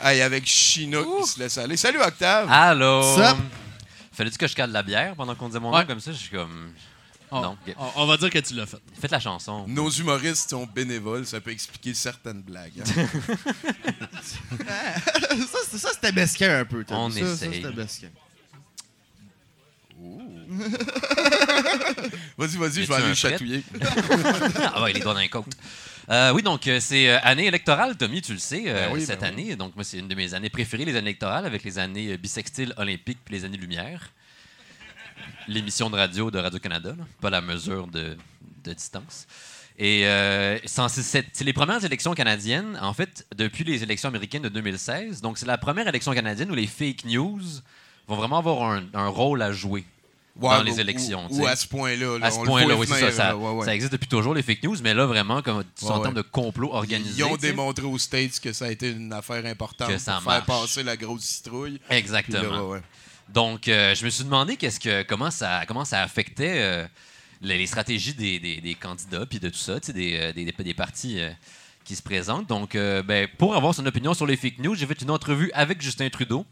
Hey, 0.00 0.22
avec 0.22 0.46
Chinook 0.46 1.22
qui 1.24 1.28
se 1.32 1.38
laisse 1.40 1.58
aller. 1.58 1.76
Salut, 1.76 2.00
Octave. 2.00 2.48
Allô? 2.50 3.02
Fallait-tu 4.12 4.38
que 4.38 4.46
je 4.46 4.54
cale 4.54 4.70
la 4.70 4.82
bière 4.84 5.14
pendant 5.16 5.34
qu'on 5.34 5.48
disait 5.48 5.58
mon 5.58 5.72
nom 5.72 5.76
Ouais. 5.78 5.84
comme 5.86 5.98
ça? 6.00 6.12
Je 6.12 6.16
suis 6.18 6.30
comme. 6.30 6.72
On, 7.32 7.40
Non, 7.40 7.58
on- 7.76 7.90
on 8.02 8.06
va 8.06 8.16
dire 8.16 8.30
que 8.30 8.38
tu 8.38 8.54
l'as 8.54 8.66
fait. 8.66 8.76
Faites 9.00 9.10
la 9.10 9.18
chanson. 9.18 9.64
Nos 9.66 9.90
humoristes 9.90 10.48
sont 10.50 10.64
bénévoles, 10.66 11.26
ça 11.26 11.40
peut 11.40 11.50
expliquer 11.50 11.92
certaines 11.92 12.42
blagues. 12.42 12.80
hein. 12.80 13.08
ça, 15.76 15.90
c'était 15.92 16.12
mesquin 16.12 16.60
un 16.60 16.64
peu. 16.64 16.84
t'as 16.84 16.94
On 16.94 17.08
vu 17.08 17.20
ça, 17.22 17.32
essaye. 17.32 17.62
c'était. 17.64 18.12
Vas-y, 22.38 22.56
vas-y, 22.56 22.82
je 22.84 22.88
vais 22.88 22.94
aller 22.94 23.14
chatouiller. 23.14 23.62
ah 24.74 24.82
ouais, 24.82 24.92
les 24.92 25.00
doigts 25.00 25.14
dans 25.14 25.20
les 25.20 25.28
côtes. 25.28 25.46
Euh, 26.08 26.32
oui, 26.32 26.42
donc 26.42 26.66
euh, 26.68 26.78
c'est 26.80 27.08
euh, 27.10 27.18
année 27.22 27.46
électorale, 27.46 27.96
Tommy, 27.96 28.22
tu 28.22 28.32
le 28.32 28.38
sais, 28.38 28.62
Ben 28.64 28.90
oui, 28.92 29.04
cette 29.04 29.20
ben 29.20 29.32
oui. 29.36 29.42
année. 29.42 29.56
Donc 29.56 29.74
moi, 29.74 29.84
c'est 29.84 29.98
une 29.98 30.08
de 30.08 30.14
mes 30.14 30.34
années 30.34 30.50
préférées, 30.50 30.84
les 30.84 30.94
années 30.96 31.10
électorales, 31.10 31.46
avec 31.46 31.64
les 31.64 31.78
années 31.78 32.16
bissextiles 32.16 32.72
olympiques 32.76 33.18
puis 33.24 33.34
les 33.34 33.44
années 33.44 33.56
lumière. 33.56 34.12
L'émission 35.48 35.90
de 35.90 35.96
radio 35.96 36.30
de 36.30 36.38
Radio-Canada, 36.38 36.94
pas 37.20 37.30
la 37.30 37.40
mesure 37.40 37.86
de, 37.86 38.16
de 38.64 38.72
distance. 38.72 39.26
Et 39.78 40.06
euh, 40.06 40.58
c'est- 40.66 41.40
les 41.42 41.52
premières 41.52 41.84
élections 41.84 42.14
canadiennes, 42.14 42.78
en 42.80 42.92
fait, 42.94 43.26
depuis 43.36 43.64
les 43.64 43.82
élections 43.82 44.08
américaines 44.08 44.42
de 44.42 44.48
2016. 44.48 45.20
Donc, 45.20 45.38
c'est 45.38 45.46
la 45.46 45.58
première 45.58 45.86
élection 45.88 46.12
canadienne 46.14 46.50
où 46.50 46.54
les 46.54 46.66
fake 46.66 47.04
news 47.04 47.40
vont 48.08 48.16
vraiment 48.16 48.38
avoir 48.38 48.70
un, 48.70 48.84
un 48.94 49.08
rôle 49.08 49.42
à 49.42 49.52
jouer 49.52 49.84
Ouais, 50.40 50.56
dans 50.56 50.62
les 50.62 50.78
élections. 50.80 51.26
Ou, 51.30 51.46
à 51.46 51.56
ce 51.56 51.66
point-là. 51.66 52.18
là, 52.18 52.26
à 52.26 52.30
ce 52.30 52.40
point-là, 52.40 52.76
oui, 52.76 52.86
c'est 52.86 53.00
ça. 53.00 53.10
Ça, 53.12 53.36
ouais, 53.36 53.64
ça 53.64 53.74
existe 53.74 53.92
depuis 53.92 54.06
toujours, 54.08 54.34
les 54.34 54.42
fake 54.42 54.62
news, 54.64 54.76
mais 54.82 54.92
là, 54.92 55.06
vraiment, 55.06 55.40
comme 55.42 55.64
en 55.82 56.00
termes 56.00 56.14
de 56.14 56.22
complot 56.22 56.70
organisé. 56.74 57.14
Ils 57.18 57.24
ont 57.24 57.36
démontré 57.36 57.84
aux 57.86 57.96
States 57.98 58.38
que 58.40 58.52
ça 58.52 58.66
a 58.66 58.70
été 58.70 58.90
une 58.90 59.12
affaire 59.12 59.44
importante 59.46 59.88
Que 59.88 59.96
ça 59.98 60.14
pour 60.22 60.30
faire 60.32 60.44
marche. 60.46 60.46
passer 60.62 60.82
la 60.82 60.96
grosse 60.96 61.22
citrouille. 61.22 61.80
Exactement. 61.90 62.74
là. 62.74 62.80
Donc, 63.28 63.66
euh, 63.68 63.94
je 63.94 64.04
me 64.04 64.10
suis 64.10 64.24
demandé 64.24 64.56
qu'est-ce 64.56 64.78
que, 64.78 65.02
comment, 65.02 65.30
ça, 65.30 65.62
comment 65.66 65.84
ça 65.84 66.02
affectait 66.02 66.56
euh, 66.58 66.86
les, 67.40 67.58
les 67.58 67.66
stratégies 67.66 68.14
des, 68.14 68.38
des- 68.38 68.60
des 68.60 68.74
candidats 68.74 69.26
puis 69.26 69.40
de 69.40 69.48
tout 69.48 69.56
ça, 69.58 69.80
des, 69.80 70.16
euh, 70.16 70.32
des, 70.32 70.44
des, 70.44 70.52
des 70.52 70.74
partis 70.74 71.18
euh, 71.18 71.30
qui 71.84 71.96
se 71.96 72.02
présentent. 72.02 72.46
Donc, 72.46 72.74
euh, 72.74 73.02
ben, 73.02 73.26
pour 73.38 73.56
avoir 73.56 73.74
son 73.74 73.84
opinion 73.86 74.12
sur 74.14 74.26
les 74.26 74.36
fake 74.36 74.58
news, 74.58 74.74
j'ai 74.74 74.86
fait 74.86 75.00
une 75.02 75.10
entrevue 75.10 75.50
avec 75.54 75.80
Justin 75.82 76.08
Trudeau 76.08 76.44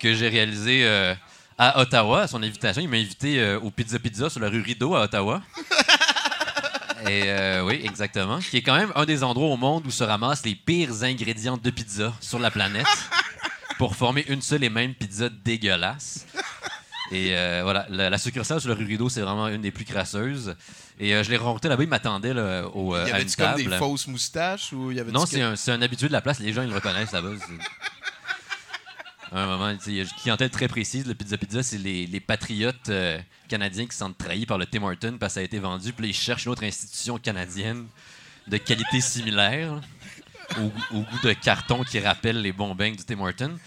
que 0.00 0.14
j'ai 0.14 0.28
réalisée 0.28 0.84
euh, 0.84 1.14
à 1.58 1.80
Ottawa. 1.80 2.22
À 2.22 2.26
son 2.28 2.42
invitation, 2.42 2.82
il 2.82 2.88
m'a 2.88 2.96
invité 2.96 3.40
euh, 3.40 3.58
au 3.60 3.70
Pizza 3.70 3.98
Pizza 3.98 4.30
sur 4.30 4.40
la 4.40 4.48
rue 4.48 4.60
Rideau 4.60 4.94
à 4.94 5.02
Ottawa. 5.02 5.42
Et 7.08 7.24
euh, 7.26 7.64
oui, 7.64 7.80
exactement. 7.84 8.38
Qui 8.38 8.58
est 8.58 8.62
quand 8.62 8.76
même 8.76 8.92
un 8.94 9.04
des 9.04 9.24
endroits 9.24 9.48
au 9.48 9.56
monde 9.56 9.84
où 9.86 9.90
se 9.90 10.04
ramassent 10.04 10.44
les 10.44 10.54
pires 10.54 11.02
ingrédients 11.02 11.56
de 11.56 11.70
pizza 11.70 12.12
sur 12.20 12.38
la 12.38 12.50
planète 12.50 12.86
pour 13.78 13.96
former 13.96 14.24
une 14.28 14.40
seule 14.40 14.62
et 14.62 14.70
même 14.70 14.94
pizza 14.94 15.28
dégueulasse. 15.28 16.26
Et 17.10 17.36
euh, 17.36 17.60
voilà, 17.62 17.86
la, 17.90 18.08
la 18.08 18.18
succursale 18.18 18.60
sur 18.60 18.70
la 18.70 18.74
rue 18.74 18.86
Rideau, 18.86 19.08
c'est 19.08 19.20
vraiment 19.20 19.48
une 19.48 19.60
des 19.60 19.70
plus 19.70 19.84
crasseuses. 19.84 20.54
Et 20.98 21.14
euh, 21.14 21.22
je 21.22 21.30
l'ai 21.30 21.36
rencontré 21.36 21.68
là-bas, 21.68 21.82
il 21.82 21.88
m'attendait 21.88 22.32
là, 22.32 22.66
au, 22.68 22.94
euh, 22.94 23.06
Y 23.06 23.12
à 23.12 23.20
une 23.20 23.30
comme 23.30 23.54
des 23.56 23.76
fausses 23.76 24.06
moustaches 24.06 24.72
ou 24.72 24.92
y 24.92 25.00
avait 25.00 25.12
Non, 25.12 25.26
c'est 25.26 25.42
un, 25.42 25.56
c'est 25.56 25.72
un 25.72 25.82
habitué 25.82 26.06
de 26.08 26.12
la 26.12 26.20
place. 26.22 26.38
Les 26.38 26.52
gens, 26.52 26.62
ils 26.62 26.68
le 26.68 26.74
reconnaissent 26.74 27.12
là-bas. 27.12 27.30
Un 29.34 29.46
moment, 29.46 29.74
il 29.86 29.94
y 29.94 30.00
a 30.00 30.02
une 30.02 30.08
clientèle 30.08 30.50
très 30.50 30.68
précise. 30.68 31.06
Le 31.06 31.14
Pizza 31.14 31.38
Pizza, 31.38 31.62
c'est 31.62 31.78
les, 31.78 32.20
patriotes 32.20 32.90
euh, 32.90 33.18
canadiens 33.48 33.86
qui 33.86 33.96
se 33.96 34.04
trahis 34.18 34.44
par 34.44 34.58
le 34.58 34.66
Tim 34.66 34.82
Hortons 34.82 35.16
parce 35.18 35.32
que 35.32 35.34
ça 35.34 35.40
a 35.40 35.42
été 35.42 35.58
vendu. 35.58 35.92
Puis 35.94 36.04
là, 36.04 36.10
ils 36.10 36.14
cherchent 36.14 36.44
une 36.44 36.52
autre 36.52 36.64
institution 36.64 37.18
canadienne 37.18 37.86
de 38.46 38.56
qualité 38.58 39.00
similaire, 39.00 39.80
au, 40.58 40.98
goût 41.00 41.18
de 41.22 41.32
carton 41.32 41.82
qui 41.82 41.98
rappelle 41.98 42.42
les 42.42 42.52
bons 42.52 42.74
du 42.74 42.96
Tim 42.96 43.20
Hortons. 43.20 43.58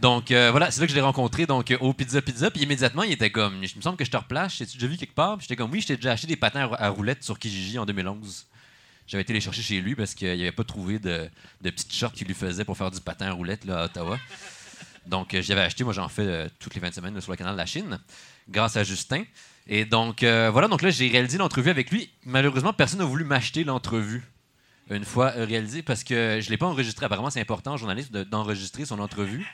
Donc 0.00 0.30
euh, 0.30 0.50
voilà, 0.50 0.70
c'est 0.70 0.80
là 0.80 0.86
que 0.86 0.92
je 0.92 0.96
l'ai 0.96 1.02
rencontré 1.02 1.44
donc, 1.44 1.70
euh, 1.72 1.76
au 1.80 1.92
Pizza 1.92 2.22
Pizza. 2.22 2.50
Puis 2.50 2.62
immédiatement, 2.62 3.02
il 3.02 3.12
était 3.12 3.30
comme, 3.30 3.64
je 3.66 3.76
me 3.76 3.82
semble 3.82 3.96
que 3.96 4.04
je 4.04 4.10
te 4.10 4.16
replace, 4.16 4.58
t'ai-tu 4.58 4.78
déjà 4.78 4.86
vu 4.86 4.96
quelque 4.96 5.14
part? 5.14 5.40
J'étais 5.40 5.56
comme, 5.56 5.72
oui, 5.72 5.80
je 5.80 5.88
t'ai 5.88 5.96
déjà 5.96 6.12
acheté 6.12 6.28
des 6.28 6.36
patins 6.36 6.60
à 6.60 6.66
rou- 6.66 6.76
à 6.78 6.88
roulettes 6.88 7.24
sur 7.24 7.38
Kijiji 7.38 7.78
en 7.78 7.84
2011. 7.84 8.46
J'avais 9.08 9.22
été 9.22 9.32
les 9.32 9.40
chercher 9.40 9.62
chez 9.62 9.80
lui 9.80 9.96
parce 9.96 10.14
qu'il 10.14 10.28
n'avait 10.28 10.52
pas 10.52 10.62
trouvé 10.62 11.00
de, 11.00 11.28
de 11.60 11.70
petites 11.70 11.92
shorts 11.92 12.12
qu'il 12.12 12.28
lui 12.28 12.34
faisait 12.34 12.64
pour 12.64 12.78
faire 12.78 12.92
du 12.92 13.00
patin 13.00 13.26
à 13.26 13.32
roulettes 13.32 13.64
là, 13.64 13.80
à 13.80 13.84
Ottawa. 13.86 14.18
Donc, 15.06 15.34
euh, 15.34 15.42
j'avais 15.42 15.62
acheté. 15.62 15.84
Moi, 15.84 15.92
j'en 15.92 16.08
fais 16.08 16.22
euh, 16.26 16.48
toutes 16.58 16.74
les 16.74 16.80
20 16.80 16.94
semaines 16.94 17.14
là, 17.14 17.20
sur 17.20 17.32
le 17.32 17.36
canal 17.36 17.52
de 17.54 17.58
la 17.58 17.66
Chine, 17.66 17.98
grâce 18.48 18.76
à 18.76 18.84
Justin. 18.84 19.24
Et 19.66 19.84
donc, 19.84 20.22
euh, 20.22 20.50
voilà. 20.50 20.68
Donc 20.68 20.82
là, 20.82 20.90
j'ai 20.90 21.08
réalisé 21.08 21.38
l'entrevue 21.38 21.70
avec 21.70 21.90
lui. 21.90 22.10
Malheureusement, 22.24 22.72
personne 22.72 22.98
n'a 23.00 23.04
voulu 23.04 23.24
m'acheter 23.24 23.64
l'entrevue 23.64 24.24
une 24.90 25.04
fois 25.04 25.30
réalisée 25.30 25.82
parce 25.82 26.02
que 26.02 26.38
je 26.40 26.46
ne 26.46 26.50
l'ai 26.50 26.56
pas 26.56 26.66
enregistré. 26.66 27.06
Apparemment, 27.06 27.30
c'est 27.30 27.40
important, 27.40 27.76
journaliste, 27.76 28.10
de- 28.12 28.24
d'enregistrer 28.24 28.84
son 28.84 28.98
entrevue. 28.98 29.46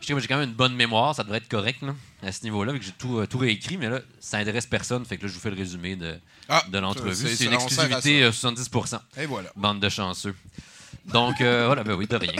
Je 0.00 0.06
sais 0.08 0.14
que 0.14 0.20
J'ai 0.20 0.26
quand 0.26 0.36
même 0.38 0.48
une 0.48 0.54
bonne 0.54 0.74
mémoire, 0.74 1.14
ça 1.14 1.22
devrait 1.22 1.38
être 1.38 1.48
correct 1.48 1.80
là, 1.82 1.94
à 2.24 2.32
ce 2.32 2.42
niveau-là, 2.42 2.72
vu 2.72 2.80
que 2.80 2.84
j'ai 2.84 2.90
tout, 2.92 3.18
euh, 3.18 3.26
tout 3.26 3.38
réécrit, 3.38 3.76
mais 3.76 3.88
là, 3.88 4.00
ça 4.18 4.38
intéresse 4.38 4.66
personne. 4.66 5.04
Fait 5.04 5.16
que 5.16 5.22
là, 5.22 5.28
je 5.28 5.34
vous 5.34 5.40
fais 5.40 5.50
le 5.50 5.56
résumé 5.56 5.94
de, 5.94 6.16
Ah, 6.48 6.64
de 6.68 6.78
l'entrevue. 6.78 7.14
C'est 7.36 7.44
une 7.44 7.52
ça, 7.52 7.56
on 7.64 7.68
sert 7.68 7.80
à 7.84 7.86
exclusivité 7.86 8.22
euh, 8.24 8.32
70 8.32 8.68
ça. 8.86 9.04
Et 9.16 9.26
voilà. 9.26 9.50
Bande 9.54 9.78
de 9.80 9.88
chanceux. 9.88 10.34
Donc, 11.06 11.40
euh, 11.40 11.66
voilà, 11.66 11.84
ben 11.84 11.94
oui, 11.94 12.06
de 12.08 12.16
rien. 12.16 12.32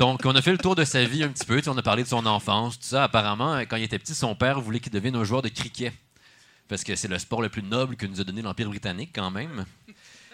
Donc, 0.00 0.22
on 0.24 0.34
a 0.34 0.40
fait 0.40 0.52
le 0.52 0.56
tour 0.56 0.74
de 0.74 0.84
sa 0.84 1.04
vie 1.04 1.22
un 1.22 1.28
petit 1.28 1.44
peu. 1.44 1.60
On 1.66 1.76
a 1.76 1.82
parlé 1.82 2.04
de 2.04 2.08
son 2.08 2.24
enfance, 2.24 2.78
tout 2.78 2.86
ça. 2.86 3.04
Apparemment, 3.04 3.58
quand 3.58 3.76
il 3.76 3.82
était 3.82 3.98
petit, 3.98 4.14
son 4.14 4.34
père 4.34 4.58
voulait 4.58 4.80
qu'il 4.80 4.90
devienne 4.90 5.14
un 5.14 5.24
joueur 5.24 5.42
de 5.42 5.50
cricket. 5.50 5.92
Parce 6.68 6.84
que 6.84 6.96
c'est 6.96 7.06
le 7.06 7.18
sport 7.18 7.42
le 7.42 7.50
plus 7.50 7.62
noble 7.62 7.96
que 7.96 8.06
nous 8.06 8.18
a 8.18 8.24
donné 8.24 8.40
l'Empire 8.40 8.70
britannique, 8.70 9.10
quand 9.14 9.30
même. 9.30 9.66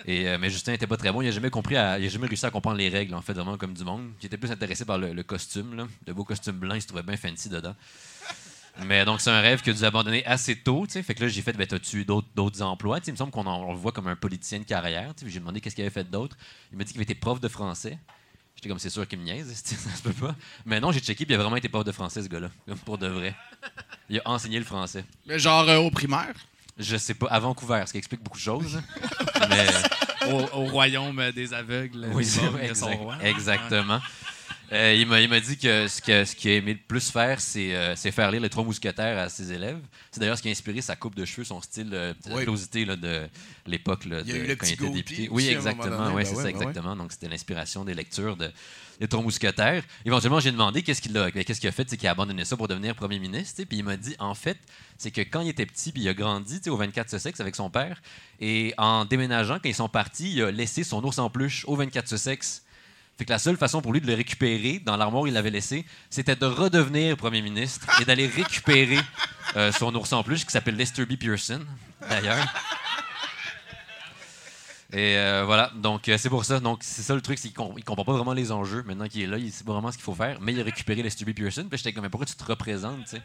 Euh, 0.09 0.39
mais 0.39 0.51
Justin 0.51 0.71
n'était 0.71 0.87
pas 0.87 0.97
très 0.97 1.11
bon. 1.11 1.21
Il 1.21 1.25
n'a 1.25 1.33
jamais 1.33 1.51
compris, 1.51 1.75
jamais 1.75 2.29
réussi 2.29 2.47
à 2.47 2.53
comprendre 2.53 2.77
les 2.77 2.89
règles, 2.89 3.13
en 3.13 3.23
fait, 3.23 3.33
vraiment 3.33 3.57
comme 3.57 3.75
du 3.75 3.83
monde. 3.83 4.09
Il 4.23 4.27
était 4.27 4.37
plus 4.37 4.53
intéressé 4.53 4.85
par 4.85 4.99
le, 4.99 5.21
costume, 5.25 5.75
là. 5.75 5.89
Le 6.07 6.15
beau 6.15 6.23
costume 6.23 6.59
blanc, 6.59 6.77
il 6.77 6.83
se 6.83 6.87
trouvait 6.87 7.03
bien 7.03 7.17
fancy 7.17 7.49
dedans. 7.49 7.75
Mais 8.85 9.05
donc, 9.05 9.21
c'est 9.21 9.31
un 9.31 9.41
rêve 9.41 9.63
que 9.63 9.73
a 9.73 9.75
dû 9.75 9.83
abandonner 9.83 10.25
assez 10.27 10.55
tôt. 10.55 10.87
Fait 10.89 11.13
que 11.13 11.25
là, 11.25 11.29
j'ai 11.29 11.43
fait, 11.43 11.55
ben, 11.55 11.67
t'as-tu 11.67 12.05
d'autres, 12.05 12.63
emplois? 12.63 13.01
Il 13.05 13.11
me 13.11 13.17
semble 13.17 13.33
qu'on 13.33 13.73
le 13.73 13.77
voit 13.77 13.91
comme 13.91 14.07
un 14.07 14.15
politicien 14.15 14.61
de 14.61 14.65
carrière. 14.65 15.13
J'ai 15.27 15.41
demandé 15.41 15.61
qu'est-ce 15.61 15.75
qu'il 15.75 15.83
avait 15.83 15.91
fait 15.91 16.09
d'autre. 16.09 16.37
Il 16.71 16.79
m'a 16.79 16.85
dit 16.85 16.93
qu'il 16.93 17.03
été 17.03 17.17
prof 17.17 17.41
de 17.41 17.49
français. 17.49 17.99
J'étais 18.57 18.69
comme, 18.71 18.79
c'est 18.79 18.91
sûr 18.91 19.07
qu'il 19.07 19.19
me 19.19 19.25
niaise, 19.25 19.53
ça 19.65 19.91
se 19.97 20.03
peut 20.03 20.13
pas. 20.13 20.35
Mais 20.65 20.81
non, 20.81 20.91
j'ai 20.91 21.01
checké, 21.01 21.25
puis 21.27 21.35
il 21.35 21.39
a 21.39 21.43
vraiment 21.43 21.57
été 21.57 21.69
prof 21.69 21.85
de 21.85 21.93
français, 21.93 22.23
ce 22.23 22.29
gars-là. 22.29 22.49
Pour 22.85 22.99
de 22.99 23.07
vrai. 23.07 23.35
Il 24.09 24.19
a 24.19 24.23
enseigné 24.25 24.59
le 24.59 24.65
français. 24.65 25.05
Mais 25.27 25.39
genre 25.39 25.69
euh, 25.69 25.77
au 25.79 25.91
primaire? 25.91 26.35
Je 26.79 26.97
sais 26.97 27.15
pas, 27.15 27.27
à 27.29 27.39
Vancouver, 27.39 27.83
ce 27.87 27.93
qui 27.93 27.99
explique 27.99 28.23
beaucoup 28.23 28.39
de 28.39 28.43
choses. 28.43 28.81
Mais. 29.51 29.67
Au, 30.31 30.41
au 30.59 30.65
royaume 30.67 31.31
des 31.33 31.55
aveugles. 31.55 32.09
Oui, 32.13 32.25
exact- 32.63 32.95
roi. 32.99 33.17
exactement. 33.23 34.01
Euh, 34.73 34.95
il 34.99 35.07
m'a 35.07 35.41
dit 35.41 35.57
que 35.59 35.87
ce 35.87 36.03
que- 36.03 36.25
ce 36.25 36.35
qu'il 36.35 36.51
a 36.51 36.55
aimé 36.55 36.73
le 36.75 36.81
plus 36.89 37.11
faire, 37.11 37.41
c'est 37.41 37.75
euh, 37.75 37.95
c'est 37.95 38.11
faire 38.11 38.31
lire 38.33 38.41
les 38.41 38.49
trois 38.51 38.65
mousquetaires 38.65 39.19
à 39.19 39.29
ses 39.29 39.53
élèves. 39.53 39.79
C'est 40.11 40.19
d'ailleurs 40.21 40.37
ce 40.37 40.43
qui 40.43 40.49
a 40.49 40.51
inspiré 40.51 40.81
sa 40.81 40.97
coupe 40.97 41.15
de 41.15 41.25
cheveux, 41.25 41.45
son 41.45 41.61
style, 41.61 41.91
euh, 41.93 42.15
closité 42.43 42.85
là, 42.85 42.97
de 42.97 43.29
l'époque 43.67 44.05
quand 44.57 44.67
il 44.67 44.73
était 44.73 44.83
député. 44.91 45.29
Oui, 45.31 45.45
exactement. 45.49 46.15
ouais, 46.15 46.23
Ben 46.23 46.25
c'est 46.25 46.31
ouais, 46.37 46.37
ça, 46.37 46.43
ben 46.43 46.49
exactement. 46.49 46.97
Donc 46.97 47.13
c'était 47.13 47.29
l'inspiration 47.29 47.85
des 47.85 47.95
lectures 47.95 48.37
de 48.37 48.51
les 48.99 49.07
trois 49.09 49.23
mousquetaires. 49.23 49.83
Éventuellement, 50.07 50.41
j'ai 50.41 50.51
demandé 50.53 50.83
qu'est-ce 50.83 51.03
qu'il 51.03 51.17
a, 51.19 51.31
qu'est-ce 51.31 51.61
qu'il 51.61 51.69
a 51.69 51.73
fait, 51.73 51.89
c'est 51.89 51.97
qu'il 51.99 52.09
a 52.09 52.13
abandonné 52.13 52.45
ça 52.47 52.57
pour 52.57 52.67
devenir 52.67 52.95
premier 52.95 53.19
ministre. 53.19 53.63
Puis 53.69 53.79
il 53.79 53.85
m'a 53.85 53.97
dit, 53.99 54.17
en 54.19 54.35
fait, 54.35 54.57
c'est 54.97 55.11
que 55.11 55.21
quand 55.21 55.43
il 55.43 55.49
était 55.51 55.67
petit, 55.67 55.93
puis 55.93 56.01
il 56.03 56.09
a 56.09 56.15
grandi 56.15 56.61
au 56.69 56.77
24 56.77 57.11
Sussex 57.11 57.39
avec 57.41 57.55
son 57.57 57.69
père, 57.69 58.01
et 58.41 58.73
en 58.79 59.05
déménageant, 59.05 59.59
quand 59.63 59.69
ils 59.69 59.75
sont 59.75 59.91
partis, 59.91 60.33
il 60.33 60.43
a 60.43 60.51
laissé 60.51 60.83
son 60.83 61.05
ours 61.05 61.19
en 61.19 61.29
peluche 61.31 61.65
au 61.69 61.77
24 61.77 62.09
Sussex. 62.09 62.63
Fait 63.17 63.25
que 63.25 63.31
la 63.31 63.39
seule 63.39 63.57
façon 63.57 63.81
pour 63.81 63.93
lui 63.93 64.01
de 64.01 64.07
le 64.07 64.15
récupérer 64.15 64.79
dans 64.79 64.97
l'armoire 64.97 65.23
où 65.23 65.27
il 65.27 65.33
l'avait 65.33 65.51
laissé, 65.51 65.87
c'était 66.11 66.37
de 66.37 66.45
redevenir 66.45 67.17
premier 67.17 67.41
ministre 67.41 67.87
et 68.01 68.05
d'aller 68.05 68.27
récupérer 68.27 69.01
euh, 69.57 69.73
son 69.73 69.95
ours 69.95 70.13
en 70.13 70.23
peluche 70.23 70.45
qui 70.45 70.53
s'appelle 70.53 70.77
Lester 70.77 71.07
B. 71.07 71.17
Pearson, 71.17 71.65
d'ailleurs. 72.11 72.47
Et 74.93 75.17
euh, 75.17 75.45
voilà, 75.45 75.73
donc 75.75 76.09
euh, 76.09 76.19
c'est 76.19 76.29
pour 76.29 76.45
ça. 76.45 76.61
Donc 76.61 76.81
c'est 76.83 77.03
ça 77.03 77.15
le 77.15 77.21
truc, 77.21 77.39
c'est 77.39 77.49
qu'il 77.49 77.65
il 77.77 77.85
comprend 77.85 78.05
pas 78.05 78.13
vraiment 78.13 78.35
les 78.35 78.53
enjeux. 78.53 78.83
Maintenant 78.85 79.09
qu'il 79.09 79.23
est 79.23 79.27
là, 79.27 79.39
il 79.39 79.51
sait 79.51 79.65
pas 79.65 79.73
vraiment 79.73 79.91
ce 79.91 79.97
qu'il 79.97 80.05
faut 80.05 80.15
faire, 80.15 80.41
mais 80.41 80.53
il 80.53 80.61
a 80.61 80.65
récupéré 80.65 81.03
Lester 81.03 81.25
B. 81.25 81.33
Pearson. 81.33 81.67
Puis 81.69 81.79
j'étais 81.79 81.93
comme, 81.93 82.05
mais 82.05 82.11
pourquoi 82.11 82.27
tu 82.27 82.35
te 82.35 82.45
représentes, 82.45 83.05
tu 83.05 83.11
sais? 83.17 83.23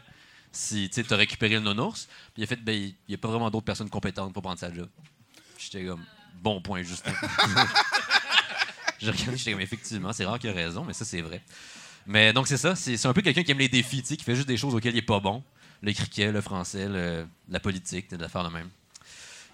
Si 0.50 0.90
tu 0.90 1.04
as 1.08 1.16
récupéré 1.16 1.54
le 1.54 1.60
non-ours, 1.60 2.08
puis 2.34 2.42
il 2.42 2.44
a 2.44 2.46
fait, 2.46 2.56
ben, 2.56 2.74
il 2.74 2.94
n'y 3.08 3.14
a 3.14 3.18
pas 3.18 3.28
vraiment 3.28 3.50
d'autres 3.50 3.64
personnes 3.64 3.88
compétentes 3.88 4.34
pour 4.34 4.42
prendre 4.42 4.58
sa 4.58 4.72
job. 4.72 4.88
J'étais 5.56 5.86
comme, 5.86 6.04
bon 6.42 6.60
point, 6.60 6.82
Justin. 6.82 7.12
J'étais 9.02 9.52
comme, 9.52 9.60
effectivement, 9.60 10.12
c'est 10.12 10.24
rare 10.24 10.38
qu'il 10.38 10.50
a 10.50 10.52
raison, 10.52 10.84
mais 10.84 10.92
ça, 10.92 11.04
c'est 11.04 11.20
vrai. 11.20 11.42
Mais 12.06 12.32
donc, 12.32 12.48
c'est 12.48 12.56
ça. 12.56 12.74
C'est 12.74 13.06
un 13.06 13.12
peu 13.12 13.22
quelqu'un 13.22 13.42
qui 13.42 13.50
aime 13.50 13.58
les 13.58 13.68
défis, 13.68 14.02
qui 14.02 14.16
fait 14.22 14.36
juste 14.36 14.48
des 14.48 14.56
choses 14.56 14.74
auxquelles 14.74 14.92
il 14.92 14.96
n'est 14.96 15.02
pas 15.02 15.20
bon. 15.20 15.42
Le 15.82 15.92
cricket, 15.92 16.32
le 16.32 16.40
français, 16.40 16.88
la 17.48 17.60
politique, 17.60 18.08
des 18.10 18.22
affaires 18.22 18.44
de 18.44 18.52
même. 18.52 18.68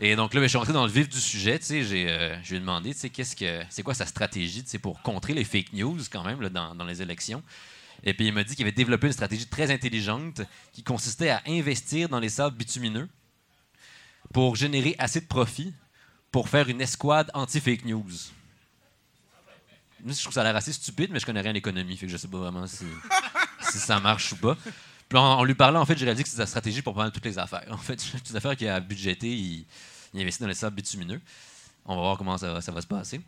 Et 0.01 0.15
donc 0.15 0.33
là, 0.33 0.41
ben, 0.41 0.45
je 0.47 0.51
suis 0.51 0.59
rentré 0.59 0.73
dans 0.73 0.87
le 0.87 0.93
vif 0.93 1.09
du 1.09 1.19
sujet. 1.19 1.59
Tu 1.59 1.65
sais, 1.65 1.85
j'ai, 1.85 2.09
euh, 2.09 2.41
je 2.45 2.51
lui 2.51 2.57
ai 2.59 2.61
demandé, 2.61 2.95
qu'est-ce 2.95 3.35
que, 3.35 3.63
c'est 3.69 3.83
quoi 3.83 3.95
sa 3.95 4.07
stratégie, 4.07 4.63
pour 4.81 5.03
contrer 5.03 5.35
les 5.35 5.45
fake 5.45 5.73
news 5.73 5.99
quand 6.13 6.23
même 6.23 6.49
dans, 6.51 6.75
dans 6.75 6.85
les 6.85 7.03
élections. 7.03 7.43
Et 8.05 8.15
puis 8.15 8.27
il 8.27 8.33
m'a 8.33 8.45
dit 8.45 8.55
qu'il 8.55 8.65
avait 8.65 8.73
développé 8.73 9.09
une 9.09 9.13
stratégie 9.13 9.47
très 9.47 9.73
intelligente 9.73 10.43
qui 10.73 10.85
consistait 10.85 11.31
à 11.31 11.43
investir 11.49 12.09
dans 12.09 12.21
les 12.21 12.29
sables 12.29 12.57
bitumineux 12.57 13.09
pour 14.33 14.55
générer 14.55 14.95
assez 14.99 15.21
de 15.21 15.27
profit 15.27 15.75
pour 16.31 16.49
faire 16.49 16.69
une 16.69 16.81
escouade 16.81 17.31
anti-fake 17.35 17.85
news. 17.85 18.13
Je 20.07 20.21
trouve 20.23 20.33
ça 20.33 20.43
l'air 20.43 20.57
assez 20.57 20.73
stupide, 20.73 21.11
mais 21.13 21.21
je 21.21 21.27
connais 21.27 21.41
rien 21.41 21.53
en 21.53 21.57
économie, 21.57 21.97
fait 21.97 22.07
que 22.07 22.13
je 22.13 22.17
sais 22.17 22.29
pas 22.29 22.39
vraiment 22.39 22.67
si, 22.67 22.85
ça 23.61 24.01
marche 24.01 24.33
ou 24.33 24.37
pas. 24.37 24.57
Puis 25.09 25.19
en, 25.19 25.43
lui 25.45 25.55
parlant, 25.55 25.81
en 25.81 25.87
fait, 25.87 25.97
j'ai 25.97 26.05
réalisé 26.05 26.23
que 26.25 26.29
c'est 26.29 26.37
sa 26.37 26.47
stratégie 26.47 26.83
pour 26.83 26.95
mal 26.95 27.11
toutes 27.11 27.25
les 27.25 27.39
affaires. 27.39 27.67
En 27.71 27.79
fait, 27.79 27.97
toutes 27.97 28.29
les 28.29 28.37
affaires 28.37 28.57
qu'il 28.57 28.69
a 28.69 28.81
budgétées, 28.81 29.35
il, 29.35 29.67
investit 30.15 30.43
dans 30.43 30.49
les 30.49 30.55
sables 30.55 30.77
bitumineux. 30.77 31.21
On 31.85 31.97
va 31.97 32.03
voir 32.03 32.19
comment 32.19 32.37
ça, 32.37 32.53
va- 32.53 32.61
se 32.61 32.87
passer. 32.87 33.21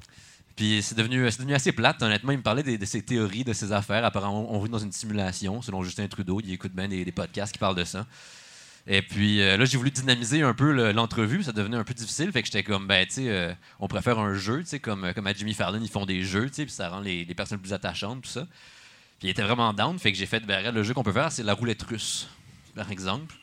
Puis 0.54 0.82
c'est 0.82 0.94
devenu, 0.94 1.26
assez 1.54 1.72
plate, 1.72 2.02
honnêtement. 2.02 2.32
Il 2.32 2.38
me 2.38 2.42
parlait 2.42 2.62
de, 2.62 2.84
ses 2.84 3.02
théories, 3.02 3.44
de 3.44 3.54
ses 3.54 3.72
affaires. 3.72 4.04
Apparemment, 4.04 4.52
on 4.52 4.62
vit 4.62 4.68
dans 4.68 4.78
une 4.78 4.92
simulation, 4.92 5.62
selon 5.62 5.82
Justin 5.82 6.06
Trudeau. 6.08 6.40
Il 6.44 6.52
écoute 6.52 6.72
bien 6.72 6.88
des 6.88 7.12
podcasts 7.12 7.52
qui 7.52 7.58
parlent 7.58 7.76
de 7.76 7.84
ça. 7.84 8.06
Et 8.86 9.02
puis 9.02 9.42
euh, 9.42 9.56
là, 9.56 9.64
j'ai 9.64 9.76
voulu 9.76 9.90
dynamiser 9.90 10.42
un 10.42 10.54
peu 10.54 10.72
le- 10.72 10.92
l'entrevue. 10.92 11.42
Ça 11.42 11.52
devenait 11.52 11.76
un 11.76 11.84
peu 11.84 11.94
difficile. 11.94 12.32
Fait 12.32 12.42
que 12.42 12.46
j'étais 12.46 12.62
comme, 12.62 12.86
ben, 12.86 13.06
tu 13.06 13.14
sais, 13.14 13.28
euh, 13.28 13.52
on 13.78 13.88
faire 13.88 14.18
un 14.18 14.34
jeu, 14.34 14.60
tu 14.60 14.66
sais, 14.66 14.80
comme, 14.80 15.12
comme 15.14 15.26
à 15.26 15.32
Jimmy 15.34 15.54
Fallon, 15.54 15.80
ils 15.82 15.88
font 15.90 16.06
des 16.06 16.22
jeux, 16.22 16.48
tu 16.48 16.54
sais, 16.54 16.64
puis 16.64 16.72
ça 16.72 16.88
rend 16.88 17.00
les, 17.00 17.24
les 17.24 17.34
personnes 17.34 17.58
plus 17.60 17.72
attachantes, 17.72 18.22
tout 18.22 18.30
ça. 18.30 18.46
Puis 19.18 19.28
il 19.28 19.30
était 19.30 19.42
vraiment 19.42 19.72
down. 19.72 19.98
Fait 19.98 20.12
que 20.12 20.18
j'ai 20.18 20.26
fait, 20.26 20.40
ben, 20.40 20.74
le 20.74 20.82
jeu 20.82 20.94
qu'on 20.94 21.02
peut 21.02 21.12
faire, 21.12 21.30
c'est 21.30 21.42
la 21.42 21.52
roulette 21.54 21.82
russe, 21.82 22.28
par 22.74 22.90
exemple. 22.90 23.34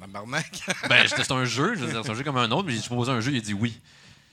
Tabarnak. 0.00 0.62
Ben, 0.88 1.06
c'était 1.08 1.24
c'est 1.24 1.32
un 1.32 1.44
jeu, 1.44 1.74
je 1.74 1.80
veux 1.84 1.92
dire, 1.92 2.02
c'est 2.04 2.10
un 2.10 2.14
jeu 2.14 2.24
comme 2.24 2.36
un 2.36 2.50
autre, 2.50 2.64
mais 2.66 2.72
j'ai 2.72 2.80
proposé 2.82 3.10
un 3.12 3.20
jeu, 3.20 3.32
il 3.32 3.38
a 3.38 3.40
dit 3.40 3.54
oui. 3.54 3.78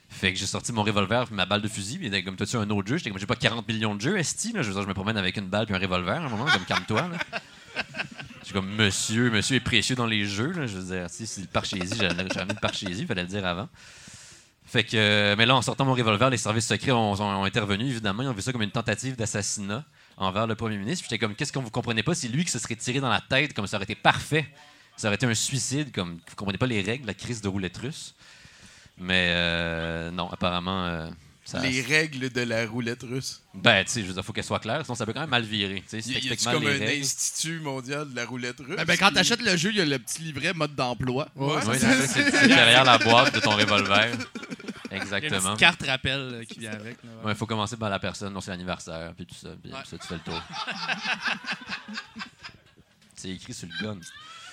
Fait 0.10 0.32
que 0.32 0.38
j'ai 0.38 0.46
sorti 0.46 0.72
mon 0.72 0.84
revolver 0.84 1.26
puis 1.26 1.36
ma 1.36 1.46
balle 1.46 1.62
de 1.62 1.68
fusil, 1.68 1.98
puis 1.98 2.06
il 2.06 2.14
était 2.14 2.24
comme, 2.24 2.36
t'as-tu 2.36 2.56
un 2.58 2.70
autre 2.70 2.88
jeu? 2.88 2.98
J'étais 2.98 3.10
comme, 3.10 3.20
j'ai 3.20 3.26
pas 3.26 3.36
40 3.36 3.68
millions 3.68 3.96
de 3.96 4.02
jeux, 4.02 4.18
esti, 4.18 4.52
là. 4.54 4.62
Je 4.62 4.68
veux 4.68 4.74
dire, 4.74 4.84
je 4.84 4.88
me 4.88 4.94
promène 4.94 5.18
avec 5.18 5.38
une 5.38 5.48
balle 5.48 5.66
puis 5.66 5.76
un 5.76 5.80
revolver 5.80 6.16
à 6.22 6.26
un 6.26 6.30
moment, 6.30 6.46
comme, 6.46 6.66
calme-toi, 6.66 7.08
là. 7.10 7.18
Je 8.40 8.46
suis 8.46 8.54
comme, 8.54 8.76
monsieur, 8.76 9.30
monsieur 9.30 9.56
est 9.56 9.62
précieux 9.62 9.96
dans 9.96 10.06
les 10.06 10.26
jeux. 10.26 10.54
Je 10.54 10.78
veux 10.78 10.96
dire, 10.96 11.10
si 11.10 11.26
c'est 11.26 11.42
le 11.42 11.48
parchésie, 11.48 11.96
j'ai 11.98 12.08
amené 12.08 12.24
le 12.24 12.60
parchésie, 12.60 13.02
il 13.02 13.08
fallait 13.08 13.22
le 13.22 13.28
dire 13.28 13.46
avant. 13.46 13.70
Fait 14.66 14.84
que, 14.84 14.96
euh, 14.96 15.36
mais 15.38 15.46
là, 15.46 15.56
en 15.56 15.62
sortant 15.62 15.86
mon 15.86 15.94
revolver, 15.94 16.30
les 16.30 16.38
services 16.38 16.68
secrets 16.68 16.92
ont, 16.92 17.44
intervenu, 17.44 17.86
évidemment. 17.86 18.24
Ils 18.24 18.30
ont 18.30 18.34
vu 18.34 18.42
ça 18.42 18.52
comme 18.52 18.62
une 18.62 18.72
tentative 18.72 19.16
d'assassinat 19.16 19.86
envers 20.18 20.48
le 20.48 20.56
premier 20.56 20.78
ministre. 20.78 21.06
J'étais 21.06 21.20
comme, 21.20 21.36
qu'est-ce 21.36 21.54
qu'on 21.54 21.62
vous 21.62 21.70
comprenez 21.70 22.04
pas? 22.04 22.16
C'est 22.16 22.28
lui 22.28 22.44
qui 22.44 22.52
se 22.52 22.60
serait 22.60 22.76
tiré 22.76 23.00
dans 23.00 23.10
la 23.10 23.22
tête, 23.22 23.54
comme 23.54 23.68
ça 23.68 23.78
aurait 23.78 23.84
été 23.84 23.96
parfait? 23.96 24.48
Ça 24.98 25.08
aurait 25.08 25.16
été 25.16 25.26
un 25.26 25.34
suicide, 25.34 25.92
comme 25.92 26.14
vous 26.14 26.36
comprenez 26.36 26.58
pas 26.58 26.68
les 26.68 26.82
règles, 26.82 27.06
la 27.06 27.14
crise 27.14 27.42
de 27.42 27.48
roulette 27.48 27.78
russe. 27.78 28.14
Mais 28.98 29.32
euh, 29.36 30.12
non, 30.12 30.30
apparemment, 30.32 30.86
euh, 30.86 31.10
ça. 31.46 31.60
Les 31.60 31.82
règles 31.82 32.30
de 32.30 32.42
la 32.42 32.66
roulette 32.66 33.04
russe. 33.04 33.42
Ben, 33.54 33.84
tu 33.84 33.92
sais, 33.92 34.02
je 34.02 34.08
veux 34.08 34.14
dire, 34.14 34.24
faut 34.24 34.32
qu'elle 34.34 34.44
soit 34.44 34.60
claire, 34.60 34.84
sinon 34.86 34.96
ça 34.96 35.06
peut 35.06 35.14
quand 35.14 35.20
même 35.22 35.30
mal 35.30 35.44
virer. 35.44 35.84
Techniquement 35.90 36.52
comme 36.54 36.64
les 36.64 36.70
un 36.76 36.86
règles- 36.86 37.02
institut 37.04 37.60
mondial 37.60 38.10
de 38.10 38.16
la 38.16 38.26
roulette 38.26 38.60
russe? 38.60 38.78
Ben, 38.78 38.86
ben, 38.86 38.98
quand 38.98 39.12
t'achètes 39.12 39.42
le 39.42 39.56
jeu, 39.58 39.70
il 39.72 39.78
y 39.78 39.82
a 39.82 39.86
le 39.86 40.00
petit 40.00 40.22
livret 40.22 40.54
mode 40.54 40.74
d'emploi. 40.76 41.28
Ouais, 41.36 41.56
Oui, 41.56 41.62
c'est- 41.64 41.80
c'est 41.80 41.96
ça, 41.96 42.08
c'est 42.08 42.32
c'est 42.32 42.48
derrière 42.48 42.84
la 42.86 42.98
boîte 42.98 43.36
de 43.36 43.40
ton 43.42 43.52
revolver. 43.56 44.10
Il 44.92 44.92
y 44.92 44.94
a 44.94 44.96
une 44.98 45.02
Exactement. 45.02 45.56
carte 45.58 45.84
rappel 45.86 46.20
euh, 46.20 46.44
qui 46.46 46.60
vient 46.60 46.72
avec. 46.72 46.98
ouais. 47.04 47.32
Il 47.32 47.36
faut 47.36 47.48
commencer 47.48 47.76
par 47.78 47.90
la 47.90 48.00
personne, 48.00 48.32
non, 48.32 48.42
c'est 48.42 48.52
l'anniversaire, 48.52 49.12
puis 49.16 49.26
tout 49.26 49.36
ça, 49.36 49.50
puis 49.62 49.72
Ouais. 49.74 49.80
ça, 49.90 49.98
tu 49.98 50.08
fais 50.08 50.14
le 50.16 50.20
tour. 50.22 50.42
c'est 53.16 53.30
écrit 53.30 53.54
sur 53.54 53.68
le 53.68 53.84
gun. 53.86 54.00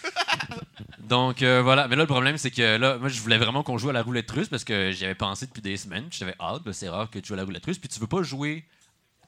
Donc 1.01 1.43
euh, 1.43 1.61
voilà, 1.63 1.89
mais 1.89 1.97
là 1.97 2.03
le 2.03 2.07
problème 2.07 2.39
c'est 2.39 2.51
que 2.51 2.77
là, 2.77 2.97
moi 2.99 3.09
je 3.09 3.21
voulais 3.21 3.39
vraiment 3.39 3.63
qu'on 3.63 3.79
joue 3.79 3.91
à 3.91 3.93
la 3.93 4.03
roulette 4.03 4.31
russe 4.31 4.49
parce 4.49 4.65
que 4.65 4.93
j'y 4.93 5.05
avais 5.05 5.15
pensé 5.15 5.47
depuis 5.47 5.63
des 5.63 5.77
semaines, 5.77 6.07
j'avais 6.11 6.35
hâte, 6.41 6.63
que 6.63 6.73
c'est 6.73 6.89
rare 6.89 7.11
que 7.11 7.19
tu 7.19 7.29
joues 7.29 7.35
à 7.35 7.39
la 7.39 7.45
roulette 7.45 7.65
russe, 7.67 7.79
puis 7.79 7.89
tu 7.89 7.99
veux 7.99 8.07
pas 8.07 8.23
jouer 8.23 8.65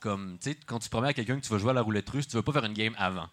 comme, 0.00 0.36
tu 0.40 0.50
sais, 0.50 0.58
quand 0.66 0.78
tu 0.78 0.88
promets 0.88 1.08
à 1.08 1.12
quelqu'un 1.12 1.36
que 1.40 1.44
tu 1.44 1.50
vas 1.52 1.58
jouer 1.58 1.70
à 1.70 1.74
la 1.74 1.82
roulette 1.82 2.08
russe, 2.10 2.26
tu 2.28 2.36
veux 2.36 2.42
pas 2.42 2.52
faire 2.52 2.64
une 2.64 2.72
game 2.72 2.94
avant, 2.98 3.28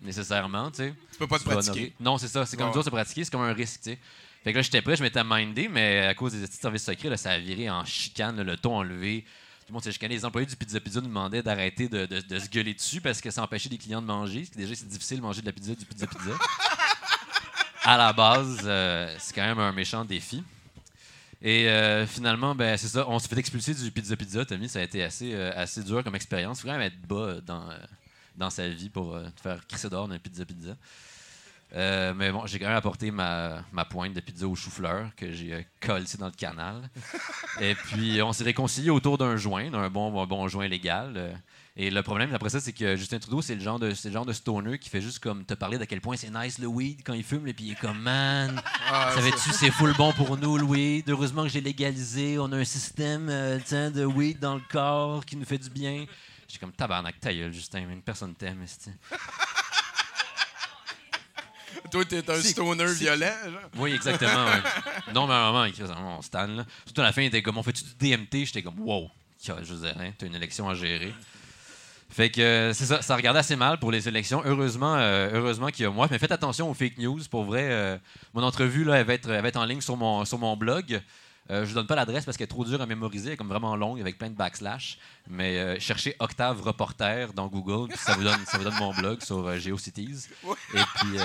nécessairement, 0.00 0.70
tu 0.70 0.76
sais. 0.78 0.94
Tu 1.12 1.18
peux 1.18 1.26
pas 1.26 1.38
te 1.38 1.44
pratiquer. 1.72 1.92
Non, 2.00 2.18
c'est 2.18 2.28
ça. 2.28 2.44
C'est 2.46 2.56
comme 2.56 2.72
dur 2.72 2.84
se 2.84 2.90
pratiquer, 2.90 3.24
c'est 3.24 3.30
comme 3.30 3.42
un 3.42 3.52
risque, 3.52 3.80
tu 3.82 3.90
sais. 3.90 3.98
Fait 4.44 4.52
que 4.52 4.58
là, 4.58 4.62
j'étais 4.62 4.82
prêt, 4.82 4.96
je 4.96 5.02
m'étais 5.02 5.22
mindé, 5.24 5.68
mais 5.68 6.06
à 6.06 6.14
cause 6.14 6.32
des 6.34 6.46
petits 6.46 6.56
services 6.56 6.84
secrets, 6.84 7.08
là, 7.08 7.16
ça 7.16 7.32
a 7.32 7.38
viré 7.38 7.68
en 7.70 7.84
chicane, 7.84 8.36
là, 8.36 8.44
le 8.44 8.56
ton 8.56 8.76
enlevé. 8.76 9.22
Tout 9.22 9.72
le 9.72 9.74
monde 9.74 9.82
s'est 9.84 9.92
chicané. 9.92 10.14
Les 10.14 10.24
employés 10.24 10.46
du 10.46 10.56
Pizza 10.56 10.80
Pizza 10.80 11.00
nous 11.00 11.08
demandaient 11.08 11.42
d'arrêter 11.42 11.88
de, 11.88 12.06
de- 12.06 12.20
de 12.22 12.38
se 12.38 12.48
gueuler 12.48 12.72
dessus 12.72 13.00
parce 13.02 13.20
que 13.20 13.30
ça 13.30 13.42
empêchait 13.42 13.68
les 13.68 13.76
clients 13.76 14.00
de 14.00 14.06
manger. 14.06 14.40
Parce 14.40 14.50
que 14.50 14.56
déjà, 14.56 14.74
c'est 14.74 14.88
difficile 14.88 15.18
de 15.18 15.22
manger 15.22 15.40
de 15.42 15.46
la 15.46 15.52
pizza 15.52 15.74
du 15.74 15.84
Pizza 15.84 16.06
Pizza. 16.06 16.30
à 17.84 17.96
la 17.96 18.12
base, 18.12 18.60
euh, 18.64 19.14
c'est 19.18 19.34
quand 19.34 19.46
même 19.46 19.58
un 19.58 19.72
méchant 19.72 20.04
défi. 20.04 20.42
Et 21.40 21.68
euh, 21.68 22.06
finalement, 22.06 22.54
ben, 22.54 22.76
c'est 22.76 22.88
ça. 22.88 23.08
On 23.08 23.18
s'est 23.18 23.28
fait 23.28 23.38
expulser 23.38 23.74
du 23.74 23.90
Pizza 23.90 24.16
Pizza, 24.16 24.44
Tommy. 24.44 24.68
Ça 24.68 24.80
a 24.80 24.82
été 24.82 25.02
assez, 25.04 25.32
euh, 25.34 25.52
assez 25.54 25.82
dur 25.82 26.02
comme 26.02 26.16
expérience. 26.16 26.58
Il 26.58 26.62
faut 26.62 26.68
quand 26.68 26.78
même 26.78 26.86
être 26.86 27.00
bas 27.06 27.40
dans, 27.46 27.68
dans 28.36 28.50
sa 28.50 28.68
vie 28.68 28.88
pour 28.88 29.16
te 29.36 29.40
faire 29.40 29.64
crisser 29.66 29.88
dehors 29.88 30.08
d'un 30.08 30.18
Pizza 30.18 30.44
Pizza. 30.44 30.76
Mais 31.74 32.32
bon, 32.32 32.46
j'ai 32.46 32.58
quand 32.58 32.66
même 32.66 32.76
apporté 32.76 33.10
ma, 33.10 33.62
ma 33.72 33.84
pointe 33.84 34.14
de 34.14 34.20
pizza 34.20 34.48
au 34.48 34.54
chou-fleur 34.56 35.10
que 35.16 35.30
j'ai 35.30 35.66
collée 35.80 36.06
dans 36.18 36.26
le 36.26 36.32
canal. 36.32 36.88
Et 37.60 37.74
puis, 37.74 38.20
on 38.22 38.32
s'est 38.32 38.44
réconcilié 38.44 38.90
autour 38.90 39.18
d'un 39.18 39.36
joint, 39.36 39.70
d'un 39.70 39.90
bon, 39.90 40.26
bon 40.26 40.48
joint 40.48 40.66
légal. 40.66 41.40
Et 41.80 41.90
le 41.90 42.02
problème, 42.02 42.34
après 42.34 42.50
ça, 42.50 42.58
c'est 42.58 42.72
que 42.72 42.96
Justin 42.96 43.20
Trudeau, 43.20 43.40
c'est 43.40 43.54
le 43.54 43.60
genre 43.60 43.78
de, 43.78 43.86
le 43.86 44.10
genre 44.10 44.26
de 44.26 44.32
stoner 44.32 44.80
qui 44.80 44.90
fait 44.90 45.00
juste 45.00 45.20
comme 45.20 45.44
te 45.44 45.54
parler 45.54 45.78
d'à 45.78 45.86
quel 45.86 46.00
point 46.00 46.16
c'est 46.16 46.28
nice 46.28 46.58
le 46.58 46.66
weed 46.66 47.02
quand 47.04 47.12
il 47.12 47.22
fume, 47.22 47.46
et 47.46 47.54
puis 47.54 47.66
il 47.66 47.72
est 47.72 47.80
comme, 47.80 48.00
man, 48.00 48.60
Ah, 48.90 49.12
savais-tu, 49.14 49.52
c'est 49.52 49.70
full 49.70 49.94
bon 49.94 50.12
pour 50.12 50.36
nous 50.36 50.58
le 50.58 50.64
weed? 50.64 51.08
Heureusement 51.08 51.44
que 51.44 51.50
j'ai 51.50 51.60
légalisé. 51.60 52.36
On 52.40 52.50
a 52.50 52.56
un 52.56 52.64
système 52.64 53.28
euh, 53.30 53.60
tiens, 53.64 53.92
de 53.92 54.04
weed 54.04 54.40
dans 54.40 54.56
le 54.56 54.60
corps 54.68 55.24
qui 55.24 55.36
nous 55.36 55.44
fait 55.44 55.58
du 55.58 55.70
bien. 55.70 56.04
J'étais 56.48 56.58
comme, 56.58 56.72
tabarnak, 56.72 57.20
ta 57.20 57.32
gueule, 57.32 57.52
Justin, 57.52 57.86
man, 57.86 58.02
personne 58.02 58.34
t'aime. 58.34 58.64
Toi, 61.92 62.04
t'es 62.06 62.28
un 62.28 62.42
stoner 62.42 62.92
violent, 62.92 63.36
genre. 63.44 63.70
Oui, 63.76 63.92
exactement. 63.92 64.46
ouais. 64.46 64.62
Non, 65.14 65.28
mais 65.28 65.34
à 65.34 65.46
un 65.46 65.52
moment, 65.52 65.64
il 65.64 65.74
Stan, 66.24 66.48
là. 66.48 66.66
Surtout 66.86 67.02
à 67.02 67.04
la 67.04 67.12
fin, 67.12 67.22
il 67.22 67.26
était 67.26 67.40
comme, 67.40 67.56
on 67.56 67.62
fait-tu 67.62 67.84
du 67.84 67.94
DMT? 67.94 68.46
J'étais 68.46 68.62
comme, 68.64 68.80
wow, 68.80 69.08
je 69.40 69.52
veux 69.52 69.86
dire, 69.86 69.96
hein, 70.00 70.10
t'as 70.18 70.26
une 70.26 70.34
élection 70.34 70.68
à 70.68 70.74
gérer. 70.74 71.14
Fait 72.10 72.30
que 72.30 72.40
euh, 72.40 72.72
c'est 72.72 72.86
ça, 72.86 73.02
ça 73.02 73.16
regardait 73.16 73.40
assez 73.40 73.56
mal 73.56 73.78
pour 73.78 73.92
les 73.92 74.08
élections. 74.08 74.42
Heureusement, 74.44 74.96
euh, 74.96 75.30
heureusement 75.32 75.68
qu'il 75.68 75.84
y 75.84 75.86
a 75.86 75.90
moi. 75.90 76.08
Mais 76.10 76.18
faites 76.18 76.32
attention 76.32 76.70
aux 76.70 76.74
fake 76.74 76.98
news. 76.98 77.20
Pour 77.30 77.44
vrai, 77.44 77.68
euh, 77.70 77.98
mon 78.34 78.42
entrevue, 78.42 78.84
là, 78.84 78.96
elle, 78.96 79.06
va 79.06 79.14
être, 79.14 79.28
elle 79.28 79.42
va 79.42 79.48
être 79.48 79.56
en 79.56 79.64
ligne 79.64 79.80
sur 79.82 79.96
mon, 79.96 80.24
sur 80.24 80.38
mon 80.38 80.56
blog. 80.56 81.00
Euh, 81.50 81.64
je 81.64 81.70
ne 81.70 81.74
donne 81.76 81.86
pas 81.86 81.94
l'adresse 81.94 82.24
parce 82.24 82.36
qu'elle 82.36 82.44
est 82.44 82.48
trop 82.48 82.64
dure 82.64 82.80
à 82.82 82.86
mémoriser, 82.86 83.28
elle 83.28 83.34
est 83.34 83.36
comme 83.36 83.48
vraiment 83.48 83.74
longue 83.74 84.00
avec 84.00 84.18
plein 84.18 84.28
de 84.28 84.34
backslash. 84.34 84.98
Mais 85.28 85.58
euh, 85.58 85.78
cherchez 85.80 86.14
Octave 86.18 86.60
Reporter 86.60 87.32
dans 87.32 87.46
Google, 87.46 87.88
puis 87.88 87.98
ça 87.98 88.14
vous 88.14 88.24
donne, 88.24 88.44
ça 88.46 88.58
vous 88.58 88.64
donne 88.64 88.78
mon 88.78 88.92
blog 88.92 89.22
sur 89.22 89.46
euh, 89.46 89.58
GeoCities. 89.58 90.26
Et 90.74 90.80
puis, 90.96 91.18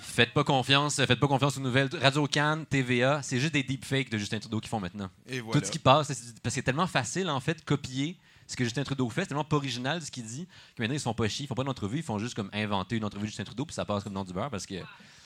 faites 0.00 0.32
pas 0.32 0.42
confiance, 0.42 0.96
faites 0.96 1.20
pas 1.20 1.28
confiance 1.28 1.56
aux 1.58 1.60
nouvelles. 1.60 1.88
Radio 2.02 2.26
Cannes, 2.26 2.66
TVA, 2.66 3.22
c'est 3.22 3.38
juste 3.38 3.54
des 3.54 3.62
deepfakes 3.62 4.10
de 4.10 4.18
Justin 4.18 4.40
Trudeau 4.40 4.58
qui 4.58 4.68
font 4.68 4.80
maintenant. 4.80 5.10
Et 5.28 5.40
voilà. 5.40 5.60
Tout 5.60 5.66
ce 5.66 5.70
qui 5.70 5.78
passe, 5.78 6.08
parce 6.08 6.20
que 6.20 6.50
c'est 6.50 6.62
tellement 6.62 6.88
facile 6.88 7.30
en 7.30 7.40
fait 7.40 7.54
de 7.54 7.62
copier 7.62 8.16
ce 8.50 8.56
que 8.56 8.64
Justin 8.64 8.82
Trudeau 8.84 9.08
fait, 9.08 9.22
c'est 9.22 9.28
tellement 9.28 9.44
pas 9.44 9.56
original 9.56 10.02
ce 10.02 10.10
qu'il 10.10 10.24
dit 10.24 10.46
que 10.76 10.82
maintenant 10.82 10.94
ils 10.94 10.98
se 11.00 11.04
font 11.04 11.14
pas 11.14 11.28
chier, 11.28 11.44
ils 11.44 11.48
font 11.48 11.54
pas 11.54 11.64
d'entrevue, 11.64 11.98
ils 11.98 12.02
font 12.02 12.18
juste 12.18 12.34
comme 12.34 12.50
inventer 12.52 12.96
une 12.96 13.04
entrevue 13.04 13.22
de 13.24 13.28
Justin 13.28 13.44
Trudeau 13.44 13.64
puis 13.64 13.74
ça 13.74 13.84
passe 13.84 14.02
comme 14.04 14.14
dans 14.14 14.24
du 14.24 14.32
beurre 14.32 14.50
parce 14.50 14.66
que 14.66 14.74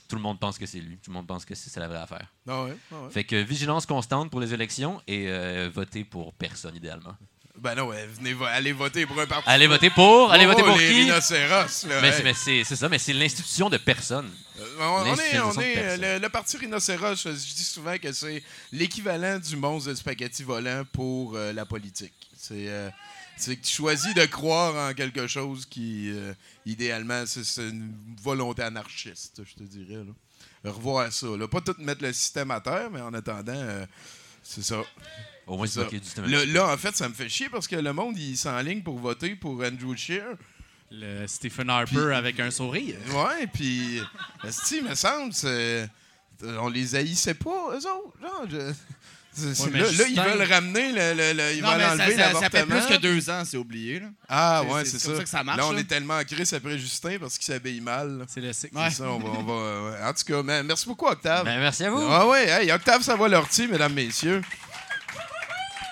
tout 0.07 0.15
le 0.15 0.21
monde 0.21 0.39
pense 0.39 0.57
que 0.59 0.65
c'est 0.67 0.79
lui, 0.79 0.97
tout 0.97 1.09
le 1.09 1.15
monde 1.15 1.25
pense 1.27 1.43
que 1.45 1.55
c'est 1.55 1.79
la 1.79 1.87
vraie 1.87 1.97
affaire. 1.97 2.27
Ah 2.47 2.63
ouais, 2.65 2.77
ah 2.91 3.01
ouais. 3.01 3.09
Fait 3.09 3.23
que 3.23 3.35
vigilance 3.37 3.85
constante 3.87 4.29
pour 4.29 4.39
les 4.39 4.53
élections 4.53 5.01
et 5.07 5.25
euh, 5.27 5.69
votez 5.73 6.03
pour 6.03 6.33
personne 6.33 6.75
idéalement. 6.75 7.15
Ben 7.57 7.73
non, 7.73 7.83
ouais, 7.87 8.05
venez 8.07 8.33
vo- 8.33 8.43
allez 8.43 8.73
voter 8.73 9.05
pour 9.05 9.17
un 9.19 9.25
parti. 9.25 9.49
Allez 9.49 9.65
voter 9.67 9.89
pour, 9.89 10.29
allez 10.29 10.45
Oh, 10.45 10.49
voter 10.49 10.61
pour 10.61 10.77
les 10.77 10.87
qui? 10.89 11.01
rhinocéros, 11.03 11.85
là, 11.87 12.01
Mais 12.01 12.09
hey. 12.09 12.35
c'est- 12.35 12.75
ça, 12.75 12.89
mais 12.89 12.99
c'est 12.99 13.13
l'institution 13.13 13.69
de 13.69 13.77
personne. 13.77 14.29
Euh, 14.59 14.65
On, 14.81 14.83
on 15.09 15.15
est, 15.15 15.39
on 15.39 15.53
est 15.61 15.97
le, 15.97 16.19
le 16.19 16.29
parti 16.29 16.57
rhinocéros, 16.57 17.15
je, 17.15 17.29
je 17.29 17.33
dis 17.55 17.63
souvent 17.63 17.97
que 17.97 18.11
c'est 18.11 18.43
l'équivalent 18.73 19.39
du 19.39 19.55
monstre 19.55 19.89
de 19.89 19.95
spaghetti 19.95 20.43
volant 20.43 20.83
pour 20.91 21.35
euh, 21.37 21.53
la 21.53 21.65
politique. 21.65 22.13
C'est 22.37 22.67
euh, 22.67 22.89
c'est 23.37 23.55
que 23.57 23.65
tu 23.65 23.73
choisis 23.73 24.13
de 24.13 24.25
croire 24.25 24.89
en 24.89 24.93
quelque 24.93 25.27
chose 25.27 25.65
qui, 25.65 26.09
euh, 26.11 26.33
idéalement, 26.65 27.25
c'est 27.25 27.61
une 27.69 27.93
volonté 28.21 28.61
anarchiste, 28.63 29.41
je 29.45 29.53
te 29.55 29.63
dirais. 29.63 30.03
Là. 30.03 30.71
Revoir 30.71 31.11
ça. 31.13 31.27
Là. 31.27 31.47
Pas 31.47 31.61
tout 31.61 31.75
mettre 31.79 32.03
le 32.03 32.11
système 32.13 32.51
à 32.51 32.59
terre, 32.61 32.89
mais 32.91 33.01
en 33.01 33.13
attendant, 33.13 33.53
euh, 33.53 33.85
c'est 34.41 34.63
ça. 34.63 34.81
Au 35.47 35.57
moins, 35.57 35.67
C'est 35.67 35.87
du 35.89 35.99
système. 35.99 36.25
Là, 36.25 36.43
là, 36.45 36.73
en 36.73 36.77
fait, 36.77 36.95
ça 36.95 37.07
me 37.07 37.13
fait 37.13 37.29
chier 37.29 37.49
parce 37.49 37.67
que 37.67 37.75
le 37.75 37.93
monde, 37.93 38.17
il 38.17 38.35
s'enligne 38.35 38.81
pour 38.81 38.97
voter 38.97 39.35
pour 39.35 39.61
Andrew 39.63 39.95
Scheer. 39.95 40.25
Le 40.91 41.27
Stephen 41.27 41.69
Harper 41.69 42.13
avec 42.15 42.39
un 42.39 42.49
sourire. 42.51 42.97
Ouais, 43.13 43.47
puis, 43.53 43.99
esti, 44.43 44.81
me 44.81 44.95
semble, 44.95 45.33
c'est- 45.33 45.89
on 46.41 46.67
les 46.69 46.95
haïssait 46.95 47.33
pas, 47.35 47.71
eux 47.73 47.77
autres. 47.77 48.17
Genre, 48.21 48.45
je- 48.49 48.73
mais 49.71 49.79
là, 49.79 49.85
là, 49.91 50.03
ils 50.07 50.15
veulent 50.21 50.47
ramener, 50.51 50.91
le, 50.91 51.13
le- 51.13 51.33
le- 51.33 51.53
ils 51.55 51.61
Non, 51.61 51.71
veulent 51.71 51.81
ça, 51.81 51.91
enlever 51.93 52.15
ça, 52.15 52.33
ça 52.39 52.49
fait 52.49 52.65
plus 52.65 52.85
que 52.85 52.97
deux 52.97 53.29
ans, 53.29 53.43
c'est 53.45 53.57
oublié. 53.57 53.99
Là. 53.99 54.07
Ah, 54.29 54.63
ouais, 54.63 54.85
c'est- 54.85 54.97
ça. 54.99 55.07
comme 55.07 55.17
ça 55.17 55.23
que 55.23 55.29
ça 55.29 55.43
marche, 55.43 55.57
Là, 55.57 55.67
on 55.67 55.71
là. 55.71 55.79
est 55.81 55.83
tellement 55.83 56.17
en 56.17 56.23
crise 56.23 56.53
après 56.53 56.77
Justin 56.77 57.17
parce 57.19 57.37
qu'il 57.37 57.45
s'habille 57.45 57.81
mal. 57.81 58.25
C'est 58.27 58.41
le 58.41 58.53
cycle. 58.53 58.77
Ouais. 58.77 58.89
Ça, 58.89 59.03
on 59.09 59.19
va, 59.19 59.29
on 59.29 59.43
va, 59.43 59.53
euh, 59.53 59.91
ouais. 59.91 59.97
En 60.09 60.13
tout 60.13 60.23
cas, 60.23 60.43
merci 60.63 60.85
beaucoup, 60.87 61.07
Octave. 61.07 61.43
Ben, 61.45 61.59
merci 61.59 61.83
à 61.85 61.89
vous. 61.91 62.01
Ah 62.09 62.27
ouais, 62.27 62.47
hey, 62.47 62.71
Octave 62.71 63.01
Savoie 63.01 63.29
Lortie, 63.29 63.67
mesdames, 63.67 63.93
messieurs. 63.93 64.41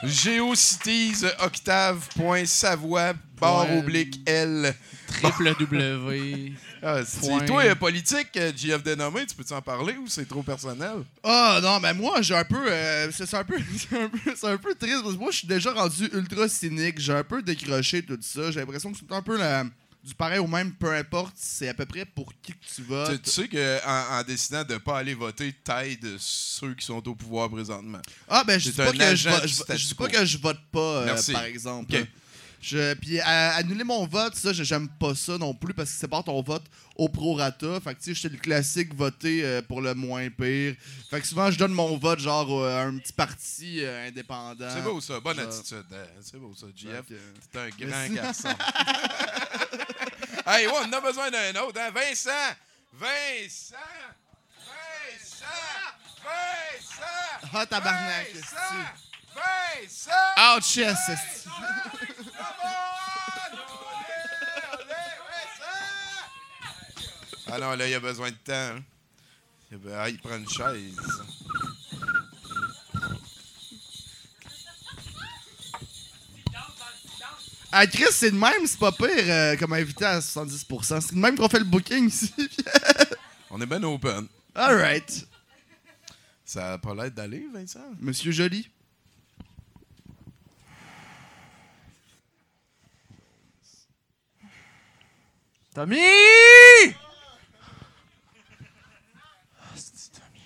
Géocities, 0.04 1.24
octave.savoie, 1.40 3.14
barre 3.44 3.68
Point. 3.68 3.78
oblique 3.80 4.20
L. 4.26 4.74
Triple 5.08 5.56
W. 5.60 6.54
Ah, 6.86 7.00
Point. 7.22 7.46
Toi, 7.46 7.64
euh, 7.64 7.76
politique, 7.76 8.28
euh, 8.36 8.52
GF 8.54 8.84
dénommé, 8.84 9.26
tu 9.26 9.34
peux-tu 9.36 9.54
en 9.54 9.62
parler 9.62 9.94
ou 9.94 10.06
c'est 10.10 10.28
trop 10.28 10.44
personnel? 10.44 10.98
Ah 11.24 11.60
non, 11.64 11.80
mais 11.80 11.94
moi, 11.94 12.22
j'ai 12.22 12.36
un 12.36 12.44
peu. 12.44 12.60
euh, 12.70 13.10
c'est 13.10 13.34
un 13.36 13.44
peu, 13.46 13.56
c'est 13.78 13.98
un 13.98 14.10
peu, 14.10 14.20
un 14.50 14.58
peu 14.58 14.76
triste 14.76 15.02
parce 15.02 15.14
que 15.16 15.20
moi, 15.20 15.32
je 15.32 15.38
suis 15.38 15.48
déjà 15.48 15.72
rendu 15.72 16.10
ultra 16.12 16.50
cynique. 16.50 17.00
J'ai 17.00 17.14
un 17.14 17.24
peu 17.24 17.42
décroché 17.42 18.02
tout 18.04 18.18
ça. 18.20 18.52
J'ai 18.52 18.60
l'impression 18.60 18.92
que 18.92 18.98
c'est 19.00 19.16
un 19.16 19.22
peu 19.22 19.38
la, 19.38 19.64
du 20.04 20.14
pareil 20.14 20.40
au 20.40 20.48
même, 20.48 20.74
peu 20.74 20.94
importe, 20.94 21.34
c'est 21.38 21.70
à 21.70 21.74
peu 21.74 21.86
près 21.86 22.04
pour 22.04 22.34
qui 22.42 22.52
que 22.52 22.58
tu 22.76 22.82
votes. 22.82 23.22
tu 23.22 23.30
sais 23.30 23.48
qu'en 23.48 24.20
en, 24.20 24.24
décidant 24.24 24.66
de 24.66 24.74
ne 24.74 24.78
pas 24.80 24.98
aller 24.98 25.14
voter, 25.14 25.54
t'aides 25.64 26.18
ceux 26.20 26.74
qui 26.74 26.86
sont 26.86 27.08
au 27.08 27.16
pouvoir 27.16 27.50
présentement. 27.50 28.02
Ah, 28.28 28.44
ben, 28.46 28.60
je 28.60 28.70
dis 28.72 28.76
pas, 28.76 28.92
que 28.92 29.16
je, 29.16 29.30
vote- 29.30 29.48
je, 29.48 29.78
je 29.78 29.88
dis 29.88 29.96
pas 29.96 30.08
que 30.10 30.26
je 30.26 30.38
vote 30.38 30.60
pas, 30.70 30.80
euh, 31.08 31.16
par 31.32 31.46
exemple. 31.46 31.96
Je, 32.66 32.94
puis 32.94 33.20
à- 33.20 33.56
annuler 33.56 33.84
mon 33.84 34.08
vote, 34.08 34.36
ça, 34.36 34.54
j'aime 34.54 34.88
pas 34.88 35.14
ça 35.16 35.38
non 35.38 35.54
plus 35.54 35.74
parce 35.74 35.92
que 35.92 35.98
c'est 36.00 36.08
pas 36.08 36.24
ton 36.24 36.42
vote 36.42 36.64
au 36.96 37.10
prorata. 37.10 37.82
Fait 37.82 37.94
que 37.94 38.00
tu 38.02 38.16
sais, 38.16 38.22
j'étais 38.22 38.36
le 38.36 38.40
classique 38.40 38.96
voter 38.96 39.44
euh, 39.44 39.62
pour 39.62 39.82
le 39.82 39.94
moins 39.94 40.30
pire. 40.30 40.74
Fait 41.10 41.20
que 41.20 41.28
souvent, 41.28 41.52
je 41.52 41.58
donne 41.60 41.74
mon 41.74 41.98
vote 41.98 42.20
genre 42.20 42.50
euh, 42.62 42.80
à 42.80 42.84
un 42.86 42.98
petit 43.00 43.12
parti 43.12 43.84
euh, 43.84 44.08
indépendant. 44.08 44.70
C'est 44.74 44.82
beau 44.82 45.02
ça, 45.02 45.20
bonne 45.20 45.40
attitude. 45.40 45.84
hein. 45.92 46.06
C'est 46.22 46.38
beau 46.38 46.54
ça, 46.56 46.68
que- 46.68 47.14
T'es 47.52 47.60
un 47.60 47.68
grand 47.68 48.10
Merci. 48.14 48.14
garçon. 48.14 48.48
hey, 50.48 50.66
ouais, 50.68 50.74
on 50.88 50.94
a 50.94 51.02
besoin 51.02 51.30
d'un 51.32 51.54
autre. 51.64 51.78
Hein? 51.82 51.92
Vincent! 51.94 52.30
Vincent! 52.94 53.76
Vincent! 54.58 55.46
Vincent! 56.24 57.50
Ah, 57.54 57.66
tabarnak, 57.66 58.32
Vincent! 58.34 58.56
Vincent! 59.36 60.12
Olé, 60.38 60.86
olé, 60.86 60.86
Vincent! 60.86 61.14
Ah 67.48 67.60
non, 67.60 67.76
là, 67.76 67.88
il 67.88 67.94
a 67.94 68.00
besoin 68.00 68.32
de 68.32 68.36
temps. 68.36 68.54
hein. 68.54 68.84
Ah, 69.96 70.10
il 70.10 70.18
prend 70.20 70.38
une 70.38 70.48
chaise. 70.50 70.96
Ah, 77.72 77.88
Chris, 77.88 78.06
c'est 78.12 78.30
de 78.32 78.38
même, 78.38 78.68
c'est 78.68 78.78
pas 78.80 78.92
pire 78.92 79.08
euh, 79.10 79.56
comme 79.58 79.74
invité 79.74 80.06
à 80.06 80.20
70%. 80.20 81.02
C'est 81.02 81.14
de 81.16 81.20
même 81.20 81.36
qu'on 81.36 81.50
fait 81.50 81.58
le 81.60 81.66
booking 81.66 82.08
ici. 82.08 82.32
On 83.50 83.60
est 83.60 83.66
bien 83.66 83.82
open. 83.84 84.28
Alright. 84.54 85.28
Ça 86.46 86.74
a 86.74 86.78
pas 86.78 86.94
l'air 86.94 87.10
d'aller, 87.10 87.48
Vincent? 87.52 87.80
Monsieur 88.00 88.32
Joly. 88.32 88.70
Tommy! 95.74 95.98
Asti, 99.74 100.12
Tommy. 100.12 100.40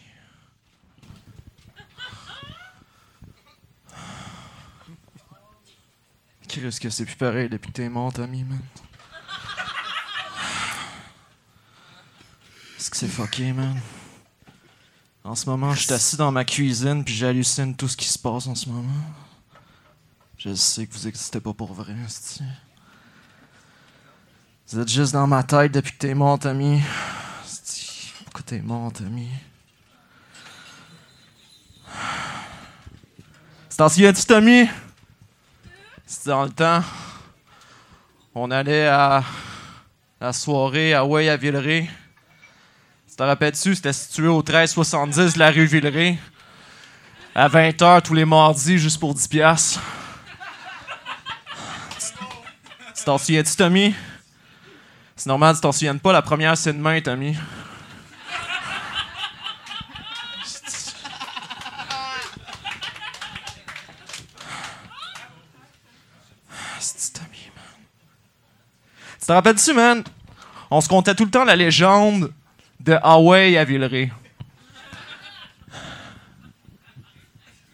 Qu'est-ce 6.48 6.80
que 6.80 6.90
c'est 6.90 7.04
plus 7.04 7.18
pareil 7.18 7.50
depuis 7.50 7.68
que 7.68 7.74
t'es 7.74 7.90
mort, 7.90 8.14
Tommy, 8.14 8.46
man? 8.46 8.62
Est-ce 12.78 12.90
que 12.90 12.96
c'est 12.96 13.10
fucké, 13.10 13.52
man? 13.52 13.78
En 15.26 15.36
ce 15.36 15.50
moment, 15.50 15.74
je 15.74 15.82
suis 15.82 15.94
assis 15.94 16.16
dans 16.16 16.32
ma 16.32 16.46
cuisine 16.46 17.04
puis 17.04 17.14
j'hallucine 17.14 17.76
tout 17.76 17.90
ce 17.90 17.98
qui 17.98 18.08
se 18.08 18.18
passe 18.18 18.48
en 18.48 18.56
ce 18.56 18.70
moment. 18.70 19.04
Je 20.38 20.54
sais 20.54 20.88
que 20.88 20.94
vous 20.94 21.06
existez 21.06 21.42
pas 21.42 21.54
pour 21.54 21.74
vrai, 21.74 21.96
asti. 22.06 22.44
Vous 24.70 24.80
êtes 24.80 24.90
juste 24.90 25.14
dans 25.14 25.28
ma 25.28 25.44
tête 25.44 25.72
depuis 25.72 25.94
que 25.94 25.98
t'es 25.98 26.14
mort, 26.14 26.38
Tommy. 26.38 26.82
Pourquoi 28.26 28.42
t'es 28.46 28.60
mort, 28.60 28.92
Tommy? 28.92 29.30
C'est 33.70 33.78
t'en 33.78 33.88
souviens-tu, 33.88 34.26
Tommy? 34.26 34.68
C'était 36.06 36.32
dans 36.32 36.44
le 36.44 36.50
temps. 36.50 36.84
On 38.36 38.52
allait 38.52 38.88
à 38.88 39.24
la 40.20 40.34
soirée 40.34 40.94
à 40.94 41.06
Way 41.06 41.30
à 41.30 41.38
Villeray. 41.38 41.90
Tu 43.10 43.16
te 43.16 43.24
rappelles-tu? 43.24 43.74
C'était 43.74 43.94
situé 43.94 44.28
au 44.28 44.44
1370 44.44 45.36
de 45.36 45.40
la 45.40 45.50
rue 45.50 45.66
Villeray. 45.66 46.20
À 47.34 47.48
20h 47.48 48.02
tous 48.02 48.14
les 48.14 48.26
mardis, 48.26 48.78
juste 48.80 49.00
pour 49.00 49.16
10$. 49.16 49.30
piastres. 49.30 49.80
Tu 52.94 53.04
t'en 53.06 53.18
souviens-tu, 53.18 53.56
Tommy? 53.56 53.96
C'est 55.18 55.28
normal, 55.28 55.56
tu 55.56 55.62
t'en 55.62 55.72
souviens 55.72 55.98
pas. 55.98 56.14
La 56.14 56.22
première, 56.22 56.56
c'est 56.56 56.74
demain, 56.74 57.02
Tommy. 57.02 57.36
Tu 69.20 69.26
te 69.26 69.32
rappelles-tu, 69.34 69.74
man? 69.74 70.04
On 70.72 70.80
se 70.80 70.88
comptait 70.88 71.14
tout 71.14 71.26
le 71.26 71.32
temps 71.32 71.44
la 71.44 71.58
légende 71.58 72.32
de 72.80 72.98
Hawaii 73.02 73.58
à 73.58 73.66
Villeray. 73.66 74.10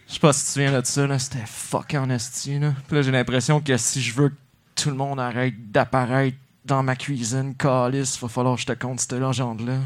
Je 0.08 0.14
sais 0.14 0.20
pas 0.20 0.34
si 0.34 0.40
tu 0.40 0.46
te 0.48 0.52
souviens 0.54 0.82
de 0.82 0.86
ça, 0.86 1.06
là. 1.06 1.20
C'était 1.20 1.46
fucking 1.46 2.10
esti, 2.10 2.58
là. 2.58 2.74
Puis 2.88 2.96
là, 2.96 3.02
j'ai 3.04 3.12
l'impression 3.12 3.62
que 3.62 3.78
si 3.78 4.02
je 4.02 4.14
veux 4.14 4.30
que 4.30 4.36
tout 4.74 4.90
le 4.90 4.96
monde 4.96 5.20
arrête 5.20 5.72
d'apparaître 5.72 6.38
dans 6.66 6.84
ma 6.84 6.96
cuisine, 6.96 7.56
calice, 7.56 8.20
va 8.20 8.28
falloir 8.28 8.56
que 8.56 8.62
je 8.62 8.68
te 8.68 8.74
compte 8.74 9.00
cette 9.00 9.14
légende-là. 9.14 9.80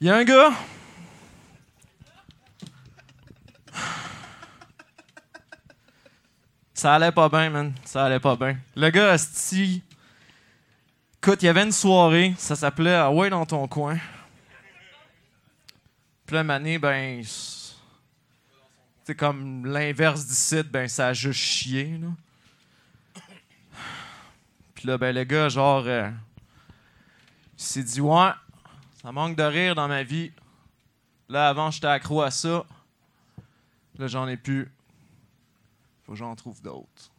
Il 0.00 0.06
y 0.06 0.10
a 0.10 0.16
un 0.16 0.24
gars? 0.24 0.52
Ça 6.72 6.94
allait 6.94 7.12
pas 7.12 7.28
bien, 7.28 7.50
man. 7.50 7.74
Ça 7.84 8.06
allait 8.06 8.20
pas 8.20 8.36
bien. 8.36 8.56
Le 8.74 8.88
gars, 8.88 9.12
esti. 9.12 9.82
Écoute, 11.22 11.42
il 11.42 11.46
y 11.46 11.48
avait 11.50 11.64
une 11.64 11.72
soirée, 11.72 12.34
ça 12.38 12.56
s'appelait 12.56 12.94
Ah 12.94 13.10
ouais 13.10 13.28
dans 13.28 13.44
ton 13.44 13.68
coin. 13.68 13.98
Puis 16.24 16.34
là, 16.34 16.42
mané, 16.42 16.78
ben. 16.78 17.22
Comme 19.16 19.66
l'inverse 19.66 20.26
d'ici, 20.26 20.62
ben 20.62 20.88
ça 20.88 21.08
a 21.08 21.12
juste 21.12 21.40
chié. 21.40 22.00
Puis 24.74 24.86
là, 24.88 24.98
ben 24.98 25.14
le 25.14 25.24
gars, 25.24 25.48
genre. 25.48 25.84
euh, 25.86 26.10
il 27.58 27.62
s'est 27.62 27.82
dit, 27.82 28.00
ouais, 28.00 28.30
ça 29.02 29.12
manque 29.12 29.36
de 29.36 29.42
rire 29.42 29.74
dans 29.74 29.86
ma 29.86 30.02
vie. 30.02 30.32
Là, 31.28 31.48
avant, 31.48 31.70
j'étais 31.70 31.86
accro 31.88 32.22
à 32.22 32.30
ça. 32.30 32.64
Là, 33.98 34.06
j'en 34.06 34.26
ai 34.26 34.38
plus. 34.38 34.72
Faut 36.04 36.12
que 36.12 36.18
j'en 36.18 36.34
trouve 36.34 36.62
d'autres. 36.62 37.12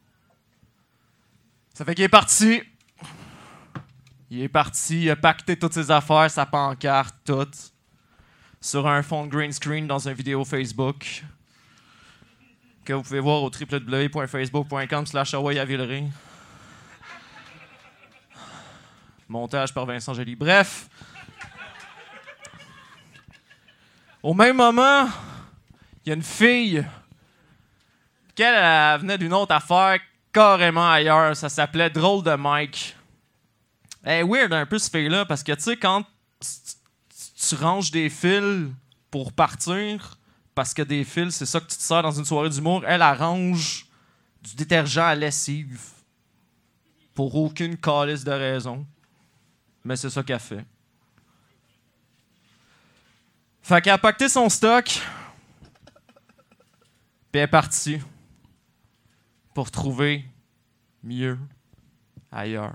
Ça 1.76 1.86
fait 1.86 1.94
qu'il 1.94 2.04
est 2.04 2.10
parti. 2.10 2.64
Il 4.32 4.42
est 4.42 4.50
parti, 4.50 5.04
il 5.04 5.10
a 5.12 5.16
pacté 5.16 5.60
toutes 5.60 5.74
ses 5.74 5.92
affaires, 5.92 6.32
sa 6.32 6.46
pancarte, 6.46 7.16
tout. 7.24 7.50
Sur 8.60 8.88
un 8.88 9.04
fond 9.04 9.26
de 9.26 9.30
green 9.32 9.52
screen 9.52 9.88
dans 9.88 10.08
une 10.08 10.14
vidéo 10.14 10.44
Facebook. 10.44 11.24
Que 12.84 12.94
vous 12.94 13.04
pouvez 13.04 13.20
voir 13.20 13.44
au 13.44 13.52
www.facebook.com 13.52 15.06
slash. 15.06 15.36
Montage 19.28 19.74
par 19.74 19.86
Vincent 19.86 20.14
Joly. 20.14 20.36
Bref. 20.36 20.90
Au 24.24 24.34
même 24.34 24.58
moment, 24.58 25.08
il 26.06 26.10
y 26.10 26.12
a 26.12 26.16
une 26.16 26.24
fille 26.24 26.86
qu'elle 28.36 28.56
elle 28.56 29.00
venait 29.00 29.18
d'une 29.18 29.34
autre 29.34 29.54
affaire 29.54 30.00
carrément 30.34 30.92
ailleurs. 30.92 31.36
Ça 31.36 31.50
s'appelait 31.50 31.90
Drôle 31.90 32.24
de 32.24 32.36
Mike. 32.36 32.96
Elle 34.04 34.22
est 34.22 34.24
weird 34.24 34.54
un 34.54 34.66
peu 34.66 34.80
ce 34.80 34.90
fille-là 34.90 35.26
parce 35.26 35.44
que 35.44 35.52
tu 35.54 35.62
sais, 35.62 35.78
quand 35.78 36.04
tu 36.40 37.56
ranges 37.56 37.92
des 37.92 38.10
fils 38.10 38.70
pour 39.10 39.34
partir, 39.34 40.18
parce 40.54 40.74
que 40.74 40.82
des 40.82 41.04
fils, 41.04 41.36
c'est 41.36 41.46
ça 41.46 41.60
que 41.60 41.68
tu 41.68 41.78
te 41.78 41.82
sers 41.82 42.04
dans 42.04 42.12
une 42.12 42.26
soirée 42.26 42.50
d'humour, 42.50 42.84
elle 42.86 43.02
arrange 43.02 43.86
du 44.42 44.56
détergent 44.56 44.98
à 44.98 45.16
lessive 45.16 45.80
pour 47.14 47.36
aucune 47.36 47.78
calice 47.78 48.24
de 48.24 48.32
raison. 48.32 48.86
Mais 49.84 49.96
c'est 49.96 50.10
ça 50.10 50.24
qu'elle 50.24 50.40
fait. 50.40 50.66
Fait 53.62 53.82
qu'elle 53.82 53.94
a 53.94 53.98
pacté 53.98 54.28
son 54.28 54.50
stock, 54.50 54.86
puis 54.86 55.02
elle 57.34 57.42
est 57.42 57.48
partie 57.48 58.00
pour 59.54 59.70
trouver 59.70 60.26
mieux 61.04 61.38
ailleurs. 62.32 62.74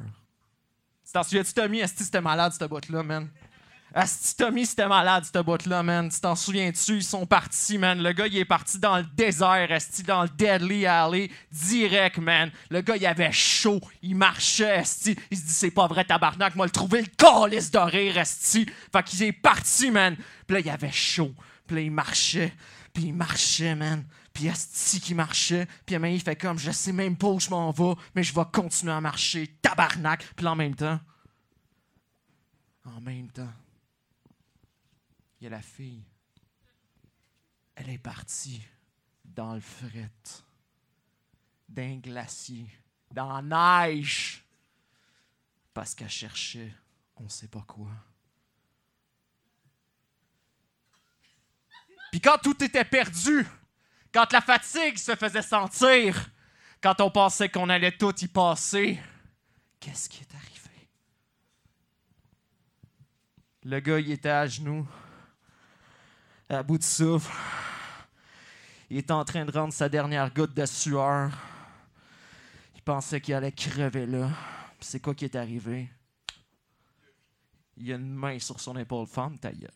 Tu 1.05 1.13
t'en 1.13 1.23
souviens-tu, 1.23 1.53
Tommy? 1.53 1.83
Asti, 1.83 2.05
c'était 2.05 2.21
malade, 2.21 2.53
cette 2.53 2.69
boîte-là, 2.69 3.03
man. 3.03 3.29
Asti, 3.99 4.37
Tommy, 4.37 4.67
c'était 4.67 4.89
malade, 4.89 5.25
cette 5.25 5.43
boîte-là, 5.43 5.83
man. 5.83 6.11
Tu 6.11 6.21
t'en 6.21 6.35
souviens-tu? 6.35 6.97
Ils 6.97 7.03
sont 7.03 7.25
partis, 7.25 7.79
man. 7.79 7.99
Le 8.03 8.13
gars, 8.13 8.27
il 8.27 8.37
est 8.37 8.45
parti 8.45 8.79
dans 8.79 8.99
le 8.99 9.05
désert, 9.05 9.73
Asti, 9.73 10.03
dans 10.03 10.25
le 10.25 10.29
Deadly 10.29 10.85
Alley, 10.85 11.31
direct, 11.51 12.19
man. 12.19 12.51
Le 12.69 12.83
gars, 12.83 12.97
il 12.97 13.07
avait 13.07 13.33
chaud. 13.33 13.81
Il 14.03 14.15
marchait, 14.15 14.75
Asti. 14.75 15.17
Il 15.31 15.39
se 15.39 15.45
dit, 15.45 15.53
c'est 15.53 15.71
pas 15.71 15.87
vrai, 15.87 16.05
tabarnak. 16.05 16.55
Moi, 16.57 16.67
le 16.67 16.73
trouver 16.73 17.01
le 17.01 17.07
calice 17.07 17.71
de 17.71 17.79
rire, 17.79 18.19
Asti. 18.19 18.67
Fait 18.93 19.03
qu'il 19.03 19.23
est 19.23 19.33
parti, 19.33 19.91
man. 19.91 20.15
Puis 20.47 20.57
là, 20.57 20.61
il 20.61 20.69
avait 20.69 20.93
chaud. 20.93 21.33
Puis 21.67 21.77
là, 21.77 21.83
il 21.83 21.91
marchait. 21.91 22.53
Puis 22.93 23.05
il 23.05 23.15
marchait, 23.15 23.75
man. 23.75 24.05
Puis 24.35 24.51
Asti 24.51 25.01
qui 25.01 25.15
marchait. 25.15 25.67
Puis 25.87 25.97
il 25.97 26.21
fait 26.21 26.37
comme, 26.37 26.59
je 26.59 26.71
sais 26.71 26.93
même 26.93 27.17
pas 27.17 27.29
où 27.29 27.41
je 27.41 27.49
m'en 27.49 27.71
vais, 27.71 27.95
mais 28.15 28.23
je 28.23 28.35
vais 28.35 28.45
continuer 28.53 28.93
à 28.93 29.01
marcher. 29.01 29.57
Tabarnak. 29.63 30.23
Puis 30.37 30.47
en 30.47 30.55
même 30.55 30.75
temps, 30.75 31.01
en 32.85 33.01
même 33.01 33.31
temps, 33.31 33.49
il 35.41 35.45
y 35.45 35.47
a 35.47 35.51
la 35.51 35.63
fille. 35.63 36.05
Elle 37.75 37.91
est 37.91 37.99
partie 37.99 38.63
dans 39.25 39.55
le 39.55 39.61
fret, 39.61 40.11
d'un 41.69 41.97
glacier, 41.97 42.67
dans 43.11 43.41
la 43.41 43.87
neige, 43.87 44.45
parce 45.75 45.95
qu'elle 45.95 46.09
cherchait 46.09 46.73
on 47.17 47.29
sait 47.29 47.49
pas 47.49 47.65
quoi. 47.67 47.89
Puis 52.11 52.21
quand 52.21 52.39
tout 52.43 52.63
était 52.63 52.85
perdu, 52.85 53.47
quand 54.13 54.33
la 54.33 54.41
fatigue 54.41 54.97
se 54.97 55.15
faisait 55.17 55.43
sentir, 55.43 56.31
quand 56.81 57.01
on 57.01 57.11
pensait 57.11 57.49
qu'on 57.49 57.69
allait 57.69 57.97
tout 57.97 58.15
y 58.21 58.29
passer, 58.29 59.01
qu'est-ce 59.81 60.09
qui 60.09 60.23
est 60.23 60.35
arrivé? 60.35 60.89
Le 63.65 63.81
gars, 63.81 63.99
il 63.99 64.11
était 64.13 64.29
à 64.29 64.47
genoux, 64.47 64.87
à 66.49 66.63
bout 66.63 66.79
de 66.79 66.85
souffle. 66.85 67.33
Il 68.89 68.99
était 68.99 69.13
en 69.13 69.25
train 69.25 69.45
de 69.45 69.51
rendre 69.51 69.73
sa 69.73 69.89
dernière 69.89 70.33
goutte 70.33 70.55
de 70.55 70.65
sueur. 70.65 71.31
Il 72.75 72.83
pensait 72.83 73.21
qu'il 73.21 73.35
allait 73.35 73.53
crever 73.53 74.07
là. 74.07 74.31
C'est 74.81 75.01
quoi 75.01 75.15
qui 75.15 75.25
est 75.25 75.35
arrivé? 75.35 75.89
Il 77.77 77.93
a 77.93 77.97
une 77.97 78.15
main 78.15 78.39
sur 78.39 78.61
son 78.61 78.77
épaule. 78.77 79.07
Femme, 79.07 79.39
ta 79.39 79.53
gueule. 79.53 79.71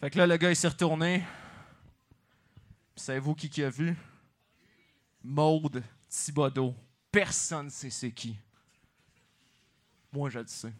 Fait 0.00 0.10
que 0.10 0.18
là, 0.18 0.26
le 0.26 0.36
gars, 0.36 0.50
il 0.50 0.56
s'est 0.56 0.68
retourné. 0.68 1.24
Savez-vous 2.96 3.34
qui 3.34 3.48
qui 3.48 3.62
a 3.62 3.70
vu? 3.70 3.96
Maude 5.22 5.82
Thibodeau. 6.08 6.74
Personne 7.10 7.66
ne 7.66 7.70
sait 7.70 7.90
c'est 7.90 8.12
qui. 8.12 8.36
Moi, 10.12 10.28
je 10.30 10.40
le 10.40 10.46
sais. 10.46 10.72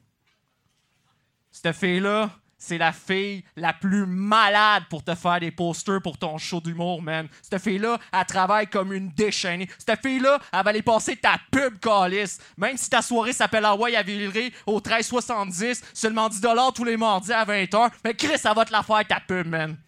Cette 1.62 1.74
fille-là, 1.74 2.28
c'est 2.58 2.76
la 2.76 2.92
fille 2.92 3.42
la 3.56 3.72
plus 3.72 4.04
malade 4.04 4.82
pour 4.90 5.02
te 5.02 5.14
faire 5.14 5.40
des 5.40 5.50
posters 5.50 6.02
pour 6.02 6.18
ton 6.18 6.36
show 6.36 6.60
d'humour, 6.60 7.00
man. 7.00 7.28
Cette 7.40 7.62
fille-là, 7.62 7.98
elle 8.12 8.26
travaille 8.26 8.66
comme 8.66 8.92
une 8.92 9.08
déchaînée. 9.08 9.66
Cette 9.78 10.02
fille-là, 10.02 10.38
elle 10.52 10.62
va 10.62 10.68
aller 10.68 10.82
passer 10.82 11.16
ta 11.16 11.40
pub, 11.50 11.78
calice. 11.78 12.38
Même 12.58 12.76
si 12.76 12.90
ta 12.90 13.00
soirée 13.00 13.32
s'appelle 13.32 13.64
Hawaii 13.64 13.96
à 13.96 14.02
Villeray 14.02 14.52
au 14.66 14.74
1370, 14.74 15.82
seulement 15.94 16.28
10 16.28 16.42
tous 16.74 16.84
les 16.84 16.98
mardis 16.98 17.32
à 17.32 17.46
20h. 17.46 17.90
Mais 18.04 18.12
Chris, 18.12 18.36
ça 18.36 18.52
va 18.52 18.66
te 18.66 18.72
la 18.72 18.82
faire 18.82 19.06
ta 19.06 19.20
pub, 19.20 19.46
man. 19.46 19.78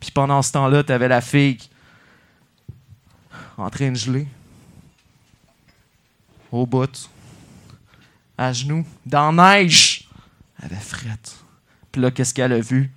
Puis 0.00 0.10
pendant 0.10 0.42
ce 0.42 0.50
temps-là, 0.50 0.82
t'avais 0.82 1.08
la 1.08 1.20
fille 1.20 1.58
en 3.56 3.70
train 3.70 3.92
de 3.92 3.96
geler. 3.96 4.26
Au 6.50 6.66
bout. 6.66 7.08
À 8.38 8.52
genoux. 8.52 8.86
Dans 9.04 9.32
neige. 9.32 10.08
Elle 10.58 10.66
avait 10.66 10.76
frette. 10.76 11.36
Puis 11.90 12.00
là, 12.00 12.10
qu'est-ce 12.10 12.32
qu'elle 12.32 12.52
a 12.52 12.60
vu? 12.60 12.90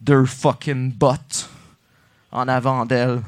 Deux 0.00 0.26
fucking 0.26 0.92
bottes 0.92 1.48
en 2.30 2.48
avant 2.48 2.84
d'elle. 2.84 3.22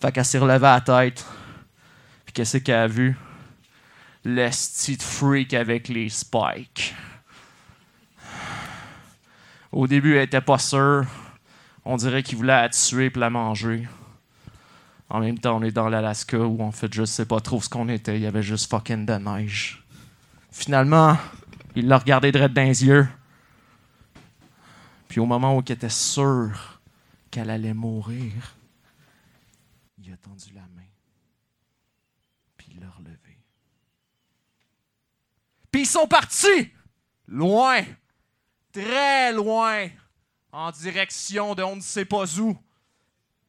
Fait 0.00 0.12
qu'elle 0.12 0.24
s'est 0.24 0.38
relevée 0.38 0.66
à 0.66 0.74
la 0.74 0.80
tête. 0.80 1.24
Puis 2.24 2.32
qu'est-ce 2.32 2.58
qu'elle 2.58 2.74
a 2.74 2.86
vu? 2.86 3.16
Le 4.24 4.50
style 4.50 5.00
freak 5.00 5.54
avec 5.54 5.88
les 5.88 6.08
spikes. 6.08 6.94
Au 9.72 9.86
début, 9.86 10.16
elle 10.16 10.24
était 10.24 10.40
pas 10.40 10.58
sûre. 10.58 11.06
On 11.84 11.96
dirait 11.96 12.22
qu'il 12.22 12.36
voulait 12.36 12.52
la 12.52 12.68
tuer 12.68 13.10
puis 13.10 13.20
la 13.20 13.30
manger. 13.30 13.88
En 15.12 15.20
même 15.20 15.38
temps, 15.38 15.58
on 15.58 15.62
est 15.62 15.72
dans 15.72 15.90
l'Alaska 15.90 16.38
où 16.38 16.62
en 16.62 16.72
fait, 16.72 16.90
je 16.94 17.04
sais 17.04 17.26
pas 17.26 17.38
trop 17.38 17.60
ce 17.60 17.68
qu'on 17.68 17.90
était. 17.90 18.16
Il 18.16 18.22
y 18.22 18.26
avait 18.26 18.42
juste 18.42 18.70
fucking 18.70 19.04
de 19.04 19.12
neige. 19.12 19.84
Finalement, 20.50 21.18
il 21.76 21.86
l'a 21.86 21.98
regardé 21.98 22.32
droit 22.32 22.48
dans 22.48 22.62
les 22.62 22.82
yeux. 22.82 23.06
Puis 25.08 25.20
au 25.20 25.26
moment 25.26 25.54
où 25.54 25.62
il 25.66 25.70
était 25.70 25.90
sûr 25.90 26.80
qu'elle 27.30 27.50
allait 27.50 27.74
mourir, 27.74 28.32
il 29.98 30.10
a 30.10 30.16
tendu 30.16 30.54
la 30.54 30.62
main. 30.62 30.88
Puis 32.56 32.68
il 32.70 32.80
l'a 32.80 32.88
relevé. 32.88 33.38
Puis 35.70 35.82
ils 35.82 35.86
sont 35.86 36.08
partis! 36.08 36.72
Loin! 37.28 37.82
Très 38.72 39.34
loin! 39.34 39.88
En 40.52 40.70
direction 40.70 41.54
de 41.54 41.62
on 41.62 41.76
ne 41.76 41.82
sait 41.82 42.06
pas 42.06 42.24
où. 42.38 42.58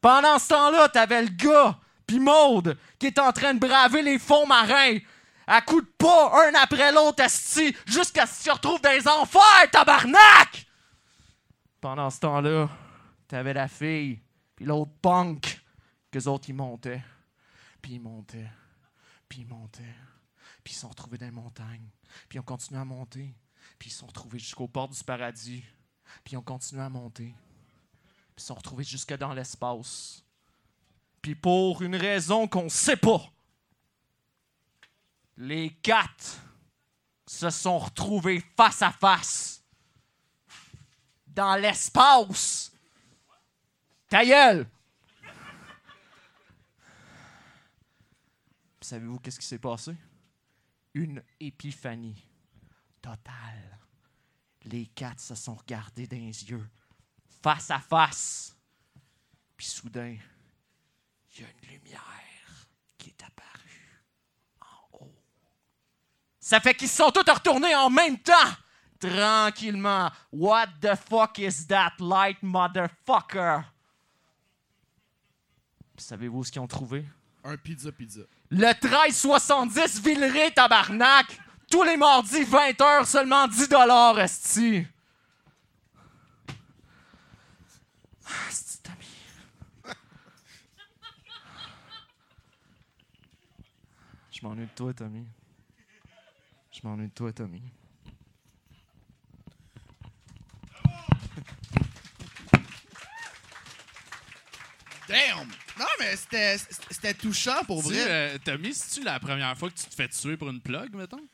Pendant 0.04 0.38
ce 0.38 0.50
temps-là, 0.50 0.90
t'avais 0.90 1.22
le 1.22 1.30
gars, 1.30 1.80
puis 2.06 2.20
Maude, 2.20 2.78
qui 3.00 3.08
est 3.08 3.20
en 3.20 3.32
train 3.32 3.54
de 3.54 3.60
braver 3.60 4.02
les 4.02 4.20
fonds 4.20 4.46
marins. 4.46 4.98
À 5.48 5.62
coups 5.62 5.86
de 5.86 5.90
pas, 5.98 6.46
un 6.46 6.54
après 6.62 6.92
l'autre, 6.92 7.24
asti, 7.24 7.74
jusqu'à 7.86 8.26
ce 8.26 8.44
qu'il 8.44 8.52
se 8.52 8.52
retrouve 8.52 8.82
dans 8.82 8.92
les 8.92 9.08
enfers, 9.08 9.72
tabarnak! 9.72 10.68
Pendant 11.80 12.10
ce 12.10 12.20
temps-là, 12.20 12.68
t'avais 13.30 13.54
la 13.54 13.70
fille, 13.70 14.20
puis 14.58 14.66
l'autre 14.66 14.92
punk, 15.02 15.62
qu'eux 16.12 16.28
autres, 16.28 16.50
ils 16.50 16.56
montaient. 16.56 17.02
Puis 17.82 17.94
ils 17.94 18.02
montaient, 18.02 18.52
puis 19.30 19.40
ils 19.40 19.48
montaient, 19.48 19.96
puis 20.66 20.74
ils 20.74 20.78
sont 20.78 20.90
retrouvés 20.90 21.18
dans 21.18 21.28
les 21.28 21.32
montagnes, 21.32 21.88
puis 22.28 22.36
ils 22.36 22.40
ont 22.42 22.44
continué 22.44 22.82
à 22.82 22.86
monter, 22.86 23.34
puis 23.80 23.90
ils 23.90 23.94
sont 23.94 24.08
retrouvés 24.08 24.40
jusqu'aux 24.40 24.68
portes 24.68 24.92
du 24.92 25.04
paradis, 25.06 25.64
puis 26.26 26.34
ils 26.34 26.38
ont 26.38 26.42
continué 26.42 26.82
à 26.82 26.90
monter, 26.90 27.34
ils 28.38 28.44
sont 28.44 28.56
retrouvés 28.56 28.84
jusque 28.84 29.14
dans 29.16 29.34
l'espace. 29.34 30.24
Puis 31.22 31.36
pour 31.36 31.82
une 31.82 31.96
raison 31.96 32.48
qu'on 32.48 32.70
sait 32.70 32.98
pas, 32.98 33.22
les 35.38 35.70
quatre 35.82 36.40
se 37.26 37.50
sont 37.50 37.80
retrouvés 37.80 38.44
face 38.56 38.82
à 38.82 38.92
face 38.92 39.64
dans 41.28 41.56
l'espace. 41.56 42.72
Ta 44.08 44.26
gueule! 44.26 44.68
Savez-vous 48.82 49.20
qu'est-ce 49.20 49.40
qui 49.40 49.46
s'est 49.48 49.60
passé? 49.60 49.96
Une 50.94 51.24
épiphanie 51.40 52.28
totale. 53.02 53.80
Les 54.66 54.86
quatre 54.88 55.20
se 55.20 55.36
sont 55.36 55.56
regardés 55.56 56.06
dans 56.06 56.18
les 56.18 56.50
yeux, 56.50 56.70
face 57.44 57.70
à 57.70 57.80
face. 57.80 58.56
Puis 59.58 59.68
soudain, 59.68 60.16
il 61.36 61.42
y 61.42 61.44
a 61.44 61.48
une 61.48 61.70
lumière 61.70 62.68
qui 62.98 63.10
est 63.10 63.24
apparue 63.24 64.02
en 64.62 64.98
haut. 64.98 65.16
Ça 66.40 66.60
fait 66.60 66.74
qu'ils 66.74 66.90
sont 66.90 67.12
tous 67.12 67.30
retournés 67.30 67.76
en 67.76 67.90
même 67.90 68.18
temps. 68.18 68.34
Tranquillement. 69.00 70.10
What 70.32 70.68
the 70.82 70.96
fuck 70.96 71.38
is 71.38 71.68
that 71.68 71.94
light, 72.00 72.42
motherfucker? 72.42 73.64
Savez-vous 75.98 76.46
ce 76.46 76.52
qu'ils 76.52 76.62
ont 76.62 76.68
trouvé? 76.68 77.06
Un 77.44 77.58
pizza 77.58 77.92
pizza. 77.92 78.22
Le 78.50 78.68
1370 78.68 80.02
Villeray, 80.02 80.52
tabarnak! 80.52 81.38
Tous 81.70 81.84
les 81.84 81.98
mardis, 81.98 82.44
20h, 82.44 83.06
seulement 83.06 83.48
10 83.48 83.68
dollars, 83.68 84.18
esti. 88.50 88.50
Esti, 88.50 88.80
Tommy. 88.84 89.08
Je 94.32 94.42
m'ennuie 94.42 94.66
de 94.66 94.72
toi, 94.72 94.94
Tommy. 94.94 95.26
Je 96.72 96.80
m'ennuie 96.84 97.08
de 97.08 97.14
toi, 97.14 97.32
Tommy. 97.32 97.62
Damn! 105.08 105.48
Non, 105.78 105.86
mais 106.00 106.16
c'était 106.16 106.58
c'était 106.58 107.14
touchant 107.14 107.64
pour 107.66 107.82
vrai. 107.82 107.96
euh, 107.98 108.38
Tommy, 108.44 108.74
c'est-tu 108.74 109.04
la 109.04 109.20
première 109.20 109.58
fois 109.58 109.70
que 109.70 109.76
tu 109.76 109.86
te 109.86 109.94
fais 109.94 110.08
tuer 110.08 110.38
pour 110.38 110.50
une 110.50 110.62
plug, 110.62 110.96
mettons? 110.96 111.28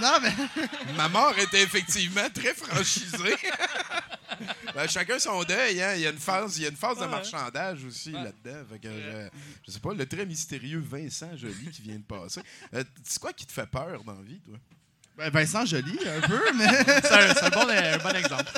Non, 0.00 0.18
mais. 0.22 0.32
Ma 0.96 1.08
mort 1.08 1.38
était 1.38 1.62
effectivement 1.62 2.28
très 2.32 2.54
franchisée. 2.54 3.36
Ben, 4.74 4.86
chacun 4.88 5.18
son 5.18 5.42
deuil, 5.42 5.82
hein. 5.82 5.94
Il 5.96 6.02
y 6.02 6.06
a 6.06 6.10
une 6.10 6.18
phase, 6.18 6.58
il 6.58 6.62
y 6.62 6.66
a 6.66 6.68
une 6.68 6.76
phase 6.76 6.98
de 6.98 7.06
marchandage 7.06 7.82
aussi 7.84 8.12
là-dedans. 8.12 8.64
Je, 8.82 9.28
je 9.66 9.70
sais 9.72 9.80
pas, 9.80 9.94
le 9.94 10.06
très 10.06 10.26
mystérieux 10.26 10.78
Vincent 10.78 11.34
Joly 11.36 11.70
qui 11.72 11.82
vient 11.82 11.96
de 11.96 12.02
passer. 12.04 12.42
Euh, 12.74 12.84
c'est 13.02 13.18
quoi 13.18 13.32
qui 13.32 13.46
te 13.46 13.52
fait 13.52 13.66
peur 13.66 14.04
dans 14.04 14.12
la 14.12 14.22
vie, 14.22 14.38
toi? 14.46 14.56
Ben, 15.16 15.30
Vincent 15.30 15.64
Joly, 15.64 15.98
un 16.06 16.20
peu, 16.20 16.40
mais. 16.54 16.68
C'est 17.02 17.42
un, 17.42 17.50
bon, 17.50 17.68
un 17.68 17.98
bon 17.98 18.16
exemple. 18.16 18.52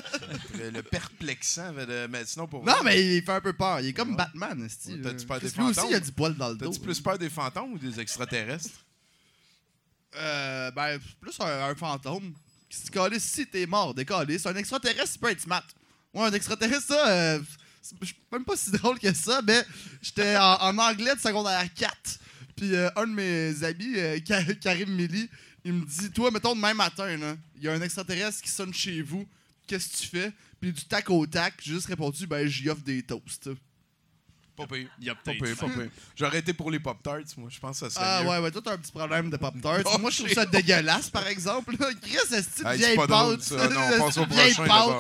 Le, 0.59 0.71
le 0.71 0.83
perplexant, 0.83 1.73
mais, 1.73 2.25
sinon 2.27 2.47
pour 2.47 2.63
Non, 2.65 2.75
mais 2.85 3.17
il 3.17 3.23
fait 3.25 3.33
un 3.33 3.41
peu 3.41 3.55
peur. 3.55 3.81
Il 3.81 3.89
est 3.89 3.93
comme 3.95 4.11
Ouais. 4.11 4.17
Batman, 4.17 4.61
là. 4.61 4.95
t'as-tu 5.03 5.27
peur 5.27 5.41
des 5.41 5.51
que 5.51 5.57
Lui 5.57 5.63
aussi, 5.65 5.75
fantômes? 5.77 5.91
il 5.93 5.95
a 5.95 6.01
du 6.01 6.13
poil 6.13 6.35
dans 6.35 6.49
le 6.51 6.57
dos. 6.57 6.67
T'as-tu 6.69 6.81
plus 6.81 7.01
peur 7.01 7.17
des 7.17 7.31
fantômes 7.31 7.73
ou 7.73 7.79
des 7.79 7.99
extraterrestres? 8.01 8.69
Euh, 10.17 10.71
ben, 10.73 10.99
plus 11.21 11.39
un, 11.41 11.75
fantôme. 11.75 12.35
Si 12.69 12.91
tu 12.91 12.99
si 13.19 13.47
t'es 13.47 13.67
mort, 13.67 13.95
décalisse. 13.95 14.47
Un 14.47 14.55
extraterrestre, 14.55 15.13
il 15.17 15.19
peut 15.21 15.31
être 15.31 15.41
smart. 15.41 15.67
Moi, 16.13 16.27
un 16.27 16.33
extraterrestre, 16.33 16.87
ça, 16.89 17.09
euh, 17.09 17.41
c'est 17.83 17.97
je 18.03 18.15
même 18.33 18.45
pas 18.45 18.57
si 18.57 18.71
drôle 18.73 18.99
que 18.99 19.13
ça, 19.13 19.41
mais 19.43 19.65
j'étais 20.03 20.37
en, 20.37 20.77
anglais 20.79 21.15
de 21.15 21.21
secondaire 21.21 21.67
4. 21.75 21.93
Puis 22.57 22.75
euh, 22.75 22.91
un 22.97 23.07
de 23.07 23.13
mes 23.13 23.65
amis, 23.65 23.95
euh, 23.97 24.19
Ka- 24.21 24.55
Karim 24.55 24.91
Milly, 24.91 25.29
il 25.65 25.73
me 25.73 25.85
dit 25.87 26.11
Toi, 26.11 26.31
mettons, 26.31 26.55
demain 26.55 26.75
matin, 26.75 27.09
il 27.57 27.63
y 27.63 27.69
a 27.69 27.73
un 27.73 27.81
extraterrestre 27.81 28.43
qui 28.43 28.51
sonne 28.51 28.75
chez 28.75 29.03
vous. 29.03 29.27
Qu'est-ce 29.67 29.89
que 29.89 29.97
tu 29.99 30.07
fais? 30.09 30.33
Puis 30.61 30.73
du 30.73 30.85
tac 30.85 31.09
au 31.11 31.27
tac, 31.27 31.55
j'ai 31.63 31.75
juste 31.75 31.87
répondu 31.87 32.27
Ben, 32.27 32.47
j'y 32.47 32.69
offre 32.69 32.83
des 32.83 33.03
toasts. 33.03 33.51
Pas 34.67 34.75
pire. 34.75 34.89
Il 34.99 35.07
y 35.07 35.11
a 35.11 35.15
Pas 35.15 35.21
peut-être 35.25 35.45
pire, 35.45 35.57
pas 35.57 35.67
pire. 35.67 35.89
J'aurais 36.17 36.39
été 36.39 36.53
pour 36.53 36.71
les 36.71 36.79
Pop-Tarts, 36.81 37.21
moi. 37.37 37.49
Je 37.51 37.59
pense 37.61 37.81
que 37.81 37.89
ça 37.89 37.95
serait 37.95 38.05
Ah 38.07 38.23
mieux. 38.23 38.29
ouais, 38.31 38.39
ouais, 38.39 38.51
toi 38.51 38.61
t'as 38.65 38.73
un 38.73 38.79
petit 38.79 38.93
problème 38.93 39.31
de 39.31 39.37
Pop-Tarts. 39.37 39.83
Oh, 39.87 39.99
Moi 39.99 40.11
je 40.11 40.19
trouve 40.19 40.33
ça 40.33 40.47
dégueulasse 40.47 41.11
par 41.11 41.27
exemple. 41.27 41.77
Chris, 41.77 42.19
c'est 42.29 42.67
Hey, 42.67 42.79
vieille 42.79 42.97
pâte. 42.97 43.41
ça. 43.43 43.69
Non, 43.69 43.81
on 43.95 43.99
passe 44.07 44.17
au 44.19 44.27
prochain 44.27 44.65
pâte. 44.67 44.97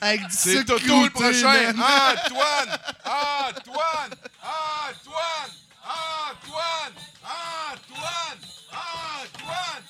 Avec 0.00 0.20
du 0.22 0.26
C'est 0.30 0.64
Toto 0.64 1.04
le 1.04 1.10
prochain. 1.10 1.70
Antoine! 1.70 2.78
Antoine! 3.04 4.10
Antoine! 4.42 5.50
Antoine! 5.82 6.94
Antoine! 7.22 8.40
Antoine! 8.72 9.84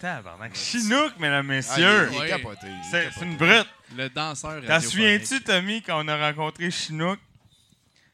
Tabarnak. 0.00 0.54
Chinook, 0.54 1.12
mesdames, 1.18 1.46
Ah, 1.50 1.54
messieurs. 1.54 2.08
il 2.10 2.16
est 2.16 2.20
Ouais. 2.20 2.28
capoté. 2.28 2.66
il 2.66 2.68
est 2.68 2.82
C'est 2.90 3.02
capoté. 3.04 3.14
c'est 3.18 3.24
une 3.24 3.36
brute. 3.36 3.66
Le 3.96 4.08
danseur. 4.10 4.50
T'en 4.62 4.68
radiophonique. 4.68 4.90
souviens-tu, 4.90 5.44
Tommy, 5.44 5.82
quand 5.82 6.04
on 6.04 6.08
a 6.08 6.16
rencontré 6.30 6.70
Chinook? 6.70 7.18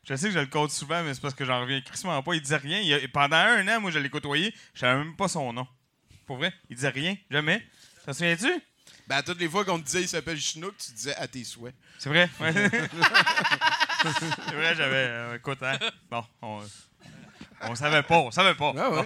Je 0.05 0.15
sais 0.17 0.29
que 0.29 0.35
je 0.35 0.39
le 0.41 0.47
compte 0.47 0.71
souvent, 0.73 1.03
mais 1.03 1.15
c'est 1.15 1.21
parce 1.21 1.35
que 1.35 1.45
j'en 1.45 1.61
reviens 1.61 1.81
crissement 1.81 2.23
pas. 2.23 2.35
Il 2.35 2.43
disait 2.43 2.57
rien. 2.57 2.81
Il 2.81 2.93
a- 2.93 3.09
pendant 3.09 3.37
un 3.37 3.67
an, 3.69 3.81
moi, 3.81 3.91
je 3.91 3.99
l'ai 3.99 4.11
côtoyé. 4.11 4.53
Je 4.75 4.81
savais 4.81 4.99
même 4.99 5.17
pas 5.17 5.29
son 5.29 5.53
nom. 5.53 5.67
Pour 6.27 6.37
vrai, 6.39 6.53
il 6.71 6.77
disait 6.77 6.89
rien. 6.89 7.17
Jamais. 7.31 7.65
T'en 8.05 8.13
souviens-tu? 8.13 8.51
Ben, 9.07 9.23
toutes 9.23 9.39
les 9.41 9.49
fois 9.49 9.65
qu'on 9.65 9.79
te 9.81 9.85
disait 9.85 10.03
il 10.03 10.09
s'appelle 10.09 10.39
Chinook, 10.41 10.75
tu 10.79 10.93
disais 10.93 11.15
à 11.17 11.27
tes 11.29 11.45
souhaits. 11.45 11.75
C'est 11.99 12.09
vrai? 12.09 12.29
Ouais. 12.41 12.53
c'est 14.03 14.55
vrai, 14.55 14.75
j'avais. 14.77 14.95
euh, 15.09 15.37
écoute, 15.37 15.59
hein? 15.63 15.79
Bon, 16.11 16.25
on, 16.41 16.63
on 17.69 17.75
savait 17.75 18.03
pas. 18.03 18.19
On 18.19 18.31
savait 18.31 18.55
pas. 18.55 18.73
Ah 18.77 18.91
ah. 18.93 19.05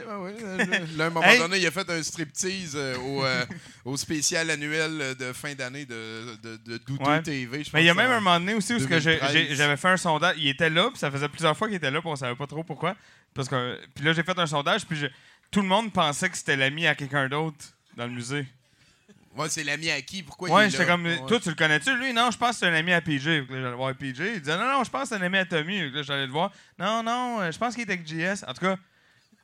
Là, 0.97 1.05
à 1.05 1.07
un 1.07 1.11
moment 1.11 1.27
Hey. 1.27 1.39
donné, 1.39 1.59
il 1.59 1.67
a 1.67 1.71
fait 1.71 1.89
un 1.91 2.03
striptease 2.03 2.75
euh, 2.77 2.97
au, 2.99 3.25
euh, 3.25 3.45
au 3.85 3.97
spécial 3.97 4.51
annuel 4.51 5.15
de 5.19 5.33
fin 5.33 5.55
d'année 5.55 5.85
de, 5.85 6.37
de, 6.43 6.57
de 6.67 6.81
Ouais. 7.01 7.23
TV. 7.23 7.65
je 7.65 7.71
Mais 7.75 7.83
il 7.83 7.87
y 7.87 7.91
a 7.91 7.95
même 7.95 8.11
un 8.11 8.21
moment 8.21 8.39
donné 8.41 8.55
aussi 8.55 8.75
où 8.75 8.79
ce 8.79 8.87
que 8.87 8.99
j'ai- 9.01 9.17
2013. 9.19 9.33
j'ai- 9.33 9.55
j'avais 9.57 9.77
fait 9.77 9.89
un 9.89 9.97
sondage. 9.97 10.37
Il 10.39 10.49
était 10.49 10.71
là, 10.71 10.89
puis 10.91 10.99
ça 10.99 11.11
faisait 11.11 11.29
plusieurs 11.29 11.57
fois 11.57 11.69
qu'il 11.69 11.77
était 11.77 11.91
là, 11.91 12.01
puis 12.01 12.11
on 12.11 12.17
savait 12.17 12.37
pas 12.37 12.47
trop 12.47 12.63
pourquoi. 12.65 12.97
Parce 13.35 13.49
que, 13.49 13.79
puis 13.95 14.05
là, 14.05 14.13
j'ai 14.13 14.23
fait 14.23 14.39
un 14.39 14.47
sondage, 14.47 14.87
puis 14.87 14.97
je- 14.99 15.07
tout 15.51 15.61
le 15.63 15.69
monde 15.69 15.93
pensait 15.93 16.29
que 16.31 16.37
c'était 16.37 16.57
l'ami 16.57 16.87
à 16.87 16.95
quelqu'un 16.95 17.29
d'autre 17.29 17.57
dans 17.97 18.07
le 18.07 18.13
musée. 18.13 18.47
Ouais, 19.37 19.49
c'est 19.49 19.65
l'ami 19.65 19.91
à 19.91 20.01
qui? 20.03 20.23
Pourquoi 20.23 20.49
il 20.49 20.53
Ouais, 20.53 20.67
est 20.67 20.71
j'étais 20.71 20.85
là? 20.85 20.93
comme. 20.93 21.05
Ouais. 21.07 21.21
Toi, 21.29 21.39
tu 21.41 21.49
le 21.51 21.55
connais-tu, 21.55 21.95
lui? 21.97 22.13
Non, 22.13 22.31
je 22.31 22.39
pense 22.39 22.51
que 22.53 22.57
c'est 22.57 22.67
un 22.67 22.75
ami 22.75 22.93
à 22.93 23.01
PJ. 23.01 23.23
J'allais 23.49 23.73
voir 23.73 23.95
PJ. 23.95 24.21
Il 24.35 24.41
disait, 24.41 24.57
non, 24.57 24.65
non, 24.79 24.85
je 24.85 24.91
pense 24.91 25.03
que 25.03 25.09
c'est 25.09 25.15
un 25.17 25.23
ami 25.23 25.39
à 25.39 25.45
Tommy. 25.45 25.91
J'allais 26.03 26.27
le 26.27 26.33
voir. 26.33 26.51
Non, 26.79 27.03
non, 27.03 27.41
euh, 27.41 27.51
je 27.53 27.59
pense 27.59 27.75
qu'il 27.75 27.83
était 27.85 27.93
avec 27.93 28.07
JS. 28.07 28.45
En 28.49 28.55
tout 28.55 28.65
cas, 28.65 28.77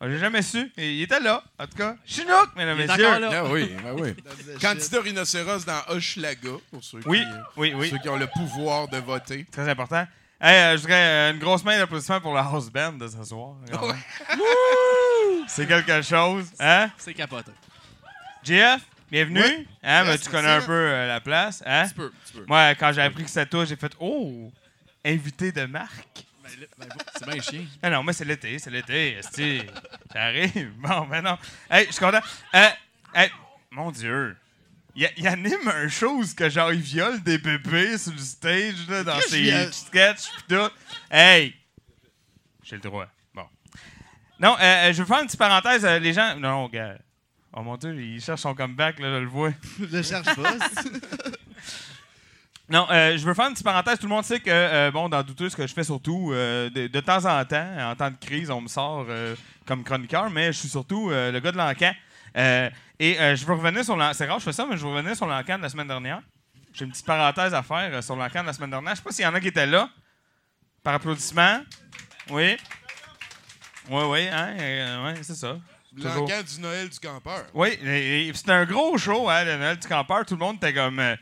j'ai 0.05 0.19
jamais 0.19 0.43
su. 0.43 0.71
Et 0.77 0.95
il 0.97 1.03
était 1.03 1.21
là. 1.21 1.45
En 1.59 1.67
tout 1.67 1.77
cas, 1.77 1.97
Chinook, 2.07 2.51
mesdames 2.57 2.79
et 2.81 2.85
Il 2.85 2.91
est 2.91 2.97
messieurs. 2.97 3.29
Ah 3.33 3.45
oui, 3.47 3.71
ben 3.85 3.95
oui. 3.99 4.15
Candidat 4.61 5.01
rhinocéros 5.01 5.65
dans 5.65 5.81
Hochelaga, 5.89 6.51
pour 6.71 6.83
ceux, 6.83 7.01
Oui, 7.07 7.19
qui, 7.21 7.25
euh, 7.25 7.37
oui, 7.57 7.73
oui. 7.77 7.91
ceux 7.91 7.99
qui 7.99 8.09
ont 8.09 8.17
le 8.17 8.27
pouvoir 8.27 8.89
de 8.89 8.99
voter. 8.99 9.47
Très 9.53 9.69
important. 9.69 10.07
Hey, 10.41 10.57
euh, 10.57 10.77
je 10.77 10.83
voudrais 10.83 10.95
euh, 10.97 11.33
une 11.33 11.39
grosse 11.39 11.63
main 11.63 11.79
d'applaudissement 11.79 12.21
pour 12.21 12.35
la 12.35 12.41
house 12.41 12.69
band 12.69 12.95
de 12.95 13.07
ce 13.07 13.23
soir. 13.23 13.55
C'est 15.47 15.67
quelque 15.67 16.03
chose. 16.03 16.47
Hein? 16.59 16.91
C'est 16.99 17.15
capoté. 17.15 17.53
JF, 18.43 18.81
bienvenue. 19.13 19.67
Hein, 19.83 20.07
Yes, 20.07 20.23
tu 20.23 20.31
connais 20.31 20.49
un 20.49 20.63
peu 20.63 20.73
euh, 20.73 21.07
la 21.07 21.21
place. 21.21 21.63
Hein? 21.67 21.83
Un 21.83 21.85
petit 21.89 21.95
peu, 21.95 22.07
un 22.07 22.25
petit 22.25 22.33
peu. 22.33 22.45
Moi, 22.49 22.75
quand 22.77 22.93
j'ai 22.93 23.03
appris 23.03 23.25
que 23.25 23.29
c'était 23.29 23.47
toi, 23.47 23.65
j'ai 23.67 23.77
fait 23.77 23.93
Oh, 24.01 24.51
invité 25.05 25.53
de 25.53 25.67
marque. 25.67 26.25
Ben, 26.43 26.67
ben, 26.79 26.89
c'est 27.15 27.29
bien 27.31 27.43
chien. 27.43 27.65
Ah 27.83 27.91
non, 27.91 28.03
mais 28.03 28.15
c'est 28.15 28.25
l'été, 28.25 28.59
c'est 28.59 28.71
l'été. 28.71 29.19
J'arrive. 30.15 30.73
Bon, 30.79 31.07
ben 31.07 31.23
non. 31.23 31.39
Hey, 31.71 31.87
je 31.87 31.93
suis 31.93 32.01
content. 32.05 32.21
Euh, 32.55 32.69
hey, 33.15 33.31
mon 33.71 33.91
Dieu. 33.91 34.35
Il, 34.95 35.09
il 35.17 35.27
anime 35.27 35.69
un 35.69 35.89
chose 35.89 36.35
que 36.35 36.49
genre, 36.49 36.73
il 36.73 36.81
viole 36.81 37.23
des 37.23 37.39
bébés 37.39 37.99
sur 37.99 38.13
le 38.13 38.19
stage, 38.19 38.89
là, 38.89 39.05
dans 39.05 39.21
ses 39.21 39.71
sketchs 39.73 40.29
pis 40.37 40.43
tout. 40.49 40.71
Hey! 41.11 41.55
J'ai 42.63 42.77
le 42.77 42.83
droit. 42.83 43.07
Bon. 43.35 43.45
Non, 44.41 44.57
euh, 44.59 44.89
euh, 44.89 44.93
je 44.93 45.03
veux 45.03 45.07
faire 45.07 45.21
une 45.21 45.27
petite 45.27 45.39
parenthèse. 45.39 45.85
les 45.85 46.13
gens. 46.15 46.35
Non, 46.37 46.63
non, 46.63 46.69
gars. 46.69 46.97
Oh 47.55 47.63
mon 47.63 47.77
Dieu, 47.77 47.95
il 48.01 48.21
cherche 48.21 48.41
son 48.41 48.55
comeback, 48.55 48.99
là, 48.99 49.17
je 49.17 49.21
le 49.21 49.29
vois. 49.29 49.51
Je 49.79 49.97
le 49.97 50.03
cherche 50.03 50.35
pas. 50.35 50.55
Non, 52.69 52.87
euh, 52.91 53.19
je 53.19 53.27
veux 53.27 53.35
faire 53.35 53.49
une 53.49 53.53
petite 53.53 53.67
parenthèse. 53.67 53.99
Tout 53.99 54.07
le 54.07 54.15
monde 54.15 54.25
sait 54.25 54.41
que, 54.41 54.49
euh, 54.49 54.91
bon, 54.91 55.11
dans 55.11 55.23
Douteux, 55.23 55.51
ce 55.51 55.57
que 55.57 55.67
je 55.67 55.75
fais 55.75 55.85
surtout, 55.85 56.31
euh, 56.33 56.71
de, 56.71 56.87
de 56.87 57.01
temps 57.01 57.27
en 57.27 57.45
temps, 57.45 57.67
en 57.79 57.95
temps 57.95 58.11
de 58.11 58.17
crise, 58.17 58.51
on 58.51 58.63
me 58.63 58.69
sort 58.69 59.05
comme 59.67 59.85
chroniqueur, 59.85 60.31
mais 60.31 60.53
je 60.55 60.59
suis 60.61 60.69
surtout 60.69 61.11
le 61.11 61.39
gars 61.39 61.53
de 61.53 61.59
l'encan. 61.59 61.93
Et 63.03 63.19
euh, 63.19 63.35
je 63.35 63.45
veux 63.45 63.55
revenir 63.55 63.85
sur 63.85 63.97
l'encan. 63.97 64.15
C'est 64.15 64.27
rare 64.27 64.39
je 64.39 64.45
fais 64.45 64.53
ça, 64.53 64.65
mais 64.65 64.77
je 64.77 64.87
veux 64.87 64.93
revenir 64.93 65.17
sur 65.17 65.27
l'encan 65.27 65.57
de 65.59 65.63
la 65.63 65.69
semaine 65.69 65.89
dernière. 65.89 66.23
J'ai 66.73 66.85
une 66.85 66.93
petite 66.93 67.05
parenthèse 67.05 67.53
à 67.53 67.61
faire 67.65 68.01
sur 68.01 68.15
l'encan 68.15 68.43
de 68.43 68.47
la 68.47 68.53
semaine 68.53 68.71
dernière. 68.71 68.93
Je 68.93 68.99
sais 68.99 69.03
pas 69.03 69.11
s'il 69.11 69.25
y 69.25 69.27
en 69.27 69.35
a 69.35 69.41
qui 69.41 69.49
étaient 69.49 69.67
là. 69.67 69.91
Par 70.85 70.95
applaudissement. 70.95 71.63
Oui. 72.31 72.57
Oui, 73.91 74.03
oui, 74.07 74.29
hein, 74.29 75.05
ouais, 75.05 75.15
c'est 75.23 75.35
ça. 75.35 75.57
L'encan 75.97 76.43
du 76.43 76.61
Noël 76.61 76.89
du 76.89 76.99
campeur. 76.99 77.45
Oui, 77.55 77.79
c'était 78.35 78.53
un 78.53 78.65
gros 78.65 78.97
show, 78.99 79.29
hein, 79.29 79.45
le 79.45 79.57
Noël 79.57 79.79
du 79.79 79.87
campeur. 79.89 80.25
Tout 80.25 80.35
le 80.35 80.41
monde 80.41 80.57
était 80.57 80.73
comme, 80.73 80.99
euh, 80.99 81.17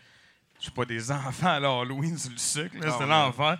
je 0.60 0.66
sais 0.66 0.70
pas, 0.70 0.84
des 0.84 1.10
enfants 1.10 1.48
à 1.54 1.60
l'Halloween 1.60 2.16
sur 2.18 2.30
le 2.30 2.38
sucre. 2.38 2.76
là, 2.78 2.86
Oh, 2.88 2.92
C'était 2.92 3.06
l'enfer. 3.10 3.58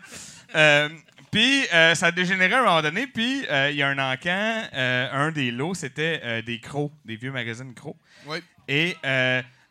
Euh, 0.55 0.89
puis 1.31 1.65
euh, 1.73 1.95
ça 1.95 2.07
a 2.07 2.11
dégénéré 2.13 2.55
à 2.55 2.61
un 2.61 2.65
moment 2.65 2.83
donné. 2.83 3.07
Puis 3.07 3.47
euh, 3.49 3.71
il 3.71 3.77
y 3.77 3.83
a 3.83 3.89
un 3.89 3.99
encan, 4.13 4.65
un 4.73 5.31
des 5.33 5.51
lots, 5.51 5.75
c'était 5.75 6.43
des 6.43 6.61
crocs, 6.61 6.93
des 7.05 7.17
vieux 7.17 7.33
magazines 7.33 7.75
crocs. 7.75 7.97
Oui. 8.27 8.39
Et 8.69 8.97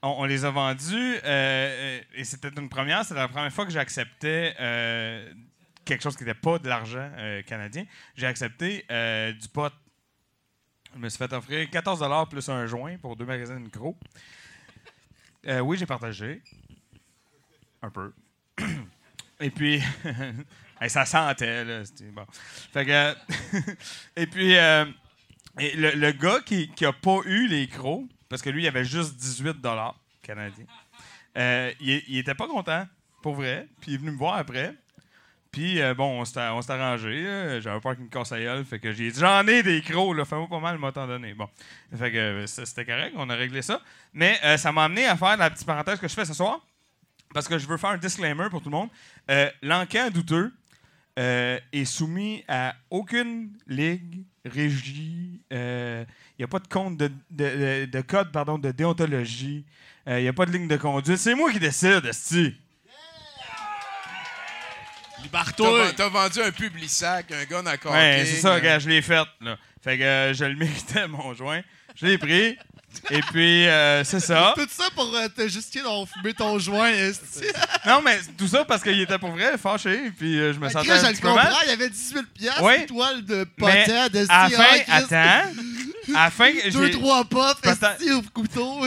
on, 0.02 0.10
on 0.20 0.26
les 0.26 0.46
a 0.46 0.52
vendus. 0.52 1.16
et 1.26 2.24
c'était 2.24 2.50
une 2.58 2.70
première. 2.70 3.04
C'était 3.04 3.20
la 3.20 3.28
première 3.28 3.52
fois 3.52 3.66
que 3.66 3.72
j'acceptais 3.72 4.56
quelque 5.86 6.02
chose 6.04 6.16
qui 6.16 6.24
n'était 6.24 6.40
pas 6.40 6.60
de 6.60 6.68
l'argent 6.70 7.10
canadien. 7.46 7.86
J'ai 8.16 8.28
accepté 8.28 8.86
du 9.40 9.48
pot. 9.50 9.72
Je 10.94 11.00
me 11.00 11.10
suis 11.10 11.18
fait 11.18 11.32
offrir 11.34 11.70
14 11.70 12.30
plus 12.30 12.50
un 12.50 12.66
joint 12.66 12.98
pour 12.98 13.16
deux 13.16 13.26
magazines 13.26 13.70
crocs. 13.70 13.98
Euh, 15.48 15.60
oui, 15.60 15.78
j'ai 15.78 15.86
partagé. 15.86 16.42
Un 17.82 17.90
peu. 17.90 18.12
Et 19.40 19.50
puis, 19.50 19.82
ça 20.88 21.06
sentait, 21.06 21.64
là. 21.64 21.84
Bon. 22.14 22.26
Fait 22.74 22.86
que, 22.86 23.16
et 24.18 24.28
puis, 24.28 24.58
euh, 24.58 24.86
et 25.58 25.76
le, 25.78 26.12
gars 26.12 26.42
qui 26.42 26.70
n'a 26.82 26.92
pas 26.92 27.20
eu 27.26 27.48
les 27.48 27.68
crocs, 27.68 28.04
parce 28.28 28.42
que 28.42 28.50
lui, 28.50 28.64
il 28.64 28.68
avait 28.68 28.84
juste 28.84 29.16
18 29.16 29.58
canadiens, 30.22 30.66
euh, 31.38 31.72
il, 31.80 32.04
il 32.10 32.18
était 32.18 32.36
pas 32.36 32.48
content, 32.48 32.86
pour 33.22 33.36
vrai. 33.36 33.68
Puis 33.80 33.92
il 33.92 33.96
est 33.96 33.98
venu 33.98 34.12
me 34.12 34.18
voir 34.18 34.36
après. 34.36 34.76
Puis, 35.52 35.82
euh, 35.82 35.96
bon, 35.96 36.22
on 36.22 36.26
s'est 36.26 36.40
arrangé. 36.40 37.24
là. 37.24 37.60
J'avais 37.60 37.80
peur 37.80 37.96
qu'il 37.96 38.06
me 38.06 38.10
casse 38.10 38.32
la 38.32 38.40
gueule. 38.40 38.66
Fait 38.66 38.80
que 38.80 38.92
j'ai 38.92 39.12
dit, 39.12 39.20
j'en 39.20 39.46
ai 39.48 39.64
des 39.64 39.82
crocs, 39.82 40.16
là. 40.16 40.24
Fais-moi 40.26 40.48
pas 40.48 40.60
mal, 40.60 40.78
m'a 40.78 40.92
t'en 40.92 41.08
donné. 41.08 41.34
Bon. 41.34 41.48
Fait 41.98 42.12
que 42.12 42.18
euh, 42.18 42.48
c'était 42.48 42.86
correct. 42.86 43.14
On 43.18 43.30
a 43.30 43.36
réglé 43.36 43.62
ça. 43.62 43.82
Mais 44.14 44.38
euh, 44.44 44.58
ça 44.58 44.72
m'a 44.72 44.84
amené 44.86 45.06
à 45.08 45.18
faire 45.18 45.38
la 45.38 45.50
petite 45.50 45.66
parenthèse 45.66 46.00
que 46.00 46.08
je 46.08 46.14
fais 46.14 46.26
ce 46.26 46.36
soir. 46.36 46.60
Parce 47.34 47.48
que 47.48 47.58
je 47.58 47.68
veux 47.68 47.78
faire 47.78 47.92
un 47.92 47.98
disclaimer 47.98 48.48
pour 48.50 48.62
tout 48.62 48.70
le 48.70 48.76
monde. 48.76 48.90
Euh, 49.30 49.50
L'encan 49.64 50.10
douteux 50.12 50.52
euh, 51.18 51.60
est 51.72 51.86
soumis 51.86 52.44
à 52.48 52.76
aucune 52.92 53.52
ligue, 53.68 54.24
régie. 54.46 55.42
Il 55.52 56.06
n'y 56.38 56.44
a 56.44 56.48
pas 56.48 56.60
de 56.60 56.68
compte 56.68 56.98
de 56.98 58.02
code 58.02 58.32
pardon, 58.32 58.58
de 58.60 58.72
déontologie. 58.72 59.66
Il 60.08 60.22
n'y 60.22 60.28
a 60.28 60.34
pas 60.34 60.46
de 60.46 60.52
ligne 60.52 60.68
de 60.68 60.78
conduite. 60.78 61.18
C'est 61.18 61.36
moi 61.36 61.52
qui 61.52 61.60
décide, 61.60 62.06
esti. 62.06 62.56
T'as 65.32 65.92
T'as 65.96 66.10
vendu 66.10 66.42
un 66.42 66.52
Publisac, 66.52 67.32
un 67.32 67.46
gun 67.46 67.66
à 67.66 67.78
camping. 67.78 67.98
Ouais, 67.98 68.24
c'est 68.26 68.42
ça, 68.42 68.60
gars, 68.60 68.80
je 68.80 68.90
l'ai 68.90 69.02
fait. 69.02 69.24
Là. 69.42 69.58
Fait 69.84 69.98
que 69.98 70.04
euh, 70.04 70.34
je 70.34 70.46
le 70.46 70.56
méritais, 70.56 71.08
mon 71.10 71.34
joint. 71.34 71.62
Je 71.96 72.06
l'ai 72.06 72.18
pris. 72.18 72.58
Et 73.12 73.22
puis, 73.32 73.68
euh, 73.68 74.04
c'est 74.04 74.20
ça. 74.20 74.54
Tout 74.58 74.68
ça 74.70 74.86
pour 74.96 75.14
euh, 75.16 75.28
te 75.28 75.44
justifier 75.48 75.82
d'avoir 75.84 76.08
fumé 76.08 76.34
ton 76.34 76.58
joint. 76.58 76.90
esti. 76.90 77.44
Non, 77.86 78.02
mais 78.04 78.20
tout 78.38 78.48
ça 78.48 78.66
parce 78.66 78.84
qu'il 78.84 79.00
était 79.00 79.18
pour 79.18 79.30
vrai 79.32 79.58
fâché. 79.58 80.12
Puis 80.18 80.38
euh, 80.38 80.54
je 80.54 80.60
me 80.60 80.68
sentais 80.70 80.88
là, 80.90 80.96
un 80.96 80.98
je 80.98 81.04
petit 81.06 81.14
le 81.16 81.22
peu 81.22 81.28
comprends, 81.30 81.44
mal. 81.44 81.54
il 81.66 81.70
y 81.70 81.74
avait 81.74 81.90
18 81.90 82.24
piastres, 82.34 82.64
Oui. 82.64 82.74
une 82.80 82.86
toile 82.88 83.26
de 83.26 83.44
potet, 83.46 84.10
de 84.10 84.26
à 84.28 84.50
fin, 84.50 84.66
attends. 84.90 85.52
À 86.16 86.24
la 86.26 86.30
fin, 86.32 86.52
Deux, 86.72 86.86
j'ai- 86.88 86.92
trois 86.92 87.24
puffs, 87.24 87.62
Peut-être- 87.62 87.92
esti, 88.02 88.12
au 88.12 88.22
couteau. 88.34 88.82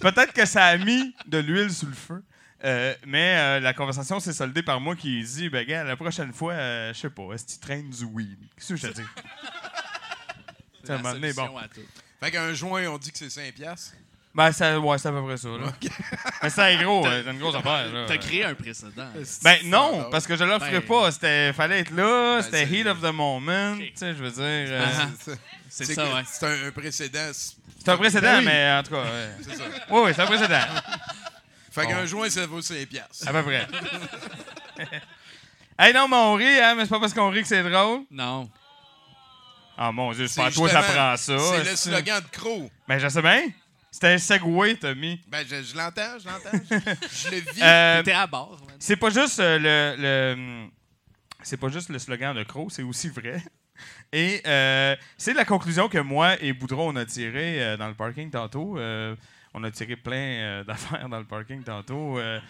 peut-être 0.00 0.32
que 0.32 0.44
ça 0.44 0.64
a 0.66 0.76
mis 0.76 1.14
de 1.26 1.38
l'huile 1.38 1.72
sur 1.72 1.86
le 1.88 1.94
feu. 1.94 2.22
Euh, 2.64 2.94
mais 3.06 3.36
euh, 3.38 3.60
la 3.60 3.74
conversation 3.74 4.20
s'est 4.20 4.32
soldée 4.32 4.62
par 4.62 4.80
moi 4.80 4.96
qui 4.96 5.22
dit 5.22 5.50
ben 5.50 5.66
gars, 5.66 5.84
la 5.84 5.96
prochaine 5.96 6.32
fois, 6.32 6.54
euh, 6.54 6.94
je 6.94 6.98
sais 7.00 7.10
pas, 7.10 7.24
est-ce 7.34 7.44
que 7.44 7.50
tu 7.52 7.58
traînes 7.58 7.90
du 7.90 8.04
weed? 8.04 8.38
Qu'est-ce 8.56 8.68
que 8.70 8.76
je 8.76 8.86
te 8.88 8.92
dis? 8.94 9.02
C'est 10.82 10.88
la 10.90 10.94
un 10.94 10.98
moment 10.98 11.14
donné, 11.14 11.32
solution 11.32 11.52
bon. 11.54 11.58
à 11.58 11.68
tout. 11.68 11.80
Fait 12.22 12.30
qu'un 12.30 12.52
joint, 12.54 12.86
on 12.88 12.98
dit 12.98 13.10
que 13.10 13.16
c'est 13.18 13.30
5 13.30 13.54
piastres? 13.54 13.92
Ben, 14.34 14.50
ça, 14.52 14.78
ouais, 14.80 14.98
c'est 14.98 15.08
à 15.08 15.12
peu 15.12 15.22
près 15.24 15.36
ça. 15.36 15.48
Là. 15.48 15.72
Mais 16.42 16.50
c'est 16.50 16.76
gros, 16.78 17.06
euh, 17.06 17.22
c'est 17.24 17.30
une 17.30 17.38
grosse 17.38 17.54
affaire. 17.54 17.90
Là. 17.92 18.04
T'as 18.08 18.16
créé 18.18 18.44
un 18.44 18.54
précédent. 18.54 19.08
Ben 19.42 19.58
non, 19.66 20.08
parce 20.10 20.26
que 20.26 20.36
je 20.36 20.42
l'offrais 20.44 20.72
Ben- 20.72 20.82
pas. 20.82 21.12
C'était, 21.12 21.52
fallait 21.52 21.80
être 21.80 21.92
là, 21.92 22.40
c'était 22.42 22.66
c'est- 22.66 22.72
heat 22.72 22.86
of 22.86 23.00
the 23.00 23.12
moment. 23.14 23.76
Tu 23.78 23.92
sais, 23.94 24.08
je 24.14 24.22
veux 24.24 24.30
dire. 24.30 24.42
euh, 24.42 24.84
Ah, 24.84 25.08
C'est- 25.70 25.84
ça, 25.84 25.94
que- 26.04 26.14
ouais. 26.14 26.22
C'est 26.26 26.46
un, 26.46 26.66
un 26.68 26.70
précédent. 26.72 27.30
c'est- 27.32 27.54
c'est 27.78 27.88
un 27.90 27.96
précédent, 27.96 28.26
Ben 28.26 28.38
oui. 28.40 28.44
mais 28.46 28.72
en 28.72 28.82
tout 28.82 28.90
cas. 28.90 29.02
ouais. 29.04 29.30
C'est 29.42 29.56
ça. 29.56 29.64
Oui, 29.90 30.00
oui, 30.06 30.12
c'est 30.14 30.22
un 30.22 30.26
précédent. 30.26 30.60
Fait 31.74 31.86
qu'un 31.86 32.06
joint, 32.06 32.30
ça 32.30 32.46
vaut 32.46 32.62
5 32.62 32.86
piastres. 32.86 33.26
À 33.28 33.32
peu 33.32 33.42
près. 33.42 33.66
hey, 35.78 35.92
non, 35.92 36.08
mais 36.08 36.16
on 36.16 36.34
rit, 36.34 36.58
hein, 36.60 36.74
mais 36.76 36.84
c'est 36.84 36.90
pas 36.90 37.00
parce 37.00 37.14
qu'on 37.14 37.30
rit 37.30 37.42
que 37.42 37.48
c'est 37.48 37.62
drôle. 37.68 38.02
Non. 38.10 38.48
Ah, 39.76 39.90
mon 39.90 40.12
Dieu, 40.12 40.28
c'est 40.28 40.40
pas 40.40 40.50
toi, 40.52 40.68
ça 40.68 40.80
justement- 40.80 40.94
prend 41.02 41.16
ça. 41.16 41.38
C'est 41.38 41.70
le 41.70 41.76
slogan 41.76 42.22
de 42.22 42.28
Crow. 42.36 42.70
Ben, 42.86 42.98
je 42.98 43.08
sais 43.08 43.22
bien. 43.22 43.42
C'était 43.90 44.08
un 44.08 44.18
segway, 44.18 44.76
Tommy. 44.76 45.20
Ben, 45.28 45.44
je, 45.48 45.62
je 45.62 45.76
l'entends, 45.76 46.18
je 46.18 46.26
l'entends. 46.28 46.50
Je, 46.70 46.76
je 47.28 47.30
le 47.34 47.36
vis. 47.52 47.60
Euh, 47.62 48.02
T'es 48.02 48.12
à 48.12 48.26
bord. 48.26 48.58
man. 48.66 48.76
c'est 48.78 48.96
pas 48.96 49.10
juste 49.10 49.40
euh, 49.40 49.58
le. 49.58 50.00
le- 50.00 50.66
c'est 51.42 51.56
pas 51.58 51.68
juste 51.68 51.90
le 51.90 51.98
slogan 51.98 52.34
de 52.34 52.42
Crow, 52.44 52.70
c'est 52.70 52.82
aussi 52.82 53.08
vrai. 53.10 53.42
Et 54.12 54.40
euh, 54.46 54.96
c'est 55.18 55.34
la 55.34 55.44
conclusion 55.44 55.88
que 55.88 55.98
moi 55.98 56.40
et 56.40 56.52
Boudreau, 56.52 56.88
on 56.88 56.96
a 56.96 57.04
tiré 57.04 57.62
euh, 57.62 57.76
dans 57.76 57.88
le 57.88 57.94
parking 57.94 58.30
tantôt. 58.30 58.78
Euh, 58.78 59.14
on 59.54 59.62
a 59.64 59.70
tiré 59.70 59.96
plein 59.96 60.16
euh, 60.16 60.64
d'affaires 60.68 61.08
dans 61.08 61.18
le 61.18 61.24
parking 61.24 61.62
tantôt. 61.62 62.18
euh, 62.18 62.40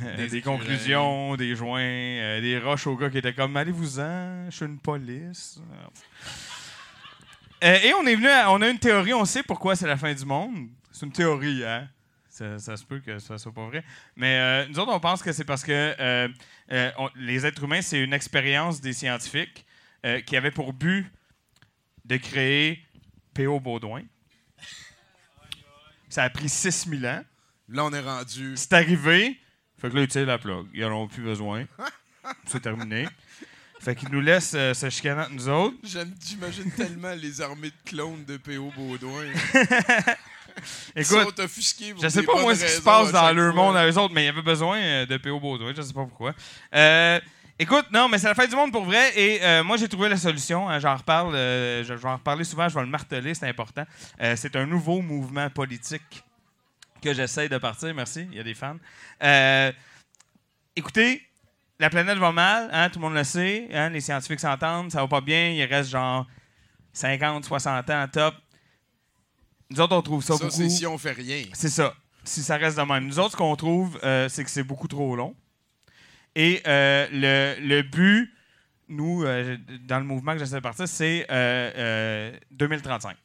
des, 0.16 0.28
Des 0.28 0.40
conclusions, 0.42 1.36
des 1.36 1.54
joints, 1.54 1.80
euh, 1.80 2.40
des 2.40 2.58
roches 2.58 2.86
au 2.86 2.96
gars 2.96 3.10
qui 3.10 3.18
étaient 3.18 3.34
comme 3.34 3.56
Allez-vous-en, 3.56 4.46
je 4.50 4.56
suis 4.56 4.64
une 4.66 4.78
police. 4.78 5.60
Et 7.62 7.92
on 8.00 8.06
est 8.06 8.14
venu, 8.16 8.28
à- 8.28 8.50
on 8.52 8.60
a 8.60 8.68
une 8.68 8.78
théorie, 8.78 9.14
on 9.14 9.24
sait 9.24 9.42
pourquoi 9.42 9.76
c'est 9.76 9.86
la 9.86 9.96
fin 9.96 10.12
du 10.12 10.24
monde. 10.24 10.68
C'est 10.92 11.06
une 11.06 11.12
théorie, 11.12 11.64
hein? 11.64 11.88
Ça, 12.28 12.58
ça 12.58 12.76
se 12.76 12.84
peut 12.84 13.00
que 13.00 13.18
ça 13.18 13.38
soit 13.38 13.52
pas 13.52 13.66
vrai. 13.66 13.82
Mais 14.14 14.38
euh, 14.38 14.66
nous 14.68 14.78
autres, 14.78 14.92
on 14.92 15.00
pense 15.00 15.22
que 15.22 15.32
c'est 15.32 15.44
parce 15.44 15.64
que 15.64 15.72
euh, 15.98 16.28
euh, 16.70 16.90
on- 16.98 17.08
les 17.16 17.46
êtres 17.46 17.64
humains, 17.64 17.80
c'est 17.80 17.98
une 18.02 18.12
expérience 18.12 18.80
des 18.80 18.92
scientifiques 18.92 19.64
qui 20.26 20.36
avait 20.36 20.52
pour 20.52 20.72
but 20.72 21.10
de 22.04 22.16
créer 22.16 22.80
P.O. 23.34 23.58
Baudouin. 23.58 24.02
Ça 26.16 26.22
a 26.22 26.30
pris 26.30 26.48
6000 26.48 27.06
ans. 27.06 27.22
Là, 27.68 27.84
on 27.84 27.92
est 27.92 28.00
rendu. 28.00 28.54
C'est 28.56 28.72
arrivé. 28.72 29.38
Fait 29.78 29.90
que 29.90 29.94
là, 29.96 30.00
ils 30.00 30.08
tirent 30.08 30.24
la 30.24 30.38
plug. 30.38 30.64
Ils 30.72 30.80
n'en 30.80 31.02
ont 31.02 31.08
plus 31.08 31.22
besoin. 31.22 31.66
C'est 32.46 32.60
terminé. 32.62 33.06
Fait 33.80 33.94
qu'ils 33.94 34.08
nous 34.08 34.22
laissent 34.22 34.54
euh, 34.54 34.72
se 34.72 34.88
chicaner 34.88 35.20
entre 35.20 35.32
nous 35.32 35.48
autres. 35.50 35.76
J'aime- 35.84 36.14
J'imagine 36.26 36.70
tellement 36.70 37.12
les 37.14 37.42
armées 37.42 37.68
de 37.68 37.90
clones 37.90 38.24
de 38.24 38.38
P.O. 38.38 38.72
Baudouin. 38.74 39.26
Ils 40.96 41.02
Écoute, 41.02 41.20
sont 41.36 41.40
offusqués 41.42 41.92
pour 41.92 42.02
Je 42.02 42.08
sais 42.08 42.20
des 42.20 42.26
pas 42.26 42.32
bonnes 42.32 42.42
moi 42.44 42.54
ce 42.54 42.60
qui 42.64 42.70
se 42.70 42.76
raisons 42.76 42.84
passe 42.84 43.08
à 43.10 43.12
dans 43.12 43.26
chaque 43.26 43.36
leur 43.36 43.52
fois. 43.54 43.62
monde 43.64 43.76
à 43.76 43.86
eux 43.86 43.98
autres, 43.98 44.14
mais 44.14 44.22
il 44.22 44.24
y 44.24 44.28
avait 44.30 44.40
besoin 44.40 44.78
euh, 44.78 45.04
de 45.04 45.18
P.O. 45.18 45.38
Baudouin, 45.38 45.74
je 45.76 45.82
sais 45.82 45.92
pas 45.92 46.04
pourquoi. 46.06 46.34
Euh, 46.74 47.20
écoute, 47.58 47.86
non, 47.92 48.08
mais 48.08 48.18
c'est 48.18 48.28
la 48.28 48.34
fin 48.34 48.46
du 48.46 48.54
monde 48.56 48.72
pour 48.72 48.84
vrai, 48.84 49.12
et 49.18 49.42
euh, 49.42 49.64
moi 49.64 49.76
j'ai 49.76 49.88
trouvé 49.88 50.08
la 50.08 50.16
solution. 50.16 50.68
hein, 50.68 50.78
j'en 50.78 50.96
reparle, 50.96 51.34
euh, 51.34 51.82
je, 51.84 51.88
je 51.96 52.02
vais 52.02 52.08
en 52.08 52.16
reparler 52.16 52.44
souvent, 52.44 52.68
je 52.68 52.74
vais 52.74 52.80
le 52.82 52.86
marteler, 52.88 53.34
c'est 53.34 53.48
important. 53.48 53.84
Euh, 54.20 54.34
c'est 54.36 54.54
un 54.56 54.66
nouveau 54.66 55.00
mouvement 55.02 55.48
politique 55.50 56.22
que 57.02 57.12
j'essaye 57.14 57.48
de 57.48 57.58
partir. 57.58 57.94
Merci, 57.94 58.26
il 58.30 58.36
y 58.36 58.40
a 58.40 58.42
des 58.42 58.54
fans. 58.54 58.76
Écoutez, 60.74 61.22
la 61.78 61.88
planète 61.90 62.18
va 62.18 62.32
mal, 62.32 62.68
hein, 62.72 62.90
tout 62.90 62.98
le 62.98 63.04
monde 63.06 63.14
le 63.14 63.24
sait, 63.24 63.68
hein, 63.72 63.88
les 63.90 64.00
scientifiques 64.00 64.40
s'entendent, 64.40 64.90
ça 64.90 65.00
va 65.00 65.08
pas 65.08 65.20
bien, 65.20 65.50
il 65.50 65.64
reste 65.64 65.90
genre 65.90 66.26
50, 66.92 67.44
60 67.44 67.90
ans 67.90 68.06
top. 68.12 68.34
Nous 69.70 69.80
autres, 69.80 69.96
on 69.96 70.02
trouve 70.02 70.22
ça, 70.22 70.34
Ça, 70.34 70.44
beaucoup. 70.44 70.50
c'est 70.56 70.68
si 70.68 70.86
on 70.86 70.96
fait 70.96 71.12
rien. 71.12 71.44
C'est 71.52 71.68
ça. 71.68 71.94
Si 72.24 72.42
ça 72.42 72.56
reste 72.56 72.76
de 72.76 72.82
même. 72.82 73.06
Nous 73.06 73.18
autres, 73.18 73.32
ce 73.32 73.36
qu'on 73.36 73.56
trouve, 73.56 73.98
c'est 74.28 74.44
que 74.44 74.50
c'est 74.50 74.62
beaucoup 74.62 74.88
trop 74.88 75.14
long. 75.16 75.34
Et 76.38 76.62
euh, 76.66 77.06
le, 77.10 77.66
le 77.66 77.82
but, 77.82 78.30
nous, 78.88 79.24
euh, 79.24 79.56
dans 79.88 79.98
le 79.98 80.04
mouvement 80.04 80.32
que 80.34 80.38
j'essaie 80.38 80.56
de 80.56 80.60
partir, 80.60 80.86
c'est 80.86 81.26
euh, 81.30 81.72
euh, 81.76 82.36
2035. 82.50 83.16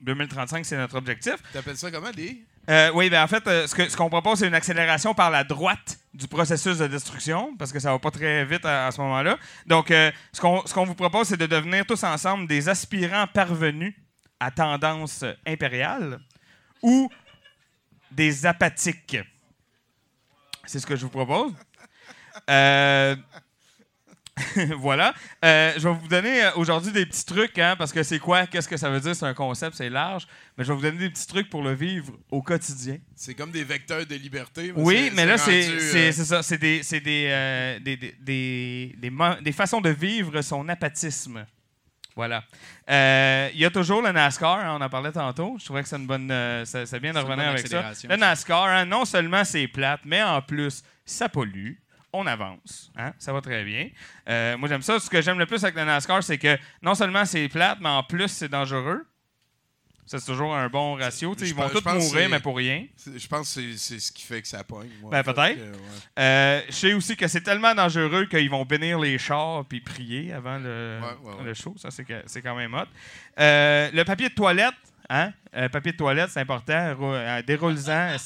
2035, 0.00 0.64
c'est 0.66 0.76
notre 0.76 0.96
objectif. 0.96 1.34
T'appelles 1.52 1.76
ça 1.76 1.90
comment, 1.90 2.10
des? 2.10 2.42
Euh, 2.70 2.90
oui, 2.94 3.10
ben 3.10 3.22
en 3.22 3.26
fait, 3.28 3.44
ce 3.66 3.74
que- 3.74 3.88
ce 3.88 3.96
qu'on 3.96 4.08
propose, 4.08 4.38
c'est 4.38 4.48
une 4.48 4.54
accélération 4.54 5.12
par 5.14 5.30
la 5.30 5.44
droite 5.44 5.98
du 6.14 6.26
processus 6.26 6.78
de 6.78 6.86
destruction, 6.86 7.54
parce 7.58 7.70
que 7.72 7.78
ça 7.78 7.90
va 7.92 7.98
pas 7.98 8.10
très 8.10 8.44
vite 8.46 8.64
à, 8.64 8.86
à 8.86 8.90
ce 8.90 9.00
moment-là. 9.02 9.38
Donc, 9.66 9.88
ce 9.88 10.40
qu'on 10.40 10.64
ce 10.66 10.72
qu'on 10.72 10.84
vous 10.86 10.94
propose, 10.94 11.28
c'est 11.28 11.36
de 11.36 11.46
devenir 11.46 11.84
tous 11.84 12.02
ensemble 12.04 12.46
des 12.46 12.68
aspirants 12.70 13.26
parvenus 13.26 13.94
à 14.40 14.50
tendance 14.50 15.24
impériale 15.46 16.18
ou 16.82 17.10
des 18.10 18.46
apathiques. 18.46 19.18
C'est 20.66 20.78
ce 20.78 20.86
que 20.86 20.96
je 20.96 21.02
vous 21.02 21.10
propose. 21.10 21.52
Euh, 22.50 23.16
voilà. 24.78 25.14
Euh, 25.44 25.72
je 25.76 25.88
vais 25.88 25.94
vous 25.94 26.08
donner 26.08 26.44
euh, 26.44 26.50
aujourd'hui 26.56 26.92
des 26.92 27.06
petits 27.06 27.24
trucs, 27.24 27.58
hein, 27.58 27.76
parce 27.78 27.92
que 27.92 28.02
c'est 28.02 28.18
quoi? 28.18 28.46
Qu'est-ce 28.46 28.68
que 28.68 28.76
ça 28.76 28.90
veut 28.90 29.00
dire? 29.00 29.14
C'est 29.14 29.26
un 29.26 29.34
concept, 29.34 29.76
c'est 29.76 29.90
large. 29.90 30.26
Mais 30.56 30.64
je 30.64 30.70
vais 30.70 30.74
vous 30.74 30.82
donner 30.82 30.98
des 30.98 31.10
petits 31.10 31.26
trucs 31.26 31.48
pour 31.48 31.62
le 31.62 31.72
vivre 31.72 32.12
au 32.30 32.42
quotidien. 32.42 32.98
C'est 33.14 33.34
comme 33.34 33.52
des 33.52 33.64
vecteurs 33.64 34.04
de 34.04 34.14
liberté. 34.16 34.72
Oui, 34.74 35.10
mais 35.14 35.24
là, 35.24 35.38
c'est 35.38 35.68
euh, 35.68 36.12
ça. 36.12 36.42
C'est 36.42 36.58
des, 36.58 36.80
des, 36.80 37.28
euh, 37.30 37.78
des, 37.80 37.96
des, 38.20 38.96
des, 39.40 39.52
façons 39.52 39.80
de 39.80 39.90
vivre 39.90 40.40
son 40.42 40.68
apathisme. 40.68 41.46
Voilà. 42.16 42.44
Il 42.88 43.58
y 43.58 43.64
a 43.64 43.70
toujours 43.70 44.02
le 44.02 44.10
NASCAR, 44.10 44.58
hein, 44.58 44.76
on 44.80 44.84
en 44.84 44.88
parlait 44.88 45.12
tantôt. 45.12 45.56
Je 45.60 45.64
trouvais 45.64 45.82
que 45.82 45.88
c'est 45.88 45.96
une 45.96 46.06
bonne. 46.06 46.28
c'est 46.64 46.86
c'est 46.86 47.00
bien 47.00 47.12
de 47.12 47.18
revenir 47.18 47.48
avec 47.48 47.66
ça. 47.68 47.90
Le 47.90 47.94
ça. 47.94 48.16
NASCAR, 48.16 48.64
hein, 48.64 48.84
non 48.84 49.04
seulement 49.04 49.44
c'est 49.44 49.68
plate, 49.68 50.00
mais 50.04 50.22
en 50.22 50.42
plus, 50.42 50.82
ça 51.04 51.28
pollue. 51.28 51.74
On 52.16 52.26
avance. 52.26 52.92
hein, 52.96 53.12
Ça 53.18 53.32
va 53.32 53.40
très 53.40 53.64
bien. 53.64 53.88
Euh, 54.28 54.56
moi, 54.56 54.68
j'aime 54.68 54.82
ça. 54.82 55.00
Ce 55.00 55.10
que 55.10 55.20
j'aime 55.20 55.38
le 55.38 55.46
plus 55.46 55.62
avec 55.64 55.74
le 55.74 55.84
NASCAR, 55.84 56.22
c'est 56.22 56.38
que 56.38 56.56
non 56.80 56.94
seulement 56.94 57.24
c'est 57.24 57.48
plate, 57.48 57.78
mais 57.80 57.88
en 57.88 58.04
plus, 58.04 58.28
c'est 58.28 58.48
dangereux. 58.48 59.04
Ça, 60.06 60.18
c'est 60.18 60.26
toujours 60.26 60.54
un 60.54 60.68
bon 60.68 60.94
ratio. 60.96 61.34
Ils 61.40 61.54
vont 61.54 61.62
tous 61.70 61.80
mourir, 61.94 62.28
mais 62.28 62.38
pour 62.38 62.56
rien. 62.56 62.84
Je 63.16 63.26
pense 63.26 63.54
que 63.56 63.74
c'est- 63.76 63.98
ce 63.98 64.12
qui 64.12 64.22
fait 64.22 64.42
que 64.42 64.46
ça 64.48 64.62
pogne. 64.62 64.90
Ben, 65.10 65.22
peut-être. 65.24 65.40
ouais. 65.58 65.72
Euh, 66.18 66.60
je 66.68 66.72
sais 66.72 66.92
aussi 66.92 67.16
que 67.16 67.26
c'est 67.26 67.40
tellement 67.40 67.74
dangereux 67.74 68.26
qu'ils 68.26 68.50
vont 68.50 68.64
bénir 68.66 68.98
les 69.00 69.16
chars 69.18 69.64
puis 69.64 69.80
prier 69.80 70.32
avant 70.34 70.58
le, 70.58 71.00
Ouais, 71.02 71.08
ouais, 71.30 71.34
ouais. 71.38 71.44
le 71.44 71.54
show. 71.54 71.74
Ça, 71.78 71.90
c'est, 71.90 72.04
que- 72.04 72.22
c'est 72.26 72.42
quand 72.42 72.54
même 72.54 72.74
hot. 72.74 72.84
Euh, 73.40 73.90
le 73.94 74.04
papier 74.04 74.28
de 74.28 74.34
toilette, 74.34 74.74
hein? 75.08 75.32
Euh, 75.56 75.70
papier 75.70 75.92
de 75.92 75.96
toilette, 75.96 76.28
c'est 76.30 76.40
important. 76.40 76.94
Rou- 76.96 77.42
Déroule-en, 77.46 78.16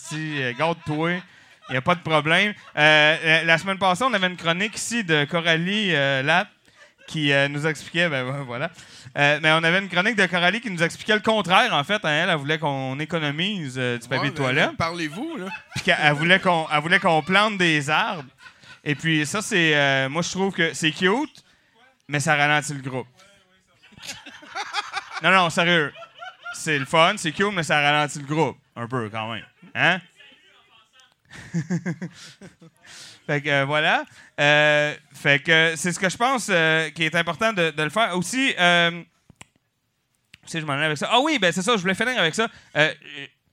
garde-toi. 0.59 1.21
Il 1.69 1.73
n'y 1.73 1.77
a 1.79 1.83
pas 1.83 1.95
de 1.95 2.01
problème. 2.01 2.55
Euh, 2.77 3.17
la- 3.25 3.45
la 3.45 3.59
semaine 3.59 3.79
passée, 3.79 4.05
on 4.05 4.13
avait 4.15 4.27
une 4.29 4.37
chronique 4.37 4.77
ici 4.77 5.05
de 5.05 5.25
Coralie 5.25 5.95
euh, 5.95 6.23
Lapp 6.23 6.49
qui 7.07 7.33
euh, 7.33 7.49
nous 7.49 7.67
expliquait, 7.67 8.09
ben 8.09 8.23
voilà. 8.47 8.71
Euh, 9.17 9.39
mais 9.43 9.51
on 9.53 9.63
avait 9.65 9.79
une 9.79 9.89
chronique 9.89 10.17
de 10.17 10.27
Coralie 10.27 10.61
qui 10.61 10.71
nous 10.71 10.83
expliquait 10.83 11.15
le 11.15 11.21
contraire, 11.21 11.73
en 11.75 11.83
fait. 11.85 12.05
hein. 12.05 12.09
elle, 12.25 12.31
elle 12.31 12.37
voulait 12.37 12.59
qu'on 12.59 12.99
économise 13.01 13.77
euh, 13.79 13.99
du 13.99 14.07
papier 14.09 14.25
Ouais, 14.25 14.31
de 14.31 14.35
ben, 14.37 14.43
toilette 14.45 14.77
Parlez-vous, 14.77 15.37
là. 15.39 15.47
puis 15.75 15.85
qu'elle 15.85 15.97
elle 16.03 16.13
voulait 16.15 16.39
qu'on 16.41 16.67
elle 16.73 16.81
voulait 16.81 17.01
qu'on 17.01 17.23
plante 17.23 17.57
des 17.59 17.89
arbres. 17.91 18.25
Et 18.85 18.95
puis 18.95 19.25
ça 19.27 19.43
c'est 19.43 19.75
euh, 19.75 20.09
moi 20.09 20.23
je 20.23 20.31
trouve 20.31 20.53
que 20.55 20.73
c'est 20.75 20.91
cute, 20.93 21.43
mais 22.09 22.21
ça 22.21 22.35
ralentit 22.37 22.75
le 22.75 22.81
groupe. 22.83 23.07
non 25.23 25.31
non, 25.31 25.51
sérieux. 25.51 25.93
C'est 26.55 26.79
le 26.79 26.85
fun, 26.87 27.15
c'est 27.17 27.33
cute 27.33 27.53
mais 27.53 27.63
ça 27.63 27.81
ralentit 27.81 28.19
le 28.21 28.27
groupe 28.27 28.57
un 28.77 28.87
peu 28.87 29.09
quand 29.11 29.33
même. 29.33 29.45
Hein? 29.75 29.99
Fait 33.27 33.43
que 33.43 33.49
euh, 33.51 33.65
voilà. 33.67 34.05
Euh, 34.41 34.95
fait 35.13 35.39
que 35.43 35.75
c'est 35.77 35.93
ce 35.93 35.99
que 36.01 36.09
je 36.09 36.17
pense 36.17 36.49
euh, 36.51 36.89
qui 36.91 37.05
est 37.05 37.15
important 37.15 37.53
de, 37.53 37.71
de 37.71 37.83
le 37.83 37.91
faire. 37.91 38.17
Aussi, 38.17 38.55
euh, 38.59 39.03
sais, 40.47 40.61
je 40.61 40.67
m'en 40.67 40.73
allais 40.73 40.87
avec 40.87 40.97
ça. 40.99 41.09
Ah 41.13 41.21
oui, 41.21 41.39
ben 41.39 41.53
c'est 41.53 41.61
ça, 41.63 41.77
je 41.77 41.83
voulais 41.83 41.95
finir 41.95 42.19
avec 42.19 42.35
ça. 42.35 42.49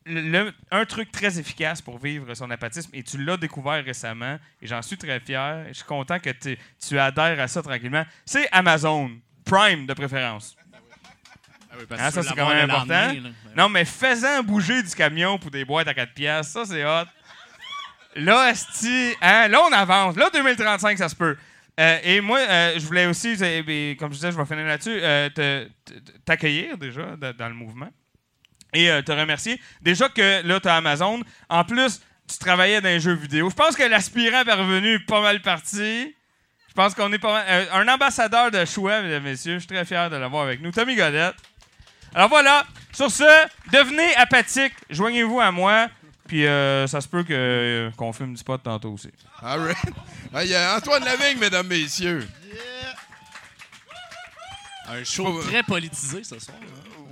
Le- 0.08 0.54
un 0.72 0.86
truc 0.86 1.12
très 1.12 1.40
efficace 1.40 1.82
pour 1.82 1.98
vivre 1.98 2.32
son 2.36 2.50
apathisme, 2.52 2.92
et 2.94 3.02
tu 3.04 3.18
l'as 3.18 3.38
découvert 3.38 3.84
récemment, 3.84 4.38
et 4.62 4.68
j'en 4.68 4.82
suis 4.84 4.98
très 4.98 5.20
fier. 5.20 5.66
Je 5.70 5.74
suis 5.74 5.84
content 5.84 6.20
que 6.20 6.30
tu- 6.30 6.58
tu 6.88 6.98
adhères 7.00 7.40
à 7.40 7.48
ça 7.48 7.62
tranquillement. 7.64 8.06
C'est 8.26 8.48
Amazon. 8.52 9.12
Prime 9.44 9.86
de 9.88 9.94
préférence. 9.94 10.56
Ah 11.72 11.76
oui, 11.80 11.86
parce 11.90 12.02
que 12.02 12.12
ça, 12.14 12.24
c'est 12.30 12.36
quand 12.36 12.50
même 12.50 12.70
important. 12.70 13.14
Non, 13.58 13.68
mais 13.68 13.84
faisant 13.84 14.42
bouger 14.44 14.82
du 14.84 14.90
camion 14.96 15.38
pour 15.38 15.52
des 15.52 15.66
boîtes 15.66 15.88
à 15.88 15.94
4 15.94 16.14
piastres, 16.14 16.54
ça, 16.54 16.66
c'est 16.66 16.86
hot. 16.86 17.06
Là, 18.16 18.54
hein, 19.22 19.48
là, 19.50 19.62
on 19.62 19.72
avance. 19.74 20.16
Là, 20.16 20.30
2035, 20.34 20.98
ça 20.98 21.10
se 21.10 21.16
peut. 21.16 21.36
Euh, 21.80 22.00
et 22.04 22.22
moi, 22.22 22.40
euh, 22.40 22.74
je 22.78 22.86
voulais 22.86 23.06
aussi, 23.06 23.36
ben, 23.36 23.96
comme 23.98 24.12
je 24.12 24.16
disais, 24.16 24.32
je 24.32 24.38
vais 24.38 24.46
finir 24.46 24.66
là-dessus, 24.66 24.98
euh, 25.02 25.66
t'accueillir 26.24 26.78
déjà 26.78 27.16
da- 27.18 27.34
dans 27.34 27.50
le 27.50 27.54
mouvement 27.56 27.90
et 28.74 28.88
te 29.06 29.12
remercier. 29.12 29.60
Déjà 29.82 30.08
que 30.10 30.46
là, 30.46 30.60
tu 30.60 30.68
as 30.68 30.76
Amazon. 30.78 31.22
En 31.50 31.64
plus, 31.66 32.02
tu 32.30 32.38
travaillais 32.38 32.80
dans 32.82 32.90
les 32.90 33.00
jeux 33.00 33.14
vidéo. 33.14 33.50
Je 33.50 33.56
pense 33.56 33.76
que 33.76 33.84
l'aspirant 33.84 34.44
est 34.44 34.54
revenu 34.54 34.96
est 34.96 35.06
pas 35.06 35.22
mal 35.22 35.42
parti. 35.42 36.16
Je 36.70 36.74
pense 36.74 36.94
qu'on 36.94 37.12
est 37.14 37.20
pas 37.20 37.32
mal. 37.46 37.68
un 37.74 37.88
ambassadeur 37.88 38.52
de 38.52 38.64
choix, 38.66 39.02
mesdames 39.02 39.26
et 39.28 39.32
messieurs. 39.32 39.56
Je 39.56 39.60
suis 39.60 39.68
très 39.68 39.86
fier 39.86 40.10
de 40.10 40.16
l'avoir 40.18 40.44
avec 40.44 40.62
nous. 40.62 40.72
Tommy 40.72 40.96
Godette. 40.96 41.36
Alors 42.14 42.30
voilà, 42.30 42.66
sur 42.94 43.12
ce, 43.12 43.24
devenez 43.74 44.16
apathique, 44.16 44.74
joignez-vous 44.90 45.40
à 45.42 45.52
moi, 45.52 45.90
puis 46.28 46.46
euh, 46.46 46.88
ça 46.88 47.02
se 47.02 47.08
peut 47.08 47.24
que, 47.24 47.34
euh, 47.34 47.92
qu'on 47.92 48.12
filme 48.14 48.32
du 48.34 48.38
spot 48.40 48.62
tantôt 48.64 48.92
aussi. 48.94 49.10
All 49.42 49.60
right. 49.62 49.78
Ah, 50.34 50.44
Il 50.44 50.50
y 50.52 50.56
a 50.56 50.76
Antoine 50.78 51.04
Lavigne, 51.04 51.38
mesdames, 51.40 51.68
messieurs. 51.68 52.28
Un 54.88 55.04
show 55.04 55.42
très 55.42 55.64
politisé 55.64 56.24
ce 56.24 56.38
soir. 56.40 56.58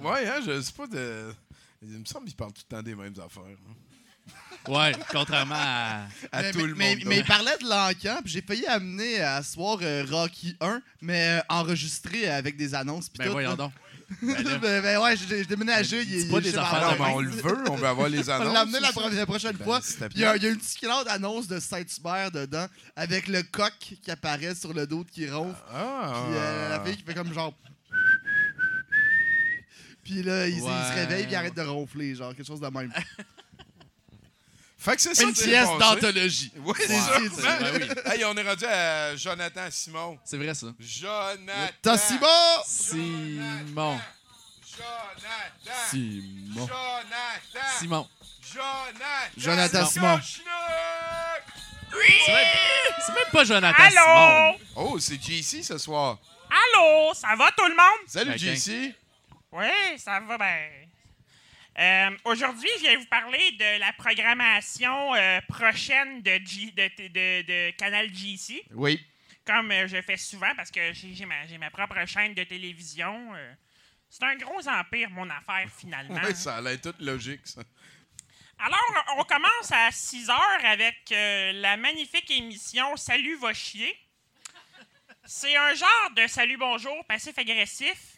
Ouais, 0.01 0.27
hein, 0.27 0.39
je 0.45 0.61
sais 0.61 0.73
pas 0.73 0.85
de. 0.87 1.33
Il 1.81 1.99
me 1.99 2.05
semble 2.05 2.25
qu'il 2.27 2.35
parle 2.35 2.53
tout 2.53 2.61
le 2.69 2.75
temps 2.77 2.83
des 2.83 2.95
mêmes 2.95 3.13
affaires. 3.25 3.43
hein. 3.43 4.71
Ouais, 4.71 4.93
contrairement 5.11 5.55
à. 5.57 6.05
À 6.31 6.41
mais, 6.41 6.51
tout 6.51 6.59
mais- 6.59 6.63
le 6.67 6.75
monde. 6.75 7.03
mais 7.07 7.17
il 7.19 7.25
parlait 7.25 7.57
de 7.61 7.67
l'encan, 7.67 8.19
puis 8.23 8.31
j'ai 8.31 8.41
failli 8.41 8.65
amener 8.67 9.19
à 9.21 9.41
ce 9.43 9.53
soir 9.53 9.77
euh, 9.81 10.05
Rocky 10.09 10.55
1, 10.61 10.81
mais 11.01 11.39
euh, 11.39 11.41
enregistré 11.49 12.29
avec 12.29 12.55
des 12.57 12.73
annonces. 12.75 13.09
Puis 13.09 13.17
Ben 13.19 13.25
tout, 13.25 13.31
voyons 13.33 13.49
là. 13.51 13.55
donc. 13.57 13.71
ben, 14.61 14.81
ben 14.81 14.97
ouais, 15.01 15.15
j'ai 15.17 15.45
déménagé. 15.45 16.01
il- 16.01 16.07
dis 16.07 16.21
il 16.25 16.31
pas 16.31 16.39
des 16.41 16.57
affaires 16.57 16.95
de 16.97 17.01
on 17.01 17.19
le 17.21 17.29
veut, 17.29 17.57
on 17.69 17.75
veut 17.75 17.87
avoir 17.87 18.09
les 18.09 18.19
On 18.23 18.23
va 18.23 18.35
annonces. 18.35 18.53
l'amener 18.53 18.79
la, 18.79 18.91
pro- 18.91 19.09
la 19.09 19.25
prochaine 19.25 19.55
Ben, 19.57 19.63
fois. 19.63 19.79
il 20.13 20.21
y, 20.21 20.25
a- 20.25 20.31
plaît. 20.31 20.37
il 20.39 20.43
y 20.43 20.47
a 20.47 20.49
une 20.49 20.57
petite 20.57 20.85
annonce 21.09 21.47
de 21.47 21.59
Saint-Hubert 21.59 22.31
dedans, 22.31 22.67
avec 22.95 23.27
le 23.27 23.43
coq 23.43 23.73
qui 23.79 24.11
apparaît 24.11 24.55
sur 24.55 24.73
le 24.73 24.85
dos 24.87 25.03
qui 25.09 25.29
ronfle. 25.29 25.55
Ah. 25.73 26.23
Puis 26.27 26.37
euh, 26.37 26.69
la 26.69 26.79
fille 26.83 26.97
qui 26.97 27.03
fait 27.03 27.13
comme 27.13 27.33
genre. 27.33 27.53
Puis 30.03 30.21
là, 30.21 30.47
il, 30.47 30.55
il 30.57 30.59
se 30.61 30.95
réveille, 30.95 31.23
puis 31.23 31.31
il 31.31 31.35
arrête 31.35 31.55
de 31.55 31.61
ronfler, 31.61 32.13
genre 32.15 32.35
quelque 32.35 32.45
chose 32.45 32.59
de 32.59 32.67
même. 32.67 32.91
Fait 34.83 34.95
que 34.97 35.01
c'est 35.01 35.15
ça 35.15 35.23
Une 35.23 35.33
pièce 35.33 35.69
d'anthologie. 35.79 36.51
Oui, 36.57 36.73
C'est- 36.77 36.87
ça. 37.41 37.57
Ben 37.59 37.73
oui. 37.73 37.87
Hey, 38.11 38.25
on 38.25 38.35
est 38.35 38.43
rendu 38.43 38.65
à 38.65 39.15
Jonathan 39.15 39.67
Simon. 39.71 40.19
C'est 40.25 40.35
vrai 40.37 40.53
ça. 40.53 40.67
Jonathan. 40.77 41.69
T'as 41.81 41.97
Simon! 41.97 42.27
Simon. 42.65 43.97
Jonathan. 44.75 45.87
Simon. 45.89 46.67
Jonathan. 46.67 47.69
Simon. 47.79 48.07
Jonathan. 48.53 49.29
Jonathan 49.37 49.85
Simon. 49.85 50.19
C'est 50.25 50.43
même, 52.33 52.47
c'est 53.05 53.13
même 53.13 53.31
pas 53.31 53.43
Jonathan 53.45 53.89
Simon. 53.89 54.57
Oh, 54.75 54.99
c'est 54.99 55.21
JC 55.21 55.63
ce 55.63 55.77
soir. 55.77 56.17
Allô, 56.49 57.13
ça 57.13 57.35
va 57.37 57.51
tout 57.51 57.65
le 57.67 57.75
monde? 57.75 58.07
Salut 58.07 58.31
Ben, 58.31 58.37
JC. 58.37 58.93
Oui, 59.51 59.67
ça 59.97 60.19
va 60.19 60.37
bien. 60.37 60.67
Euh, 61.79 62.09
Aujourd'hui, 62.25 62.69
je 62.77 62.81
viens 62.81 62.97
vous 62.99 63.05
parler 63.07 63.51
de 63.53 63.79
la 63.79 63.91
programmation 63.93 65.15
euh, 65.15 65.41
prochaine 65.47 66.21
de, 66.21 66.39
G- 66.45 66.71
de, 66.71 67.07
de- 67.07 67.41
de 67.41 67.71
Canal 67.71 68.13
GC, 68.13 68.63
Oui. 68.75 69.03
comme 69.45 69.71
euh, 69.71 69.87
je 69.87 69.99
fais 70.01 70.17
souvent 70.17 70.53
parce 70.55 70.69
que 70.69 70.93
j'ai 70.93 71.25
ma, 71.25 71.45
ma 71.57 71.71
propre 71.71 72.05
chaîne 72.05 72.35
de 72.35 72.43
télévision. 72.43 73.31
C'est 74.07 74.23
un 74.23 74.35
gros 74.35 74.67
empire, 74.67 75.09
mon 75.09 75.27
affaire, 75.31 75.67
finalement. 75.79 76.21
Oui, 76.23 76.35
ça 76.35 76.57
a 76.57 76.61
l'air 76.61 76.79
tout 76.79 76.93
logique, 76.99 77.41
ça. 77.47 77.63
Alors, 78.59 79.05
on 79.17 79.23
commence 79.23 79.71
à 79.71 79.89
6 79.91 80.29
heures 80.29 80.65
avec 80.65 81.09
la 81.09 81.75
magnifique 81.75 82.29
émission 82.29 82.95
Salut 82.97 83.35
va 83.37 83.51
chier. 83.53 83.97
C'est 85.25 85.55
un 85.55 85.73
genre 85.73 86.11
de 86.15 86.27
salut 86.27 86.57
bonjour 86.57 87.03
passif-agressif. 87.05 88.12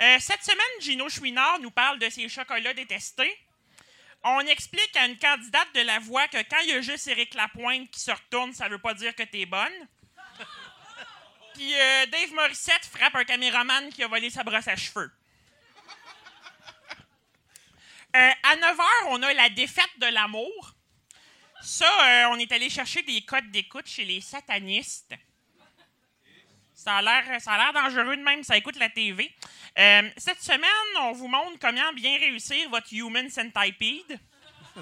Euh, 0.00 0.16
cette 0.18 0.42
semaine, 0.42 0.80
Gino 0.80 1.10
Chouinard 1.10 1.58
nous 1.60 1.70
parle 1.70 1.98
de 1.98 2.08
ses 2.08 2.26
chocolats 2.28 2.72
détestés. 2.72 3.36
On 4.22 4.40
explique 4.40 4.96
à 4.96 5.04
une 5.06 5.18
candidate 5.18 5.74
de 5.74 5.80
la 5.82 5.98
voix 5.98 6.26
que 6.28 6.42
quand 6.48 6.58
il 6.62 6.70
y 6.70 6.72
a 6.72 6.80
juste 6.80 7.06
Éric 7.08 7.34
Lapointe 7.34 7.90
qui 7.90 8.00
se 8.00 8.10
retourne, 8.10 8.54
ça 8.54 8.68
veut 8.68 8.78
pas 8.78 8.94
dire 8.94 9.14
que 9.14 9.22
t'es 9.24 9.44
bonne. 9.44 9.88
Puis 11.54 11.74
euh, 11.74 12.06
Dave 12.06 12.32
Morissette 12.32 12.86
frappe 12.86 13.14
un 13.14 13.24
caméraman 13.24 13.90
qui 13.92 14.02
a 14.02 14.08
volé 14.08 14.30
sa 14.30 14.42
brosse 14.42 14.68
à 14.68 14.76
cheveux. 14.76 15.10
Euh, 18.16 18.30
à 18.42 18.56
9h, 18.56 18.84
on 19.10 19.22
a 19.22 19.32
la 19.34 19.48
défaite 19.50 19.98
de 19.98 20.06
l'amour. 20.06 20.74
Ça, 21.62 22.28
on 22.32 22.38
est 22.40 22.50
allé 22.50 22.68
chercher 22.68 23.02
des 23.02 23.24
codes 23.24 23.52
d'écoute 23.52 23.86
chez 23.86 24.04
les 24.04 24.20
satanistes. 24.20 25.14
Ça 26.82 26.96
a 26.96 27.02
l'air, 27.02 27.24
ça 27.42 27.52
a 27.52 27.58
l'air 27.58 27.72
dangereux 27.74 28.16
de 28.16 28.22
même, 28.22 28.42
ça 28.42 28.56
écoute 28.56 28.76
la 28.76 28.88
TV. 28.88 29.30
Euh, 29.78 30.08
cette 30.16 30.42
semaine, 30.42 30.96
on 31.00 31.12
vous 31.12 31.28
montre 31.28 31.58
comment 31.60 31.92
bien 31.92 32.18
réussir 32.18 32.70
votre 32.70 32.86
Human 32.90 33.28
Centipede. 33.28 34.18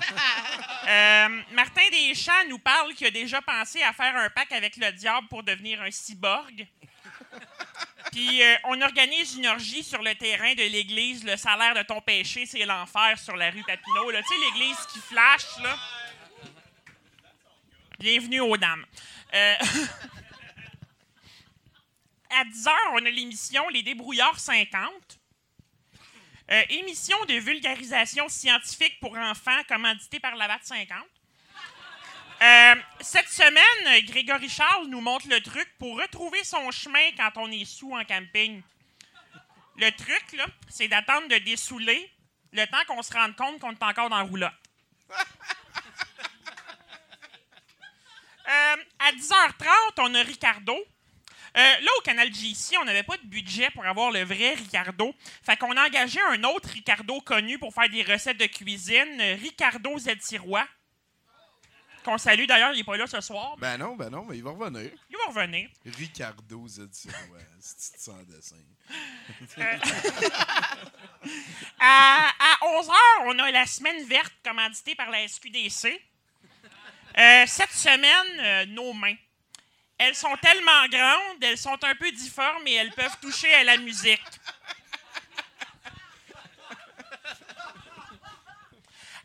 Euh, 0.87 1.43
Martin 1.53 1.83
Deschamps 1.91 2.47
nous 2.49 2.59
parle 2.59 2.95
qu'il 2.95 3.07
a 3.07 3.11
déjà 3.11 3.43
pensé 3.43 3.83
à 3.83 3.93
faire 3.93 4.17
un 4.17 4.31
pack 4.31 4.53
avec 4.53 4.77
le 4.77 4.91
diable 4.93 5.27
pour 5.29 5.43
devenir 5.43 5.83
un 5.83 5.91
cyborg. 5.91 6.67
Puis 8.13 8.43
euh, 8.43 8.57
on 8.65 8.81
organise 8.81 9.35
une 9.37 9.47
orgie 9.47 9.83
sur 9.83 10.01
le 10.03 10.15
terrain 10.15 10.55
de 10.55 10.63
l'église. 10.63 11.25
Le 11.25 11.37
salaire 11.37 11.75
de 11.75 11.83
ton 11.83 12.01
péché, 12.01 12.47
c'est 12.47 12.65
l'enfer 12.65 13.19
sur 13.19 13.37
la 13.37 13.51
rue 13.51 13.63
Papineau. 13.65 14.11
là. 14.11 14.23
Tu 14.23 14.29
sais, 14.29 14.35
l'église 14.47 14.79
qui 14.93 14.99
flash, 15.01 15.63
là. 15.63 15.77
Bienvenue 17.99 18.41
aux 18.41 18.57
dames. 18.57 18.87
Euh, 19.35 19.55
à 22.31 22.45
10h, 22.45 22.71
on 22.93 23.07
a 23.07 23.11
l'émission 23.11 23.69
Les 23.69 23.83
Débrouillards 23.83 24.39
50. 24.39 25.19
Euh, 26.51 26.63
émission 26.71 27.17
de 27.27 27.35
vulgarisation 27.35 28.29
scientifique 28.29 28.99
pour 29.01 29.17
enfants 29.17 29.63
commanditée 29.69 30.21
par 30.21 30.35
la 30.37 30.49
BAT 30.49 30.61
50. 30.63 30.97
Euh, 32.41 32.75
cette 33.01 33.29
semaine, 33.29 34.05
Grégory 34.07 34.49
Charles 34.49 34.87
nous 34.87 35.01
montre 35.01 35.29
le 35.29 35.41
truc 35.41 35.69
pour 35.79 35.99
retrouver 35.99 36.43
son 36.45 36.71
chemin 36.71 37.11
quand 37.17 37.33
on 37.37 37.51
est 37.51 37.65
sous 37.65 37.93
en 37.93 38.05
camping. 38.05 38.63
Le 39.77 39.91
truc, 39.91 40.41
c'est 40.69 40.89
d'attendre 40.89 41.29
de 41.29 41.39
dessouler 41.39 42.11
le 42.53 42.65
temps 42.67 42.85
qu'on 42.87 43.03
se 43.03 43.13
rende 43.13 43.37
compte 43.37 43.61
qu'on 43.61 43.73
est 43.73 43.83
encore 43.83 44.09
dans 44.09 44.21
le 44.21 44.29
roulotte. 44.29 44.53
Euh, 48.49 48.77
à 48.99 49.13
10h30, 49.13 49.69
on 49.99 50.15
a 50.15 50.23
Ricardo. 50.23 50.75
Euh, 51.57 51.61
là, 51.61 51.91
au 51.99 52.03
Canal 52.03 52.33
GC, 52.33 52.77
on 52.79 52.85
n'avait 52.85 53.03
pas 53.03 53.17
de 53.17 53.27
budget 53.27 53.71
pour 53.71 53.87
avoir 53.87 54.11
le 54.11 54.23
vrai 54.25 54.55
Ricardo. 54.55 55.15
Fait 55.43 55.57
qu'on 55.57 55.77
a 55.77 55.87
engagé 55.87 56.21
un 56.31 56.43
autre 56.45 56.69
Ricardo 56.69 57.21
connu 57.21 57.59
pour 57.59 57.73
faire 57.73 57.89
des 57.89 58.03
recettes 58.03 58.39
de 58.39 58.47
cuisine, 58.47 59.21
euh, 59.21 59.37
Ricardo 59.41 59.99
Z. 59.99 60.09
Sirois. 60.21 60.67
Qu'on 62.05 62.17
salue 62.17 62.47
d'ailleurs, 62.47 62.73
il 62.73 62.79
n'est 62.79 62.85
pas 62.85 62.97
là 62.97 63.07
ce 63.07 63.21
soir. 63.21 63.57
Ben 63.59 63.77
non, 63.77 63.97
ben 63.97 64.09
non, 64.09 64.25
mais 64.25 64.37
il 64.37 64.43
va 64.43 64.51
revenir. 64.51 64.91
Il 65.11 65.17
va 65.17 65.25
revenir. 65.33 65.69
Ricardo 65.85 66.67
Zedsirois, 66.67 67.39
c'est 67.61 68.01
sans 68.01 68.23
dessin. 68.23 68.57
À, 71.81 72.31
11h, 72.63 72.93
on 73.27 73.39
a 73.39 73.51
la 73.51 73.67
semaine 73.67 74.07
verte 74.07 74.33
commanditée 74.45 74.95
par 74.95 75.11
la 75.11 75.27
SQDC. 75.27 76.01
Euh, 77.19 77.45
cette 77.47 77.73
semaine, 77.73 78.41
euh, 78.41 78.67
nos 78.67 78.93
mains. 78.93 79.17
Elles 79.99 80.15
sont 80.15 80.37
tellement 80.41 80.87
grandes, 80.89 81.43
elles 81.43 81.59
sont 81.59 81.79
un 81.83 81.95
peu 81.97 82.11
difformes 82.13 82.67
et 82.67 82.75
elles 82.75 82.93
peuvent 82.93 83.19
toucher 83.21 83.53
à 83.55 83.65
la 83.65 83.77
musique. 83.79 84.21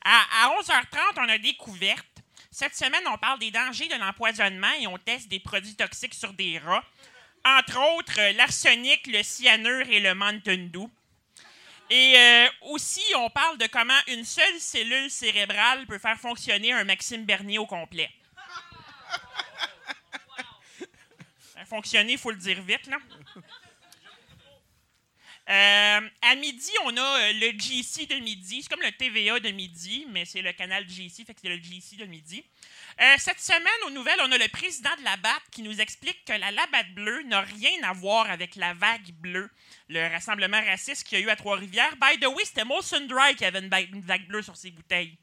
À, 0.03 0.45
à 0.45 0.49
11h30, 0.59 0.97
on 1.17 1.30
a 1.30 1.38
découverte. 1.38 2.05
Cette 2.51 2.76
semaine, 2.76 3.03
on 3.07 3.17
parle 3.17 3.39
des 3.39 3.51
dangers 3.51 3.88
de 3.88 3.95
l'empoisonnement 3.95 4.71
et 4.80 4.88
on 4.88 4.97
teste 4.97 5.28
des 5.28 5.39
produits 5.39 5.76
toxiques 5.76 6.13
sur 6.13 6.34
des 6.34 6.59
rats. 6.59 6.84
Entre 7.45 7.80
autres, 7.97 8.19
euh, 8.19 8.34
l'arsenic, 8.34 9.07
le 9.07 9.21
cyanure 9.24 9.88
et 9.89 9.99
le 9.99 10.13
Mountain 10.13 10.69
Dew. 10.71 10.88
Et 11.89 12.13
euh, 12.17 12.47
aussi, 12.61 13.03
on 13.17 13.30
parle 13.30 13.57
de 13.57 13.67
comment 13.67 13.97
une 14.07 14.24
seule 14.24 14.59
cellule 14.59 15.11
cérébrale 15.11 15.86
peut 15.86 15.99
faire 15.99 16.17
fonctionner 16.17 16.71
un 16.74 16.84
Maxime 16.84 17.26
Bernier 17.26 17.59
au 17.59 17.65
complet. 17.65 18.09
Fonctionner, 21.74 22.13
il 22.13 22.19
faut 22.19 22.32
le 22.32 22.38
dire 22.38 22.61
vite, 22.61 22.88
là. 22.88 22.97
Euh, 25.49 25.99
à 26.21 26.36
midi, 26.36 26.71
on 26.86 26.95
a 26.95 27.01
euh, 27.01 27.34
le 27.34 27.59
GC 27.59 28.05
de 28.05 28.15
midi. 28.15 28.63
C'est 28.63 28.69
comme 28.69 28.82
le 28.82 28.93
TVA 28.93 29.41
de 29.41 29.49
midi, 29.49 30.07
mais 30.09 30.24
c'est 30.24 30.41
le 30.41 30.53
canal 30.53 30.88
GC, 30.88 31.26
fait 31.26 31.34
que 31.34 31.41
c'est 31.41 31.49
le 31.49 31.61
GC 31.61 31.97
de 31.97 32.05
midi. 32.05 32.45
Euh, 33.01 33.15
cette 33.17 33.41
semaine, 33.41 33.67
aux 33.86 33.89
nouvelles, 33.89 34.21
on 34.21 34.32
a 34.32 34.38
le 34.38 34.47
président 34.47 34.95
de 34.97 35.03
la 35.03 35.17
BAT 35.17 35.41
qui 35.51 35.61
nous 35.61 35.82
explique 35.82 36.24
que 36.24 36.32
la 36.32 36.49
Labatte 36.49 36.93
bleue 36.95 37.24
n'a 37.24 37.41
rien 37.41 37.84
à 37.84 37.91
voir 37.91 38.30
avec 38.30 38.55
la 38.55 38.74
vague 38.74 39.11
bleue, 39.15 39.51
le 39.89 40.07
rassemblement 40.07 40.63
raciste 40.63 41.03
qu'il 41.03 41.19
y 41.19 41.21
a 41.21 41.26
eu 41.26 41.30
à 41.30 41.36
Trois-Rivières. 41.36 41.97
By 41.97 42.17
the 42.21 42.28
way, 42.28 42.45
c'était 42.45 42.63
Molson 42.63 43.01
Dry 43.01 43.36
qui 43.36 43.43
avait 43.43 43.59
une, 43.59 43.99
vague 43.99 44.28
bleue 44.30 44.43
sur 44.43 44.55
ses 44.55 44.71
bouteilles. 44.71 45.17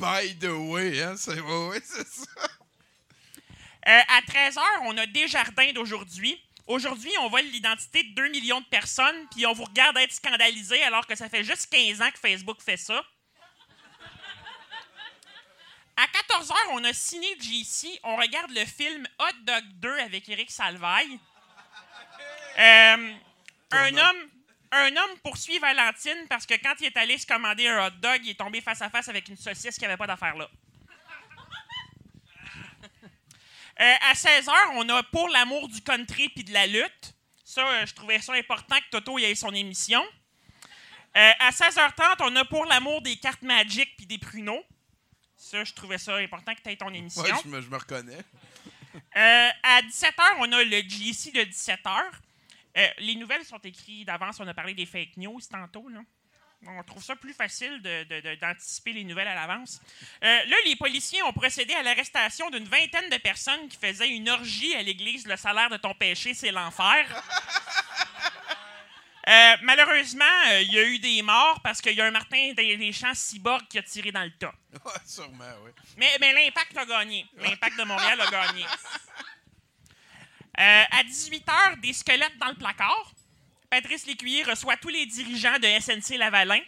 By 0.00 0.34
the 0.40 0.44
way, 0.44 1.02
hein, 1.02 1.14
c'est 1.18 1.36
c'est 1.84 2.08
ça. 2.08 2.48
Euh, 3.86 4.00
à 4.08 4.20
13h, 4.20 4.60
on 4.82 4.98
a 4.98 5.06
Desjardins 5.06 5.72
d'aujourd'hui. 5.72 6.42
Aujourd'hui, 6.66 7.12
on 7.20 7.28
vole 7.28 7.44
l'identité 7.44 8.02
de 8.02 8.14
2 8.14 8.28
millions 8.28 8.60
de 8.60 8.66
personnes, 8.66 9.28
puis 9.30 9.46
on 9.46 9.52
vous 9.52 9.64
regarde 9.64 9.96
être 9.98 10.12
scandalisé 10.12 10.82
alors 10.82 11.06
que 11.06 11.14
ça 11.14 11.28
fait 11.28 11.44
juste 11.44 11.70
15 11.70 12.02
ans 12.02 12.10
que 12.10 12.18
Facebook 12.18 12.60
fait 12.60 12.76
ça. 12.76 13.04
À 15.96 16.04
14h, 16.06 16.54
on 16.72 16.84
a 16.84 16.92
Ciné 16.92 17.38
GC. 17.40 18.00
On 18.02 18.16
regarde 18.16 18.50
le 18.50 18.64
film 18.66 19.06
Hot 19.20 19.36
Dog 19.44 19.64
2 19.76 19.98
avec 20.00 20.28
Eric 20.28 20.50
Salvaille. 20.50 21.18
Euh, 22.58 23.14
un, 23.70 23.96
homme, 23.96 24.30
un 24.72 24.88
homme 24.88 25.18
poursuit 25.22 25.58
Valentine 25.58 26.26
parce 26.28 26.44
que 26.44 26.54
quand 26.54 26.74
il 26.80 26.86
est 26.86 26.96
allé 26.96 27.16
se 27.16 27.26
commander 27.26 27.68
un 27.68 27.86
hot 27.86 27.90
dog, 28.00 28.20
il 28.24 28.30
est 28.30 28.38
tombé 28.38 28.60
face 28.60 28.82
à 28.82 28.90
face 28.90 29.08
avec 29.08 29.28
une 29.28 29.36
saucisse 29.36 29.76
qui 29.76 29.82
n'avait 29.82 29.96
pas 29.96 30.06
d'affaire 30.06 30.36
là. 30.36 30.48
Euh, 33.80 33.94
à 34.10 34.14
16h, 34.14 34.52
on 34.74 34.88
a 34.88 35.02
Pour 35.04 35.28
l'amour 35.28 35.68
du 35.68 35.80
country 35.82 36.28
puis 36.28 36.44
de 36.44 36.52
la 36.52 36.66
lutte. 36.66 37.14
Ça, 37.44 37.66
euh, 37.66 37.86
je 37.86 37.94
trouvais 37.94 38.18
ça 38.20 38.32
important 38.34 38.76
que 38.76 38.90
Toto 38.90 39.18
y 39.18 39.24
ait 39.24 39.34
son 39.34 39.52
émission. 39.52 40.02
Euh, 41.16 41.32
à 41.38 41.50
16h30, 41.50 42.16
on 42.20 42.36
a 42.36 42.44
Pour 42.44 42.64
l'amour 42.64 43.02
des 43.02 43.16
cartes 43.16 43.42
magiques 43.42 43.96
puis 43.96 44.06
des 44.06 44.18
pruneaux. 44.18 44.64
Ça, 45.36 45.62
je 45.64 45.72
trouvais 45.72 45.98
ça 45.98 46.16
important 46.16 46.54
que 46.54 46.62
tu 46.62 46.70
aies 46.70 46.76
ton 46.76 46.92
émission. 46.92 47.22
Ouais, 47.22 47.30
je 47.44 47.48
me, 47.48 47.60
je 47.60 47.68
me 47.68 47.76
reconnais. 47.76 48.18
À 49.14 49.82
17h, 49.82 50.36
on 50.38 50.52
a 50.52 50.64
le 50.64 50.80
GC 50.80 51.30
de 51.32 51.40
17h. 51.40 52.02
Euh, 52.76 52.86
les 52.98 53.14
nouvelles 53.14 53.44
sont 53.44 53.58
écrites 53.58 54.06
d'avance. 54.06 54.38
On 54.40 54.46
a 54.46 54.54
parlé 54.54 54.74
des 54.74 54.86
fake 54.86 55.16
news 55.16 55.40
tantôt. 55.50 55.88
Là. 55.88 56.00
On 56.68 56.82
trouve 56.82 57.02
ça 57.02 57.16
plus 57.16 57.32
facile 57.32 57.80
d'anticiper 58.40 58.92
les 58.92 59.04
nouvelles 59.04 59.28
à 59.28 59.34
l'avance. 59.34 59.80
Euh, 60.22 60.44
là, 60.44 60.56
les 60.66 60.76
policiers 60.76 61.22
ont 61.22 61.32
procédé 61.32 61.74
à 61.74 61.82
l'arrestation 61.82 62.50
d'une 62.50 62.64
vingtaine 62.64 63.08
de 63.10 63.16
personnes 63.18 63.68
qui 63.68 63.76
faisaient 63.76 64.08
une 64.08 64.28
orgie 64.28 64.74
à 64.74 64.82
l'église 64.82 65.26
Le 65.26 65.36
salaire 65.36 65.70
de 65.70 65.76
ton 65.76 65.94
péché, 65.94 66.34
c'est 66.34 66.50
l'enfer. 66.50 67.06
Euh, 69.28 69.56
malheureusement, 69.62 70.24
euh, 70.50 70.60
il 70.60 70.72
y 70.72 70.78
a 70.78 70.84
eu 70.84 71.00
des 71.00 71.20
morts 71.20 71.60
parce 71.60 71.80
qu'il 71.80 71.94
y 71.94 72.00
a 72.00 72.04
un 72.04 72.12
Martin 72.12 72.52
des, 72.52 72.76
des 72.76 72.92
Champs 72.92 73.12
cyborg 73.12 73.66
qui 73.68 73.76
a 73.76 73.82
tiré 73.82 74.12
dans 74.12 74.22
le 74.22 74.30
tas. 74.30 74.54
Ouais, 74.84 74.92
sûrement, 75.04 75.44
oui. 75.64 75.72
Mais, 75.96 76.16
mais 76.20 76.32
l'impact 76.32 76.76
a 76.76 76.84
gagné. 76.86 77.26
L'impact 77.38 77.76
de 77.76 77.84
Montréal 77.84 78.20
a 78.20 78.30
gagné. 78.30 78.64
Euh, 80.58 80.84
à 80.90 81.02
18h, 81.02 81.80
des 81.80 81.92
squelettes 81.92 82.38
dans 82.38 82.48
le 82.48 82.54
placard. 82.54 83.12
Patrice 83.70 84.06
Lécuyer 84.06 84.42
reçoit 84.44 84.76
tous 84.76 84.88
les 84.88 85.06
dirigeants 85.06 85.58
de 85.58 85.66
SNC 85.80 86.16
Lavalin. 86.18 86.60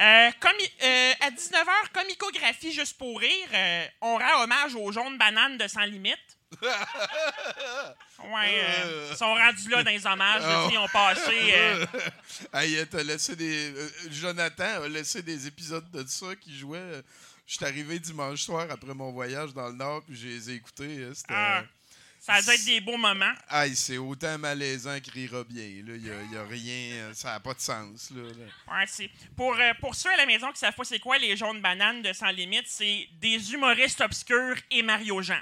Euh, 0.00 0.30
euh, 0.30 1.12
à 1.20 1.30
19h, 1.30 1.92
comicographie 1.92 2.72
juste 2.72 2.98
pour 2.98 3.20
rire. 3.20 3.48
euh, 3.52 3.86
on 4.00 4.18
rend 4.18 4.42
hommage 4.42 4.74
aux 4.74 4.90
jaunes 4.90 5.16
bananes 5.16 5.56
de 5.56 5.68
Sans 5.68 5.84
Limite. 5.84 6.18
Ouais, 6.60 6.68
ils 9.10 9.16
sont 9.16 9.34
rendus 9.34 9.68
là 9.68 9.82
dans 9.84 9.90
les 9.90 10.04
hommages. 10.06 10.42
sais, 10.42 10.72
Ils 10.74 10.78
ont 10.78 10.88
passé. 10.88 11.86
Hey, 12.52 12.84
t'as 12.88 13.02
laissé 13.04 13.36
des. 13.36 13.72
Jonathan 14.10 14.82
a 14.82 14.88
laissé 14.88 15.22
des 15.22 15.46
épisodes 15.46 15.88
de 15.92 16.04
ça 16.08 16.34
qui 16.40 16.56
jouaient. 16.56 17.02
Je 17.46 17.54
suis 17.54 17.64
arrivé 17.64 17.98
dimanche 18.00 18.42
soir 18.42 18.66
après 18.70 18.94
mon 18.94 19.12
voyage 19.12 19.52
dans 19.52 19.68
le 19.68 19.74
Nord, 19.74 20.02
puis 20.06 20.16
je 20.16 20.26
les 20.26 20.50
ai 20.50 20.54
écoutés. 20.54 20.98
euh, 20.98 21.14
C'était. 21.14 21.34
ah, 21.36 21.62
ça 22.26 22.40
dû 22.40 22.50
être 22.50 22.64
des 22.64 22.80
beaux 22.80 22.96
moments. 22.96 23.32
Aïe, 23.48 23.76
c'est 23.76 23.98
autant 23.98 24.38
malaisant 24.38 24.98
que 25.00 25.10
rira 25.10 25.44
bien. 25.44 25.62
Il 25.64 25.84
n'y 25.84 26.10
a, 26.10 26.22
y 26.32 26.36
a 26.38 26.44
rien. 26.44 27.12
Ça 27.12 27.32
n'a 27.32 27.40
pas 27.40 27.52
de 27.54 27.60
sens. 27.60 28.10
Là, 28.10 28.22
là. 28.22 28.78
Ouais, 28.78 28.84
c'est- 28.86 29.10
pour, 29.36 29.54
euh, 29.58 29.72
pour 29.80 29.94
ceux 29.94 30.10
à 30.10 30.16
la 30.16 30.24
maison 30.26 30.50
qui 30.52 30.58
savent 30.58 30.74
pas 30.74 30.84
c'est 30.84 30.98
quoi 30.98 31.18
les 31.18 31.36
jaunes 31.36 31.60
bananes 31.60 32.00
de 32.02 32.12
Sans 32.12 32.30
Limite, 32.30 32.66
c'est 32.66 33.08
des 33.20 33.52
humoristes 33.52 34.00
obscurs 34.00 34.56
et 34.70 34.82
Mario 34.82 35.20
Jean. 35.22 35.40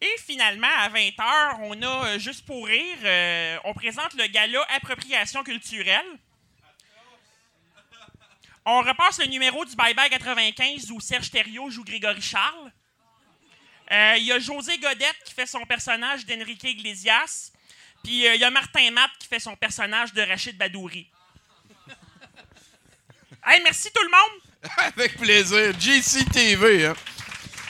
Et 0.00 0.14
finalement, 0.24 0.68
à 0.78 0.88
20h, 0.90 1.58
on 1.60 1.82
a, 1.82 2.06
euh, 2.06 2.18
juste 2.20 2.44
pour 2.46 2.66
rire, 2.66 2.98
euh, 3.02 3.58
on 3.64 3.74
présente 3.74 4.14
le 4.14 4.26
gala 4.28 4.62
Appropriation 4.76 5.42
culturelle. 5.42 6.06
On 8.64 8.80
repasse 8.82 9.18
le 9.18 9.26
numéro 9.26 9.64
du 9.64 9.74
Bye 9.74 9.94
Bye 9.94 10.10
95 10.10 10.90
où 10.92 11.00
Serge 11.00 11.30
Thériault 11.30 11.70
joue 11.70 11.82
Grégory 11.84 12.20
Charles. 12.20 12.70
Euh, 13.90 14.14
Il 14.18 14.24
y 14.24 14.32
a 14.32 14.38
José 14.38 14.78
Godette 14.78 15.16
qui 15.24 15.34
fait 15.34 15.46
son 15.46 15.64
personnage 15.64 16.26
d'Enrique 16.26 16.64
Iglesias. 16.64 17.52
Puis 18.04 18.26
euh, 18.26 18.34
il 18.34 18.40
y 18.40 18.44
a 18.44 18.50
Martin 18.50 18.90
Matt 18.90 19.10
qui 19.18 19.26
fait 19.26 19.40
son 19.40 19.56
personnage 19.56 20.12
de 20.12 20.22
Rachid 20.22 20.56
Badouri. 20.56 21.08
hey, 23.46 23.60
merci 23.62 23.90
tout 23.92 24.02
le 24.02 24.10
monde! 24.10 24.42
Avec 24.76 25.16
plaisir. 25.16 25.72
JCTV, 25.78 26.86
hein? 26.86 26.94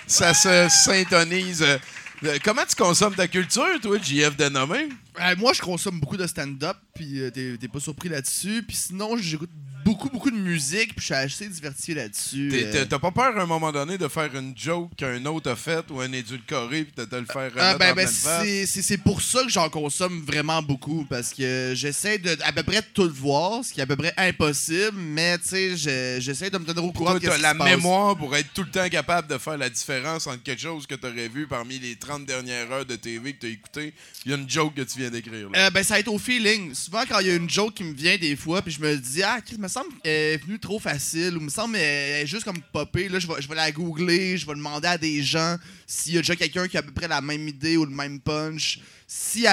Ça 0.07 0.33
se 0.35 0.69
syntonise. 0.71 1.63
euh, 1.63 2.39
comment 2.43 2.65
tu 2.65 2.75
consommes 2.75 3.15
ta 3.15 3.29
culture, 3.29 3.81
toi, 3.81 3.99
JF 3.99 4.37
Denomé? 4.37 4.89
Euh, 5.21 5.35
moi, 5.37 5.53
je 5.53 5.61
consomme 5.61 6.01
beaucoup 6.01 6.17
de 6.17 6.27
stand-up, 6.27 6.77
puis 6.95 7.21
euh, 7.21 7.31
t'es 7.31 7.57
t'es 7.59 7.69
pas 7.69 7.81
surpris 7.81 8.09
là-dessus. 8.09 8.63
Puis 8.67 8.77
sinon, 8.77 9.17
j'écoute 9.17 9.51
beaucoup, 9.85 10.11
beaucoup 10.11 10.31
de 10.31 10.37
musique, 10.37 10.91
puis 10.95 11.01
je 11.01 11.05
suis 11.07 11.15
assez 11.15 11.49
diverti 11.49 11.95
là-dessus. 11.95 12.49
T'es- 12.51 12.77
euh. 12.77 12.85
t'as- 12.85 12.99
pas 12.99 13.11
peur 13.11 13.39
à 13.39 13.43
un 13.43 13.47
moment 13.47 13.73
donné 13.73 13.97
de 13.97 14.07
faire 14.09 14.35
une 14.35 14.53
joke 14.57 14.91
qu'un 14.97 15.25
autre 15.25 15.51
a 15.51 15.57
faite 15.57 15.87
ou 15.91 16.01
un 16.01 16.13
édulcoré 16.13 16.85
puis 16.85 16.93
de 16.97 17.05
te 17.09 17.17
le 17.17 17.25
faire 17.25 17.51
Ah, 17.57 17.73
remettre 17.75 17.79
ben, 17.79 17.93
en 17.93 17.95
ben, 17.95 17.95
pleine 17.95 18.07
face? 18.09 18.43
c'est- 18.45 18.67
c'est 18.67 18.83
c'est 18.83 18.99
pour 18.99 19.23
ça 19.23 19.43
que 19.45 19.49
j'en 19.49 19.71
consomme 19.71 20.23
vraiment 20.27 20.61
beaucoup 20.63 21.07
parce 21.09 21.33
que 21.33 21.73
j'essaie 21.75 22.19
de 22.19 22.37
à 22.43 22.53
peu 22.53 22.65
près 22.65 22.81
de 22.83 22.87
tout 22.93 23.05
le 23.05 23.13
voir, 23.13 23.65
ce 23.65 23.73
qui 23.73 23.81
est 23.81 23.85
à 23.85 23.87
peu 23.87 23.97
près 23.97 24.13
impossible, 24.19 24.97
mais 24.99 25.39
tu 25.39 25.49
sais, 25.49 25.77
je- 25.77 26.19
j'essaie 26.21 26.51
de 26.51 26.59
me 26.59 26.65
tenir 26.65 26.85
au 26.85 26.93
courant 26.93 27.13
Toi, 27.13 27.21
de 27.21 27.25
ce 27.25 27.31
t'as 27.31 27.37
qui 27.37 27.43
la 27.43 27.53
se 27.53 27.59
passe. 27.59 27.71
mémoire 27.71 28.17
pour 28.17 28.37
être 28.37 28.53
tout 28.53 28.65
le 28.65 28.71
temps 28.71 28.89
capable 28.91 29.29
de 29.29 29.39
faire 29.39 29.57
la 29.57 29.71
différence 29.71 30.27
entre 30.27 30.43
quelque 30.43 30.61
chose 30.61 30.87
que 30.87 30.97
t'aurais 30.97 31.29
vu 31.29 31.47
parmi 31.47 31.79
les 31.79 31.97
30 31.97 32.27
dernières 32.27 32.71
heures 32.73 32.85
de 32.87 32.97
TV 32.97 33.33
que 33.33 33.41
t'as 33.43 33.49
écouté. 33.49 33.95
Il 34.27 34.33
y 34.33 34.35
a 34.35 34.37
une 34.37 34.51
joke 34.51 34.75
que 34.75 34.83
tu 34.83 34.99
viens 34.99 35.08
d'écrire. 35.11 35.49
Euh, 35.55 35.71
ben, 35.71 35.83
ça 35.83 35.95
va 35.95 36.01
être 36.01 36.09
au 36.13 36.19
feeling. 36.19 36.75
Souvent, 36.75 37.03
quand 37.09 37.19
il 37.21 37.27
y 37.27 37.31
a 37.31 37.35
une 37.37 37.49
joke 37.51 37.75
qui 37.75 37.85
me 37.85 37.95
vient 37.95 38.17
des 38.17 38.37
fois, 38.37 38.63
puis 38.63 38.73
je 38.73 38.81
me 38.81 38.97
dis, 38.97 39.23
ah, 39.23 39.41
Chris, 39.45 39.57
me 39.59 39.69
semble 39.69 39.89
qu'elle 40.03 40.35
est 40.35 40.37
venue 40.45 40.59
trop 40.59 40.79
facile, 40.79 41.37
ou 41.37 41.41
me 41.41 41.51
semble 41.51 41.75
qu'elle 41.75 42.23
est 42.23 42.27
juste 42.27 42.45
comme 42.45 42.61
popée. 42.73 43.09
Là, 43.09 43.19
je 43.19 43.27
vais, 43.27 43.35
je 43.41 43.49
vais 43.49 43.55
la 43.55 43.71
googler, 43.73 44.37
je 44.39 44.47
vais 44.47 44.55
demander 44.55 44.89
à 44.89 44.99
des 44.99 45.23
gens 45.23 45.57
s'il 45.87 46.15
y 46.15 46.19
a 46.19 46.21
déjà 46.21 46.37
quelqu'un 46.37 46.69
qui 46.69 46.77
a 46.77 46.81
à 46.81 46.83
peu 46.83 46.93
près 46.93 47.09
la 47.09 47.21
même 47.21 47.47
idée 47.49 47.77
ou 47.77 47.85
le 47.85 47.91
même 47.95 48.21
punch. 48.21 48.81
Si 49.07 49.47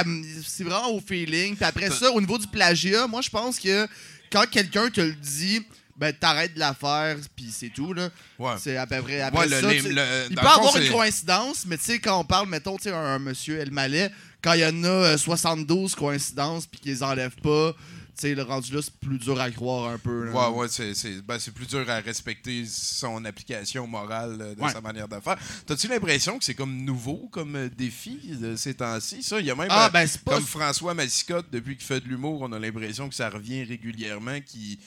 c'est 0.45 0.63
vraiment 0.63 0.89
au 0.91 0.99
feeling. 0.99 1.55
Puis 1.55 1.65
après 1.65 1.89
ça, 1.89 2.11
au 2.11 2.19
niveau 2.19 2.37
du 2.37 2.47
plagiat, 2.47 3.07
moi, 3.07 3.21
je 3.21 3.29
pense 3.29 3.59
que 3.59 3.87
quand 4.31 4.45
quelqu'un 4.49 4.89
te 4.89 4.99
le 5.01 5.13
dit, 5.13 5.61
ben, 5.97 6.11
t'arrêtes 6.11 6.53
de 6.55 6.59
la 6.59 6.73
faire, 6.73 7.15
puis 7.37 7.47
c'est 7.57 7.69
tout, 7.69 7.93
là. 7.93 8.09
Ouais. 8.37 8.51
C'est 8.61 8.75
à 8.75 8.85
peu 8.85 9.01
près. 9.01 9.21
Après 9.21 9.39
Ouais, 9.41 9.47
le- 9.47 9.61
ça, 9.61 9.69
tu- 9.73 9.93
le- 9.93 10.25
il 10.29 10.35
peut 10.35 10.41
le 10.41 10.47
fond, 10.47 10.57
avoir 10.57 10.75
une 10.77 10.91
coïncidence, 10.91 11.63
mais 11.65 11.77
tu 11.77 11.85
sais, 11.85 11.99
quand 11.99 12.19
on 12.19 12.25
parle, 12.25 12.49
mettons, 12.49 12.75
tu 12.75 12.83
sais, 12.83 12.91
un, 12.91 12.97
un 12.97 13.19
monsieur 13.19 13.57
El 13.59 13.71
Malais, 13.71 14.11
quand 14.45 14.53
il 14.53 14.59
y 14.61 14.65
en 14.65 14.83
a 14.83 14.87
euh, 14.87 15.17
72 15.17 15.95
coïncidences 15.95 16.67
puis 16.67 16.79
qu'ils 16.79 16.91
les 16.91 17.03
enlèvent 17.03 17.35
pas, 17.41 17.73
tu 17.73 18.21
sais, 18.21 18.33
le 18.35 18.43
rendu 18.43 18.73
là, 18.73 18.79
c'est 18.81 18.93
plus 18.97 19.17
dur 19.19 19.41
à 19.41 19.51
croire 19.51 19.89
un 19.91 19.97
peu. 19.97 20.25
là. 20.25 20.31
Ouais, 20.51 20.57
ouais, 20.59 20.67
c'est, 20.69 20.93
c'est, 20.93 21.21
ben, 21.21 21.37
c'est 21.37 21.51
plus 21.53 21.65
dur 21.67 21.83
à 21.89 21.99
respecter 21.99 22.63
son 22.65 23.25
application 23.25 23.85
morale 23.87 24.37
euh, 24.39 24.55
de 24.55 24.61
Ouais. 24.61 24.71
sa 24.71 24.79
manière 24.79 25.09
de 25.09 25.19
faire. 25.19 25.35
T'as-tu 25.65 25.87
l'impression 25.89 26.37
que 26.39 26.45
c'est 26.45 26.53
comme 26.53 26.77
nouveau 26.85 27.27
comme 27.31 27.55
euh, 27.57 27.69
défi 27.69 28.17
de 28.39 28.55
ces 28.55 28.73
temps-ci? 28.75 29.21
Ça, 29.21 29.41
il 29.41 29.45
y 29.47 29.51
a 29.51 29.55
même, 29.55 29.67
Ah, 29.69 29.87
euh, 29.87 29.89
ben, 29.89 30.07
c'est 30.07 30.21
pas- 30.21 30.35
comme 30.35 30.45
François 30.45 30.93
Massicotte, 30.93 31.47
depuis 31.51 31.75
qu'il 31.75 31.85
fait 31.85 31.99
de 31.99 32.07
l'humour, 32.07 32.39
on 32.41 32.51
a 32.53 32.59
l'impression 32.59 33.09
que 33.09 33.15
ça 33.15 33.29
revient 33.29 33.63
régulièrement, 33.65 34.39
qu'il 34.39 34.77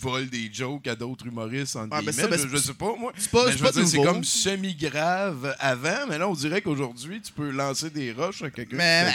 vole 0.00 0.28
des 0.28 0.50
jokes 0.52 0.86
à 0.86 0.94
d'autres 0.94 1.26
humoristes, 1.26 1.76
entre 1.76 1.88
Ah, 1.92 2.02
ben, 2.02 2.12
ça, 2.12 2.26
ben, 2.28 2.38
je, 2.38 2.48
je 2.48 2.56
c'est- 2.56 2.66
sais 2.68 2.74
pas, 2.74 2.94
moi. 2.98 3.12
c'est 3.16 3.30
pas- 3.30 3.50
c'est 3.52 3.84
c'est 3.86 4.02
comme 4.02 4.22
semi-grave 4.24 5.54
avant, 5.58 6.06
mais 6.08 6.18
là, 6.18 6.28
on 6.28 6.34
dirait 6.34 6.60
qu'aujourd'hui, 6.62 7.20
tu 7.20 7.32
peux 7.32 7.50
lancer 7.50 7.90
des 7.90 8.12
roches 8.12 8.42
à 8.42 8.50
quelqu'un 8.50 8.76
Mais, 8.76 9.12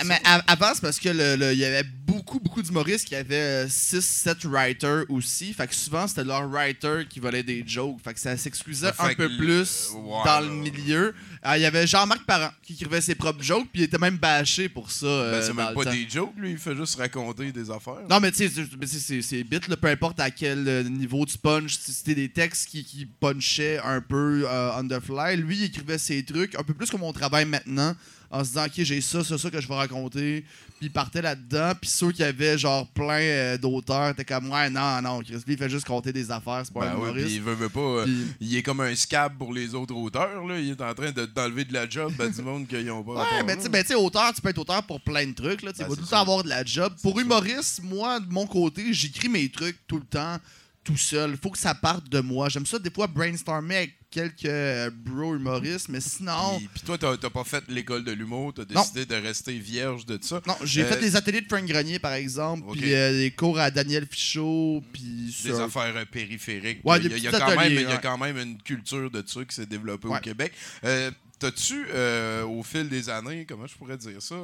avant, 0.47 0.71
c'est 0.73 0.81
parce 0.81 0.99
que 0.99 1.09
il 1.53 1.57
y 1.59 1.65
avait 1.65 1.83
beaucoup, 2.05 2.39
beaucoup 2.39 2.61
d'humoristes 2.61 3.07
qui 3.07 3.15
avaient 3.15 3.67
6-7 3.67 4.45
writers 4.45 5.05
aussi. 5.09 5.53
Fait 5.53 5.67
que 5.67 5.75
souvent, 5.75 6.07
c'était 6.07 6.23
leur 6.23 6.49
writer 6.49 7.05
qui 7.09 7.19
volait 7.19 7.43
des 7.43 7.63
jokes. 7.65 7.97
Fait 8.03 8.13
que 8.13 8.19
ça 8.19 8.35
s'exclusait 8.37 8.91
Fait 8.93 9.03
un 9.03 9.13
peu 9.15 9.29
plus 9.37 9.89
dans 10.25 10.39
le 10.41 10.49
milieu. 10.51 11.13
Euh, 11.45 11.57
Il 11.57 11.61
y 11.61 11.65
avait 11.65 11.87
Jean-Marc 11.87 12.23
Parent 12.25 12.51
qui 12.61 12.73
écrivait 12.73 13.01
ses 13.01 13.15
propres 13.15 13.41
jokes, 13.43 13.67
puis 13.71 13.81
il 13.81 13.85
était 13.85 13.97
même 13.97 14.17
bâché 14.17 14.69
pour 14.69 14.91
ça. 14.91 15.05
euh, 15.05 15.31
Ben, 15.31 15.41
c'est 15.41 15.47
dans 15.49 15.65
même 15.65 15.73
pas 15.73 15.91
des 15.91 16.07
jokes, 16.09 16.33
lui, 16.37 16.51
il 16.51 16.57
fait 16.57 16.75
juste 16.75 16.95
raconter 16.95 17.51
des 17.51 17.69
affaires. 17.71 18.01
Non, 18.09 18.19
mais 18.19 18.31
tu 18.31 18.37
sais, 18.37 18.49
c'est- 18.49 18.85
c'est- 18.87 18.99
c'est 18.99 19.21
c'est 19.21 19.43
bit, 19.43 19.67
peu 19.75 19.87
importe 19.87 20.19
à 20.19 20.29
quel 20.29 20.67
niveau 20.89 21.25
tu 21.25 21.37
punch. 21.37 21.77
C'était 21.79 22.15
des 22.15 22.29
textes 22.29 22.67
qui, 22.69 22.83
qui 22.83 23.05
punchaient 23.05 23.79
un 23.83 24.01
peu 24.01 24.43
euh, 24.47 24.71
on 24.77 24.87
the 24.87 24.99
fly. 24.99 25.37
Lui, 25.37 25.57
il 25.57 25.63
écrivait 25.65 25.97
ses 25.97 26.23
trucs 26.23 26.55
un 26.55 26.63
peu 26.63 26.73
plus 26.73 26.89
comme 26.89 27.03
on 27.03 27.13
travaille 27.13 27.45
maintenant, 27.45 27.95
en 28.29 28.43
se 28.43 28.49
disant, 28.49 28.65
OK, 28.65 28.73
j'ai 28.77 29.01
ça, 29.01 29.23
ça, 29.23 29.37
ça 29.37 29.49
que 29.49 29.59
je 29.59 29.67
vais 29.67 29.75
raconter. 29.75 30.45
Puis 30.77 30.87
il 30.87 30.91
partait 30.91 31.21
là-dedans. 31.21 31.73
Puis 31.79 31.89
ceux 31.89 32.11
qui 32.11 32.23
avaient 32.23 32.57
genre 32.57 32.87
plein 32.87 33.19
euh, 33.19 33.57
d'auteurs 33.57 34.09
étaient 34.09 34.23
comme, 34.25 34.49
ouais, 34.49 34.69
non, 34.69 35.01
non, 35.01 35.19
Chris, 35.21 35.33
lui, 35.45 35.53
il 35.53 35.57
fait 35.57 35.69
juste 35.69 35.85
compter 35.85 36.11
des 36.13 36.31
affaires, 36.31 36.61
c'est 36.63 36.73
pas 36.73 36.79
Ben 36.81 36.91
un 36.93 36.95
humoriste. 36.95 37.27
il 37.29 37.41
veut, 37.41 37.53
veut 37.53 37.69
pas. 37.69 37.79
euh, 37.81 38.07
il 38.39 38.55
est 38.55 38.63
comme 38.63 38.79
un 38.79 38.95
scab 38.95 39.37
pour 39.37 39.53
les 39.53 39.75
autres 39.75 39.93
auteurs. 39.93 40.45
Là. 40.47 40.57
Il 40.59 40.69
est 40.71 40.81
en 40.81 40.93
train 40.93 41.11
de- 41.11 41.25
d'enlever 41.25 41.65
de 41.65 41.73
la 41.73 41.87
job 41.89 42.13
à 42.19 42.27
du 42.29 42.41
monde 42.41 42.67
qu'ils 42.67 42.89
ont 42.89 43.03
pas. 43.03 43.13
Ouais, 43.21 43.43
mais 43.45 43.49
là. 43.53 43.55
tu 43.57 43.63
sais, 43.63 43.69
ben, 43.69 43.81
tu 43.83 43.89
sais, 43.89 43.95
auteur, 43.95 44.33
tu 44.33 44.41
peux 44.41 44.49
être 44.49 44.57
auteur 44.59 44.81
pour 44.83 45.01
plein 45.01 45.27
de 45.27 45.33
trucs. 45.33 45.61
Là, 45.61 45.71
tu 45.71 45.79
sais, 45.79 45.83
Ben, 45.83 45.93
tout 45.93 46.01
le 46.01 46.07
temps 46.07 46.21
avoir 46.21 46.43
de 46.43 46.49
la 46.49 46.63
job. 46.63 46.93
Pour 47.03 47.19
humoriste, 47.19 47.81
moi, 47.83 48.19
de 48.21 48.31
mon 48.31 48.47
côté, 48.47 48.93
j'écris 48.93 49.29
mes 49.29 49.49
trucs 49.49 49.77
tout 49.87 49.97
le 49.97 50.05
temps, 50.05 50.37
tout 50.83 50.97
seul. 50.97 51.37
faut 51.41 51.51
que 51.51 51.57
ça 51.59 51.75
parte 51.75 52.09
de 52.09 52.19
moi. 52.21 52.49
J'aime 52.49 52.65
ça, 52.65 52.79
des 52.79 52.89
fois, 52.89 53.07
brainstormer 53.07 53.75
avec 53.77 53.93
quelques 54.09 54.45
euh, 54.45 54.89
bro 54.93 55.35
humoristes, 55.35 55.87
mais 55.89 56.01
sinon. 56.01 56.57
Puis, 56.57 56.67
puis 56.73 56.81
toi, 56.83 56.97
t'as 56.97 57.15
t'as 57.17 57.29
pas 57.29 57.43
fait 57.43 57.63
l'école 57.69 58.03
de 58.03 58.11
l'humour, 58.11 58.53
t'as 58.53 58.63
Non. 58.73 58.81
décidé 58.81 59.05
de 59.05 59.15
rester 59.15 59.57
vierge 59.57 60.05
de 60.05 60.17
ça? 60.21 60.41
Non, 60.47 60.55
j'ai 60.63 60.83
Euh, 60.83 60.87
fait 60.87 60.99
des 60.99 61.15
ateliers 61.15 61.41
de 61.41 61.47
Frank 61.47 61.65
Grenier, 61.65 61.99
par 61.99 62.13
exemple, 62.13 62.63
puis 62.73 62.93
euh, 62.93 63.11
des 63.13 63.31
cours 63.31 63.57
à 63.59 63.71
Daniel 63.71 64.05
Fichot, 64.09 64.83
puis 64.91 65.33
Des 65.43 65.59
affaires 65.59 65.95
euh, 65.95 66.05
périphériques. 66.05 66.81
Ouais, 66.83 66.99
il, 66.99 67.17
y 67.19 67.27
a, 67.27 67.31
quand 67.39 67.55
même, 67.55 67.73
y 67.73 67.85
a 67.85 67.97
quand 67.97 68.17
même 68.17 68.37
une 68.37 68.57
culture 68.61 69.09
de 69.09 69.23
ça 69.25 69.45
qui 69.45 69.55
s'est 69.55 69.65
développée 69.65 70.07
au. 70.07 70.15
Québec. 70.17 70.51
Euh, 70.83 71.09
T'as-tu, 71.39 71.87
euh, 71.89 72.43
au 72.43 72.61
fil 72.61 72.87
des 72.87 73.09
années, 73.09 73.45
comment 73.49 73.65
je 73.65 73.75
pourrais 73.75 73.97
dire 73.97 74.21
ça? 74.21 74.35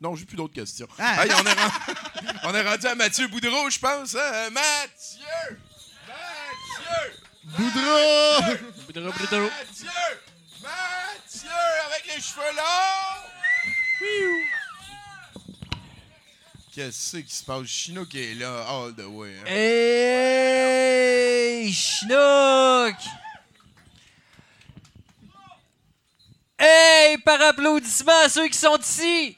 Non, 0.00 0.14
j'ai 0.14 0.24
plus 0.26 0.36
d'autres 0.36 0.54
questions. 0.54 0.86
Ah. 0.98 1.24
Hey, 1.24 1.32
on, 1.32 1.44
est 1.44 1.52
rendu... 1.52 1.74
on 2.44 2.54
est 2.54 2.62
rendu 2.62 2.86
à 2.86 2.94
Mathieu 2.94 3.26
Boudreau, 3.28 3.68
je 3.68 3.78
pense. 3.80 4.14
Hein? 4.14 4.50
Mathieu! 4.50 5.58
Mathieu! 6.06 7.12
Boudreau! 7.44 8.56
Boudreau, 8.86 9.12
Boudreau. 9.12 9.50
Mathieu! 9.50 9.88
Mathieu! 10.62 11.50
Avec 11.86 12.14
les 12.14 12.20
cheveux 12.22 12.56
longs! 12.56 13.24
Qu'est-ce 16.72 17.16
qui 17.16 17.34
se 17.34 17.42
passe? 17.44 17.66
Chino 17.66 18.04
qui 18.06 18.22
est 18.22 18.34
là, 18.34 18.64
all 18.68 18.94
the 18.94 19.00
way. 19.00 19.34
hein? 19.40 19.46
Hey, 19.46 20.92
Chinook! 21.72 22.94
Hey, 26.56 27.18
par 27.18 27.40
applaudissement 27.42 28.12
à 28.24 28.28
ceux 28.28 28.46
qui 28.46 28.58
sont 28.58 28.78
ici! 28.78 29.36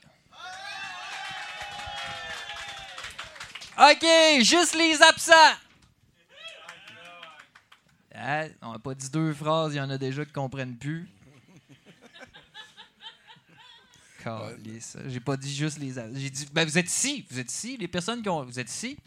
OK, 3.80 4.06
juste 4.42 4.74
les 4.74 5.00
absents! 5.00 5.32
Ah, 8.14 8.44
on 8.60 8.72
n'a 8.72 8.78
pas 8.78 8.94
dit 8.94 9.08
deux 9.08 9.32
phrases, 9.32 9.72
il 9.72 9.78
y 9.78 9.80
en 9.80 9.88
a 9.88 9.96
déjà 9.96 10.22
qui 10.26 10.32
comprennent 10.32 10.76
plus. 10.76 11.08
Calisse. 14.22 14.98
J'ai 15.06 15.20
pas 15.20 15.38
dit 15.38 15.54
juste 15.54 15.78
les 15.78 15.98
absents. 15.98 16.20
J'ai 16.20 16.28
dit, 16.28 16.46
ben 16.52 16.68
vous 16.68 16.76
êtes 16.76 16.90
ici, 16.90 17.26
vous 17.30 17.38
êtes 17.38 17.50
ici, 17.50 17.78
les 17.78 17.88
personnes 17.88 18.20
qui 18.20 18.28
ont. 18.28 18.44
Vous 18.44 18.60
êtes 18.60 18.70
ici? 18.70 18.98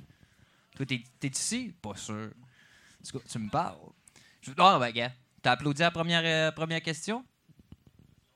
Toi, 0.76 0.88
t'es, 0.88 1.04
t'es 1.20 1.28
ici? 1.28 1.72
Pas 1.80 1.96
sûr. 1.96 2.32
En 2.32 3.08
tout 3.08 3.20
cas, 3.20 3.26
tu 3.30 3.38
me 3.38 3.52
parles. 3.52 3.78
Je, 4.42 4.54
ah, 4.58 4.80
ben, 4.80 4.90
gars, 4.90 5.12
t'as 5.44 5.52
applaudi 5.52 5.84
à 5.84 5.88
la 5.88 5.92
première, 5.92 6.24
euh, 6.26 6.52
première 6.52 6.82
question? 6.82 7.24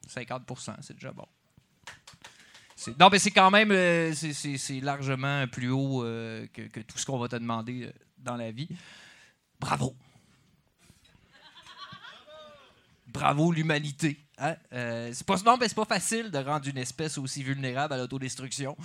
50% 0.08 0.76
c'est 0.82 0.94
déjà 0.94 1.12
bon. 1.12 1.28
Non, 3.00 3.10
mais 3.12 3.20
c'est 3.20 3.32
quand 3.32 3.50
même 3.50 3.72
euh, 3.72 4.14
c'est, 4.14 4.80
largement 4.82 5.48
plus 5.48 5.70
haut 5.70 6.04
euh, 6.04 6.46
que, 6.54 6.80
tout 6.82 6.98
ce 6.98 7.06
qu'on 7.06 7.18
va 7.18 7.28
te 7.28 7.36
demander 7.36 7.84
euh, 7.86 7.92
dans 8.20 8.36
la 8.36 8.52
vie. 8.52 8.70
Bravo. 9.60 9.96
Bravo 13.08 13.52
l'humanité. 13.52 14.20
hein. 14.38 14.56
Euh, 14.74 15.12
c'est 15.12 15.28
non, 15.46 15.58
mais 15.58 15.68
c'est 15.68 15.76
pas 15.76 15.86
facile 15.86 16.30
de 16.30 16.38
rendre 16.38 16.68
une 16.68 16.78
espèce 16.78 17.18
aussi 17.18 17.42
vulnérable 17.42 17.96
à 17.96 17.98
l'autodestruction. 17.98 18.78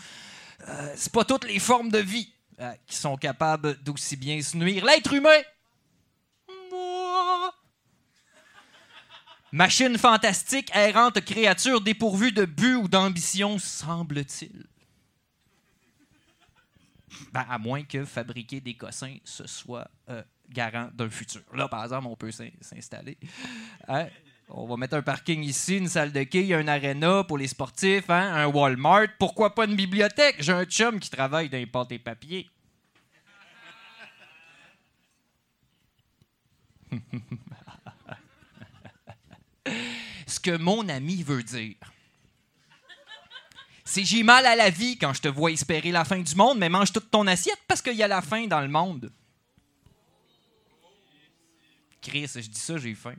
C'est 0.95 1.13
pas 1.13 1.25
toutes 1.25 1.45
les 1.45 1.59
formes 1.59 1.91
de 1.91 1.99
vie 1.99 2.33
qui 2.87 2.97
sont 2.97 3.17
capables 3.17 3.83
d'aussi 3.83 4.17
bien 4.17 4.41
se 4.41 4.57
nuire. 4.57 4.85
L'être 4.85 5.13
humain! 5.13 5.41
Machine 9.53 9.99
fantastique, 9.99 10.71
errante 10.75 11.21
créature 11.21 11.83
dépourvue 11.83 12.33
de 12.33 12.47
but 12.47 12.75
ou 12.77 12.89
d'ambition, 12.89 13.59
semble-t-il. 13.59 14.65
Ben, 17.33 17.45
à 17.49 17.59
moins 17.59 17.83
que 17.85 18.07
fabriquer 18.07 18.63
des 18.63 18.75
cossins, 18.75 19.19
ce 19.25 19.47
soit 19.47 19.87
euh, 20.09 20.23
garant 20.49 20.89
d'un 20.95 21.11
futur. 21.11 21.43
Là, 21.55 21.69
par 21.69 21.85
exemple, 21.85 22.07
on 22.07 22.17
peut 22.17 22.31
s'in- 22.31 22.49
s'installer. 22.63 23.19
Hein? 23.89 24.07
On 24.49 24.67
va 24.67 24.77
mettre 24.79 24.97
un 24.97 25.03
parking 25.03 25.43
ici, 25.43 25.77
une 25.77 25.89
salle 25.89 26.13
de 26.13 26.23
quai, 26.25 26.55
un 26.55 26.67
aréna 26.67 27.25
pour 27.25 27.37
les 27.37 27.49
sportifs, 27.49 28.09
hein? 28.09 28.35
un 28.35 28.47
Walmart. 28.47 29.09
Pourquoi 29.19 29.55
pas 29.55 29.67
une 29.67 29.77
bibliothèque? 29.77 30.37
J'ai 30.39 30.53
un 30.53 30.65
chum 30.65 30.99
qui 30.99 31.11
travaille 31.11 31.51
dans 31.51 31.59
les 31.59 31.67
pâtes 31.67 31.93
et 31.93 31.99
papiers. 31.99 32.49
Ce 40.33 40.41
que 40.41 40.57
mon 40.57 40.89
ami 40.89 41.23
veut 41.23 41.43
dire, 41.43 41.77
c'est 43.85 44.03
j'ai 44.03 44.23
mal 44.23 44.47
à 44.47 44.57
la 44.57 44.71
vie 44.71 44.97
quand 44.97 45.13
je 45.13 45.21
te 45.21 45.29
vois 45.29 45.51
espérer 45.51 45.93
la 45.93 46.07
fin 46.07 46.19
du 46.19 46.35
monde, 46.35 46.59
mais 46.59 46.71
mange 46.71 46.91
toute 46.91 47.11
ton 47.11 47.27
assiette 47.27 47.61
parce 47.69 47.83
qu'il 47.83 47.97
y 47.97 48.03
a 48.03 48.09
la 48.09 48.23
faim 48.23 48.47
dans 48.47 48.63
le 48.63 48.69
monde. 48.69 49.13
Chris, 52.01 52.31
je 52.35 52.49
dis 52.49 52.59
ça, 52.59 52.79
j'ai 52.79 52.95
faim. 52.95 53.17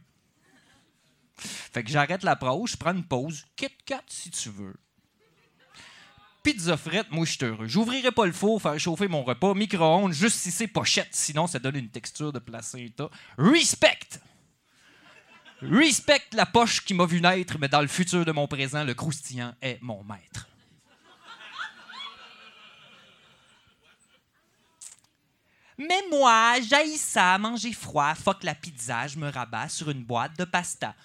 Fait 1.38 1.84
que 1.84 1.91
j'arrête 1.91 2.24
la 2.24 2.36
prose, 2.36 2.72
je 2.72 2.78
prends 2.78 2.95
une 2.95 3.05
pause. 3.05 3.45
Kit 3.55 3.70
Kat 3.86 4.01
si 4.07 4.32
tu 4.32 4.49
veux. 4.49 4.74
Pizza 6.41 6.78
frette, 6.78 7.11
moi 7.11 7.26
je 7.28 7.34
suis 7.34 7.45
heureux. 7.45 7.68
J'ouvrirai 7.68 8.11
pas 8.11 8.26
le 8.26 8.34
four, 8.34 8.59
faire 8.59 8.80
chauffer 8.80 9.07
mon 9.07 9.24
repas, 9.24 9.53
micro-ondes, 9.53 10.14
juste 10.14 10.38
si 10.38 10.49
c'est 10.49 10.68
pochette, 10.68 11.09
sinon 11.11 11.45
ça 11.45 11.59
donne 11.59 11.76
une 11.76 11.91
texture 11.91 12.34
de 12.34 12.39
placenta. 12.39 13.11
Respect! 13.38 14.20
Respect 15.72 16.24
la 16.34 16.45
poche 16.45 16.84
qui 16.84 16.93
m'a 16.93 17.05
vu 17.05 17.22
naître, 17.22 17.57
mais 17.57 17.70
dans 17.70 17.82
le 17.82 17.88
futur 17.88 18.26
de 18.26 18.32
mon 18.32 18.47
présent, 18.47 18.84
le 18.84 18.93
croustillant 18.93 19.53
est 19.61 19.80
mon 19.82 20.03
maître. 20.03 20.47
Mais 25.78 26.01
moi, 26.11 26.55
j'haïs 26.61 26.97
ça, 26.97 27.38
manger 27.38 27.74
froid, 27.74 28.14
fuck 28.14 28.43
la 28.43 28.55
pizza, 28.55 29.07
je 29.07 29.18
me 29.18 29.30
rabats 29.30 29.70
sur 29.70 29.89
une 29.89 30.03
boîte 30.03 30.38
de 30.38 30.45
pasta. 30.45 30.95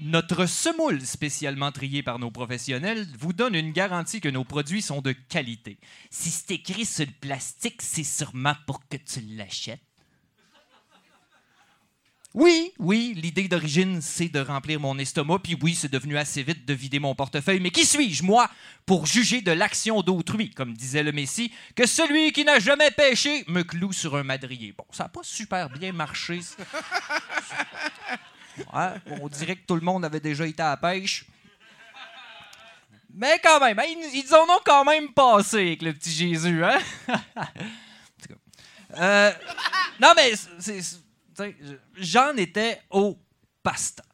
Notre 0.00 0.46
semoule, 0.46 1.04
spécialement 1.04 1.72
triée 1.72 2.04
par 2.04 2.20
nos 2.20 2.30
professionnels, 2.30 3.08
vous 3.18 3.32
donne 3.32 3.56
une 3.56 3.72
garantie 3.72 4.20
que 4.20 4.28
nos 4.28 4.44
produits 4.44 4.82
sont 4.82 5.00
de 5.00 5.10
qualité. 5.10 5.80
Si 6.10 6.30
c'est 6.30 6.52
écrit 6.52 6.86
sur 6.86 7.06
le 7.06 7.12
plastique, 7.12 7.82
c'est 7.82 8.04
sûrement 8.04 8.54
pour 8.64 8.86
que 8.86 8.96
tu 8.96 9.20
l'achètes. 9.20 9.87
Oui, 12.34 12.72
oui, 12.78 13.14
l'idée 13.16 13.48
d'origine, 13.48 14.00
c'est 14.02 14.28
de 14.28 14.38
remplir 14.40 14.78
mon 14.78 14.98
estomac, 14.98 15.38
puis 15.38 15.56
oui, 15.62 15.74
c'est 15.74 15.90
devenu 15.90 16.18
assez 16.18 16.42
vite 16.42 16.66
de 16.66 16.74
vider 16.74 16.98
mon 16.98 17.14
portefeuille. 17.14 17.58
Mais 17.58 17.70
qui 17.70 17.86
suis-je, 17.86 18.22
moi, 18.22 18.50
pour 18.84 19.06
juger 19.06 19.40
de 19.40 19.50
l'action 19.50 20.02
d'autrui, 20.02 20.50
comme 20.50 20.74
disait 20.74 21.02
le 21.02 21.10
Messie, 21.12 21.50
que 21.74 21.86
celui 21.86 22.32
qui 22.32 22.44
n'a 22.44 22.58
jamais 22.58 22.90
péché 22.90 23.44
me 23.48 23.62
cloue 23.62 23.92
sur 23.94 24.14
un 24.14 24.24
madrier? 24.24 24.74
Bon, 24.76 24.84
ça 24.90 25.04
n'a 25.04 25.08
pas 25.08 25.22
super 25.22 25.68
bien 25.70 25.92
marché. 25.92 26.40
Ouais, 28.74 28.90
on 29.20 29.28
dirait 29.28 29.54
que 29.54 29.64
tout 29.66 29.76
le 29.76 29.82
monde 29.82 30.04
avait 30.04 30.18
déjà 30.18 30.44
été 30.44 30.60
à 30.60 30.70
la 30.70 30.76
pêche. 30.76 31.24
Mais 33.14 33.38
quand 33.42 33.60
même, 33.60 33.78
hein, 33.78 33.84
ils, 33.86 34.18
ils 34.24 34.34
en 34.34 34.42
ont 34.42 34.60
quand 34.64 34.84
même 34.84 35.12
passé 35.12 35.58
avec 35.58 35.82
le 35.82 35.92
petit 35.92 36.10
Jésus, 36.10 36.64
hein? 36.64 36.78
En 37.36 37.44
tout 38.20 38.28
cas. 38.28 38.34
Euh, 39.00 39.32
non, 40.00 40.08
mais 40.16 40.32
c'est- 40.58 40.98
j'en 41.96 42.36
étais 42.36 42.80
au 42.90 43.18
pasta. 43.62 44.04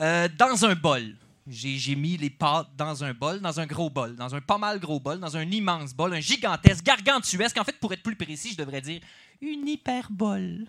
Euh, 0.00 0.28
dans 0.38 0.64
un 0.64 0.74
bol. 0.74 1.16
J'ai 1.46 1.96
mis 1.96 2.16
les 2.16 2.30
pâtes 2.30 2.68
dans 2.76 3.02
un 3.02 3.12
bol, 3.12 3.40
dans 3.40 3.58
un 3.58 3.66
gros 3.66 3.90
bol, 3.90 4.14
dans 4.14 4.34
un 4.34 4.40
pas 4.40 4.58
mal 4.58 4.78
gros 4.78 5.00
bol, 5.00 5.18
dans 5.18 5.36
un 5.36 5.42
immense 5.50 5.92
bol, 5.94 6.14
un 6.14 6.20
gigantesque, 6.20 6.84
gargantuesque. 6.84 7.56
En 7.58 7.64
fait, 7.64 7.78
pour 7.80 7.92
être 7.92 8.02
plus 8.02 8.14
précis, 8.14 8.52
je 8.52 8.56
devrais 8.56 8.80
dire 8.80 9.00
une 9.40 9.66
hyperbole. 9.66 10.66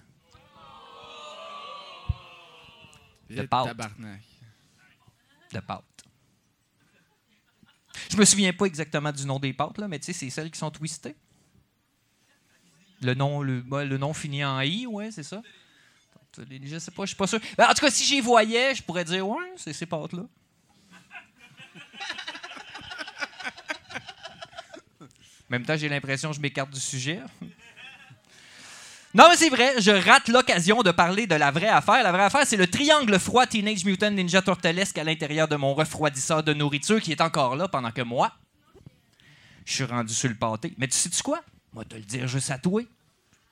De 3.29 3.43
pâtes. 3.43 3.67
Tabarnak. 3.67 4.21
de 5.53 5.59
pâtes. 5.59 5.83
Je 8.09 8.17
me 8.17 8.25
souviens 8.25 8.53
pas 8.53 8.65
exactement 8.65 9.11
du 9.11 9.25
nom 9.25 9.39
des 9.39 9.53
pâtes, 9.53 9.77
là, 9.77 9.87
mais 9.87 9.99
tu 9.99 10.05
sais, 10.05 10.13
c'est 10.13 10.29
celles 10.29 10.49
qui 10.49 10.59
sont 10.59 10.71
twistées. 10.71 11.15
Le 13.01 13.13
nom, 13.13 13.41
le, 13.41 13.61
le 13.61 13.97
nom 13.97 14.13
finit 14.13 14.43
en 14.43 14.59
I, 14.61 14.87
ouais, 14.87 15.11
c'est 15.11 15.23
ça. 15.23 15.41
Je 16.37 16.79
sais 16.79 16.91
pas, 16.91 17.03
je 17.03 17.07
suis 17.07 17.17
pas 17.17 17.27
sûr. 17.27 17.41
Ben, 17.57 17.67
en 17.69 17.73
tout 17.73 17.85
cas, 17.85 17.91
si 17.91 18.05
j'y 18.05 18.21
voyais, 18.21 18.73
je 18.73 18.81
pourrais 18.81 19.03
dire, 19.03 19.27
ouais, 19.27 19.51
c'est 19.57 19.73
ces 19.73 19.85
pâtes-là. 19.85 20.23
Même 25.49 25.65
temps, 25.65 25.75
j'ai 25.75 25.89
l'impression 25.89 26.29
que 26.29 26.37
je 26.37 26.41
m'écarte 26.41 26.69
du 26.69 26.79
sujet. 26.79 27.19
Non, 29.13 29.25
mais 29.29 29.35
c'est 29.35 29.49
vrai, 29.49 29.81
je 29.81 29.91
rate 29.91 30.29
l'occasion 30.29 30.83
de 30.83 30.91
parler 30.91 31.27
de 31.27 31.35
la 31.35 31.51
vraie 31.51 31.67
affaire. 31.67 32.01
La 32.01 32.13
vraie 32.13 32.23
affaire, 32.23 32.47
c'est 32.47 32.55
le 32.55 32.67
triangle 32.67 33.19
froid 33.19 33.45
Teenage 33.45 33.83
Mutant 33.83 34.11
Ninja 34.11 34.41
Turtlesque 34.41 34.97
à 34.97 35.03
l'intérieur 35.03 35.49
de 35.49 35.57
mon 35.57 35.73
refroidisseur 35.73 36.43
de 36.43 36.53
nourriture 36.53 37.01
qui 37.01 37.11
est 37.11 37.19
encore 37.19 37.57
là 37.57 37.67
pendant 37.67 37.91
que 37.91 38.01
moi, 38.01 38.31
je 39.65 39.73
suis 39.73 39.83
rendu 39.83 40.13
sur 40.13 40.29
le 40.29 40.35
pâté. 40.35 40.73
Mais 40.77 40.87
tu 40.87 40.95
sais-tu 40.95 41.21
quoi? 41.21 41.41
Moi, 41.73 41.83
te 41.83 41.95
le 41.95 42.03
dire 42.03 42.25
juste 42.27 42.51
à 42.51 42.57
toi. 42.57 42.83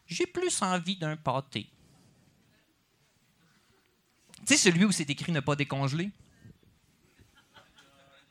J'ai 0.08 0.26
plus 0.26 0.62
envie 0.62 0.96
d'un 0.96 1.18
pâté. 1.18 1.68
Tu 4.46 4.56
sais, 4.56 4.58
celui 4.58 4.86
où 4.86 4.92
c'est 4.92 5.10
écrit 5.10 5.32
ne 5.32 5.40
pas 5.40 5.56
décongeler? 5.56 6.10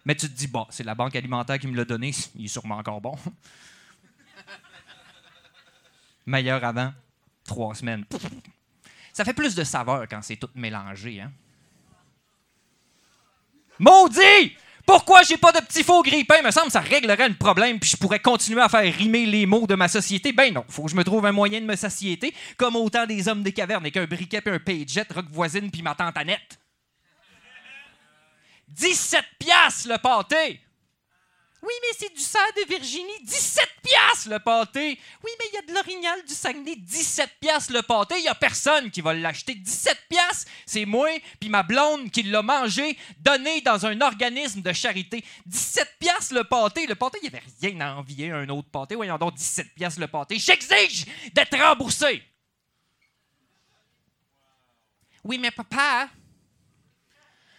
Mais 0.04 0.14
tu 0.14 0.28
te 0.28 0.34
dis, 0.34 0.46
bon, 0.46 0.66
c'est 0.70 0.84
la 0.84 0.94
banque 0.94 1.14
alimentaire 1.16 1.58
qui 1.58 1.66
me 1.66 1.76
l'a 1.76 1.84
donné, 1.84 2.12
il 2.34 2.46
est 2.46 2.48
sûrement 2.48 2.78
encore 2.78 3.00
bon. 3.00 3.16
Meilleur 6.26 6.64
avant 6.64 6.92
trois 7.44 7.74
semaines. 7.74 8.04
Ça 9.12 9.24
fait 9.24 9.34
plus 9.34 9.54
de 9.54 9.64
saveur 9.64 10.06
quand 10.08 10.22
c'est 10.22 10.36
tout 10.36 10.50
mélangé, 10.54 11.20
hein? 11.20 11.32
Maudit! 13.78 14.56
Pourquoi 14.88 15.22
j'ai 15.22 15.36
pas 15.36 15.52
de 15.52 15.60
petit 15.60 15.84
faux 15.84 16.02
grille-pain? 16.02 16.40
Me 16.40 16.50
semble 16.50 16.70
ça 16.70 16.80
réglerait 16.80 17.28
le 17.28 17.34
problème, 17.34 17.78
puis 17.78 17.90
je 17.90 17.96
pourrais 17.98 18.20
continuer 18.20 18.62
à 18.62 18.70
faire 18.70 18.90
rimer 18.90 19.26
les 19.26 19.44
mots 19.44 19.66
de 19.66 19.74
ma 19.74 19.86
société. 19.86 20.32
Ben 20.32 20.50
non, 20.54 20.64
faut 20.66 20.84
que 20.84 20.90
je 20.90 20.96
me 20.96 21.04
trouve 21.04 21.26
un 21.26 21.32
moyen 21.32 21.60
de 21.60 21.66
me 21.66 21.76
satiété, 21.76 22.34
comme 22.56 22.74
autant 22.74 23.04
des 23.04 23.28
hommes 23.28 23.42
des 23.42 23.52
cavernes 23.52 23.82
avec 23.82 23.98
un 23.98 24.06
briquet 24.06 24.40
puis 24.40 24.54
un 24.54 24.58
paget, 24.58 25.04
rock 25.14 25.26
voisine 25.30 25.70
puis 25.70 25.82
ma 25.82 25.94
tante 25.94 26.16
Annette. 26.16 26.58
17 28.68 29.22
piastres 29.38 29.90
le 29.90 29.98
pâté! 29.98 30.58
Oui, 31.60 31.72
mais 31.82 31.96
c'est 31.98 32.14
du 32.14 32.20
cerf 32.20 32.52
de 32.56 32.68
Virginie. 32.68 33.20
17 33.24 33.68
piastres 33.82 34.28
le 34.30 34.38
pâté. 34.38 34.98
Oui, 35.24 35.30
mais 35.38 35.46
il 35.50 35.54
y 35.54 35.58
a 35.58 35.62
de 35.62 35.74
l'orignal 35.74 36.24
du 36.24 36.32
Saguenay. 36.32 36.76
17 36.76 37.30
piastres 37.40 37.72
le 37.72 37.82
pâté. 37.82 38.14
Il 38.18 38.24
y 38.24 38.28
a 38.28 38.34
personne 38.34 38.90
qui 38.92 39.00
va 39.00 39.12
l'acheter. 39.12 39.56
17 39.56 40.06
piastres, 40.08 40.50
c'est 40.66 40.84
moi 40.84 41.08
puis 41.40 41.48
ma 41.48 41.64
blonde 41.64 42.10
qui 42.10 42.22
l'a 42.22 42.42
mangé, 42.42 42.96
donné 43.18 43.60
dans 43.60 43.86
un 43.86 44.00
organisme 44.00 44.62
de 44.62 44.72
charité. 44.72 45.24
17 45.46 45.96
piastres 45.98 46.34
le 46.34 46.44
pâté. 46.44 46.86
Le 46.86 46.94
pâté, 46.94 47.18
il 47.22 47.28
n'y 47.28 47.36
avait 47.36 47.46
rien 47.60 47.80
à 47.80 47.94
envier 47.94 48.30
à 48.30 48.36
un 48.36 48.48
autre 48.50 48.70
pâté. 48.70 48.94
Voyons 48.94 49.18
donc, 49.18 49.34
17 49.34 49.74
piastres 49.74 50.00
le 50.00 50.06
pâté. 50.06 50.38
J'exige 50.38 51.06
d'être 51.32 51.58
remboursé. 51.58 52.22
Oui, 55.24 55.38
mais 55.38 55.50
papa... 55.50 56.08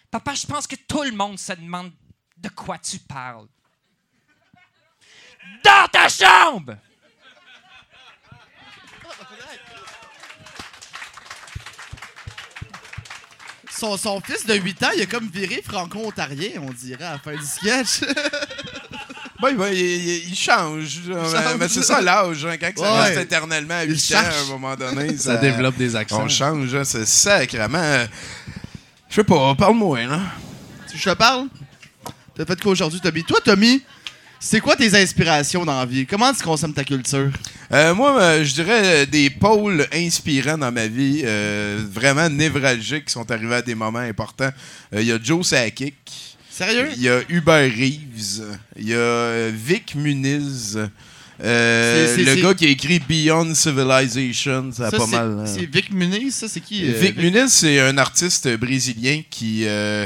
Papa, 0.10 0.34
je 0.34 0.48
pense 0.48 0.66
que 0.66 0.76
tout 0.76 1.04
le 1.04 1.12
monde 1.12 1.38
se 1.38 1.54
demande 1.54 1.92
de 2.36 2.50
quoi 2.50 2.80
tu 2.80 2.98
parles 2.98 3.48
dans 5.64 5.88
ta 5.92 6.08
chambre! 6.10 6.76
Son, 13.72 13.96
son 13.98 14.20
fils 14.20 14.46
de 14.46 14.56
8 14.56 14.84
ans, 14.84 14.90
il 14.96 15.04
a 15.04 15.06
comme 15.06 15.30
viré 15.30 15.62
franco-ontarien, 15.66 16.50
on 16.62 16.72
dirait, 16.74 17.04
à 17.06 17.12
la 17.14 17.20
fin 17.20 17.34
du 17.36 17.46
sketch. 17.46 18.02
Ben, 19.42 19.56
ben, 19.56 19.70
il, 19.72 19.80
il- 19.80 20.30
il 20.32 20.36
change. 20.36 21.00
Mais 21.58 21.70
c'est 21.70 21.82
ça 21.84 22.02
l'âge. 22.02 22.46
hein, 22.46 22.58
quand 22.60 22.72
ça 22.76 22.94
Ouais. 22.94 23.00
reste 23.04 23.20
éternellement 23.22 23.76
à 23.76 23.84
8 23.84 24.14
ans, 24.16 24.18
à 24.18 24.38
un 24.42 24.46
moment 24.50 24.76
donné, 24.76 25.16
Ça 25.18 25.38
développe 25.38 25.78
des 25.78 25.96
accents. 25.96 26.24
On 26.24 26.28
change, 26.28 26.76
hein, 26.76 26.84
c'est 26.84 27.06
sacrément. 27.06 28.04
Je 29.10 29.16
sais 29.16 29.24
pas, 29.24 29.56
parle-moi, 29.56 30.02
là. 30.08 30.20
Je 30.94 31.10
te 31.10 31.16
parle? 31.16 31.48
T'as 32.36 32.44
fait 32.46 32.62
quoi 32.62 32.74
aujourd'hui, 32.74 33.00
Tommy? 33.00 33.24
Toi, 33.24 33.40
Tommy, 33.42 33.82
c'est 34.40 34.60
quoi 34.62 34.76
tes 34.76 34.94
inspirations 34.96 35.66
dans 35.66 35.80
la 35.80 35.86
vie? 35.86 36.06
Comment 36.06 36.34
tu 36.34 36.42
consommes 36.42 36.74
ta 36.74 36.84
culture? 36.84 37.30
Euh, 37.72 37.94
moi, 37.94 38.20
euh, 38.22 38.44
je 38.44 38.54
dirais 38.54 38.82
euh, 38.84 39.06
des 39.06 39.30
pôles 39.30 39.86
inspirants 39.94 40.58
dans 40.58 40.72
ma 40.72 40.88
vie, 40.88 41.22
euh, 41.24 41.80
vraiment 41.92 42.30
névralgiques, 42.30 43.06
qui 43.06 43.12
sont 43.14 43.30
arrivés 43.30 43.56
à 43.56 43.62
des 43.62 43.76
moments 43.76 44.00
importants. 44.00 44.52
Il 44.94 45.04
y 45.04 45.12
a 45.12 45.20
Joe 45.22 45.46
Sakic. 45.46 45.96
Sérieux? 46.50 46.90
Il 46.96 47.02
y 47.04 47.10
a 47.10 47.20
Hubert 47.30 47.70
Reeves. 47.72 48.58
Il 48.78 48.90
y 48.90 48.94
a 48.94 49.50
Vic 49.50 49.96
Muniz. 49.96 50.80
Euh, 51.42 52.08
C'est- 52.18 52.26
c'est- 52.26 52.36
le 52.36 52.42
gars 52.42 52.54
qui 52.54 52.66
a 52.66 52.70
écrit 52.70 53.00
Beyond 53.00 53.54
Civilization, 53.56 54.72
ça 54.74 54.88
a 54.88 54.92
pas 54.92 55.00
c'est- 55.06 55.12
mal. 55.16 55.38
hein. 55.40 55.46
C'est 55.46 55.66
Vic 55.66 55.90
Muniz, 55.92 56.36
ça, 56.36 56.50
c'est 56.50 56.60
qui? 56.60 56.84
Vic? 56.92 57.16
Muniz, 57.18 57.48
c'est 57.54 57.80
un 57.80 57.98
artiste 57.98 58.50
brésilien 58.58 59.22
qui, 59.30 59.64
euh, 59.66 60.06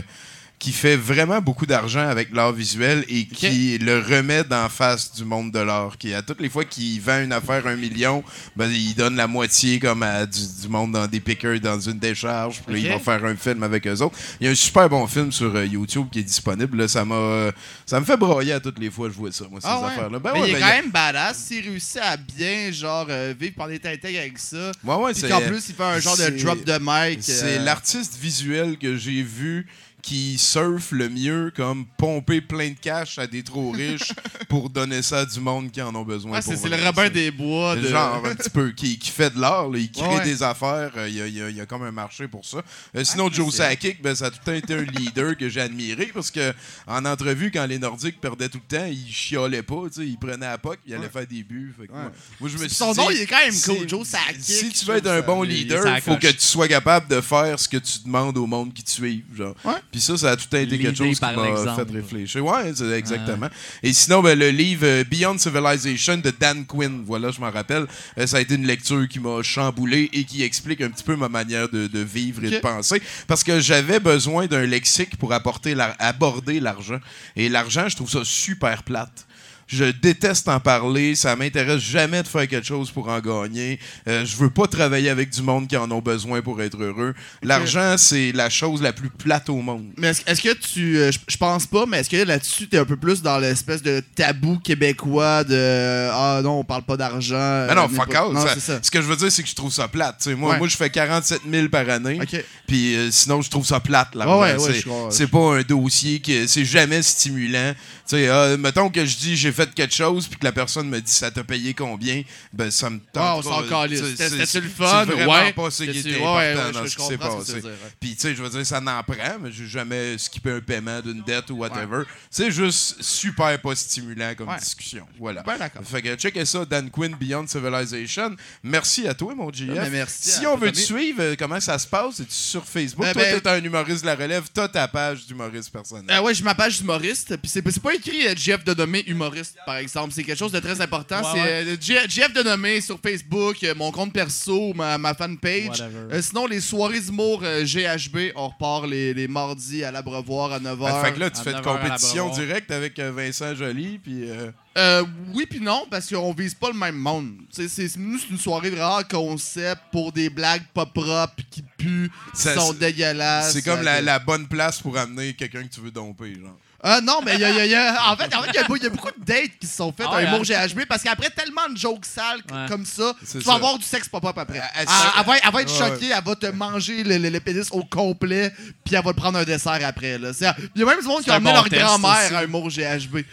qui 0.63 0.71
fait 0.71 0.95
vraiment 0.95 1.41
beaucoup 1.41 1.65
d'argent 1.65 2.07
avec 2.07 2.33
l'art 2.33 2.53
visuel 2.53 3.03
et 3.09 3.25
qui 3.25 3.77
le 3.79 3.99
remet 3.99 4.45
d'en 4.45 4.69
face 4.69 5.11
du 5.13 5.25
monde 5.25 5.51
de 5.51 5.59
l'art. 5.59 5.97
Qui, 5.97 6.13
à 6.13 6.21
toutes 6.21 6.39
les 6.39 6.47
fois 6.47 6.63
qu'il 6.63 7.01
vend 7.01 7.21
une 7.21 7.33
affaire 7.33 7.67
un 7.67 7.75
million, 7.75 8.23
ben, 8.55 8.71
il 8.71 8.95
donne 8.95 9.17
la 9.17 9.27
moitié 9.27 9.77
comme 9.77 10.03
à 10.03 10.25
du, 10.25 10.39
du 10.61 10.69
monde 10.69 10.93
dans 10.93 11.05
des 11.05 11.19
pickers 11.19 11.59
dans 11.59 11.77
une 11.81 11.99
décharge. 11.99 12.61
Puis 12.65 12.75
là, 12.75 12.79
il 12.79 12.85
Ok. 12.95 13.03
va 13.05 13.19
faire 13.19 13.25
un 13.29 13.35
film 13.35 13.61
avec 13.63 13.85
eux 13.87 13.97
autres. 14.01 14.17
Il 14.39 14.45
y 14.45 14.47
a 14.47 14.51
un 14.53 14.55
super 14.55 14.87
bon 14.87 15.05
film 15.05 15.33
sur 15.33 15.53
euh, 15.53 15.65
YouTube 15.65 16.07
qui 16.09 16.19
est 16.19 16.23
disponible. 16.23 16.77
Là, 16.77 16.87
ça 16.87 17.03
m'a 17.03 17.15
euh, 17.15 17.51
ça 17.85 17.99
me 17.99 18.05
fait 18.05 18.15
broyer 18.15 18.53
à 18.53 18.61
toutes 18.61 18.79
les 18.79 18.89
fois 18.89 19.09
que 19.09 19.13
je 19.15 19.19
vois 19.19 19.33
ça, 19.33 19.43
moi, 19.51 19.59
ces 19.59 19.67
Ah 19.69 19.81
ouais? 19.81 19.87
affaires-là. 19.87 20.19
Ben 20.19 20.31
ouais, 20.31 20.41
il 20.47 20.49
est 20.51 20.53
ben, 20.53 20.59
quand 20.61 20.65
a- 20.67 20.81
même 20.81 20.91
badass. 20.91 21.37
S'il 21.39 21.67
réussit 21.67 21.97
à 22.01 22.15
bien, 22.15 22.71
genre, 22.71 23.07
euh, 23.09 23.33
vivre 23.37 23.55
pendant 23.57 23.69
des 23.73 23.81
avec 24.17 24.37
ça. 24.39 24.71
Ouais, 24.81 24.95
ouais, 24.95 25.11
Puis 25.11 25.19
c'est- 25.21 25.27
qu'en 25.27 25.41
plus, 25.41 25.67
il 25.67 25.75
fait 25.75 25.83
un 25.83 25.99
genre 25.99 26.15
de 26.15 26.29
drop 26.41 26.63
de 26.63 26.77
mic. 26.79 27.19
C'est 27.21 27.59
l'artiste 27.59 28.17
visuel 28.17 28.77
que 28.77 28.95
j'ai 28.95 29.21
vu 29.23 29.67
qui 30.03 30.37
surfe 30.37 30.91
le 30.91 31.07
mieux 31.09 31.51
comme 31.55 31.85
pomper 31.97 32.41
plein 32.41 32.69
de 32.71 32.75
cash 32.79 33.17
à 33.17 33.25
des 33.25 33.41
trop 33.41 33.71
riches 33.71 34.11
pour 34.49 34.69
donner 34.69 35.01
ça 35.01 35.19
à 35.19 35.25
du 35.25 35.39
monde 35.39 35.71
qui 35.71 35.81
en 35.81 35.95
ont 35.95 36.03
besoin. 36.03 36.33
Pour 36.41 36.43
c'est 36.43 36.69
le 36.69 36.77
C'est- 36.77 37.09
des 37.09 37.31
Bois. 37.31 37.75
De... 37.77 37.87
Genre, 37.87 38.23
un 38.25 38.35
petit 38.35 38.49
peu, 38.49 38.71
qui, 38.71 38.99
qui 38.99 39.09
fait 39.09 39.33
de 39.33 39.39
l'art, 39.39 39.69
il 39.73 39.89
crée 39.91 40.03
Ouais, 40.17 40.23
des 40.23 40.43
affaires, 40.43 40.91
euh, 40.97 41.07
il 41.09 41.15
y, 41.15 41.21
a, 41.21 41.27
il 41.27 41.33
y 41.37 41.41
a- 41.41 41.49
il 41.49 41.55
y 41.55 41.61
a 41.61 41.65
comme 41.65 41.83
un 41.83 41.91
marché 41.91 42.27
pour 42.27 42.43
ça. 42.45 42.57
Euh, 42.95 43.03
sinon, 43.03 43.29
Ah, 43.31 43.33
Joe 43.33 43.49
c'est- 43.51 43.57
Sakic, 43.63 44.01
ben, 44.01 44.13
ça 44.13 44.25
a 44.25 44.29
tout 44.31 44.39
le 44.45 44.51
temps 44.51 44.57
été 44.57 44.73
un 44.73 44.83
leader 44.83 45.37
que 45.37 45.47
j'ai 45.47 45.61
admiré 45.61 46.11
parce 46.13 46.29
que 46.29 46.53
en 46.85 47.05
entrevue, 47.05 47.49
quand 47.51 47.65
les 47.65 47.79
Nordiques 47.79 48.19
perdaient 48.19 48.49
tout 48.49 48.59
le 48.69 48.77
temps, 48.77 48.85
ils 48.85 49.09
chiolaient 49.11 49.63
pas, 49.63 49.83
ils 49.97 50.17
prenaient 50.19 50.45
à 50.45 50.57
POC, 50.57 50.79
ils 50.85 50.93
allaient 50.93 51.03
Ouais. 51.05 51.09
faire 51.09 51.27
des 51.27 51.43
buts. 51.43 51.73
Fait 51.79 51.87
que 51.87 51.93
Ouais. 51.93 52.01
moi, 52.01 52.11
moi, 52.41 52.49
je 52.49 52.57
me 52.57 52.67
suis 52.67 52.75
Son 52.75 52.91
dit, 52.91 52.97
nom, 52.99 53.09
il 53.09 53.21
est 53.21 53.25
quand 53.25 53.37
même 53.37 53.61
cool, 53.77 53.87
Joe 53.89 54.05
Sakic. 54.05 54.41
Si 54.43 54.69
tu 54.71 54.85
veux 54.85 54.97
être 54.97 55.07
un 55.07 55.21
bon 55.21 55.43
leader, 55.43 55.85
il 55.95 56.01
faut 56.01 56.17
que 56.17 56.27
tu 56.27 56.41
sois 56.45 56.67
capable 56.67 57.07
de 57.07 57.21
faire 57.21 57.57
ce 57.57 57.69
que 57.69 57.77
tu 57.77 57.99
demandes 58.05 58.37
au 58.37 58.45
monde 58.45 58.73
qui 58.73 58.83
te 58.83 58.91
suit. 58.91 59.23
Genre. 59.33 59.55
Puis 59.93 60.01
ça, 60.01 60.17
ça 60.17 60.31
a 60.31 60.35
tout 60.35 60.53
été 60.53 60.77
quelque 60.79 60.97
chose 60.97 61.07
qui 61.19 61.21
m'a 61.37 61.47
fait 61.75 61.91
réfléchir. 61.93 62.45
Ouais, 62.45 62.73
exactement. 62.97 63.47
Et 63.81 63.93
sinon, 63.93 64.21
ben, 64.21 64.37
le 64.37 64.49
livre 64.49 64.85
euh, 64.85 65.03
Beyond 65.09 65.37
Civilization 65.37 66.17
de 66.17 66.33
Dan 66.37 66.65
Quinn, 66.65 67.03
voilà, 67.05 67.31
je 67.31 67.39
m'en 67.39 67.51
rappelle, 67.51 67.85
euh, 68.17 68.27
ça 68.27 68.37
a 68.37 68.41
été 68.41 68.55
une 68.55 68.65
lecture 68.67 69.07
qui 69.07 69.19
m'a 69.19 69.41
chamboulé 69.43 70.09
et 70.11 70.23
qui 70.25 70.43
explique 70.43 70.81
un 70.81 70.89
petit 70.89 71.03
peu 71.03 71.15
ma 71.15 71.29
manière 71.29 71.69
de, 71.69 71.87
de 71.87 71.99
vivre 71.99 72.43
et 72.43 72.49
de 72.49 72.61
penser. 72.61 73.01
Parce 73.27 73.43
que 73.43 73.59
j'avais 73.59 73.99
besoin 73.99 74.47
d'un 74.47 74.65
lexique 74.65 75.15
pour 75.17 75.31
apporter 75.31 75.75
la- 75.75 75.95
aborder 75.99 76.59
l'argent. 76.59 76.99
Et 77.35 77.47
l'argent, 77.47 77.87
je 77.87 77.95
trouve 77.95 78.09
ça 78.09 78.21
super 78.25 78.81
plate. 78.83 79.27
Je 79.73 79.85
déteste 79.85 80.47
en 80.47 80.59
parler, 80.59 81.15
ça 81.15 81.35
m'intéresse 81.35 81.81
jamais 81.81 82.21
de 82.21 82.27
faire 82.27 82.47
quelque 82.47 82.65
chose 82.67 82.91
pour 82.91 83.07
en 83.09 83.19
gagner. 83.19 83.79
Euh, 84.07 84.23
je 84.25 84.35
veux 84.37 84.49
pas 84.51 84.67
travailler 84.67 85.09
avec 85.09 85.29
du 85.31 85.41
monde 85.41 85.67
qui 85.67 85.75
en 85.77 85.89
ont 85.89 86.01
besoin 86.01 86.41
pour 86.41 86.61
être 86.61 86.81
heureux. 86.81 87.13
L'argent, 87.41 87.95
c'est 87.97 88.31
la 88.33 88.49
chose 88.49 88.81
la 88.81 88.93
plus 88.93 89.09
plate 89.09 89.49
au 89.49 89.61
monde. 89.61 89.85
Mais 89.97 90.09
est-ce 90.27 90.41
que 90.41 90.53
tu. 90.53 90.97
euh, 90.97 91.11
je 91.27 91.37
pense 91.37 91.65
pas, 91.65 91.85
mais 91.87 91.99
est-ce 91.99 92.09
que 92.09 92.17
là-dessus, 92.17 92.67
t'es 92.67 92.77
un 92.77 92.85
peu 92.85 92.97
plus 92.97 93.21
dans 93.21 93.39
l'espèce 93.39 93.81
de 93.81 94.01
tabou 94.15 94.59
québécois 94.59 95.43
de. 95.43 96.09
Ah 96.11 96.41
non, 96.43 96.59
on 96.59 96.63
parle 96.63 96.83
pas 96.83 96.97
d'argent. 96.97 97.65
Mais 97.67 97.75
non, 97.75 97.85
euh, 97.85 97.95
fuck 97.95 98.11
pas- 98.11 98.19
all. 98.19 98.33
Non, 98.33 98.41
ça- 98.45 98.53
c'est 98.53 98.59
ça. 98.59 98.79
Ce 98.81 98.91
que 98.91 99.01
je 99.01 99.07
veux 99.07 99.15
dire, 99.15 99.31
c'est 99.31 99.43
que 99.43 99.49
je 99.49 99.55
trouve 99.55 99.71
ça 99.73 99.87
plate. 99.87 100.27
moi, 100.37 100.51
Ouais. 100.51 100.57
moi, 100.59 100.67
je 100.67 100.77
fais 100.77 100.89
47 100.89 101.41
000 101.49 101.69
par 101.69 101.89
année. 101.89 102.19
Puis 102.67 102.95
euh, 102.95 103.09
sinon, 103.11 103.41
je 103.41 103.49
trouve 103.49 103.65
ça 103.65 103.79
plate. 103.79 104.13
l'argent. 104.15 104.39
Ouais, 104.41 104.55
ouais, 104.57 104.83
c'est 105.09 105.27
pas 105.27 105.55
un 105.57 105.61
dossier 105.61 106.19
que 106.19 106.45
c'est 106.47 106.65
jamais 106.65 107.01
stimulant. 107.01 107.73
Tu 107.73 108.17
sais, 108.17 108.27
euh, 108.27 108.57
mettons 108.57 108.89
que 108.89 109.05
je 109.05 109.15
dis 109.17 109.35
j'ai 109.37 109.51
fait 109.51 109.62
quelque 109.71 109.93
chose 109.93 110.27
puis 110.27 110.37
que 110.39 110.45
la 110.45 110.51
personne 110.51 110.89
me 110.89 110.99
dit 110.99 111.11
ça 111.11 111.31
t'a 111.31 111.43
payé 111.43 111.73
combien, 111.73 112.23
ben 112.51 112.69
ça 112.71 112.89
me 112.89 112.99
tente. 112.99 113.07
Ah, 113.15 113.35
on 113.37 113.41
s'en 113.41 113.63
calisse. 113.63 114.03
C'était- 114.15 114.59
le 114.61 114.69
fun? 114.69 115.05
Vraiment 115.05 115.31
Ouais. 115.31 115.53
pas 115.53 115.71
ce 115.71 115.83
qui 115.83 115.97
était 115.99 116.09
ouais, 116.11 116.15
important 116.17 116.35
ouais, 116.37 116.55
ouais, 116.65 116.71
dans 116.71 116.83
je- 116.85 116.89
ce 116.89 116.95
qui 116.97 117.05
s'est 117.05 117.17
passé. 117.17 117.61
Puis 117.99 118.15
tu 118.15 118.21
sais, 118.21 118.35
je 118.35 118.43
veux 118.43 118.49
dire, 118.49 118.65
ça 118.65 118.79
n'en 118.81 119.01
prend, 119.03 119.39
mais 119.41 119.51
j'ai 119.51 119.67
jamais 119.67 120.17
skippé 120.17 120.51
un 120.51 120.59
paiement 120.61 120.99
d'une 121.01 121.21
dette 121.23 121.49
ou 121.49 121.55
whatever. 121.57 122.03
C'est 122.29 122.51
juste 122.51 123.01
super 123.01 123.59
pas 123.61 123.75
stimulant 123.75 124.33
comme 124.37 124.49
discussion. 124.59 125.05
Voilà. 125.19 125.43
Ben, 125.43 125.57
d'accord. 125.57 125.83
Fait 125.85 126.01
que 126.01 126.15
checkez 126.15 126.45
ça, 126.45 126.65
Dan 126.65 126.89
Quinn 126.89 127.15
Beyond 127.15 127.47
Civilization. 127.47 128.35
Merci 128.63 129.07
à 129.07 129.13
toi, 129.13 129.33
mon 129.35 129.51
GF. 129.51 129.69
mais 129.73 129.89
merci 129.89 130.29
si 130.31 130.45
on 130.47 130.57
veut 130.57 130.71
te 130.71 130.77
suivre, 130.79 131.21
euh, 131.21 131.35
comment 131.37 131.59
ça 131.59 131.77
se 131.77 131.87
passe? 131.87 132.19
Es-tu 132.19 132.31
sur 132.33 132.65
Facebook? 132.65 133.05
Ben, 133.05 133.13
Toi, 133.13 133.21
ben- 133.23 133.41
t'es 133.41 133.49
un 133.49 133.63
humoriste 133.63 134.01
de 134.01 134.07
la 134.07 134.15
relève, 134.15 134.43
t'as 134.53 134.67
ta 134.67 134.87
page 134.87 135.25
d'humoriste 135.25 135.69
personnel. 135.71 136.05
Euh, 136.15 136.21
ouais, 136.21 136.33
je 136.33 136.43
m'appelle 136.43 136.71
humoriste, 136.79 137.35
puis 137.37 137.49
c'est 137.49 137.61
pas 137.81 137.93
écrit 137.93 138.27
euh, 138.27 138.33
Jeff 138.35 138.63
de 138.63 138.73
nommé 138.73 139.03
humoriste, 139.07 139.52
par 139.65 139.77
exemple. 139.77 140.11
C'est 140.13 140.23
quelque 140.23 140.37
chose 140.37 140.51
de 140.51 140.59
très 140.59 140.79
important. 140.81 141.17
Ouais, 141.19 141.27
c'est 141.33 141.41
ouais. 141.41 141.65
euh, 141.73 141.77
Jeff- 141.79 142.09
Jeff 142.09 142.33
de 142.33 142.43
nommé 142.43 142.81
sur 142.81 142.99
Facebook, 142.99 143.63
euh, 143.63 143.73
mon 143.75 143.91
compte 143.91 144.13
perso, 144.13 144.73
ma, 144.73 144.97
ma 144.97 145.13
fanpage. 145.13 145.81
Euh, 146.11 146.21
sinon, 146.21 146.47
les 146.47 146.61
soirées 146.61 146.99
d'humour 147.01 147.41
euh, 147.43 147.63
GHB, 147.65 148.31
on 148.35 148.47
repart 148.49 148.85
les, 148.87 149.13
les 149.13 149.27
mardis 149.27 149.83
à 149.83 149.91
l'Abreuvoir 149.91 150.53
à 150.53 150.59
9h. 150.59 150.85
Ah, 150.87 151.03
fait 151.05 151.13
que 151.13 151.19
là, 151.19 151.29
tu 151.29 151.39
à 151.39 151.43
fais 151.43 151.51
de 151.51 151.55
9 151.57 151.67
heures 151.67 151.73
à 151.75 151.83
la 151.83 151.89
compétition 151.89 152.29
directe 152.29 152.71
avec 152.71 152.99
euh, 152.99 153.11
Vincent 153.11 153.53
Joly, 153.55 153.99
puis... 153.99 154.29
euh, 154.29 154.51
Euh, 154.77 155.03
oui 155.35 155.45
puis 155.47 155.59
non, 155.59 155.85
parce 155.89 156.09
qu'on 156.09 156.33
vise 156.33 156.55
pas 156.55 156.69
le 156.69 156.77
même 156.77 156.95
monde. 156.95 157.33
C'est- 157.51 157.95
nous, 157.97 158.17
c'est 158.17 158.29
une 158.31 158.39
soirée 158.39 158.71
vraiment 158.71 159.01
concept 159.09 159.81
pour 159.91 160.11
des 160.11 160.29
blagues 160.31 160.65
pas 160.73 160.85
propres, 160.87 161.43
qui 161.51 161.61
puent, 161.77 162.09
qui 162.33 162.41
Ça, 162.41 162.55
sont 162.55 162.71
c'est- 162.73 162.79
dégueulasses. 162.79 163.53
c'est 163.53 163.61
comme 163.61 163.81
Euh, 163.81 163.83
la, 163.83 164.01
la 164.01 164.17
bonne 164.19 164.47
place 164.47 164.79
pour 164.81 164.97
amener 164.97 165.33
quelqu'un 165.33 165.63
que 165.63 165.73
tu 165.73 165.79
veux 165.81 165.91
domper, 165.91 166.33
genre. 166.33 166.57
Euh, 166.85 166.99
non, 167.01 167.19
mais 167.23 167.35
il 167.35 167.39
y 167.39 167.45
a, 167.45 167.49
il 167.49 167.55
y 167.55 167.59
a- 167.61 167.65
il 167.65 167.71
y 167.71 167.75
a- 167.75 168.11
en 168.11 168.17
fait, 168.17 168.35
en 168.35 168.41
fait, 168.43 168.49
il 168.53 168.55
y 168.55 168.57
a 168.57 168.63
beau- 168.65 168.75
il 168.75 168.83
y, 168.83 168.87
a 168.87 168.89
beaucoup 168.89 169.07
de 169.17 169.23
dates 169.25 169.51
qui 169.59 169.65
se 169.67 169.77
sont 169.77 169.93
faites 169.95 170.05
Ah 170.09 170.15
à 170.15 170.17
ouais, 170.17 170.23
Humour 170.27 170.41
hein? 170.41 170.65
GHB 170.67 170.85
parce 170.85 171.01
qu'après 171.01 171.29
tellement 171.29 171.69
de 171.71 171.77
jokes 171.77 172.03
sales 172.05 172.41
Ouais. 172.51 172.65
comme 172.67 172.85
ça, 172.85 173.15
tu 173.31 173.37
vas 173.37 173.43
ça. 173.43 173.53
avoir 173.55 173.77
du 173.77 173.85
sexe 173.85 174.09
pop-up 174.09 174.37
après. 174.37 174.57
Elle- 174.57 174.63
Elle, 174.75 174.87
elle- 174.89 175.11
elle 175.19 175.25
va, 175.25 175.37
elle 175.37 175.51
va 175.53 175.61
être 175.61 175.71
Ouais, 175.81 175.89
choquée, 175.89 176.09
elle 176.15 176.23
va 176.23 176.35
te 176.35 176.47
manger 176.47 177.03
le, 177.05 177.17
le- 177.19 177.29
le 177.29 177.39
pénis 177.39 177.69
au 177.71 177.83
complet, 177.85 178.51
puis 178.83 178.95
elle 178.95 179.03
va 179.03 179.13
te 179.13 179.17
prendre 179.17 179.39
un 179.39 179.43
dessert 179.45 179.79
après. 179.85 180.17
là. 180.17 180.33
C'est- 180.33 180.53
Il 180.75 180.81
y 180.81 180.83
a 180.83 180.87
même 180.87 180.99
du 180.99 181.07
monde 181.07 181.23
qui 181.23 181.31
a 181.31 181.39
bon 181.39 181.53
leur 181.53 181.69
grand-mère 181.69 182.35
à 182.35 182.43
Humour 182.43 182.69
GHB. 182.69 183.23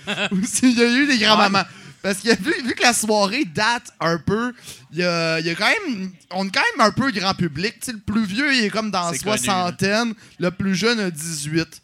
Il 0.63 0.79
y 0.79 0.83
a 0.83 0.87
eu 0.89 1.07
des 1.09 1.19
grands-mamans. 1.19 1.65
Parce 2.03 2.19
que 2.21 2.31
vu, 2.41 2.55
vu 2.65 2.75
que 2.75 2.83
la 2.83 2.95
soirée 2.95 3.45
date 3.45 3.93
un 4.01 4.17
peu, 4.17 4.55
il 4.91 5.01
y 5.01 5.05
a, 5.05 5.39
il 5.39 5.45
y 5.47 5.51
a 5.51 5.55
quand 5.55 5.67
même. 5.67 6.11
On 6.31 6.47
est 6.47 6.51
quand 6.51 6.63
même 6.79 6.87
un 6.87 6.93
peu 6.93 7.11
grand 7.11 7.35
public. 7.35 7.75
Le 7.89 7.99
plus 7.99 8.25
vieux, 8.25 8.55
il 8.55 8.65
est 8.65 8.71
comme 8.71 8.91
dans 8.91 9.11
la 9.11 9.19
connu, 9.19 9.19
soixantaine, 9.19 10.15
le 10.39 10.51
plus 10.51 10.75
jeune 10.75 10.99
a 11.01 11.11
18. 11.11 11.83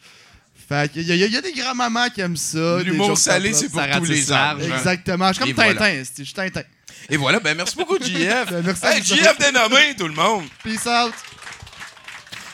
Fait 0.69 0.91
qu'il 0.91 1.03
y, 1.03 1.13
a- 1.13 1.15
y 1.15 1.21
y 1.33 1.41
des 1.43 1.53
grands-mamans 1.53 2.09
qui 2.11 2.21
aiment 2.21 2.37
ça. 2.37 2.79
L'humour 2.83 3.17
salé, 3.17 3.53
c'est 3.53 3.69
pour 3.71 3.83
tous 3.99 4.05
les 4.05 4.33
âges. 4.33 4.63
Exactement. 4.65 5.29
Je 5.33 5.41
suis 5.43 5.51
Et 5.51 5.55
comme 5.55 5.65
Tintin, 5.65 5.79
voilà. 5.79 6.03
je 6.19 6.23
suis 6.25 6.33
Tintin. 6.33 6.63
Et 7.09 7.17
voilà, 7.17 7.39
ben 7.39 7.57
merci 7.57 7.77
beaucoup, 7.77 7.99
JF. 8.01 8.51
Ben, 8.51 8.63
merci 8.65 8.85
hey, 8.87 9.03
JF 9.03 9.39
dénommé, 9.39 9.95
tout 9.97 10.09
le 10.09 10.15
monde. 10.15 10.45
Peace 10.65 10.87
out. 10.89 11.15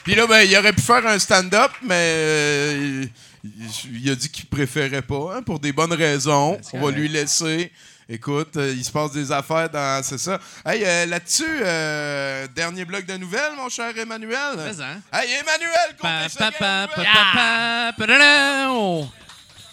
Puis 0.04 0.14
là, 0.14 0.26
ben, 0.26 0.40
il 0.42 0.54
aurait 0.56 0.72
pu 0.72 0.82
faire 0.82 1.06
un 1.06 1.18
stand-up, 1.18 1.70
mais 1.82 1.94
euh, 1.94 3.04
il, 3.44 4.00
il 4.02 4.10
a 4.10 4.14
dit 4.14 4.28
qu'il 4.28 4.46
préférait 4.46 5.02
pas, 5.02 5.36
hein, 5.36 5.42
pour 5.42 5.58
des 5.60 5.72
bonnes 5.72 5.92
raisons. 5.94 6.58
c'est 6.62 6.76
On 6.76 6.84
va 6.84 6.90
lui 6.90 7.08
laisser. 7.08 7.70
Écoute, 8.14 8.58
euh, 8.58 8.74
il 8.76 8.84
se 8.84 8.92
passe 8.92 9.12
des 9.12 9.32
affaires 9.32 9.70
dans. 9.70 10.02
C'est 10.04 10.18
ça. 10.18 10.38
Hey, 10.66 10.84
euh, 10.84 11.06
là-dessus, 11.06 11.46
euh, 11.48 12.46
dernier 12.54 12.84
bloc 12.84 13.06
de 13.06 13.16
nouvelles, 13.16 13.54
mon 13.56 13.70
cher 13.70 13.96
Emmanuel? 13.96 14.36
Hein? 14.58 15.00
Hey, 15.10 15.32
Emmanuel, 15.40 15.96
Pa, 15.98 16.26
pa, 16.28 16.52
pa. 16.52 17.94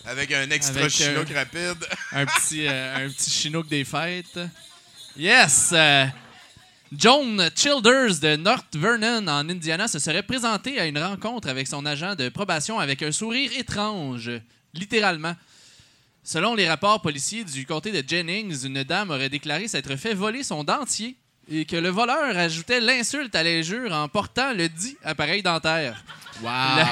Avec 0.05 0.31
un 0.31 0.49
extra 0.51 0.79
Avec, 0.79 0.89
chinook 0.89 1.29
euh, 1.29 1.35
rapide. 1.35 1.85
un 2.13 2.25
petit, 2.25 2.65
un 2.65 3.09
petit 3.09 3.29
chinook 3.29 3.67
des 3.67 3.83
fêtes. 3.83 4.39
Yes! 5.17 5.73
Joan 6.97 7.49
Childers 7.53 8.19
de 8.21 8.37
North 8.37 8.73
Vernon, 8.73 9.27
en 9.27 9.49
Indiana, 9.49 9.89
se 9.89 9.99
serait 9.99 10.23
présenté 10.23 10.79
à 10.79 10.85
une 10.85 10.97
rencontre 10.97 11.49
avec 11.49 11.67
son 11.67 11.85
agent 11.85 12.15
de 12.15 12.29
probation 12.29 12.79
avec 12.79 13.03
un 13.03 13.11
sourire 13.11 13.51
étrange, 13.57 14.31
littéralement. 14.73 15.35
Selon 16.31 16.53
les 16.53 16.69
rapports 16.69 17.01
policiers 17.01 17.43
du 17.43 17.65
comté 17.65 17.91
de 17.91 18.07
Jennings, 18.07 18.63
une 18.63 18.83
dame 18.83 19.09
aurait 19.09 19.29
déclaré 19.29 19.67
s'être 19.67 19.95
fait 19.95 20.13
voler 20.13 20.43
son 20.43 20.63
dentier 20.63 21.15
et 21.51 21.65
que 21.65 21.75
le 21.75 21.89
voleur 21.89 22.37
ajoutait 22.37 22.79
l'insulte 22.79 23.33
à 23.33 23.41
l'injure 23.41 23.91
en 23.91 24.07
portant 24.09 24.53
le 24.53 24.69
dit 24.69 24.95
appareil 25.03 25.41
dentaire. 25.41 26.03
La- 26.77 26.85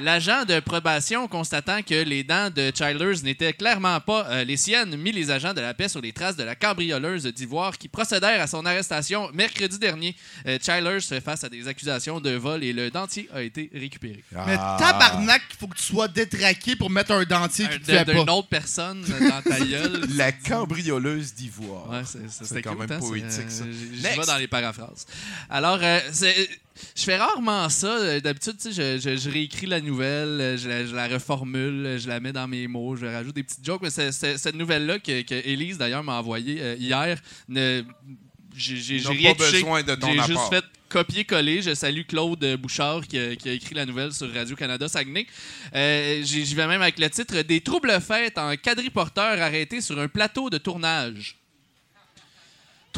L'agent 0.00 0.44
de 0.44 0.60
probation, 0.60 1.26
constatant 1.28 1.82
que 1.82 1.94
les 2.04 2.22
dents 2.22 2.50
de 2.50 2.70
Childers 2.74 3.22
n'étaient 3.24 3.52
clairement 3.52 3.98
pas 4.00 4.26
euh, 4.28 4.44
les 4.44 4.56
siennes, 4.56 4.96
mit 4.96 5.12
les 5.12 5.30
agents 5.30 5.52
de 5.54 5.60
la 5.60 5.74
paix 5.74 5.88
sur 5.88 6.00
les 6.00 6.12
traces 6.12 6.36
de 6.36 6.44
la 6.44 6.54
cambrioleuse 6.54 7.24
d'ivoire 7.26 7.76
qui 7.76 7.88
procédèrent 7.88 8.40
à 8.40 8.46
son 8.46 8.64
arrestation 8.64 9.28
mercredi 9.32 9.78
dernier. 9.78 10.14
Euh, 10.46 10.58
Childers 10.64 11.02
fait 11.02 11.20
face 11.20 11.42
à 11.44 11.48
des 11.48 11.66
accusations 11.66 12.20
de 12.20 12.30
vol 12.30 12.62
et 12.62 12.72
le 12.72 12.90
dentier 12.90 13.28
a 13.34 13.42
été 13.42 13.70
récupéré. 13.74 14.22
Mais 14.32 14.56
tabarnak, 14.56 15.42
il 15.50 15.56
faut 15.56 15.66
que 15.66 15.76
tu 15.76 15.82
sois 15.82 16.08
détraqué 16.08 16.76
pour 16.76 16.90
mettre 16.90 17.12
un 17.12 17.24
dentier 17.24 17.64
Un- 17.64 17.68
qui 17.68 17.80
te 17.80 17.90
de- 17.92 17.98
fait 17.98 18.04
pas. 18.04 18.12
D'une 18.12 18.30
autre 18.30 18.48
personne 18.48 19.02
dans 19.02 19.42
ta 19.42 19.58
gueule. 19.60 20.04
La 20.16 20.32
cambrioleuse 20.32 21.34
d'ivoire. 21.34 21.90
Ouais, 21.90 22.02
c'est- 22.04 22.18
c'est- 22.28 22.38
C'est 22.38 22.44
c'était 22.46 22.62
quand 22.62 22.76
cute, 22.76 22.88
même 22.88 22.92
hein, 22.92 22.98
poétique, 23.00 23.30
c'est- 23.30 23.50
ça. 23.50 23.64
euh, 23.64 23.72
j- 23.72 23.96
J'y 23.96 24.02
Next. 24.02 24.18
vais 24.20 24.26
dans 24.26 24.36
les 24.36 24.48
paraphrases. 24.48 25.06
Alors, 25.50 25.78
euh, 25.82 25.98
c'est- 26.12 26.48
je 26.96 27.02
fais 27.02 27.16
rarement 27.16 27.68
ça. 27.68 28.20
D'habitude, 28.20 28.56
tu 28.60 28.72
sais, 28.72 28.98
je, 28.98 29.10
je- 29.10 29.16
je 29.16 29.30
réécris 29.30 29.66
la 29.66 29.80
nouvelle, 29.80 30.56
je 30.58 30.68
la, 30.68 30.84
je 30.86 30.94
la 30.94 31.08
reformule, 31.08 31.98
je 31.98 32.08
la 32.08 32.20
mets 32.20 32.32
dans 32.32 32.48
mes 32.48 32.66
mots, 32.68 32.96
je 32.96 33.06
rajoute 33.06 33.34
des 33.34 33.42
petites 33.42 33.64
jokes. 33.64 33.82
Mais 33.82 33.90
cette 33.90 34.54
nouvelle-là 34.54 34.98
que, 34.98 35.22
que 35.22 35.34
Élise, 35.34 35.78
d'ailleurs, 35.78 36.04
m'a 36.04 36.18
envoyée 36.18 36.58
euh, 36.60 36.76
hier, 36.78 37.20
ne, 37.48 37.82
j'ai 38.56 38.98
rien 38.98 39.34
pas 39.34 39.44
touché. 39.44 39.52
besoin 39.58 39.82
de 39.82 39.94
ton 39.94 40.08
J'ai 40.12 40.22
juste 40.22 40.48
fait 40.50 40.64
copier-coller. 40.88 41.62
Je 41.62 41.74
salue 41.74 42.02
Claude 42.08 42.44
Bouchard 42.56 43.06
qui 43.06 43.18
a, 43.18 43.36
qui 43.36 43.48
a 43.48 43.52
écrit 43.52 43.74
la 43.74 43.84
nouvelle 43.86 44.12
sur 44.12 44.32
Radio-Canada 44.32 44.88
Saguenay. 44.88 45.26
Euh, 45.74 46.20
J'y 46.22 46.54
vais 46.54 46.66
même 46.66 46.82
avec 46.82 46.98
le 46.98 47.08
titre 47.10 47.42
Des 47.42 47.60
troubles 47.60 48.00
faits 48.00 48.36
en 48.38 48.54
quadriporteur 48.56 49.40
arrêtés 49.40 49.80
sur 49.80 49.98
un 49.98 50.08
plateau 50.08 50.50
de 50.50 50.58
tournage. 50.58 51.36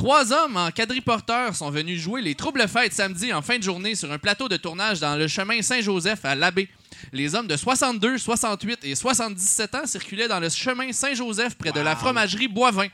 Trois 0.01 0.33
hommes 0.33 0.57
en 0.57 0.71
quadriporteur 0.71 1.55
sont 1.55 1.69
venus 1.69 2.01
jouer 2.01 2.23
les 2.23 2.35
troubles 2.35 2.67
fêtes 2.69 2.95
samedi 2.95 3.35
en 3.35 3.43
fin 3.43 3.59
de 3.59 3.63
journée 3.63 3.95
sur 3.95 4.11
un 4.11 4.17
plateau 4.17 4.49
de 4.49 4.57
tournage 4.57 4.99
dans 4.99 5.15
le 5.15 5.29
chemin 5.29 5.61
Saint-Joseph 5.61 6.25
à 6.25 6.35
Labbé. 6.35 6.71
Les 7.13 7.35
hommes 7.35 7.47
de 7.47 7.55
62, 7.55 8.17
68 8.17 8.79
et 8.85 8.95
77 8.95 9.75
ans 9.75 9.85
circulaient 9.85 10.27
dans 10.27 10.41
le 10.41 10.49
chemin 10.49 10.91
Saint-Joseph 10.91 11.55
près 11.55 11.71
de 11.71 11.81
la 11.81 11.97
fromagerie 11.97 12.49
Boivin. 12.49 12.87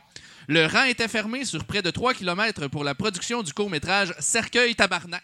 Le 0.49 0.67
rang 0.67 0.83
était 0.83 1.07
fermé 1.07 1.45
sur 1.45 1.63
près 1.63 1.81
de 1.81 1.93
3 1.93 2.13
km 2.13 2.67
pour 2.67 2.83
la 2.83 2.97
production 2.97 3.45
du 3.45 3.53
court-métrage 3.53 4.13
Cercueil 4.19 4.75
Tabarnak. 4.75 5.23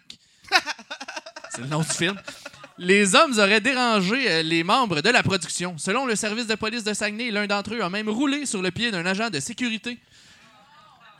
C'est 1.53 1.63
le 1.63 1.67
nom 1.67 1.81
du 1.81 1.89
film. 1.89 2.15
Les 2.77 3.13
hommes 3.13 3.37
auraient 3.37 3.59
dérangé 3.59 4.31
euh, 4.31 4.41
les 4.41 4.63
membres 4.63 5.01
de 5.01 5.09
la 5.09 5.21
production. 5.21 5.77
Selon 5.77 6.05
le 6.05 6.15
service 6.15 6.47
de 6.47 6.55
police 6.55 6.85
de 6.85 6.93
Saguenay, 6.93 7.29
l'un 7.29 7.45
d'entre 7.45 7.75
eux 7.75 7.83
a 7.83 7.89
même 7.89 8.07
roulé 8.07 8.45
sur 8.45 8.61
le 8.61 8.71
pied 8.71 8.89
d'un 8.89 9.05
agent 9.05 9.29
de 9.29 9.41
sécurité. 9.41 9.99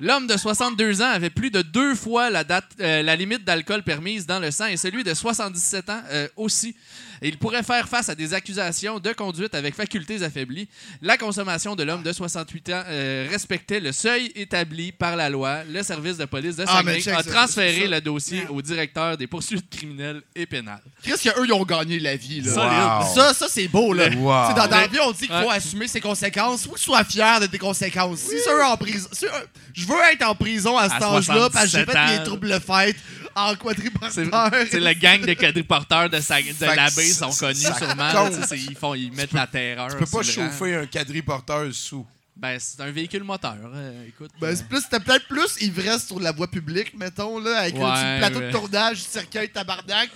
L'homme 0.04 0.28
de 0.28 0.36
62 0.36 1.02
ans 1.02 1.12
avait 1.12 1.30
plus 1.30 1.50
de 1.50 1.62
deux 1.62 1.96
fois 1.96 2.30
euh, 2.30 3.02
la 3.04 3.16
limite 3.16 3.46
d'alcool 3.46 3.84
permise 3.84 4.28
dans 4.28 4.40
le 4.40 4.52
sang 4.52 4.66
et 4.66 4.76
celui 4.76 5.06
de 5.06 5.14
77 5.14 5.90
ans 5.90 6.02
euh, 6.12 6.28
aussi. 6.36 6.76
Et 7.24 7.30
il 7.30 7.38
pourrait 7.38 7.64
faire 7.64 7.88
face 7.88 8.10
à 8.10 8.16
des 8.16 8.34
accusations 8.34 9.00
de 9.00 9.14
conduite 9.14 9.56
avec 9.56 9.76
facultés 9.76 10.22
affaiblies. 10.24 10.68
La 11.02 11.18
consommation 11.18 11.74
de 11.76 11.84
l'homme 11.84 12.04
de 12.04 12.12
68 12.12 12.70
ans 12.70 12.84
euh, 12.88 13.28
respectait 13.32 13.80
le 13.80 13.94
seuil 13.94 14.32
établi 14.36 14.92
par 14.92 15.16
la 15.16 15.30
loi. 15.30 15.64
Le 15.64 15.82
service 15.84 16.18
de 16.18 16.26
police 16.26 16.58
de 16.58 16.66
Ah, 16.68 16.82
Saguenay 16.84 17.08
a 17.10 17.24
transféré 17.24 17.88
le 17.88 18.02
dossier 18.02 18.46
au 18.50 18.62
directeur 18.62 19.16
des 19.18 19.26
poursuites 19.28 19.70
criminelles 19.70 20.22
et 20.36 20.46
pénales. 20.46 20.82
Qu'est-ce 21.02 21.30
qu'eux, 21.30 21.46
ils 21.46 21.54
ont 21.54 21.64
gagné 21.64 21.98
la 22.00 22.16
vie, 22.18 22.42
là? 22.42 23.02
Ça, 23.16 23.34
ça 23.34 23.48
c'est 23.50 23.70
beau, 23.70 23.94
là. 23.94 24.10
Wow. 24.10 24.54
Dans, 24.56 24.68
dans 24.68 24.78
la 24.78 24.88
vie, 24.88 25.00
on 25.06 25.12
dit 25.12 25.20
qu'il 25.20 25.28
faut 25.30 25.48
Ouais. 25.48 25.56
assumer 25.56 25.88
ses 25.88 26.02
conséquences. 26.02 26.66
Faut 26.66 26.72
que 26.74 26.78
tu 26.80 26.84
sois 26.84 27.04
fier 27.06 27.40
de 27.40 27.46
tes 27.48 27.58
conséquences. 27.58 28.20
Si 28.20 28.36
ceux 28.44 28.64
en 28.64 28.76
prison. 28.76 29.08
si, 29.14 29.26
euh, 29.26 29.30
je 29.74 29.86
veux 29.88 29.96
être 30.12 30.28
en 30.28 30.36
prison 30.36 30.78
à 30.78 30.90
cet 30.90 31.02
âge-là 31.02 31.50
parce 31.52 31.66
que 31.66 31.72
j'ai 31.72 31.84
77 31.86 31.92
fait 31.92 32.18
mes 32.18 32.24
troubles 32.24 32.60
fêtes 32.60 32.98
en 33.36 33.52
C'est 33.52 33.58
quadriporteur. 33.58 34.52
c'est 34.70 34.80
la 34.80 34.94
gang 34.94 35.22
de 35.22 35.34
quadriporteurs 35.34 36.10
de, 36.10 36.20
sa, 36.20 36.42
de 36.42 36.66
l'abbé 36.76 37.04
ça- 37.08 37.32
sont 37.32 37.46
connus 37.46 37.56
sûrement. 37.78 38.30
c'est- 38.48 38.58
ils, 38.60 38.76
font, 38.76 38.94
ils 38.96 39.12
mettent 39.12 39.34
la 39.34 39.48
terreur. 39.48 39.90
Tu 39.90 39.98
peux 39.98 40.06
pas 40.06 40.20
le 40.20 40.24
chauffer 40.24 40.76
un 40.76 40.86
quadriporteur 40.86 41.74
sous. 41.74 42.06
Ben, 42.36 42.58
c'est 42.60 42.82
un 42.82 42.90
véhicule 42.90 43.24
moteur. 43.24 43.56
euh, 43.76 44.08
écoute. 44.08 44.32
Ben, 44.42 44.56
c'est 44.56 44.68
plus, 44.68 44.82
c'était 44.82 45.00
peut-être 45.00 45.28
plus 45.28 45.62
ivresse 45.62 46.08
sur 46.08 46.20
la 46.20 46.32
voie 46.32 46.50
publique, 46.50 46.92
mettons, 46.98 47.38
là, 47.40 47.60
avec 47.60 47.76
le 47.76 47.82
Ouais, 47.82 47.92
petit 47.92 48.18
plateau 48.20 48.40
ouais. 48.40 48.48
de 48.48 48.52
tournage, 48.52 48.98
cercueil, 49.04 49.50
tabarnak. 49.52 50.10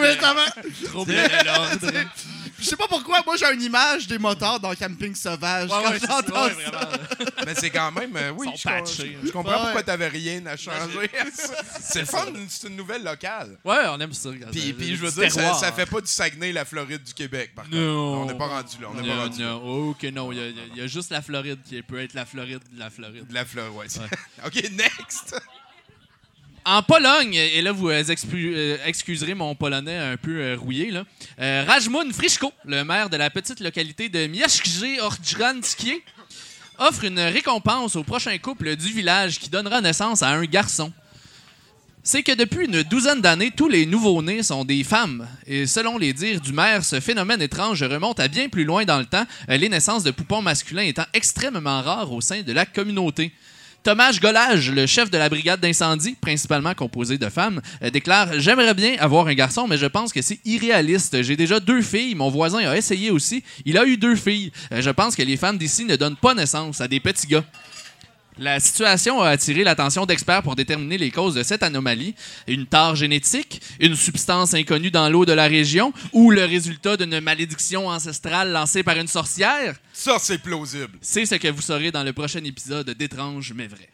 Métamment! 0.00 0.40
trouble 0.84 1.12
de 1.12 1.44
l'ordre. 1.44 1.90
Je 2.58 2.64
sais 2.64 2.76
pas 2.76 2.86
pourquoi, 2.88 3.20
moi, 3.26 3.36
j'ai 3.36 3.52
une 3.52 3.62
image 3.62 4.06
des 4.06 4.18
moteurs 4.18 4.60
dans 4.60 4.74
Camping 4.74 5.14
Sauvage. 5.14 5.70
Ouais, 5.70 5.76
quand 5.82 5.90
ouais, 5.90 5.98
c'est- 5.98 6.06
j'entends 6.06 6.44
ouais, 6.44 6.50
ça. 6.64 6.70
vraiment. 6.70 6.98
Mais 7.46 7.54
c'est 7.54 7.70
quand 7.70 7.92
même. 7.92 8.16
euh, 8.16 8.30
oui, 8.30 8.46
Ils 8.48 8.50
sont 8.52 8.56
je, 8.56 8.62
com- 8.62 8.72
patchés. 8.78 9.18
je 9.24 9.30
comprends 9.30 9.52
Ouais. 9.52 9.62
pourquoi 9.62 9.82
t'avais 9.82 10.08
rien 10.08 10.44
à 10.46 10.56
changer. 10.56 11.10
c'est 11.80 12.00
le 12.00 12.06
fun, 12.06 12.26
c'est 12.48 12.68
une 12.68 12.76
nouvelle 12.76 13.02
locale. 13.04 13.58
Ouais, 13.64 13.78
on 13.88 13.98
aime 14.00 14.12
ça. 14.12 14.28
regarde, 14.30 14.52
Puis, 14.52 14.70
euh, 14.70 14.74
puis 14.74 14.96
je 14.96 15.02
veux 15.04 15.10
du 15.10 15.20
dire, 15.20 15.32
ça, 15.32 15.40
terroir. 15.40 15.58
ça 15.60 15.72
fait 15.72 15.86
pas 15.86 16.00
du 16.00 16.06
Saguenay, 16.06 16.52
la 16.52 16.64
Floride 16.64 17.02
du 17.02 17.12
Québec, 17.12 17.52
par 17.54 17.64
contre. 17.64 17.76
Non. 17.76 18.22
On 18.22 18.26
n'est 18.26 18.34
pas 18.38 18.46
rendu 18.46 18.76
là. 18.80 18.88
On 18.90 18.94
n'est 18.94 19.08
pas 19.08 19.14
Non, 19.14 19.22
rendu 19.22 19.40
là. 19.42 19.48
non, 19.50 19.62
oh 19.64 19.96
non. 20.12 20.32
Il 20.32 20.38
y, 20.38 20.42
a- 20.42 20.46
il 20.48 20.56
y 20.56 20.60
a- 20.60 20.64
il 20.74 20.78
y 20.78 20.80
a 20.82 20.86
juste 20.86 21.10
la 21.10 21.22
Floride 21.22 21.58
qui 21.68 21.82
peut 21.82 22.00
être 22.00 22.14
la 22.14 22.24
Floride 22.24 22.60
de 22.72 22.78
la 22.78 22.90
Floride. 22.90 23.26
De 23.26 23.34
la 23.34 23.44
Floride, 23.44 23.72
ouais. 23.74 23.86
OK, 24.46 24.70
next. 24.72 25.34
En 26.66 26.82
Pologne, 26.82 27.34
et 27.34 27.60
là 27.60 27.72
vous 27.72 27.90
euh, 27.90 28.02
euh, 28.34 28.76
excuserez 28.86 29.34
mon 29.34 29.54
polonais 29.54 29.98
un 29.98 30.16
peu 30.16 30.40
euh, 30.40 30.56
rouillé, 30.58 30.90
là. 30.90 31.04
Euh, 31.38 31.66
Friszko, 32.10 32.54
le 32.64 32.84
maire 32.84 33.10
de 33.10 33.18
la 33.18 33.28
petite 33.28 33.60
localité 33.60 34.08
de 34.08 34.26
Mieszkje 34.26 34.98
Ordzhanskie, 35.02 36.00
offre 36.78 37.04
une 37.04 37.20
récompense 37.20 37.96
au 37.96 38.02
prochain 38.02 38.36
couple 38.38 38.76
du 38.76 38.88
village 38.88 39.40
qui 39.40 39.50
donnera 39.50 39.82
naissance 39.82 40.22
à 40.22 40.30
un 40.30 40.44
garçon. 40.44 40.90
C'est 42.02 42.22
que 42.22 42.32
depuis 42.32 42.64
une 42.64 42.82
douzaine 42.82 43.20
d'années, 43.20 43.52
tous 43.54 43.68
les 43.68 43.84
nouveau-nés 43.84 44.42
sont 44.42 44.64
des 44.64 44.84
femmes. 44.84 45.28
Et 45.46 45.66
selon 45.66 45.98
les 45.98 46.14
dires 46.14 46.40
du 46.40 46.52
maire, 46.52 46.82
ce 46.82 47.00
phénomène 47.00 47.42
étrange 47.42 47.82
remonte 47.82 48.20
à 48.20 48.28
bien 48.28 48.48
plus 48.48 48.64
loin 48.64 48.84
dans 48.84 48.98
le 48.98 49.06
temps, 49.06 49.26
les 49.48 49.68
naissances 49.68 50.02
de 50.02 50.10
poupons 50.10 50.42
masculins 50.42 50.82
étant 50.82 51.06
extrêmement 51.12 51.82
rares 51.82 52.12
au 52.12 52.20
sein 52.22 52.42
de 52.42 52.52
la 52.52 52.66
communauté. 52.66 53.32
Thomas 53.84 54.16
Golage, 54.18 54.70
le 54.70 54.86
chef 54.86 55.10
de 55.10 55.18
la 55.18 55.28
brigade 55.28 55.60
d'incendie, 55.60 56.16
principalement 56.18 56.72
composée 56.72 57.18
de 57.18 57.28
femmes, 57.28 57.60
euh, 57.82 57.90
déclare 57.90 58.40
J'aimerais 58.40 58.72
bien 58.72 58.96
avoir 58.98 59.26
un 59.26 59.34
garçon, 59.34 59.68
mais 59.68 59.76
je 59.76 59.84
pense 59.84 60.10
que 60.10 60.22
c'est 60.22 60.38
irréaliste. 60.46 61.22
J'ai 61.22 61.36
déjà 61.36 61.60
deux 61.60 61.82
filles. 61.82 62.14
Mon 62.14 62.30
voisin 62.30 62.60
a 62.60 62.74
essayé 62.78 63.10
aussi. 63.10 63.44
Il 63.66 63.76
a 63.76 63.84
eu 63.84 63.98
deux 63.98 64.16
filles. 64.16 64.52
Euh, 64.72 64.80
Je 64.80 64.88
pense 64.88 65.14
que 65.14 65.22
les 65.22 65.36
femmes 65.36 65.58
d'ici 65.58 65.84
ne 65.84 65.96
donnent 65.96 66.16
pas 66.16 66.32
naissance 66.32 66.80
à 66.80 66.88
des 66.88 66.98
petits 66.98 67.26
gars. 67.26 67.44
La 68.38 68.58
situation 68.58 69.22
a 69.22 69.28
attiré 69.28 69.62
l'attention 69.62 70.06
d'experts 70.06 70.42
pour 70.42 70.56
déterminer 70.56 70.98
les 70.98 71.12
causes 71.12 71.34
de 71.34 71.44
cette 71.44 71.62
anomalie. 71.62 72.16
Une 72.48 72.66
tare 72.66 72.96
génétique, 72.96 73.62
une 73.78 73.94
substance 73.94 74.54
inconnue 74.54 74.90
dans 74.90 75.08
l'eau 75.08 75.24
de 75.24 75.32
la 75.32 75.46
région 75.46 75.92
ou 76.12 76.32
le 76.32 76.44
résultat 76.44 76.96
d'une 76.96 77.20
malédiction 77.20 77.88
ancestrale 77.88 78.50
lancée 78.50 78.82
par 78.82 78.96
une 78.96 79.06
sorcière? 79.06 79.76
Ça, 79.92 80.16
c'est 80.18 80.38
plausible. 80.38 80.98
C'est 81.00 81.26
ce 81.26 81.36
que 81.36 81.48
vous 81.48 81.62
saurez 81.62 81.92
dans 81.92 82.02
le 82.02 82.12
prochain 82.12 82.42
épisode 82.42 82.90
d'Étrange 82.90 83.52
mais 83.54 83.68
vrai. 83.68 83.88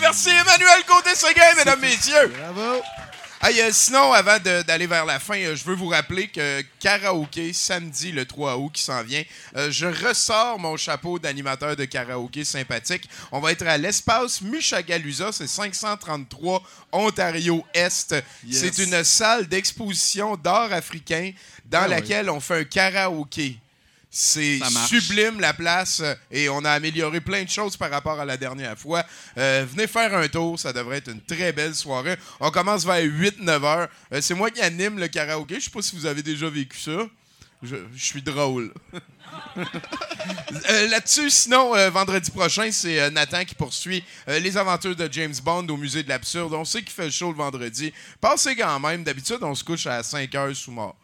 Merci 0.00 0.30
Emmanuel 0.30 0.82
Côté-Seguin, 0.86 1.54
mesdames, 1.56 1.80
messieurs. 1.80 2.32
Bravo! 2.38 2.82
Hey, 3.44 3.60
euh, 3.60 3.70
sinon, 3.72 4.12
avant 4.12 4.38
d'aller 4.38 4.86
vers 4.86 5.04
la 5.04 5.18
fin, 5.18 5.36
euh, 5.36 5.56
je 5.56 5.64
veux 5.64 5.74
vous 5.74 5.88
rappeler 5.88 6.28
que 6.28 6.62
karaoké, 6.78 7.52
samedi 7.52 8.12
le 8.12 8.24
3 8.24 8.56
août 8.56 8.70
qui 8.72 8.82
s'en 8.82 9.02
vient, 9.02 9.24
euh, 9.56 9.68
je 9.68 9.86
ressors 9.86 10.60
mon 10.60 10.76
chapeau 10.76 11.18
d'animateur 11.18 11.74
de 11.74 11.84
karaoké 11.84 12.44
sympathique. 12.44 13.08
On 13.32 13.40
va 13.40 13.50
être 13.50 13.66
à 13.66 13.76
l'espace 13.78 14.42
Mushagalusa, 14.42 15.32
c'est 15.32 15.48
533 15.48 16.62
Ontario 16.92 17.64
Est. 17.74 18.14
Yes. 18.46 18.60
C'est 18.60 18.78
une 18.84 19.02
salle 19.02 19.48
d'exposition 19.48 20.36
d'art 20.36 20.72
africain 20.72 21.32
dans 21.64 21.80
Ah 21.80 21.84
oui. 21.86 21.90
laquelle 21.90 22.30
on 22.30 22.38
fait 22.38 22.60
un 22.60 22.64
karaoké. 22.64 23.58
C'est 24.14 24.60
sublime 24.86 25.40
la 25.40 25.54
place 25.54 26.00
euh, 26.00 26.14
et 26.30 26.50
on 26.50 26.62
a 26.66 26.70
amélioré 26.70 27.22
plein 27.22 27.44
de 27.44 27.48
choses 27.48 27.78
par 27.78 27.90
rapport 27.90 28.20
à 28.20 28.26
la 28.26 28.36
dernière 28.36 28.78
fois. 28.78 29.02
Euh, 29.38 29.64
venez 29.66 29.86
faire 29.86 30.14
un 30.14 30.28
tour, 30.28 30.60
ça 30.60 30.70
devrait 30.70 30.98
être 30.98 31.10
une 31.10 31.22
très 31.22 31.50
belle 31.52 31.74
soirée. 31.74 32.16
On 32.38 32.50
commence 32.50 32.84
vers 32.84 33.02
8-9 33.02 33.64
heures. 33.64 33.88
Euh, 34.12 34.20
c'est 34.20 34.34
moi 34.34 34.50
qui 34.50 34.60
anime 34.60 34.98
le 34.98 35.08
karaoké. 35.08 35.54
Je 35.54 35.64
sais 35.64 35.70
pas 35.70 35.80
si 35.80 35.96
vous 35.96 36.04
avez 36.04 36.22
déjà 36.22 36.50
vécu 36.50 36.78
ça. 36.78 37.08
Je, 37.62 37.76
je 37.94 38.04
suis 38.04 38.22
drôle. 38.22 38.72
Euh, 40.68 40.88
Là-dessus, 40.88 41.30
sinon, 41.30 41.74
euh, 41.74 41.88
vendredi 41.88 42.30
prochain, 42.30 42.70
c'est 42.70 43.00
euh, 43.00 43.08
Nathan 43.08 43.44
qui 43.44 43.54
poursuit 43.54 44.04
euh, 44.28 44.38
les 44.38 44.58
aventures 44.58 44.94
de 44.94 45.08
James 45.10 45.34
Bond 45.42 45.66
au 45.68 45.76
musée 45.78 46.02
de 46.02 46.08
l'absurde. 46.10 46.52
On 46.52 46.66
sait 46.66 46.80
qu'il 46.82 46.92
fait 46.92 47.06
le 47.06 47.10
show 47.10 47.30
le 47.30 47.36
vendredi. 47.36 47.92
Passez 48.20 48.54
quand 48.54 48.78
même. 48.80 49.04
D'habitude, 49.04 49.38
on 49.40 49.54
se 49.54 49.64
couche 49.64 49.86
à 49.86 50.02
5 50.02 50.34
heures 50.34 50.54
sous 50.54 50.70
mort. 50.70 50.96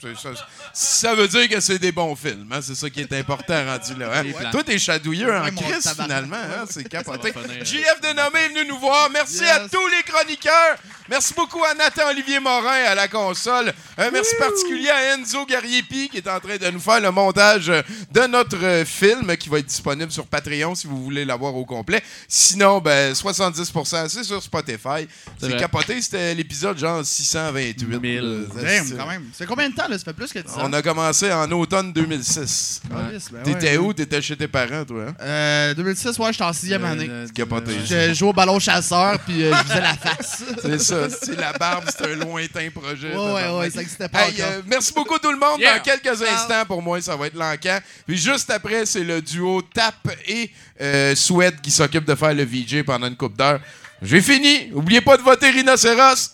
Ça, 0.00 0.30
ça 0.72 1.14
veut 1.14 1.26
dire 1.26 1.48
que 1.48 1.58
c'est 1.60 1.78
des 1.78 1.90
bons 1.90 2.14
films. 2.14 2.46
hein. 2.52 2.60
C'est 2.62 2.74
ça 2.76 2.88
qui 2.88 3.00
est 3.00 3.12
important 3.14 3.64
rendu 3.64 3.94
là. 3.98 4.20
hein. 4.20 4.50
Toi, 4.52 4.62
t'es 4.62 4.78
chatouilleux 4.78 5.34
en 5.34 5.42
Ouais, 5.44 5.50
crise, 5.52 5.92
finalement. 6.00 6.36
hein. 6.36 6.64
C'est 6.70 6.88
capoté. 6.88 7.32
JF 7.64 8.00
Denomé 8.00 8.38
est 8.44 8.48
venu 8.48 8.68
nous 8.68 8.78
voir. 8.78 9.10
Merci 9.10 9.40
Yes. 9.40 9.50
à 9.50 9.68
tous 9.68 9.86
les 9.88 10.02
chroniqueurs. 10.04 10.76
Merci 11.08 11.32
beaucoup 11.34 11.64
à 11.64 11.74
Nathan-Olivier 11.74 12.38
Morin 12.38 12.84
à 12.86 12.94
la 12.94 13.08
console. 13.08 13.72
Un 13.96 14.10
merci 14.10 14.34
particulier 14.38 14.90
à 14.90 15.14
Enzo 15.16 15.46
Gariepi 15.46 16.08
qui 16.10 16.18
est 16.18 16.28
en 16.28 16.38
train 16.38 16.58
de 16.58 16.70
nous 16.70 16.78
faire 16.80 17.00
le 17.00 17.10
montage 17.10 17.70
euh, 17.70 17.80
de 18.12 18.20
notre 18.26 18.62
euh, 18.62 18.84
film 18.84 19.34
qui 19.38 19.48
va 19.48 19.58
être 19.58 19.66
disponible 19.66 20.12
sur 20.12 20.26
Patreon 20.26 20.74
si 20.74 20.86
vous 20.86 21.02
voulez 21.02 21.24
l'avoir 21.24 21.54
au 21.56 21.64
complet. 21.64 22.02
Sinon, 22.28 22.78
ben, 22.80 23.14
70% 23.14 24.08
c'est 24.08 24.22
sur 24.22 24.42
Spotify. 24.42 25.08
C'est 25.40 25.56
capoté, 25.58 26.00
c'était 26.02 26.34
l'épisode 26.34 26.78
genre 26.78 27.04
628. 27.04 27.88
1000. 28.00 28.18
Euh, 28.22 28.46
Damn, 28.62 28.96
quand 28.96 29.06
même. 29.06 29.24
C'est 29.32 29.46
combien 29.46 29.70
de 29.70 29.74
temps, 29.74 29.87
là? 29.88 29.98
Ça 29.98 30.04
fait 30.04 30.12
plus 30.12 30.32
que 30.32 30.38
10 30.38 30.50
ans. 30.52 30.58
On 30.64 30.72
a 30.72 30.82
commencé 30.82 31.32
en 31.32 31.50
automne 31.52 31.92
2006. 31.92 32.82
Calisse, 32.90 33.28
ben 33.32 33.42
T'étais 33.42 33.70
ouais. 33.72 33.76
où? 33.78 33.92
T'étais 33.92 34.20
chez 34.22 34.36
tes 34.36 34.48
parents, 34.48 34.84
toi? 34.84 35.06
hein? 35.08 35.14
Euh, 35.20 35.74
2006, 35.74 36.18
ouais, 36.18 36.32
j'étais 36.32 36.44
en 36.44 36.52
sixième 36.52 36.84
année. 36.84 37.08
Capoté. 37.34 37.72
Je 37.84 38.14
jouais 38.14 38.28
au 38.28 38.32
ballon 38.32 38.58
chasseur, 38.58 39.18
puis 39.20 39.44
euh, 39.44 39.52
je 39.56 39.62
faisais 39.64 39.80
la 39.80 39.94
face. 39.94 40.42
C'est 40.62 40.78
ça. 40.80 41.08
C'est 41.10 41.36
la 41.38 41.52
barbe, 41.52 41.84
c'est 41.88 42.04
un 42.04 42.14
lointain 42.16 42.68
projet. 42.74 43.14
Ouais, 43.16 43.32
ouais, 43.32 43.58
ouais, 43.60 43.70
ça 43.70 43.80
existait 43.82 44.08
pas 44.08 44.28
Hey, 44.28 44.34
encore. 44.42 44.52
euh, 44.52 44.62
merci 44.66 44.92
beaucoup 44.92 45.18
tout 45.18 45.30
le 45.32 45.38
monde. 45.38 45.58
Yeah. 45.60 45.76
Dans 45.78 45.82
quelques 45.82 46.22
instants, 46.22 46.64
pour 46.66 46.82
moi, 46.82 47.00
ça 47.00 47.16
va 47.16 47.26
être 47.26 47.34
l'encan. 47.36 47.78
Puis 48.06 48.16
juste 48.16 48.50
après, 48.50 48.86
c'est 48.86 49.04
le 49.04 49.20
duo 49.22 49.62
Tap 49.62 49.94
et 50.26 50.50
euh, 50.80 51.14
Sweat 51.14 51.60
qui 51.60 51.70
s'occupe 51.70 52.04
de 52.04 52.14
faire 52.14 52.34
le 52.34 52.44
VJ 52.44 52.82
pendant 52.84 53.06
une 53.06 53.16
coupe 53.16 53.36
d'heure. 53.36 53.60
J'ai 54.02 54.20
fini. 54.20 54.70
Oubliez 54.72 55.00
pas 55.00 55.16
de 55.16 55.22
voter 55.22 55.50
Rhinocéros. 55.50 56.14
Si 56.16 56.30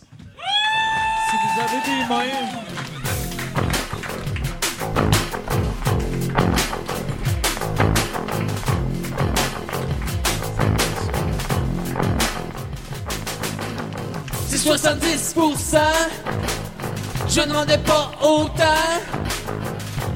vous 1.36 1.60
avez 1.62 1.81
des 1.85 2.09
mains. 2.09 2.73
70%. 14.65 15.77
Je 17.28 17.41
ne 17.41 17.47
demandais 17.47 17.77
pas 17.77 18.12
autant. 18.23 18.81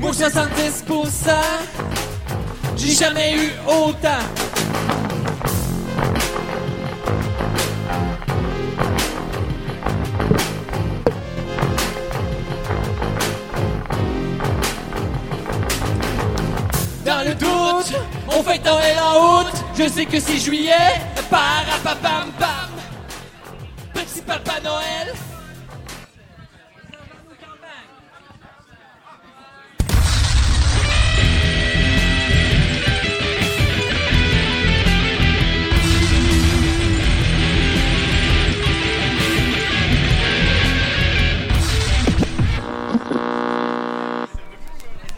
Moi 0.01 0.13
70%. 0.13 1.31
J'ai 2.75 2.93
jamais 2.93 3.35
eu 3.35 3.53
autant. 3.67 4.09
Dans 17.05 17.23
le 17.27 17.35
doute, 17.35 18.01
on 18.29 18.43
fait 18.43 18.59
tourner 18.61 18.95
la 18.95 19.11
route. 19.11 19.53
Je 19.77 19.89
sais 19.89 20.07
que 20.07 20.19
c'est 20.19 20.39
juillet. 20.39 21.03
Parapapam 21.29 22.33
pam. 22.39 22.49
Petit 22.49 22.68
papa 24.29 24.61
Noël. 24.63 25.15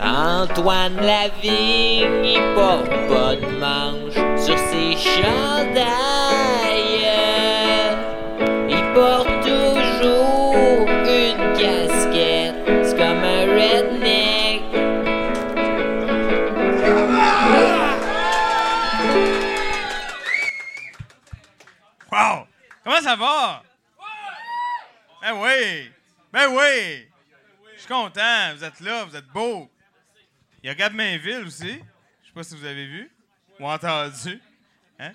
Antoine 0.01 0.97
Lavigne, 0.97 2.25
il 2.25 2.55
porte 2.55 2.89
pas 3.09 3.35
de 3.35 3.59
manche 3.59 4.15
sur 4.41 4.57
ses 4.57 4.97
chandails. 4.97 6.70
Ça 23.11 23.17
va? 23.17 23.65
Ben 25.21 25.33
oui! 25.33 25.91
Ben 26.33 26.47
oui! 26.47 27.09
Je 27.75 27.81
suis 27.81 27.89
content, 27.89 28.55
vous 28.55 28.63
êtes 28.63 28.79
là, 28.79 29.05
vous 29.05 29.17
êtes 29.17 29.27
beau. 29.27 29.69
Il 30.63 30.69
y 30.69 30.71
a 30.71 30.77
Gab 30.77 30.95
Mainville 30.95 31.45
aussi. 31.45 31.73
Je 32.23 32.29
sais 32.29 32.33
pas 32.33 32.45
si 32.45 32.57
vous 32.57 32.65
avez 32.65 32.87
vu 32.87 33.11
ou 33.59 33.67
entendu. 33.67 34.41
Hein? 35.01 35.11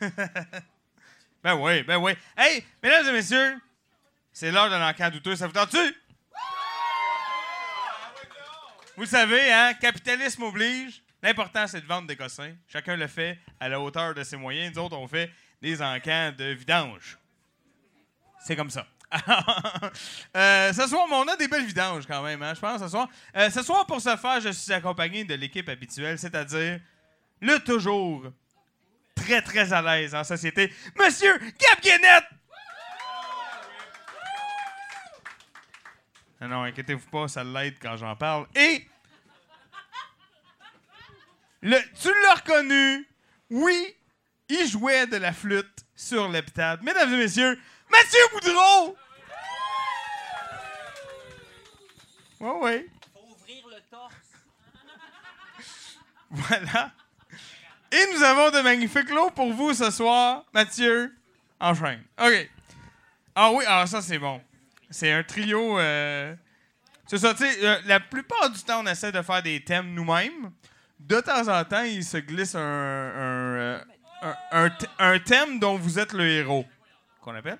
ben 1.42 1.54
oui, 1.54 1.82
ben 1.82 1.96
oui. 1.96 2.12
Hey, 2.36 2.64
mesdames 2.80 3.08
et 3.08 3.12
messieurs, 3.12 3.60
c'est 4.32 4.52
l'heure 4.52 4.70
de 4.70 4.76
l'encan 4.76 5.10
douteux. 5.10 5.34
Ça 5.34 5.48
vous 5.48 5.52
tente-tu? 5.52 5.94
Vous 8.94 9.02
le 9.02 9.08
savez, 9.08 9.52
hein? 9.52 9.74
Capitalisme 9.74 10.44
oblige. 10.44 11.02
L'important, 11.22 11.66
c'est 11.66 11.80
de 11.80 11.86
vendre 11.86 12.06
des 12.06 12.14
cossins. 12.14 12.54
Chacun 12.68 12.94
le 12.94 13.08
fait 13.08 13.40
à 13.58 13.68
la 13.68 13.80
hauteur 13.80 14.14
de 14.14 14.22
ses 14.22 14.36
moyens. 14.36 14.76
Nous 14.76 14.80
autres, 14.80 14.96
on 14.96 15.08
fait 15.08 15.32
des 15.62 15.82
encans 15.82 16.32
de 16.36 16.46
vidange. 16.46 17.18
C'est 18.40 18.56
comme 18.56 18.70
ça. 18.70 18.86
Euh, 20.36 20.72
ce 20.72 20.86
soir, 20.86 21.06
on 21.10 21.26
a 21.28 21.36
des 21.36 21.48
belles 21.48 21.64
vidanges 21.64 22.06
quand 22.06 22.22
même, 22.22 22.42
hein, 22.42 22.52
je 22.54 22.60
pense, 22.60 22.80
ce 22.80 22.88
soir. 22.88 23.08
Euh, 23.36 23.48
ce 23.48 23.62
soir, 23.62 23.86
pour 23.86 24.00
ce 24.00 24.14
faire, 24.16 24.40
je 24.40 24.50
suis 24.50 24.72
accompagné 24.72 25.24
de 25.24 25.34
l'équipe 25.34 25.68
habituelle, 25.68 26.18
c'est-à-dire 26.18 26.80
le 27.40 27.58
toujours 27.60 28.24
très, 29.14 29.40
très 29.40 29.72
à 29.72 29.80
l'aise 29.80 30.14
en 30.14 30.24
société, 30.24 30.72
Monsieur 30.98 31.38
Gab! 31.38 32.22
Non, 36.40 36.48
non, 36.48 36.62
inquiétez-vous 36.64 37.08
pas, 37.08 37.28
ça 37.28 37.42
l'aide 37.42 37.76
quand 37.80 37.96
j'en 37.96 38.14
parle. 38.14 38.46
Et 38.54 38.86
le, 41.62 41.78
tu 42.00 42.08
l'as 42.22 42.34
reconnu, 42.34 43.08
oui, 43.50 43.95
il 44.48 44.66
jouait 44.68 45.06
de 45.06 45.16
la 45.16 45.32
flûte 45.32 45.84
sur 45.94 46.28
l'hôpital. 46.28 46.78
Mesdames 46.82 47.12
et 47.14 47.18
messieurs, 47.18 47.58
Mathieu 47.90 48.18
Boudreau! 48.32 48.96
Oui, 52.40 52.50
oui. 52.62 52.86
Faut 53.14 53.32
ouvrir 53.32 53.66
le 53.68 53.80
torse. 53.90 54.12
Voilà. 56.30 56.90
Et 57.92 58.04
nous 58.12 58.22
avons 58.22 58.50
de 58.50 58.60
magnifiques 58.60 59.10
lots 59.10 59.30
pour 59.30 59.52
vous 59.52 59.72
ce 59.72 59.90
soir. 59.90 60.44
Mathieu, 60.52 61.14
enchaîne. 61.60 62.02
OK. 62.20 62.50
Ah 63.34 63.50
oui, 63.52 63.64
ah 63.66 63.86
ça 63.86 64.02
c'est 64.02 64.18
bon. 64.18 64.42
C'est 64.90 65.12
un 65.12 65.22
trio. 65.22 65.78
euh, 65.78 66.34
C'est 67.06 67.18
ça, 67.18 67.32
tu 67.32 67.44
sais, 67.44 67.64
euh, 67.64 67.80
la 67.86 68.00
plupart 68.00 68.50
du 68.50 68.60
temps, 68.62 68.82
on 68.82 68.86
essaie 68.86 69.12
de 69.12 69.22
faire 69.22 69.42
des 69.42 69.62
thèmes 69.62 69.94
nous-mêmes. 69.94 70.50
De 70.98 71.20
temps 71.20 71.46
en 71.48 71.64
temps, 71.64 71.84
il 71.84 72.04
se 72.04 72.16
glisse 72.18 72.54
un, 72.56 72.60
un, 72.60 72.64
euh, 72.64 73.84
un- 74.30 74.64
un 74.64 74.68
th- 74.68 74.88
un 74.98 75.18
thème 75.18 75.58
dont 75.58 75.76
vous 75.76 75.98
êtes 75.98 76.12
le 76.12 76.26
héros, 76.28 76.64
qu'on 77.20 77.34
appelle. 77.34 77.58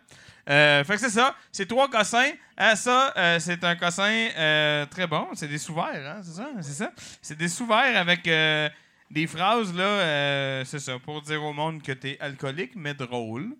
Euh, 0.49 0.85
fait 0.85 0.95
que 0.95 1.01
c'est 1.01 1.11
ça. 1.11 1.35
C'est 1.51 1.67
trois 1.67 1.89
cossins. 1.91 2.31
Ah, 2.57 2.77
ça, 2.77 3.13
euh, 3.17 3.39
c'est 3.41 3.63
un 3.65 3.75
cossin 3.77 4.29
euh, 4.37 4.87
très 4.87 5.07
bon. 5.07 5.29
C'est 5.35 5.49
des 5.49 5.59
sous-verts, 5.59 6.17
hein, 6.17 6.21
c'est 6.23 6.33
ça? 6.37 6.49
C'est 6.61 6.73
ça? 6.73 6.93
C'est 7.21 7.37
des 7.37 7.49
sous-verts 7.49 7.97
avec 7.97 8.23
des 8.25 9.27
phrases, 9.27 9.75
là, 9.75 10.65
c'est 10.65 10.79
ça, 10.79 10.99
pour 10.99 11.21
dire 11.23 11.43
au 11.43 11.53
monde 11.53 11.83
que 11.83 11.93
t'es 11.93 12.17
alcoolique, 12.21 12.73
mais 12.77 12.95
drôle. 12.95 13.57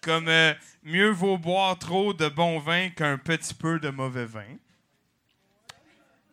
Comme 0.00 0.28
euh, 0.28 0.52
mieux 0.82 1.08
vaut 1.10 1.38
boire 1.38 1.78
trop 1.78 2.12
de 2.12 2.28
bon 2.28 2.58
vin 2.58 2.90
qu'un 2.90 3.16
petit 3.16 3.54
peu 3.54 3.80
de 3.80 3.88
mauvais 3.88 4.26
vin. 4.26 4.44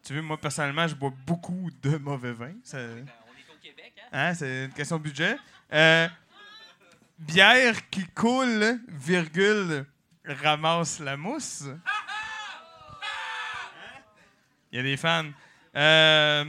Tu 0.04 0.14
vois, 0.14 0.22
moi, 0.22 0.38
personnellement, 0.38 0.88
je 0.88 0.96
bois 0.96 1.14
beaucoup 1.26 1.70
de 1.82 1.98
mauvais 1.98 2.34
vin. 2.34 2.52
Ça- 2.64 2.78
Hein, 4.12 4.34
c'est 4.34 4.66
une 4.66 4.74
question 4.74 4.98
de 4.98 5.04
budget. 5.04 5.38
Euh, 5.72 6.08
bière 7.18 7.90
qui 7.90 8.06
coule, 8.08 8.80
virgule, 8.88 9.86
ramasse 10.26 11.00
la 11.00 11.16
mousse. 11.16 11.64
Il 14.72 14.78
y 14.78 14.80
a 14.80 14.84
des 14.84 14.98
fans. 14.98 15.32
Euh, 15.76 16.46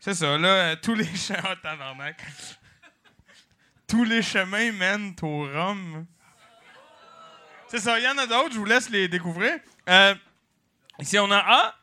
c'est 0.00 0.14
ça, 0.14 0.38
là, 0.38 0.76
tous 0.76 0.94
les 0.94 1.04
chemins. 1.16 1.56
Oh, 1.64 2.02
tous 3.86 4.04
les 4.04 4.22
chemins 4.22 4.72
mènent 4.72 5.14
au 5.22 5.42
rhum. 5.42 6.06
C'est 7.68 7.78
ça, 7.78 7.98
il 7.98 8.04
y 8.04 8.08
en 8.08 8.16
a 8.18 8.26
d'autres, 8.26 8.52
je 8.52 8.58
vous 8.58 8.64
laisse 8.64 8.88
les 8.90 9.08
découvrir. 9.08 9.58
Euh, 9.88 10.14
ici, 11.00 11.18
on 11.18 11.30
a 11.30 11.38
A. 11.38 11.74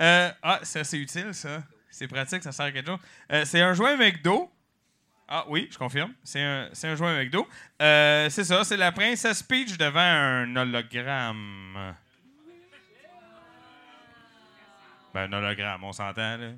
Euh, 0.00 0.32
ah, 0.42 0.60
ça, 0.62 0.84
c'est 0.84 0.98
utile, 0.98 1.34
ça. 1.34 1.62
C'est 2.02 2.08
pratique, 2.08 2.42
ça 2.42 2.50
sert 2.50 2.64
à 2.66 2.72
quelque 2.72 2.88
chose. 2.88 2.98
Euh, 3.30 3.44
c'est 3.44 3.60
un 3.60 3.74
joint 3.74 3.96
McDo. 3.96 4.50
Ah 5.28 5.44
oui, 5.46 5.68
je 5.70 5.78
confirme. 5.78 6.12
C'est 6.24 6.42
un, 6.42 6.68
c'est 6.72 6.88
un 6.88 6.96
joint 6.96 7.16
McDo. 7.16 7.48
Euh, 7.80 8.28
c'est 8.28 8.42
ça, 8.42 8.64
c'est 8.64 8.76
la 8.76 8.90
princesse 8.90 9.40
Peach 9.40 9.78
devant 9.78 10.00
un 10.00 10.56
hologramme. 10.56 11.94
Ben, 15.14 15.32
un 15.32 15.32
hologramme, 15.32 15.84
on 15.84 15.92
s'entend, 15.92 16.38
là. 16.38 16.48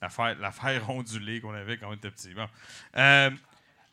L'affaire, 0.00 0.34
l'affaire 0.38 0.88
ondulée 0.88 1.42
qu'on 1.42 1.52
avait 1.52 1.76
quand 1.76 1.90
on 1.90 1.94
était 1.94 2.10
petit. 2.10 2.32
Euh, 2.96 3.30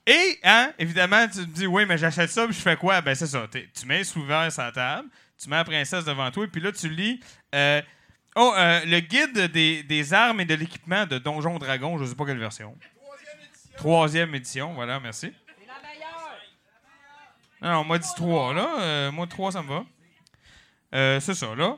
et, 0.08 0.40
hein, 0.42 0.72
évidemment, 0.80 1.28
tu 1.28 1.40
te 1.40 1.52
dis, 1.52 1.68
oui, 1.68 1.86
mais 1.86 1.98
j'achète 1.98 2.30
ça, 2.30 2.46
puis 2.46 2.56
je 2.56 2.62
fais 2.62 2.78
quoi? 2.78 3.02
Ben, 3.02 3.14
c'est 3.14 3.28
ça. 3.28 3.46
Tu 3.52 3.86
mets 3.86 4.06
souvent 4.06 4.48
la 4.58 4.72
table, 4.72 5.10
tu 5.38 5.50
mets 5.50 5.58
la 5.58 5.66
princesse 5.66 6.06
devant 6.06 6.32
toi, 6.32 6.46
et 6.46 6.48
puis 6.48 6.62
là, 6.62 6.72
tu 6.72 6.88
lis. 6.88 7.20
euh, 7.54 7.82
oh, 8.36 8.54
euh, 8.56 8.86
le 8.86 9.00
guide 9.00 9.52
des, 9.52 9.84
des 9.84 10.14
armes 10.14 10.42
et 10.42 10.46
de 10.46 10.56
l'équipement 10.56 11.06
de 11.06 11.18
Donjon 11.18 11.58
Dragon, 11.58 11.98
je 11.98 12.06
sais 12.06 12.16
pas 12.16 12.26
quelle 12.26 12.40
version. 12.40 12.78
Troisième 13.78 14.34
édition, 14.36 14.74
voilà, 14.74 15.00
merci. 15.00 15.34
Non, 17.62 17.72
non, 17.72 17.80
on 17.80 17.84
m'a 17.86 17.98
dit 17.98 18.08
trois, 18.16 18.54
là. 18.54 18.80
Euh, 18.80 19.12
moi, 19.12 19.28
trois, 19.28 19.52
ça 19.52 19.62
me 19.62 19.68
va. 19.68 19.86
Euh, 20.94 21.20
c'est 21.20 21.34
ça, 21.34 21.56
là. 21.56 21.76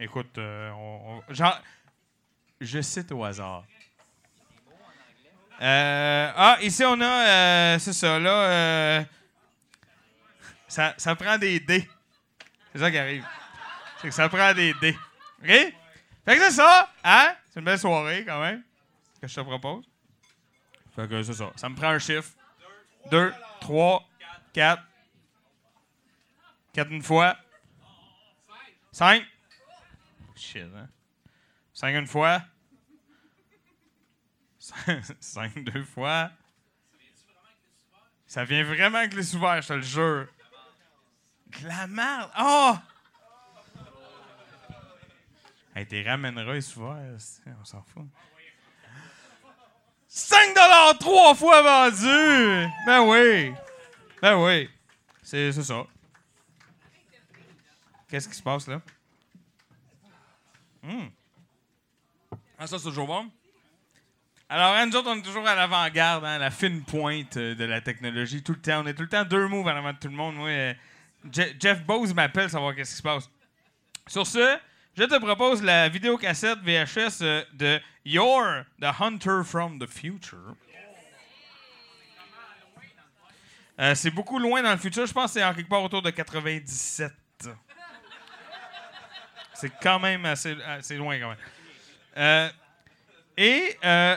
Écoute, 0.00 0.36
euh, 0.38 0.70
on, 0.72 1.22
genre, 1.30 1.60
je 2.60 2.80
cite 2.80 3.12
au 3.12 3.24
hasard. 3.24 3.64
Ah, 5.60 6.58
ici, 6.62 6.84
on 6.84 7.00
a, 7.00 7.78
c'est 7.78 7.92
ça, 7.92 8.18
là. 8.18 9.04
ça, 10.66 10.94
ça 10.96 11.14
prend 11.16 11.38
des 11.38 11.60
dés. 11.60 11.88
C'est 12.72 12.80
ça 12.80 12.90
qui 12.90 12.98
arrive. 12.98 13.24
C'est 14.00 14.08
que 14.08 14.14
ça 14.14 14.28
prend 14.28 14.52
des 14.54 14.74
dés. 14.80 14.96
OK? 15.42 15.46
Fait 15.46 16.36
que 16.36 16.40
c'est 16.44 16.50
ça, 16.52 16.90
hein? 17.04 17.34
C'est 17.50 17.60
une 17.60 17.64
belle 17.64 17.78
soirée, 17.78 18.24
quand 18.26 18.40
même, 18.40 18.62
que 19.20 19.26
je 19.26 19.34
te 19.34 19.40
propose. 19.40 19.84
Fait 20.94 21.08
que 21.08 21.22
c'est 21.22 21.34
ça. 21.34 21.52
Ça 21.56 21.68
me 21.68 21.74
prend 21.76 21.88
un 21.88 21.98
chiffre. 21.98 22.30
Deux, 23.10 23.32
trois, 23.60 24.06
quatre. 24.52 24.82
Quatre 26.72 26.90
une 26.90 27.02
fois. 27.02 27.36
Cinq. 28.92 29.24
Shit, 30.36 30.64
hein? 30.76 30.88
Cinq 31.72 31.94
une 31.94 32.06
fois. 32.06 32.42
Cinq- 34.58 35.02
Cinq 35.20 35.58
deux 35.64 35.84
fois. 35.84 36.30
Ça 38.26 38.44
vient 38.44 38.62
vraiment 38.64 38.98
avec 38.98 39.14
les 39.14 39.22
sous-verts, 39.22 39.62
je 39.62 39.68
te 39.68 39.72
le 39.72 39.82
jure. 39.82 40.26
De 41.46 41.66
la 41.68 41.86
merde. 41.86 42.30
Oh! 42.38 42.76
Hey, 45.78 45.86
t'es 45.86 46.02
sous-verts, 46.60 47.20
c'est- 47.20 47.42
on 47.60 47.64
s'en 47.64 47.80
fout. 47.82 48.02
5 50.08 50.52
trois 50.98 51.36
fois 51.36 51.62
vendu! 51.62 52.68
Ben 52.84 53.02
oui! 53.02 53.54
Ben 54.20 54.36
oui! 54.42 54.68
C'est 55.22 55.52
ça. 55.52 55.86
Qu'est-ce 58.08 58.28
qui 58.28 58.34
se 58.34 58.42
passe 58.42 58.66
là? 58.66 58.80
Hmm. 60.82 61.06
Ah, 62.58 62.66
ça, 62.66 62.76
c'est 62.78 62.84
toujours 62.88 63.06
bon. 63.06 63.30
Alors, 64.48 64.84
nous 64.84 64.96
autres, 64.96 65.10
on 65.10 65.16
est 65.18 65.22
toujours 65.22 65.46
à 65.46 65.54
l'avant-garde, 65.54 66.24
hein, 66.24 66.38
la 66.38 66.50
fine 66.50 66.82
pointe 66.82 67.36
euh, 67.36 67.54
de 67.54 67.64
la 67.64 67.80
technologie. 67.80 68.42
Tout 68.42 68.54
le 68.54 68.60
temps. 68.60 68.82
On 68.82 68.86
est 68.88 68.94
tout 68.94 69.02
le 69.02 69.08
temps 69.08 69.24
deux 69.24 69.46
moves 69.46 69.66
en 69.68 69.76
avant 69.76 69.92
de 69.92 69.98
tout 69.98 70.08
le 70.08 70.14
monde. 70.16 70.38
Euh, 70.40 70.74
Je- 71.32 71.54
Jeff 71.60 71.84
Bose 71.84 72.12
m'appelle 72.14 72.50
savoir 72.50 72.74
qu'est-ce 72.74 72.90
qui 72.92 72.96
se 72.96 73.02
passe. 73.02 73.30
Sur 74.08 74.26
ce, 74.26 74.58
je 74.98 75.04
te 75.04 75.16
propose 75.20 75.62
la 75.62 75.88
vidéocassette 75.88 76.58
VHS 76.58 77.22
euh, 77.22 77.44
de 77.52 77.80
You're 78.04 78.64
the 78.80 78.86
Hunter 79.00 79.42
from 79.44 79.78
the 79.78 79.86
Future. 79.88 80.56
Euh, 83.80 83.94
c'est 83.94 84.10
beaucoup 84.10 84.40
loin 84.40 84.60
dans 84.60 84.72
le 84.72 84.76
futur. 84.78 85.06
Je 85.06 85.12
pense 85.12 85.26
que 85.32 85.38
c'est 85.38 85.44
en 85.44 85.54
quelque 85.54 85.68
part 85.68 85.84
autour 85.84 86.02
de 86.02 86.10
97. 86.10 87.12
C'est 89.54 89.72
quand 89.80 90.00
même 90.00 90.24
assez, 90.24 90.56
loin, 90.96 91.16
quand 91.20 91.28
même. 91.28 91.38
Euh, 92.16 92.50
et 93.36 93.76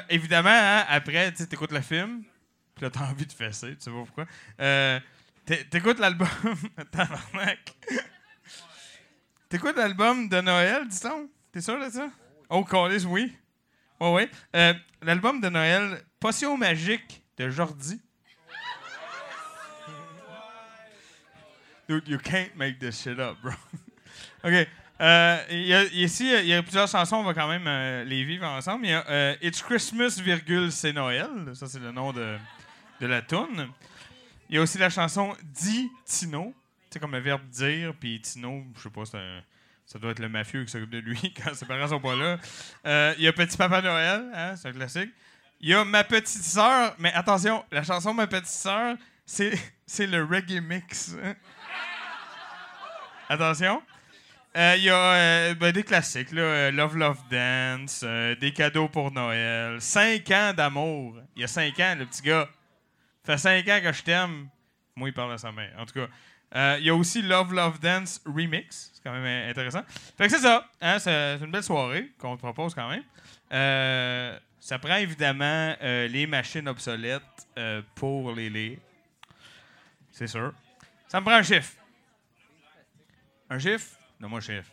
évidemment, 0.09 0.49
hein, 0.49 0.83
après, 0.89 1.31
tu 1.31 1.43
écoutes 1.43 1.71
le 1.73 1.81
film, 1.81 2.23
puis 2.73 2.85
là, 2.85 2.89
t'as 2.89 3.01
envie 3.01 3.27
de 3.27 3.31
fesser, 3.31 3.75
tu 3.75 3.81
sais 3.81 3.91
pas 3.91 3.97
pourquoi. 3.97 4.25
T'é- 5.45 5.63
T'écoutes 5.65 5.99
l'album. 5.99 6.27
Tabarnak. 6.91 7.75
T'écoutes 9.51 9.75
l'album 9.75 10.29
de 10.29 10.39
Noël, 10.39 10.87
dis-donc? 10.87 11.29
T'es 11.51 11.59
sûr 11.59 11.77
de 11.77 11.89
ça? 11.89 12.07
Oh, 12.49 12.63
Callis, 12.63 13.03
oui. 13.05 13.35
Ouais, 13.99 14.13
ouais. 14.13 14.29
Euh, 14.55 14.73
l'album 15.01 15.41
de 15.41 15.49
Noël, 15.49 16.01
Potion 16.21 16.55
magique 16.57 17.21
de 17.37 17.49
Jordi. 17.49 17.99
Dude, 21.89 22.07
you 22.07 22.17
can't 22.17 22.55
make 22.55 22.79
this 22.79 23.01
shit 23.01 23.19
up, 23.19 23.35
bro. 23.43 23.51
OK. 24.45 24.67
Euh, 25.01 25.37
y 25.49 25.73
a- 25.73 25.83
ici, 25.83 26.31
il 26.31 26.45
y 26.45 26.53
a 26.53 26.63
plusieurs 26.63 26.87
chansons, 26.87 27.17
on 27.17 27.23
va 27.23 27.33
quand 27.33 27.49
même 27.49 27.67
euh, 27.67 28.05
les 28.05 28.23
vivre 28.23 28.45
ensemble. 28.45 28.85
Il 28.85 28.91
y 28.91 28.93
a 28.93 29.03
euh, 29.09 29.35
It's 29.41 29.61
Christmas, 29.61 30.17
virgule, 30.23 30.71
c'est 30.71 30.93
Noël. 30.93 31.27
Ça, 31.55 31.67
c'est 31.67 31.79
le 31.79 31.91
nom 31.91 32.13
de, 32.13 32.37
de 33.01 33.05
la 33.07 33.21
tune. 33.21 33.67
Il 34.47 34.55
y 34.55 34.59
a 34.59 34.61
aussi 34.61 34.77
la 34.77 34.89
chanson 34.89 35.35
Di 35.43 35.89
Tino. 36.05 36.53
C'est 36.91 36.99
comme 36.99 37.13
le 37.13 37.19
verbe 37.19 37.47
dire, 37.47 37.93
puis 37.97 38.19
Tino, 38.19 38.65
je 38.75 38.81
sais 38.81 38.89
pas, 38.89 39.05
c'est 39.05 39.17
ça 39.85 39.99
doit 39.99 40.11
être 40.11 40.19
le 40.19 40.29
mafieux 40.29 40.63
qui 40.63 40.71
s'occupe 40.71 40.89
de 40.89 40.99
lui 40.99 41.33
quand 41.37 41.53
ses 41.53 41.65
parents 41.65 41.87
sont 41.87 41.99
pas 41.99 42.15
là. 42.15 42.37
Euh, 42.85 43.13
il 43.17 43.23
y 43.23 43.27
a 43.27 43.33
Petit 43.33 43.57
Papa 43.57 43.81
Noël, 43.81 44.29
hein, 44.33 44.55
c'est 44.55 44.69
un 44.69 44.73
classique. 44.73 45.09
Il 45.59 45.69
y 45.69 45.73
a 45.73 45.83
Ma 45.85 46.03
Petite 46.03 46.43
Sœur, 46.43 46.95
mais 46.97 47.13
attention, 47.13 47.63
la 47.71 47.83
chanson 47.83 48.13
Ma 48.13 48.27
Petite 48.27 48.47
Sœur, 48.47 48.95
c'est 49.25 49.51
le 49.99 50.23
reggae 50.23 50.61
mix. 50.61 51.15
Attention. 53.29 53.81
Euh, 54.57 54.75
Il 54.77 54.83
y 54.83 54.89
a 54.89 54.95
euh, 54.95 55.55
ben, 55.55 55.71
des 55.71 55.83
classiques, 55.83 56.31
là, 56.31 56.71
Love 56.71 56.97
Love 56.97 57.19
Dance, 57.29 58.03
des 58.39 58.51
cadeaux 58.53 58.89
pour 58.89 59.11
Noël, 59.11 59.79
5 59.79 60.29
ans 60.31 60.53
d'amour. 60.53 61.17
Il 61.35 61.41
y 61.41 61.45
a 61.45 61.47
5 61.47 61.79
ans, 61.79 61.95
le 61.99 62.05
petit 62.05 62.21
gars. 62.21 62.49
Ça 63.25 63.37
fait 63.37 63.63
5 63.63 63.67
ans 63.69 63.79
que 63.81 63.93
je 63.93 64.03
t'aime. 64.03 64.49
Moi, 64.95 65.09
il 65.09 65.13
parle 65.13 65.33
à 65.33 65.37
sa 65.37 65.51
mère. 65.51 65.73
En 65.77 65.85
tout 65.85 65.93
cas, 65.93 66.07
euh, 66.55 66.77
il 66.79 66.85
y 66.85 66.89
a 66.89 66.95
aussi 66.95 67.21
Love 67.21 67.53
Love 67.53 67.79
Dance 67.79 68.21
Remix. 68.25 68.91
C'est 68.93 69.03
quand 69.03 69.13
même 69.13 69.49
intéressant. 69.49 69.83
Fait 70.17 70.25
que 70.25 70.29
c'est 70.29 70.41
ça. 70.41 70.67
hein, 70.81 70.99
c'est 70.99 71.37
une 71.41 71.51
belle 71.51 71.63
soirée 71.63 72.11
qu'on 72.17 72.35
te 72.35 72.41
propose 72.41 72.75
quand 72.75 72.89
même. 72.89 73.03
Euh, 73.51 74.37
ça 74.59 74.77
prend 74.79 74.95
évidemment 74.95 75.75
euh, 75.81 76.07
les 76.07 76.27
machines 76.27 76.67
obsolètes 76.67 77.47
pour 77.95 78.33
les 78.33 78.49
lire. 78.49 78.77
C'est 80.11 80.27
sûr. 80.27 80.53
Ça 81.07 81.19
me 81.19 81.25
prend 81.25 81.35
un 81.35 81.43
chiffre. 81.43 81.73
Un 83.49 83.59
chiffre? 83.59 83.97
Donne-moi 84.19 84.39
un 84.39 84.41
chiffre. 84.41 84.71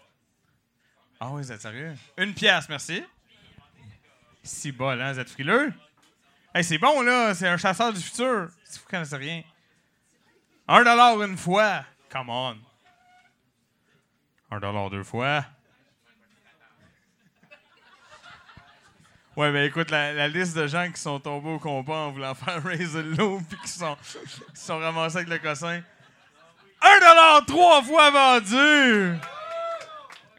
Ah 1.20 1.30
oui, 1.30 1.42
vous 1.42 1.50
êtes 1.50 1.60
sérieux? 1.60 1.94
Une 2.16 2.34
pièce, 2.34 2.68
merci. 2.68 3.02
Si 4.42 4.70
bol, 4.70 5.00
hein? 5.00 5.12
Vous 5.12 5.18
êtes 5.18 5.30
frileux? 5.30 5.72
Hey, 6.54 6.62
c'est 6.62 6.78
bon, 6.78 7.02
là. 7.02 7.34
C'est 7.34 7.48
un 7.48 7.56
chasseur 7.56 7.92
du 7.92 8.00
futur. 8.00 8.48
Si 8.64 8.78
vous 8.78 8.86
connaissez 8.88 9.16
rien. 9.16 9.42
Un 10.68 10.84
dollar 10.84 11.22
une 11.22 11.38
fois. 11.38 11.84
Come 12.10 12.28
on. 12.28 12.58
Un 14.50 14.60
dollar 14.60 14.90
deux 14.90 15.02
fois. 15.02 15.44
Ouais, 19.34 19.50
mais 19.50 19.66
écoute, 19.66 19.90
la, 19.90 20.28
liste 20.28 20.56
de 20.56 20.66
gens 20.66 20.90
qui 20.90 21.00
sont 21.00 21.20
tombés 21.20 21.50
au 21.50 21.58
combat 21.58 21.94
en 21.94 22.10
voulant 22.10 22.34
faire 22.34 22.62
raise 22.62 22.92
the 22.92 23.18
low 23.18 23.40
puis 23.48 23.58
qui 23.60 23.68
sont, 23.68 23.96
qui 24.02 24.60
sont 24.60 24.78
ramassés 24.78 25.18
avec 25.18 25.28
le 25.28 25.38
cossin. 25.38 25.80
Un 26.82 26.98
dollar 27.00 27.46
trois 27.46 27.82
fois 27.82 28.10
vendu! 28.10 29.16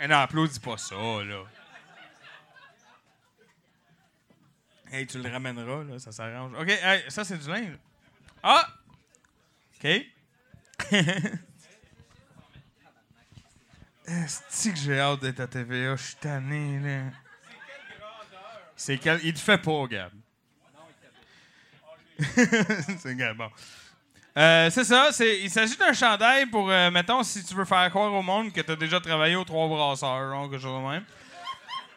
Eh 0.02 0.08
non, 0.08 0.18
applaudis 0.18 0.60
pas 0.60 0.78
ça, 0.78 0.96
là. 0.96 1.44
Hey, 4.92 5.08
tu 5.08 5.22
le 5.22 5.30
ramèneras, 5.30 5.84
là, 5.84 5.98
ça 5.98 6.12
s'arrange. 6.12 6.54
OK, 6.60 6.72
ça, 7.08 7.24
c'est 7.24 7.38
du 7.38 7.50
linge. 7.50 7.78
Ah! 8.44 8.68
OK. 9.76 10.06
Est-ce 14.08 14.70
que 14.70 14.76
j'ai 14.76 15.00
hâte 15.00 15.20
d'être 15.22 15.40
à 15.40 15.48
TVA? 15.48 15.96
Je 15.96 16.04
suis 16.04 16.16
tanné. 16.16 17.04
C'est 18.76 18.98
quel... 18.98 19.20
Il 19.24 19.34
te 19.34 19.40
fait 19.40 19.58
pas, 19.58 19.86
Gab. 19.88 20.12
c'est 23.00 23.16
Gab, 23.16 23.38
bon. 23.38 23.50
Euh, 24.38 24.70
c'est 24.70 24.84
ça, 24.84 25.10
c'est, 25.12 25.42
il 25.42 25.50
s'agit 25.50 25.76
d'un 25.76 25.92
chandail 25.92 26.46
pour, 26.46 26.70
euh, 26.70 26.90
mettons, 26.92 27.24
si 27.24 27.44
tu 27.44 27.54
veux 27.56 27.66
faire 27.66 27.90
croire 27.90 28.14
au 28.14 28.22
monde 28.22 28.54
que 28.54 28.62
tu 28.62 28.72
as 28.72 28.76
déjà 28.76 29.00
travaillé 29.00 29.36
aux 29.36 29.44
Trois 29.44 29.68
Brasseurs, 29.68 30.30
genre, 30.30 30.50
quelque 30.50 30.62
chose 30.62 30.82
même. 30.82 31.04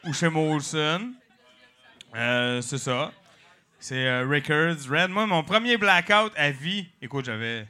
Ou 0.04 0.12
chez 0.12 0.28
Molson. 0.28 1.12
Euh, 2.14 2.60
c'est 2.60 2.78
ça. 2.78 3.12
C'est 3.78 4.06
euh, 4.06 4.26
Records 4.28 4.90
Red. 4.90 5.10
Moi, 5.10 5.26
mon 5.26 5.44
premier 5.44 5.76
blackout 5.76 6.32
à 6.36 6.50
vie, 6.50 6.86
écoute, 7.00 7.24
j'avais 7.24 7.66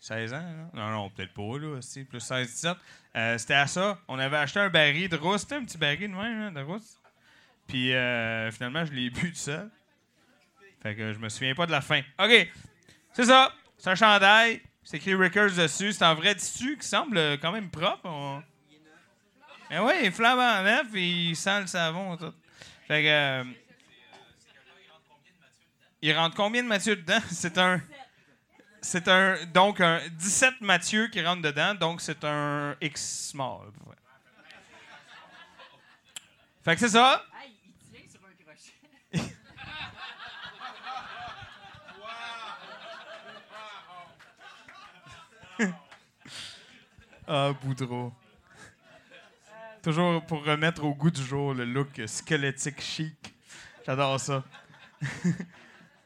16 0.00 0.32
ans. 0.32 0.70
Non, 0.72 0.90
non, 0.90 1.10
peut-être 1.10 1.34
pas, 1.34 1.58
là, 1.58 1.76
aussi, 1.76 2.04
plus 2.04 2.20
16, 2.20 2.46
17. 2.48 2.76
Euh, 3.16 3.38
c'était 3.38 3.54
à 3.54 3.66
ça. 3.66 3.98
On 4.08 4.18
avait 4.18 4.38
acheté 4.38 4.58
un 4.60 4.70
baril 4.70 5.08
de 5.08 5.16
rousse. 5.16 5.46
Un 5.52 5.64
petit 5.64 5.78
baril 5.78 6.10
de 6.10 6.16
même, 6.16 6.40
hein, 6.40 6.52
de 6.52 6.60
rousse. 6.60 6.98
Puis 7.66 7.92
euh, 7.92 8.50
finalement, 8.50 8.84
je 8.84 8.92
l'ai 8.92 9.10
bu 9.10 9.30
tout 9.30 9.36
seul. 9.36 9.70
Fait 10.82 10.96
que 10.96 11.12
je 11.12 11.18
me 11.18 11.28
souviens 11.28 11.54
pas 11.54 11.66
de 11.66 11.70
la 11.70 11.82
fin. 11.82 12.00
OK. 12.18 12.48
C'est 13.12 13.26
ça. 13.26 13.52
C'est 13.76 13.90
un 13.90 13.94
chandail. 13.94 14.62
C'est 14.82 14.96
écrit 14.96 15.14
Records 15.14 15.52
dessus. 15.56 15.92
C'est 15.92 16.04
en 16.04 16.14
vrai 16.14 16.34
tissu 16.34 16.76
qui 16.78 16.86
semble 16.86 17.38
quand 17.38 17.52
même 17.52 17.70
propre. 17.70 18.06
On... 18.06 18.42
Mais 19.68 19.78
oui, 19.78 19.92
il 20.04 20.12
flambe 20.12 20.38
en 20.38 20.62
neuf 20.62 20.86
il 20.94 21.36
sent 21.36 21.60
le 21.60 21.66
savon. 21.66 22.16
Tout. 22.16 22.34
Fait 22.88 23.02
que. 23.02 23.08
euh, 23.08 23.44
il 26.02 26.16
rentre 26.16 26.34
combien 26.34 26.62
de 26.62 26.68
Mathieu 26.68 26.96
dedans? 26.96 27.20
C'est 27.30 27.58
un. 27.58 27.80
C'est 28.82 29.08
un. 29.08 29.44
Donc, 29.46 29.80
un 29.80 30.00
17 30.08 30.60
Mathieu 30.60 31.08
qui 31.08 31.24
rentre 31.24 31.42
dedans. 31.42 31.74
Donc, 31.74 32.00
c'est 32.00 32.24
un 32.24 32.74
X 32.80 33.28
small. 33.30 33.68
Fait 36.64 36.74
que 36.74 36.80
c'est 36.80 36.88
ça. 36.88 37.24
Ah, 47.26 47.52
Boudreau. 47.62 48.12
Toujours 49.82 50.24
pour 50.26 50.44
remettre 50.44 50.84
au 50.84 50.94
goût 50.94 51.10
du 51.10 51.22
jour 51.24 51.54
le 51.54 51.64
look 51.64 52.00
squelettique 52.06 52.80
chic. 52.80 53.34
J'adore 53.86 54.20
ça. 54.20 54.42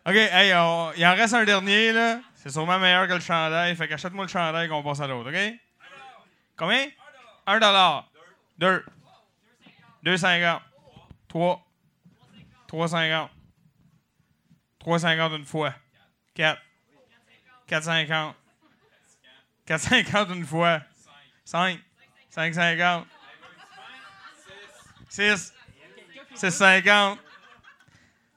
OK, 0.06 0.14
hey, 0.14 0.52
on- 0.55 0.92
il 0.96 1.05
en 1.06 1.14
reste 1.14 1.34
un 1.34 1.44
dernier, 1.44 1.92
là. 1.92 2.20
C'est 2.44 2.50
sûrement 2.50 2.78
meilleur 2.78 3.08
que 3.08 3.14
le 3.14 3.20
chandail. 3.20 3.74
Fait 3.74 3.88
qu'achète-moi 3.88 4.26
le 4.26 4.30
chandail 4.30 4.68
qu'on 4.68 4.82
passe 4.82 5.00
à 5.00 5.06
l'autre, 5.06 5.30
OK? 5.30 5.58
Combien? 6.58 6.86
Un 7.46 7.58
dollar. 7.58 8.10
Deux. 8.58 8.84
Deux 10.02 10.18
cinquante. 10.18 10.60
Trois. 11.26 11.66
Trois 12.68 12.88
cinquante. 12.88 13.30
Trois 14.78 14.98
cinquante 14.98 15.32
une 15.32 15.46
fois. 15.46 15.72
Quatre. 16.34 16.60
Quatre 17.66 17.84
cinquante. 17.84 18.36
Quatre 19.64 19.80
cinquante 19.80 20.28
une 20.28 20.44
fois. 20.44 20.82
Cinq. 21.46 21.80
Cinq 22.28 22.52
cinquante. 22.52 23.06
Six. 25.08 25.54
Six 26.34 26.50
cinquante. 26.50 27.18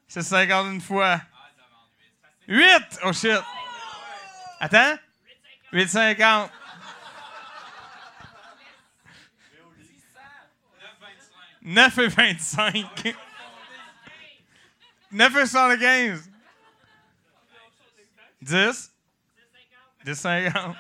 Six 0.08 0.24
cinquante 0.24 0.68
une 0.68 0.80
fois. 0.80 1.20
Huit! 2.48 3.00
Oh 3.04 3.12
shit! 3.12 3.44
Attends. 4.60 4.98
Huit 5.72 5.90
cinquante. 5.90 6.52
Neuf 11.62 11.98
et 11.98 12.08
vingt-cinq. 12.08 13.16
Neuf 15.12 15.36
et 15.36 15.46
soixante-quinze. 15.46 16.32
Dix. 18.42 18.94
Dix 20.06 20.16
cinquante. 20.16 20.78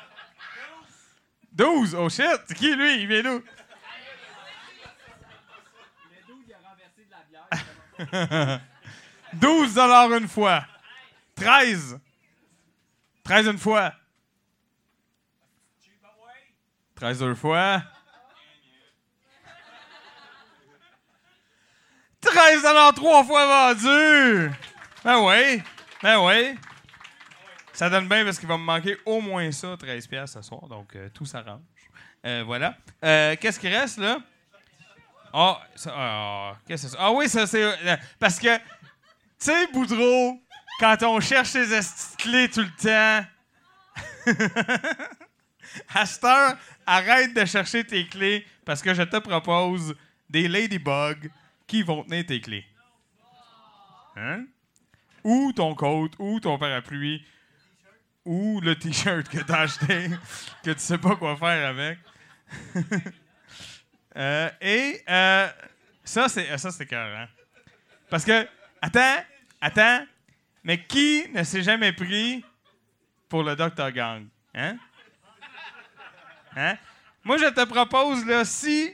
12! 1.51 1.95
Oh 1.95 2.07
shit! 2.07 2.39
C'est 2.47 2.53
qui 2.53 2.75
lui? 2.75 3.01
Il 3.01 3.07
vient 3.07 3.23
d'où? 3.23 3.43
12 9.33 9.73
dollars 9.73 10.13
une 10.13 10.27
fois. 10.27 10.63
13. 11.35 11.99
13 13.27 13.47
une 13.47 13.57
fois. 13.57 13.93
13 16.95 17.19
deux 17.19 17.35
fois. 17.35 17.83
13 22.21 22.61
dollars 22.63 22.93
trois 22.93 23.25
fois 23.25 23.73
vendu! 23.73 24.49
Ben 25.03 25.19
oui. 25.19 25.61
Ben 26.01 26.19
oui. 26.25 26.57
Ça 27.73 27.89
donne 27.89 28.07
bien 28.07 28.23
parce 28.23 28.39
qu'il 28.39 28.47
va 28.47 28.57
me 28.57 28.63
manquer 28.63 28.97
au 29.05 29.19
moins 29.19 29.51
ça, 29.51 29.75
13 29.77 30.07
pièces 30.07 30.31
ce 30.31 30.41
soir. 30.41 30.61
Donc, 30.69 30.95
euh, 30.95 31.09
tout 31.13 31.25
s'arrange. 31.25 31.59
Euh, 32.25 32.43
voilà. 32.45 32.77
Euh, 33.03 33.35
Qu'est-ce 33.39 33.59
qui 33.59 33.67
reste, 33.67 33.97
là? 33.97 34.19
Ah, 35.33 35.61
ah? 35.87 36.53
Ah 36.97 37.11
oui, 37.11 37.27
ça, 37.27 37.45
c'est... 37.45 37.77
parce 38.19 38.39
que, 38.39 38.57
tu 38.57 38.63
sais, 39.39 39.67
Boudreau, 39.73 40.39
quand 40.80 41.03
on 41.03 41.19
cherche 41.19 41.49
ses 41.49 41.80
clés 42.18 42.49
tout 42.49 42.61
le 42.61 43.23
temps... 43.23 43.27
heure, 46.23 46.57
arrête 46.85 47.34
de 47.34 47.45
chercher 47.45 47.84
tes 47.84 48.07
clés 48.07 48.45
parce 48.65 48.81
que 48.81 48.94
je 48.94 49.03
te 49.03 49.18
propose 49.18 49.95
des 50.30 50.48
ladybugs 50.48 51.30
qui 51.65 51.84
vont 51.84 52.03
tenir 52.03 52.26
tes 52.26 52.41
clés. 52.41 52.65
Hein? 54.15 54.45
Ou 55.23 55.52
ton 55.53 55.76
coat, 55.76 56.10
ou 56.19 56.39
ton 56.39 56.57
parapluie, 56.57 57.26
ou 58.26 58.60
le 58.61 58.77
t-shirt 58.77 59.27
que 59.30 59.39
t'as 59.39 59.61
acheté, 59.61 60.10
que 60.64 60.72
tu 60.72 60.80
sais 60.80 60.98
pas 60.98 61.15
quoi 61.15 61.35
faire 61.35 61.69
avec. 61.69 61.99
Euh, 64.19 64.49
et 64.61 65.03
euh, 65.07 65.48
ça, 66.03 66.27
c'est 66.27 66.57
ça, 66.57 66.72
c'est 66.72 66.85
écœurant. 66.85 67.27
Parce 68.10 68.26
que, 68.26 68.48
attends, 68.81 69.23
attends, 69.61 70.07
mais 70.68 70.84
qui 70.84 71.26
ne 71.34 71.44
s'est 71.44 71.64
jamais 71.64 71.94
pris 71.94 72.44
pour 73.30 73.41
le 73.41 73.56
Dr. 73.56 73.89
Gang? 73.91 74.27
Hein? 74.53 74.77
Hein? 76.57 76.77
Moi, 77.23 77.38
je 77.38 77.45
te 77.45 77.64
propose, 77.64 78.26
là, 78.26 78.44
si 78.44 78.94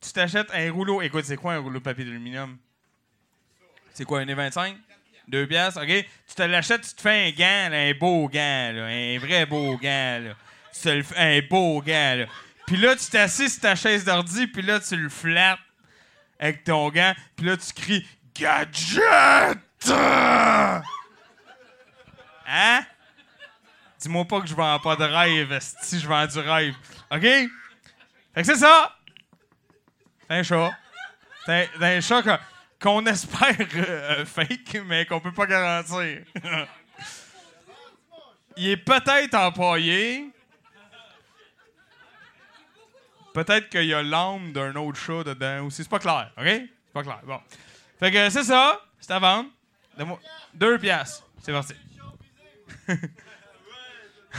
tu 0.00 0.12
t'achètes 0.12 0.50
un 0.52 0.72
rouleau. 0.72 1.02
Écoute, 1.02 1.24
c'est 1.24 1.36
quoi 1.36 1.54
un 1.54 1.60
rouleau 1.60 1.78
de 1.78 1.84
papier 1.84 2.04
d'aluminium? 2.04 2.58
C'est 3.92 4.04
quoi, 4.04 4.20
un 4.20 4.24
E25? 4.24 4.76
Deux 5.28 5.46
piastres, 5.46 5.80
OK? 5.80 6.04
Tu 6.28 6.34
te 6.34 6.42
l'achètes, 6.42 6.82
tu 6.82 6.94
te 6.94 7.00
fais 7.00 7.28
un 7.28 7.30
gant, 7.30 7.72
un 7.72 7.94
beau 7.94 8.28
gant, 8.28 8.72
là, 8.72 8.86
un 8.86 9.16
vrai 9.20 9.46
beau 9.46 9.78
gant. 9.78 10.34
Tu 10.72 10.80
te 10.80 10.88
le 10.88 11.04
fais 11.04 11.16
un 11.16 11.40
beau 11.48 11.80
gant. 11.80 12.26
Puis 12.66 12.76
là, 12.76 12.96
tu 12.96 13.06
t'assis 13.08 13.50
sur 13.50 13.60
ta 13.62 13.76
chaise 13.76 14.04
d'ordi, 14.04 14.48
puis 14.48 14.62
là, 14.62 14.80
tu 14.80 14.96
le 14.96 15.08
flattes 15.08 15.60
avec 16.40 16.64
ton 16.64 16.90
gant, 16.90 17.14
puis 17.36 17.46
là, 17.46 17.56
tu 17.56 17.72
cries 17.72 18.04
«Gadget!» 18.34 19.60
Hein? 22.46 22.84
Dis-moi 23.98 24.24
pas 24.26 24.40
que 24.40 24.46
je 24.46 24.54
vends 24.54 24.78
pas 24.80 24.96
de 24.96 25.04
rêve, 25.04 25.58
si 25.60 25.98
je 25.98 26.06
vends 26.06 26.26
du 26.26 26.38
rêve. 26.38 26.74
OK? 27.10 27.20
Fait 27.20 27.48
que 28.34 28.44
c'est 28.44 28.56
ça! 28.56 28.94
C'est 30.28 30.34
un 30.34 30.42
chat. 30.42 30.70
C'est 31.46 31.68
un, 31.80 32.00
chat 32.00 32.40
qu'on 32.80 33.04
espère 33.06 33.56
euh, 33.76 34.24
fake, 34.24 34.82
mais 34.86 35.06
qu'on 35.06 35.20
peut 35.20 35.32
pas 35.32 35.46
garantir. 35.46 36.22
Il 38.56 38.68
est 38.68 38.76
peut-être 38.76 39.34
empaillé. 39.34 40.30
Peut-être 43.32 43.68
qu'il 43.68 43.86
y 43.86 43.94
a 43.94 44.02
l'âme 44.02 44.52
d'un 44.52 44.74
autre 44.76 44.98
chat 44.98 45.24
dedans 45.24 45.66
aussi. 45.66 45.82
C'est 45.82 45.90
pas 45.90 45.98
clair, 45.98 46.30
OK? 46.38 46.44
C'est 46.46 46.92
pas 46.92 47.02
clair. 47.02 47.20
Bon. 47.24 47.40
Fait 47.98 48.12
que 48.12 48.30
c'est 48.30 48.44
ça. 48.44 48.80
C'est 49.00 49.12
à 49.12 49.18
vendre. 49.18 49.50
Deux 50.54 50.78
piastres. 50.78 51.26
C'est 51.42 51.52
parti. 51.52 51.74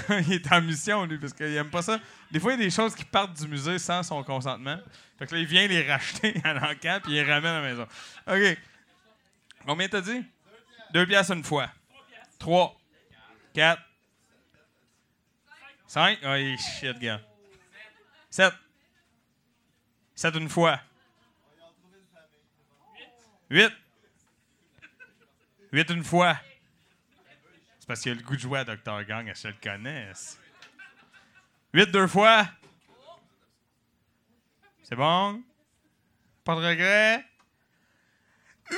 Il 0.10 0.34
est 0.34 0.52
en 0.52 0.62
mission, 0.62 1.06
lui, 1.06 1.18
parce 1.18 1.34
qu'il 1.34 1.56
aime 1.56 1.70
pas 1.70 1.82
ça. 1.82 2.00
Des 2.32 2.40
fois, 2.40 2.54
il 2.54 2.60
y 2.60 2.64
a 2.64 2.66
des 2.66 2.72
choses 2.72 2.96
qui 2.96 3.06
partent 3.06 3.34
du 3.40 3.48
musée 3.48 3.80
sans 3.80 4.04
son 4.04 4.24
consentement. 4.24 4.78
Fait 5.18 5.28
que 5.28 5.36
là, 5.36 5.42
il 5.42 5.48
vient 5.48 5.68
les 5.68 5.90
racheter 5.90 6.40
à 6.44 6.54
l'encan, 6.54 7.00
puis 7.04 7.14
il 7.14 7.16
les 7.16 7.24
ramène 7.24 7.54
à 7.54 7.62
la 7.62 7.70
maison. 7.70 7.88
OK. 8.28 8.58
Combien 9.66 9.88
t'as 9.88 10.02
dit? 10.02 10.24
Deux 10.94 11.06
piastres 11.06 11.34
une 11.34 11.44
fois. 11.44 11.70
Trois. 12.38 12.78
Quatre. 13.54 13.82
Cinq? 15.88 16.20
Oh, 16.24 16.36
shit, 16.80 17.00
gars. 17.00 17.22
Sept. 18.30 18.54
Sept 20.14 20.36
une 20.36 20.50
fois. 20.50 20.80
Huit. 23.50 23.72
Huit 25.72 25.90
une 25.90 26.04
fois. 26.04 26.38
C'est 27.86 27.88
parce 27.90 28.02
qu'il 28.02 28.14
a 28.14 28.16
le 28.16 28.24
goût 28.24 28.36
de 28.36 28.42
jouer 28.42 28.58
à 28.58 28.64
Dr. 28.64 29.04
Gang, 29.08 29.28
elle 29.28 29.36
se 29.36 29.48
le 29.48 29.54
connaisse. 29.62 30.40
8 31.72 31.92
deux 31.92 32.08
fois. 32.08 32.48
C'est 34.82 34.96
bon? 34.96 35.44
Pas 36.44 36.56
de 36.56 36.66
regret? 36.66 37.24
8 38.72 38.78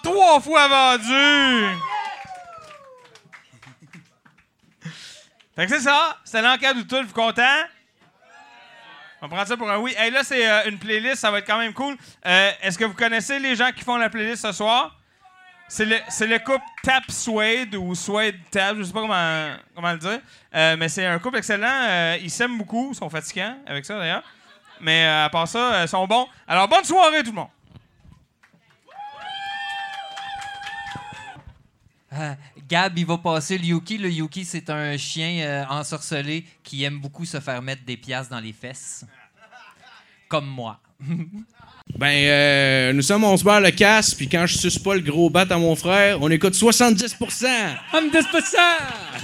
trois 0.00 0.40
fois 0.40 0.68
vendu! 0.68 1.76
fait 5.56 5.66
que 5.66 5.72
c'est 5.72 5.80
ça. 5.80 6.16
C'était 6.24 6.42
l'enquête 6.42 6.86
tout. 6.86 7.02
Vous 7.04 7.12
content? 7.12 7.64
On 9.22 9.28
prend 9.28 9.44
ça 9.44 9.56
pour 9.56 9.68
un 9.68 9.78
oui. 9.78 9.92
Hey, 9.98 10.12
là, 10.12 10.22
c'est 10.22 10.48
euh, 10.48 10.70
une 10.70 10.78
playlist. 10.78 11.16
Ça 11.16 11.32
va 11.32 11.40
être 11.40 11.46
quand 11.48 11.58
même 11.58 11.74
cool. 11.74 11.96
Euh, 12.24 12.52
Est-ce 12.62 12.78
que 12.78 12.84
vous 12.84 12.94
connaissez 12.94 13.40
les 13.40 13.56
gens 13.56 13.72
qui 13.72 13.82
font 13.82 13.96
la 13.96 14.08
playlist 14.08 14.42
ce 14.46 14.52
soir? 14.52 14.95
C'est 15.68 15.84
le, 15.84 15.96
le 15.96 16.38
couple 16.38 16.64
Tap 16.82 17.10
Suede 17.10 17.74
ou 17.74 17.94
Suede 17.94 18.38
Tap, 18.50 18.76
je 18.76 18.84
sais 18.84 18.92
pas 18.92 19.00
comment, 19.00 19.56
comment 19.74 19.92
le 19.92 19.98
dire. 19.98 20.20
Euh, 20.54 20.76
mais 20.78 20.88
c'est 20.88 21.04
un 21.04 21.18
couple 21.18 21.38
excellent. 21.38 21.66
Euh, 21.66 22.18
ils 22.22 22.30
s'aiment 22.30 22.56
beaucoup. 22.56 22.90
Ils 22.92 22.94
sont 22.94 23.10
fatigants 23.10 23.58
avec 23.66 23.84
ça, 23.84 23.98
d'ailleurs. 23.98 24.22
Mais 24.80 25.04
euh, 25.04 25.24
à 25.24 25.30
part 25.30 25.48
ça, 25.48 25.82
ils 25.82 25.88
sont 25.88 26.06
bons. 26.06 26.28
Alors, 26.46 26.68
bonne 26.68 26.84
soirée, 26.84 27.22
tout 27.24 27.30
le 27.30 27.36
monde. 27.36 27.48
Gab, 32.68 32.96
il 32.96 33.04
va 33.04 33.18
passer 33.18 33.58
le 33.58 33.64
Yuki. 33.64 33.98
Le 33.98 34.08
Yuki, 34.08 34.44
c'est 34.44 34.70
un 34.70 34.96
chien 34.96 35.66
ensorcelé 35.68 36.46
qui 36.62 36.84
aime 36.84 37.00
beaucoup 37.00 37.24
se 37.24 37.40
faire 37.40 37.60
mettre 37.60 37.84
des 37.84 37.96
pièces 37.96 38.28
dans 38.28 38.40
les 38.40 38.52
fesses. 38.52 39.04
Comme 40.28 40.46
moi. 40.46 40.80
Ben, 41.96 42.08
euh, 42.08 42.92
nous 42.92 43.00
sommes, 43.02 43.22
on 43.24 43.36
se 43.36 43.44
barre 43.44 43.60
le 43.60 43.70
casse, 43.70 44.12
puis 44.12 44.28
quand 44.28 44.44
je 44.46 44.58
suce 44.58 44.78
pas 44.78 44.94
le 44.96 45.00
gros 45.00 45.30
bat 45.30 45.46
à 45.48 45.56
mon 45.56 45.76
frère, 45.76 46.18
on 46.20 46.28
écoute 46.30 46.54
70 46.54 47.16
70 47.16 48.16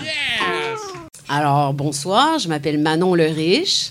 Yes! 0.02 0.80
Alors, 1.28 1.74
bonsoir, 1.74 2.38
je 2.38 2.48
m'appelle 2.48 2.78
Manon 2.78 3.14
le 3.14 3.26
Riche. 3.26 3.90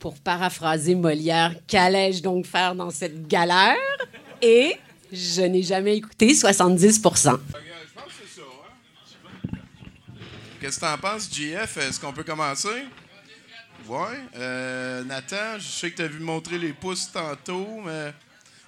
Pour 0.00 0.14
paraphraser 0.16 0.94
Molière, 0.94 1.54
qu'allais-je 1.66 2.22
donc 2.22 2.44
faire 2.44 2.74
dans 2.74 2.90
cette 2.90 3.26
galère? 3.28 3.76
Et 4.42 4.76
je 5.12 5.42
n'ai 5.42 5.62
jamais 5.62 5.96
écouté 5.96 6.32
70% 6.32 7.38
Qu'est-ce 10.60 10.76
que 10.76 10.84
t'en 10.84 10.98
penses, 10.98 11.30
JF? 11.32 11.76
Est-ce 11.76 12.00
qu'on 12.00 12.12
peut 12.12 12.24
commencer? 12.24 12.68
Ouais. 13.88 14.18
Euh, 14.36 15.04
Nathan, 15.04 15.58
je 15.58 15.66
sais 15.68 15.90
que 15.90 15.96
t'as 15.98 16.06
vu 16.08 16.18
montrer 16.18 16.58
les 16.58 16.72
pouces 16.72 17.10
tantôt, 17.12 17.80
mais 17.84 18.12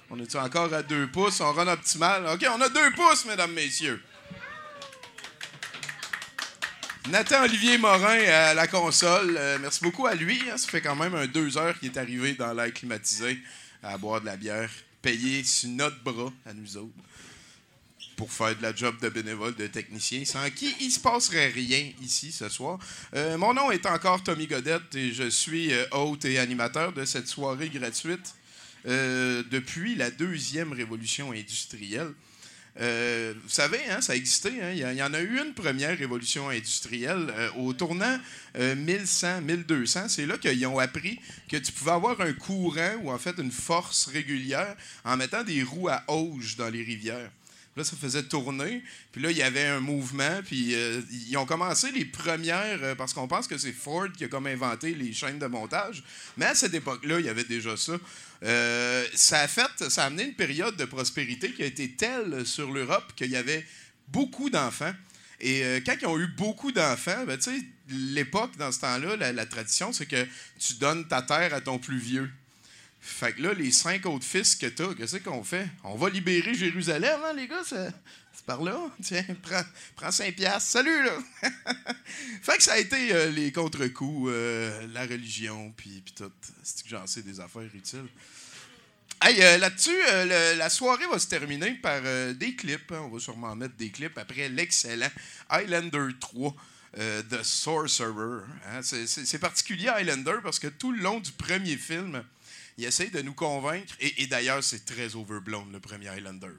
on 0.09 0.19
est 0.19 0.35
encore 0.35 0.73
à 0.73 0.81
deux 0.81 1.07
pouces? 1.07 1.41
On 1.41 1.51
run 1.51 1.67
optimal. 1.67 2.25
OK, 2.27 2.45
on 2.55 2.61
a 2.61 2.69
deux 2.69 2.91
pouces, 2.91 3.25
mesdames, 3.25 3.51
messieurs. 3.51 4.01
Nathan 7.09 7.43
Olivier 7.43 7.77
Morin 7.77 8.19
à 8.29 8.53
la 8.53 8.67
console. 8.67 9.35
Euh, 9.37 9.57
merci 9.59 9.81
beaucoup 9.83 10.05
à 10.05 10.13
lui. 10.15 10.41
hein. 10.51 10.57
Ça 10.57 10.69
fait 10.69 10.81
quand 10.81 10.95
même 10.95 11.15
un 11.15 11.25
deux 11.27 11.57
heures 11.57 11.77
qu'il 11.79 11.89
est 11.91 11.97
arrivé 11.97 12.33
dans 12.33 12.53
l'air 12.53 12.71
climatisé 12.71 13.39
à 13.81 13.97
boire 13.97 14.21
de 14.21 14.27
la 14.27 14.37
bière, 14.37 14.69
payé 15.01 15.43
sur 15.43 15.69
notre 15.69 16.01
bras 16.03 16.31
à 16.45 16.53
nous 16.53 16.77
autres 16.77 16.93
pour 18.19 18.33
faire 18.33 18.53
de 18.53 18.61
la 18.61 18.75
job 18.75 18.95
de 19.01 19.07
bénévole, 19.07 19.55
de 19.55 19.67
technicien, 19.67 20.25
sans 20.25 20.49
qui 20.49 20.75
il 20.81 20.91
se 20.91 20.99
passerait 20.99 21.47
rien 21.47 21.89
ici 22.01 22.33
ce 22.33 22.49
soir. 22.49 22.77
Euh, 23.15 23.37
mon 23.37 23.53
nom 23.53 23.71
est 23.71 23.85
encore 23.85 24.21
Tommy 24.21 24.45
Godette 24.45 24.93
et 24.93 25.13
je 25.13 25.29
suis 25.29 25.71
euh, 25.71 25.85
hôte 25.91 26.25
et 26.25 26.37
animateur 26.37 26.91
de 26.91 27.05
cette 27.05 27.29
soirée 27.29 27.69
gratuite 27.69 28.35
euh, 28.87 29.41
depuis 29.49 29.95
la 29.95 30.11
deuxième 30.11 30.73
révolution 30.73 31.31
industrielle. 31.31 32.11
Vous 32.75 33.49
savez, 33.49 33.79
hein, 33.89 33.99
ça 33.99 34.13
a 34.13 34.15
existé. 34.15 34.49
hein, 34.61 34.71
Il 34.71 34.97
y, 34.97 35.03
en 35.03 35.13
a 35.13 35.21
eu 35.21 35.39
une 35.39 35.53
première 35.53 35.97
révolution 35.97 36.49
industrielle 36.49 37.33
au 37.57 37.73
tournant 37.73 38.17
euh, 38.57 38.75
1100-1200. 38.75 40.07
C'est 40.07 40.25
là 40.25 40.37
qu'ils 40.37 40.65
ont 40.65 40.79
appris 40.79 41.19
que 41.49 41.57
tu 41.57 41.71
pouvais 41.71 41.91
avoir 41.91 42.19
un 42.21 42.33
courant 42.33 42.95
ou 43.01 43.11
en 43.11 43.17
fait 43.17 43.37
une 43.37 43.51
force 43.51 44.07
régulière 44.07 44.75
en 45.03 45.17
mettant 45.17 45.43
des 45.43 45.63
roues 45.63 45.89
à 45.89 46.03
auge 46.07 46.55
dans 46.55 46.69
les 46.69 46.83
rivières. 46.83 47.31
Ça 47.83 47.95
faisait 47.95 48.23
tourner. 48.23 48.83
Puis 49.11 49.21
là, 49.21 49.31
il 49.31 49.37
y 49.37 49.41
avait 49.41 49.65
un 49.65 49.79
mouvement. 49.79 50.41
Puis 50.45 50.75
euh, 50.75 51.01
ils 51.27 51.37
ont 51.37 51.45
commencé 51.45 51.91
les 51.91 52.05
premières, 52.05 52.79
euh, 52.83 52.95
parce 52.95 53.13
qu'on 53.13 53.27
pense 53.27 53.47
que 53.47 53.57
c'est 53.57 53.71
Ford 53.71 54.07
qui 54.15 54.25
a 54.25 54.27
comme 54.27 54.47
inventé 54.47 54.93
les 54.93 55.13
chaînes 55.13 55.39
de 55.39 55.45
montage. 55.47 56.03
Mais 56.37 56.45
à 56.45 56.55
cette 56.55 56.73
époque-là, 56.73 57.19
il 57.19 57.25
y 57.25 57.29
avait 57.29 57.43
déjà 57.43 57.77
ça. 57.77 57.93
Euh, 58.43 59.05
ça 59.13 59.41
a 59.41 59.47
fait, 59.47 59.89
ça 59.89 60.03
a 60.03 60.05
amené 60.07 60.23
une 60.23 60.35
période 60.35 60.75
de 60.75 60.85
prospérité 60.85 61.51
qui 61.51 61.63
a 61.63 61.65
été 61.65 61.91
telle 61.91 62.45
sur 62.45 62.71
l'Europe 62.71 63.13
qu'il 63.15 63.31
y 63.31 63.35
avait 63.35 63.65
beaucoup 64.07 64.49
d'enfants. 64.49 64.93
Et 65.41 65.63
quand 65.85 65.95
ils 66.01 66.05
ont 66.05 66.19
eu 66.19 66.27
beaucoup 66.27 66.73
d'enfants, 66.73 67.23
ben, 67.25 67.37
tu 67.37 67.43
sais, 67.49 67.65
l'époque, 67.87 68.57
dans 68.57 68.73
ce 68.73 68.81
temps-là, 68.81 69.31
la 69.31 69.45
tradition, 69.45 69.93
c'est 69.93 70.05
que 70.05 70.27
tu 70.59 70.73
donnes 70.73 71.07
ta 71.07 71.21
terre 71.21 71.53
à 71.53 71.61
ton 71.61 71.79
plus 71.79 71.97
vieux. 71.97 72.29
Fait 73.01 73.33
que 73.33 73.41
là, 73.41 73.53
les 73.53 73.71
cinq 73.71 74.05
autres 74.05 74.25
fils 74.25 74.55
que 74.55 74.65
t'as, 74.67 74.93
qu'est-ce 74.93 75.17
qu'on 75.17 75.43
fait? 75.43 75.67
On 75.83 75.95
va 75.95 76.09
libérer 76.09 76.53
Jérusalem, 76.53 77.19
hein, 77.25 77.33
les 77.33 77.47
gars? 77.47 77.61
C'est 77.65 78.45
par 78.45 78.61
là? 78.63 78.79
Tiens, 79.03 79.25
prends, 79.41 79.63
prends 79.95 80.11
5 80.11 80.35
piastres. 80.35 80.69
Salut, 80.71 81.03
là! 81.03 81.11
fait 82.41 82.57
que 82.57 82.63
ça 82.63 82.73
a 82.73 82.77
été 82.77 83.13
euh, 83.13 83.29
les 83.29 83.51
contre-coups, 83.51 84.29
euh, 84.31 84.87
la 84.93 85.01
religion, 85.01 85.71
puis 85.77 86.03
tout. 86.15 86.31
C'est 86.63 86.83
que 86.83 86.89
j'en 86.89 87.05
sais 87.07 87.21
des 87.21 87.39
affaires 87.39 87.69
utiles? 87.73 88.07
Hey, 89.21 89.41
euh, 89.41 89.57
là-dessus, 89.57 89.97
la 90.57 90.69
soirée 90.69 91.05
va 91.11 91.19
se 91.19 91.27
terminer 91.27 91.73
par 91.75 92.01
des 92.35 92.55
clips. 92.55 92.91
hein. 92.91 93.01
On 93.03 93.09
va 93.09 93.19
sûrement 93.19 93.55
mettre 93.55 93.75
des 93.75 93.91
clips 93.91 94.17
après 94.17 94.47
l'excellent 94.49 95.09
Highlander 95.49 96.07
3 96.19 96.55
euh, 96.97 97.21
The 97.23 97.43
Sorcerer. 97.43 98.43
hein. 98.71 98.79
C'est 98.81 99.39
particulier 99.39 99.89
Highlander 99.89 100.37
parce 100.41 100.57
que 100.57 100.67
tout 100.67 100.91
le 100.93 101.01
long 101.01 101.19
du 101.19 101.31
premier 101.33 101.75
film, 101.75 102.23
il 102.79 102.85
essaye 102.85 103.11
de 103.11 103.21
nous 103.21 103.33
convaincre. 103.33 103.93
Et, 103.99 104.25
d'ailleurs, 104.27 104.63
c'est 104.63 104.85
très 104.85 105.15
overblown, 105.15 105.69
le 105.71 105.79
premier 105.79 106.07
Highlander. 106.07 106.53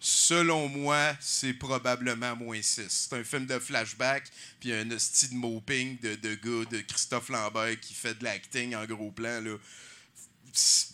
Selon 0.00 0.68
moi, 0.68 1.16
c'est 1.20 1.52
probablement 1.52 2.34
moins 2.34 2.60
6. 2.60 2.88
C'est 2.88 3.16
un 3.16 3.22
film 3.22 3.46
de 3.46 3.58
flashback, 3.58 4.24
puis 4.58 4.72
un 4.72 4.86
de 4.86 4.98
moping 5.32 5.98
de, 6.00 6.16
de 6.16 6.34
gars 6.34 6.68
de 6.70 6.80
Christophe 6.80 7.28
Lambert 7.28 7.78
qui 7.80 7.94
fait 7.94 8.14
de 8.18 8.24
l'acting 8.24 8.74
en 8.74 8.84
gros 8.86 9.12
plan. 9.12 9.40
Là. 9.40 9.56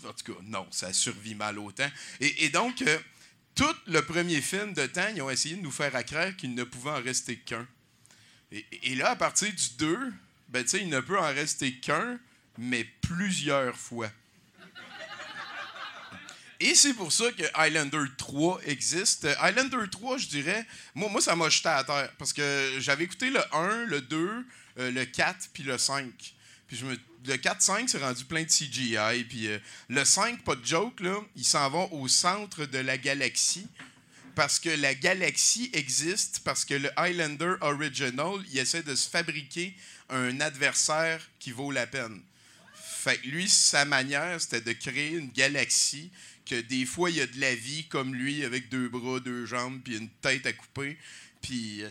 En 0.05 0.13
tout 0.13 0.35
cas, 0.35 0.41
non, 0.43 0.67
ça 0.71 0.93
survit 0.93 1.35
mal 1.35 1.59
autant. 1.59 1.89
Et, 2.21 2.45
et 2.45 2.51
donc, 2.51 2.83
euh, 2.83 2.99
tout 3.55 3.75
le 3.87 4.03
premier 4.03 4.43
film 4.43 4.75
de 4.75 4.87
temps, 4.87 5.09
ils 5.15 5.23
ont 5.23 5.31
essayé 5.31 5.57
de 5.57 5.63
nous 5.63 5.71
faire 5.71 5.97
à 5.97 6.03
croire 6.03 6.37
qu'il 6.37 6.55
ne 6.55 6.65
pouvait 6.65 6.91
en 6.91 7.03
rester 7.03 7.39
qu'un. 7.39 7.67
Et, 8.53 8.95
là, 8.95 9.11
à 9.13 9.17
partir 9.17 9.49
du 9.49 9.77
2, 9.79 10.13
ben, 10.49 10.65
il 10.75 10.89
ne 10.91 11.01
peut 11.01 11.19
en 11.19 11.33
rester 11.33 11.75
qu'un, 11.79 12.19
mais 12.59 12.85
plusieurs 13.01 13.77
fois. 13.77 14.11
Et 16.61 16.75
c'est 16.75 16.95
pour 16.95 17.13
ça 17.13 17.31
que 17.33 17.45
Highlander 17.55 18.05
3 18.17 18.61
existe. 18.65 19.27
Highlander 19.41 19.89
3, 19.91 20.19
je 20.19 20.27
dirais, 20.27 20.67
moi, 20.95 21.11
moi 21.11 21.21
ça 21.21 21.37
m'a 21.37 21.49
jeté 21.49 21.69
à 21.69 21.85
terre. 21.85 22.11
Parce 22.19 22.33
que 22.33 22.77
j'avais 22.79 23.05
écouté 23.05 23.31
le 23.31 23.41
1, 23.55 23.87
le 23.87 24.01
2, 24.01 24.47
euh, 24.79 24.91
le 24.91 25.05
4, 25.05 25.51
puis 25.53 25.63
le 25.63 25.77
5. 25.77 26.07
Puis 26.67 26.83
le 27.27 27.35
4-5, 27.35 27.89
c'est 27.89 27.99
rendu 27.99 28.25
plein 28.25 28.43
de 28.43 28.49
CGI. 28.49 29.25
Puis 29.29 29.49
euh, 29.49 29.59
le 29.89 30.05
5, 30.05 30.43
pas 30.45 30.57
de 30.57 30.65
joke, 30.65 31.01
là, 31.01 31.21
ils 31.37 31.45
s'en 31.45 31.69
vont 31.69 31.93
au 31.93 32.09
centre 32.09 32.65
de 32.65 32.79
la 32.79 32.97
galaxie. 32.97 33.69
Parce 34.35 34.59
que 34.59 34.69
la 34.69 34.95
galaxie 34.95 35.71
existe, 35.73 36.41
parce 36.45 36.65
que 36.65 36.75
le 36.75 36.91
Highlander 36.99 37.55
Original, 37.63 38.35
il 38.51 38.59
essaie 38.59 38.83
de 38.83 38.95
se 38.95 39.09
fabriquer 39.09 39.75
un 40.11 40.41
adversaire 40.41 41.21
qui 41.39 41.53
vaut 41.53 41.71
la 41.71 41.87
peine. 41.87 42.21
Fait 42.75 43.19
que 43.19 43.29
lui, 43.29 43.49
sa 43.49 43.85
manière, 43.85 44.41
c'était 44.41 44.61
de 44.61 44.73
créer 44.73 45.13
une 45.13 45.31
galaxie 45.31 46.11
que 46.47 46.61
des 46.61 46.87
fois, 46.87 47.11
il 47.11 47.17
y 47.17 47.21
a 47.21 47.27
de 47.27 47.41
la 47.41 47.55
vie 47.55 47.87
comme 47.89 48.15
lui, 48.15 48.45
avec 48.45 48.69
deux 48.69 48.89
bras, 48.89 49.21
deux 49.21 49.45
jambes, 49.47 49.81
puis 49.85 49.97
une 49.97 50.09
tête 50.09 50.47
à 50.47 50.53
couper. 50.53 50.97
Puis 51.43 51.83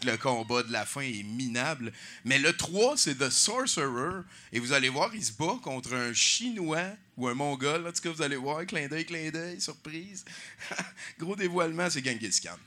que 0.00 0.06
le 0.06 0.16
combat 0.18 0.62
de 0.62 0.72
la 0.72 0.84
fin 0.84 1.00
est 1.00 1.22
minable. 1.22 1.92
Mais 2.24 2.38
le 2.38 2.54
3, 2.54 2.96
c'est 2.96 3.16
The 3.16 3.30
Sorcerer. 3.30 4.22
Et 4.52 4.60
vous 4.60 4.72
allez 4.72 4.88
voir, 4.88 5.14
il 5.14 5.24
se 5.24 5.32
bat 5.32 5.56
contre 5.62 5.94
un 5.94 6.12
Chinois 6.12 6.90
ou 7.16 7.26
un 7.28 7.34
Mongol. 7.34 7.86
En 7.86 7.92
tout 7.92 8.02
cas, 8.02 8.10
vous 8.10 8.22
allez 8.22 8.36
voir, 8.36 8.66
clin 8.66 8.86
d'œil, 8.88 9.06
clin 9.06 9.30
d'œil, 9.30 9.60
surprise. 9.60 10.24
Gros 11.18 11.36
dévoilement, 11.36 11.88
c'est 11.88 12.04
Genghis 12.04 12.40
Khan. 12.42 12.58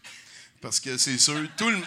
Parce 0.62 0.80
que 0.80 0.98
c'est 0.98 1.18
sûr, 1.18 1.48
tout 1.58 1.70
le, 1.70 1.80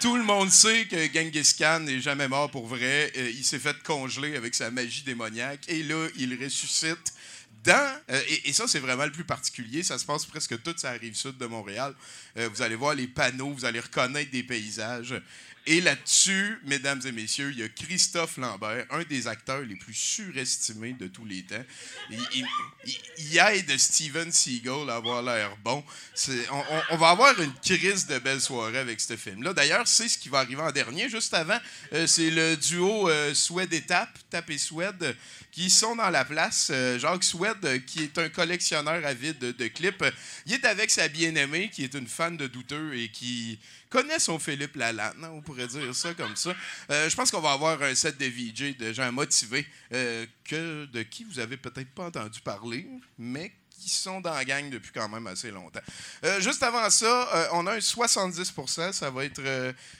tout 0.00 0.16
le 0.16 0.24
monde 0.24 0.50
sait 0.50 0.86
que 0.86 1.12
Genghis 1.12 1.54
Khan 1.58 1.80
n'est 1.80 2.00
jamais 2.00 2.28
mort 2.28 2.50
pour 2.50 2.66
vrai. 2.66 3.12
Euh, 3.16 3.30
il 3.30 3.44
s'est 3.44 3.58
fait 3.58 3.80
congeler 3.82 4.36
avec 4.36 4.54
sa 4.54 4.70
magie 4.70 5.02
démoniaque. 5.02 5.64
Et 5.68 5.82
là, 5.82 6.08
il 6.16 6.40
ressuscite 6.42 7.14
dans. 7.64 8.00
euh, 8.10 8.20
et, 8.44 8.52
ça, 8.52 8.66
c'est 8.68 8.78
vraiment 8.80 9.04
le 9.04 9.12
plus 9.12 9.24
particulier. 9.24 9.82
Ça 9.82 9.98
se 9.98 10.04
passe 10.04 10.26
presque 10.26 10.60
toute 10.62 10.78
sa 10.78 10.92
rive 10.92 11.14
sud 11.14 11.38
de 11.38 11.46
Montréal. 11.46 11.94
Euh, 12.36 12.48
vous 12.52 12.62
allez 12.62 12.74
voir 12.76 12.94
les 12.94 13.06
panneaux, 13.06 13.52
vous 13.52 13.64
allez 13.64 13.80
reconnaître 13.80 14.30
des 14.30 14.42
paysages. 14.42 15.14
Et 15.64 15.80
là-dessus, 15.80 16.58
mesdames 16.64 17.00
et 17.04 17.12
messieurs, 17.12 17.52
il 17.52 17.60
y 17.60 17.62
a 17.62 17.68
Christophe 17.68 18.36
Lambert, 18.36 18.84
un 18.90 19.04
des 19.04 19.28
acteurs 19.28 19.60
les 19.60 19.76
plus 19.76 19.94
surestimés 19.94 20.92
de 20.94 21.06
tous 21.06 21.24
les 21.24 21.44
temps. 21.44 21.64
Il, 22.10 22.18
il- 22.34 22.46
il- 23.18 23.38
aide 23.38 23.78
Steven 23.78 24.32
Seagal 24.32 24.90
à 24.90 24.96
avoir 24.96 25.22
l'air 25.22 25.56
bon. 25.62 25.84
On, 26.90 26.96
va 26.96 27.10
avoir 27.10 27.40
une 27.40 27.54
crise 27.54 28.06
de 28.08 28.18
belle 28.18 28.40
soirée 28.40 28.78
avec 28.78 29.00
ce 29.00 29.16
film-là. 29.16 29.52
D'ailleurs, 29.52 29.86
c'est 29.86 30.08
ce 30.08 30.18
qui 30.18 30.28
va 30.28 30.38
arriver 30.40 30.62
en 30.62 30.72
dernier. 30.72 31.08
Juste 31.08 31.32
avant, 31.32 31.58
euh, 31.92 32.08
c'est 32.08 32.30
le 32.30 32.56
duo 32.56 33.08
euh, 33.08 33.32
et 33.70 33.80
Tap, 33.82 34.08
Tap 34.30 34.50
et 34.50 34.58
Swed, 34.58 35.16
qui 35.52 35.68
sont 35.68 35.94
dans 35.94 36.08
la 36.08 36.24
place. 36.24 36.70
Euh, 36.72 36.98
Jacques 36.98 37.22
Swed, 37.22 37.64
euh, 37.64 37.78
qui 37.78 38.04
est 38.04 38.18
un 38.18 38.30
collectionneur 38.30 39.04
avide 39.04 39.38
de, 39.38 39.68
clips, 39.68 40.04
il 40.46 40.54
est 40.54 40.64
avec 40.64 40.90
sa 40.90 41.08
bien-aimée, 41.08 41.68
qui 41.68 41.84
est 41.84 41.94
une 41.94 42.08
fan 42.08 42.36
de 42.36 42.46
douteux 42.46 42.94
et 42.94 43.10
qui 43.10 43.60
connaît 43.90 44.18
son 44.18 44.38
Philippe 44.38 44.74
Lalanne, 44.76 45.22
hein, 45.22 45.30
on 45.34 45.42
pourrait 45.42 45.66
dire 45.66 45.94
ça 45.94 46.14
comme 46.14 46.34
ça. 46.34 46.54
Euh, 46.90 47.08
je 47.08 47.14
pense 47.14 47.30
qu'on 47.30 47.42
va 47.42 47.52
avoir 47.52 47.80
un 47.82 47.94
set 47.94 48.16
de 48.18 48.24
VJ 48.24 48.78
de 48.78 48.92
gens 48.94 49.12
motivés 49.12 49.66
que, 49.90 50.86
de 50.86 51.02
qui 51.02 51.24
vous 51.24 51.38
avez 51.38 51.58
peut-être 51.58 51.90
pas 51.90 52.06
entendu 52.06 52.40
parler, 52.40 52.88
mais 53.18 53.52
qui 53.78 53.90
sont 53.90 54.22
dans 54.22 54.32
la 54.32 54.44
gang 54.46 54.70
depuis 54.70 54.92
quand 54.92 55.08
même 55.08 55.26
assez 55.26 55.50
longtemps. 55.50 55.80
Juste 56.38 56.62
avant 56.62 56.88
ça, 56.88 57.50
on 57.52 57.66
a 57.66 57.74
un 57.74 57.78
70% 57.78 58.92
ça 58.92 59.10
va 59.10 59.24
être 59.24 59.42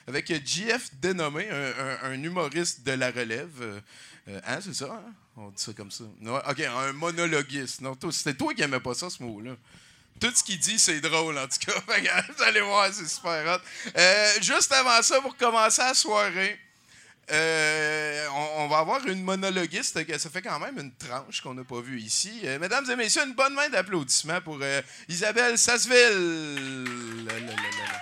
avec 0.06 0.32
JF 0.46 0.94
Dénommé, 0.94 1.48
un, 2.02 2.22
humoriste 2.22 2.86
de 2.86 2.92
la 2.92 3.10
relève. 3.10 3.82
Hein, 4.28 4.60
c'est 4.62 4.74
ça? 4.74 5.02
hein? 5.04 5.12
On 5.36 5.48
dit 5.48 5.62
ça 5.62 5.72
comme 5.72 5.90
ça. 5.90 6.04
OK, 6.04 6.60
un 6.60 6.92
monologuiste. 6.92 7.80
Non, 7.80 7.96
c'était 8.10 8.34
toi 8.34 8.52
qui 8.54 8.62
aimais 8.62 8.80
pas 8.80 8.94
ça, 8.94 9.08
ce 9.08 9.22
mot-là. 9.22 9.56
Tout 10.20 10.30
ce 10.34 10.44
qu'il 10.44 10.58
dit, 10.58 10.78
c'est 10.78 11.00
drôle, 11.00 11.38
en 11.38 11.48
tout 11.48 11.58
cas. 11.66 11.80
Vous 12.36 12.42
allez 12.42 12.60
voir, 12.60 12.92
c'est 12.92 13.08
super 13.08 13.54
hot. 13.54 13.90
Euh, 13.96 14.32
juste 14.42 14.70
avant 14.72 15.02
ça, 15.02 15.20
pour 15.20 15.36
commencer 15.36 15.80
la 15.80 15.94
soirée, 15.94 16.60
euh, 17.30 18.26
on, 18.30 18.64
on 18.64 18.68
va 18.68 18.78
avoir 18.78 19.06
une 19.06 19.22
monologuiste 19.22 20.04
que 20.04 20.18
ça 20.18 20.28
fait 20.28 20.42
quand 20.42 20.58
même 20.58 20.78
une 20.78 20.94
tranche 20.94 21.40
qu'on 21.40 21.54
n'a 21.54 21.64
pas 21.64 21.80
vue 21.80 21.98
ici. 22.00 22.40
Euh, 22.44 22.58
mesdames 22.58 22.88
et 22.90 22.96
messieurs, 22.96 23.22
une 23.24 23.34
bonne 23.34 23.54
main 23.54 23.68
d'applaudissements 23.70 24.40
pour 24.42 24.58
euh, 24.60 24.82
Isabelle 25.08 25.56
Sasseville. 25.56 27.24
Là, 27.24 27.32
là, 27.32 27.40
là, 27.40 27.56
là, 27.56 27.86
là. 27.86 28.00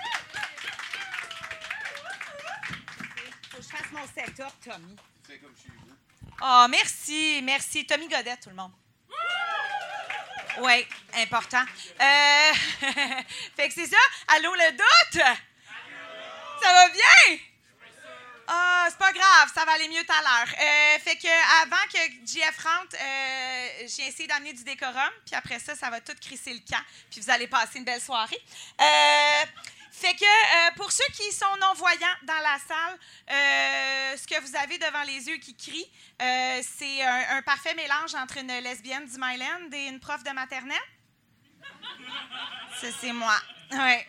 Faut 3.51 3.57
que 3.57 3.63
je 3.63 3.69
fasse 3.69 3.91
mon 3.93 4.05
setup, 4.05 4.53
Tommy. 4.63 4.95
Oh, 6.43 6.65
merci, 6.69 7.39
merci. 7.43 7.85
Tommy 7.85 8.07
Godet, 8.07 8.37
tout 8.37 8.49
le 8.49 8.55
monde. 8.55 8.71
Oui, 10.59 10.85
important. 11.15 11.63
Euh, 11.99 12.53
fait 13.55 13.67
que 13.67 13.73
c'est 13.73 13.85
ça. 13.85 13.97
Allô, 14.35 14.53
le 14.55 14.71
doute? 14.71 15.23
Ça 16.61 16.73
va 16.73 16.89
bien? 16.89 17.37
Ah, 18.47 18.87
c'est 18.89 18.97
pas 18.97 19.13
grave, 19.13 19.51
ça 19.53 19.63
va 19.63 19.73
aller 19.73 19.87
mieux 19.87 20.03
tout 20.03 20.11
à 20.11 20.21
l'heure. 20.21 20.55
Euh, 20.59 20.99
fait 20.99 21.15
que 21.15 21.63
avant 21.63 21.83
que 21.93 21.99
JF 22.25 22.57
rentre, 22.57 22.97
euh, 22.99 23.87
j'ai 23.87 24.07
essayé 24.07 24.27
d'amener 24.27 24.51
du 24.51 24.63
décorum, 24.63 25.11
puis 25.25 25.35
après 25.35 25.59
ça, 25.59 25.73
ça 25.75 25.89
va 25.89 26.01
tout 26.01 26.15
crisser 26.19 26.53
le 26.53 26.59
camp, 26.59 26.83
puis 27.09 27.21
vous 27.21 27.29
allez 27.29 27.47
passer 27.47 27.77
une 27.77 27.85
belle 27.85 28.01
soirée. 28.01 28.41
Euh, 28.81 29.45
fait 30.01 30.15
que 30.15 30.25
euh, 30.25 30.71
pour 30.75 30.91
ceux 30.91 31.05
qui 31.13 31.31
sont 31.31 31.55
non-voyants 31.59 32.17
dans 32.23 32.33
la 32.33 32.57
salle, 32.67 32.97
euh, 33.29 34.17
ce 34.17 34.25
que 34.25 34.41
vous 34.41 34.55
avez 34.55 34.77
devant 34.77 35.03
les 35.03 35.27
yeux 35.27 35.37
qui 35.37 35.55
crie, 35.55 35.89
euh, 36.21 36.61
c'est 36.61 37.03
un, 37.03 37.41
parfait 37.43 37.75
mélange 37.75 38.15
entre 38.15 38.37
une 38.37 38.51
lesbienne 38.63 39.05
du 39.05 39.17
Myland 39.17 39.71
et 39.71 39.87
une 39.87 39.99
prof 39.99 40.23
de 40.23 40.31
maternelle. 40.31 40.77
Ça, 42.79 42.87
c'est 42.99 43.13
moi. 43.13 43.37
Ouais. 43.71 44.07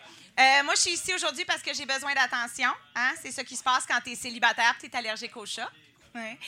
Moi, 0.65 0.75
je 0.75 0.81
suis 0.81 0.93
ici 0.93 1.15
aujourd'hui 1.15 1.45
parce 1.45 1.63
que 1.63 1.75
j'ai 1.75 1.87
besoin 1.87 2.15
d'attention. 2.15 2.71
Hein? 2.95 3.13
C'est 3.21 3.31
ce 3.31 3.43
qui 3.43 3.57
se 3.57 3.63
passe 3.63 3.85
quand 3.87 4.01
tu 4.03 4.13
es 4.13 4.17
célibataire 4.17 4.75
tu 4.81 4.87
es 4.87 4.97
allergique 4.97 5.37
au 5.37 5.45
chat. 5.45 5.71
Ouais. 6.15 6.39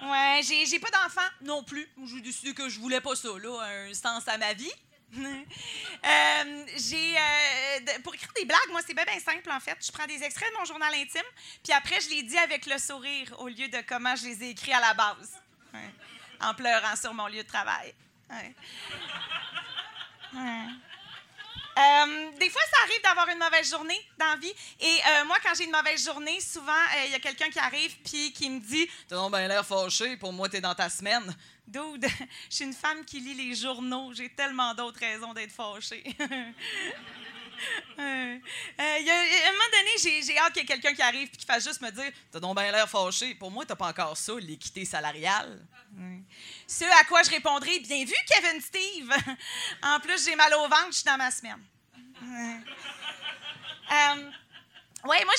Ouais, 0.00 0.40
j'ai 0.42 0.78
pas 0.78 0.90
d'enfant 0.90 1.28
non 1.40 1.64
plus. 1.64 1.88
J'ai 2.06 2.20
décidé 2.20 2.54
que 2.54 2.68
je 2.68 2.78
voulais 2.78 3.00
pas 3.00 3.16
ça, 3.16 3.28
là, 3.42 3.60
un 3.88 3.94
sens 3.94 4.28
à 4.28 4.38
ma 4.38 4.52
vie. 4.52 4.72
Euh, 5.16 5.44
euh, 6.04 7.98
pour 8.04 8.14
écrire 8.14 8.32
des 8.36 8.44
blagues, 8.44 8.70
moi 8.70 8.80
c'est 8.86 8.94
bien, 8.94 9.04
bien 9.04 9.18
simple 9.18 9.50
en 9.50 9.60
fait. 9.60 9.76
Je 9.84 9.90
prends 9.90 10.06
des 10.06 10.22
extraits 10.22 10.50
de 10.52 10.58
mon 10.58 10.64
journal 10.64 10.92
intime, 10.94 11.22
puis 11.64 11.72
après 11.72 12.00
je 12.00 12.10
les 12.10 12.22
dis 12.22 12.38
avec 12.38 12.66
le 12.66 12.78
sourire 12.78 13.34
au 13.38 13.48
lieu 13.48 13.68
de 13.68 13.78
comment 13.86 14.14
je 14.16 14.26
les 14.26 14.44
ai 14.44 14.50
écrits 14.50 14.72
à 14.72 14.80
la 14.80 14.94
base, 14.94 15.40
en 16.40 16.54
pleurant 16.54 16.96
sur 16.96 17.14
mon 17.14 17.26
lieu 17.26 17.42
de 17.42 17.48
travail. 17.48 17.94
Euh, 21.78 22.30
des 22.40 22.50
fois, 22.50 22.60
ça 22.72 22.82
arrive 22.82 23.02
d'avoir 23.04 23.28
une 23.28 23.38
mauvaise 23.38 23.70
journée 23.70 24.00
dans 24.18 24.26
la 24.26 24.36
vie. 24.36 24.52
Et 24.80 24.98
moi, 25.26 25.36
quand 25.42 25.54
j'ai 25.56 25.64
une 25.64 25.70
mauvaise 25.70 26.04
journée, 26.04 26.40
souvent, 26.40 26.72
il 27.06 27.12
y 27.12 27.14
a 27.14 27.20
quelqu'un 27.20 27.48
qui 27.50 27.58
arrive 27.60 27.96
puis 28.04 28.32
qui 28.32 28.50
me 28.50 28.58
dit 28.58 28.88
T'as 29.08 29.14
donc 29.14 29.30
bien 29.30 29.46
l'air 29.46 29.64
fâché, 29.64 30.16
pour 30.16 30.32
moi, 30.32 30.48
t'es 30.48 30.60
dans 30.60 30.74
ta 30.74 30.90
semaine. 30.90 31.34
Dude, 31.68 32.06
je 32.50 32.54
suis 32.56 32.64
une 32.64 32.72
femme 32.72 33.04
qui 33.04 33.20
lit 33.20 33.34
les 33.34 33.54
journaux. 33.54 34.12
J'ai 34.14 34.30
tellement 34.30 34.74
d'autres 34.74 35.00
raisons 35.00 35.32
d'être 35.34 35.52
fâchée. 35.52 36.04
Euh, 37.98 38.02
euh, 38.78 38.96
il 39.00 39.04
y 39.04 39.10
a- 39.10 39.14
à 39.16 39.48
un 39.48 39.52
moment 39.52 39.64
donné, 39.72 39.90
j'ai, 40.00 40.38
hâte 40.38 40.52
qu'il 40.52 40.62
y 40.62 40.64
ait 40.64 40.66
quelqu'un 40.66 40.94
qui 40.94 41.02
arrive 41.02 41.28
et 41.34 41.36
qui 41.36 41.44
fasse 41.44 41.64
juste 41.64 41.80
me 41.80 41.90
dire 41.90 42.12
T'as 42.30 42.38
donc 42.38 42.56
bien 42.56 42.70
l'air 42.70 42.88
fâché. 42.88 43.34
Pour 43.34 43.50
moi, 43.50 43.66
t'as 43.66 43.74
pas 43.74 43.88
encore 43.88 44.16
ça, 44.16 44.34
l'équité 44.38 44.84
salariale. 44.84 45.66
Ce 46.68 46.84
à 46.84 47.02
quoi 47.02 47.24
je 47.24 47.30
répondrai 47.30 47.80
Bien 47.80 48.04
vu, 48.04 48.14
Kevin 48.28 48.60
Steve. 48.60 49.12
en 49.82 49.98
plus, 49.98 50.24
j'ai 50.24 50.36
mal 50.36 50.54
au 50.54 50.68
ventre, 50.68 50.86
je 50.90 50.96
suis 50.98 51.04
dans 51.04 51.16
ma 51.16 51.32
semaine. 51.32 51.60
Ouais. 52.22 52.60
Euh, 53.90 54.30
oui, 55.06 55.16
moi, 55.24 55.34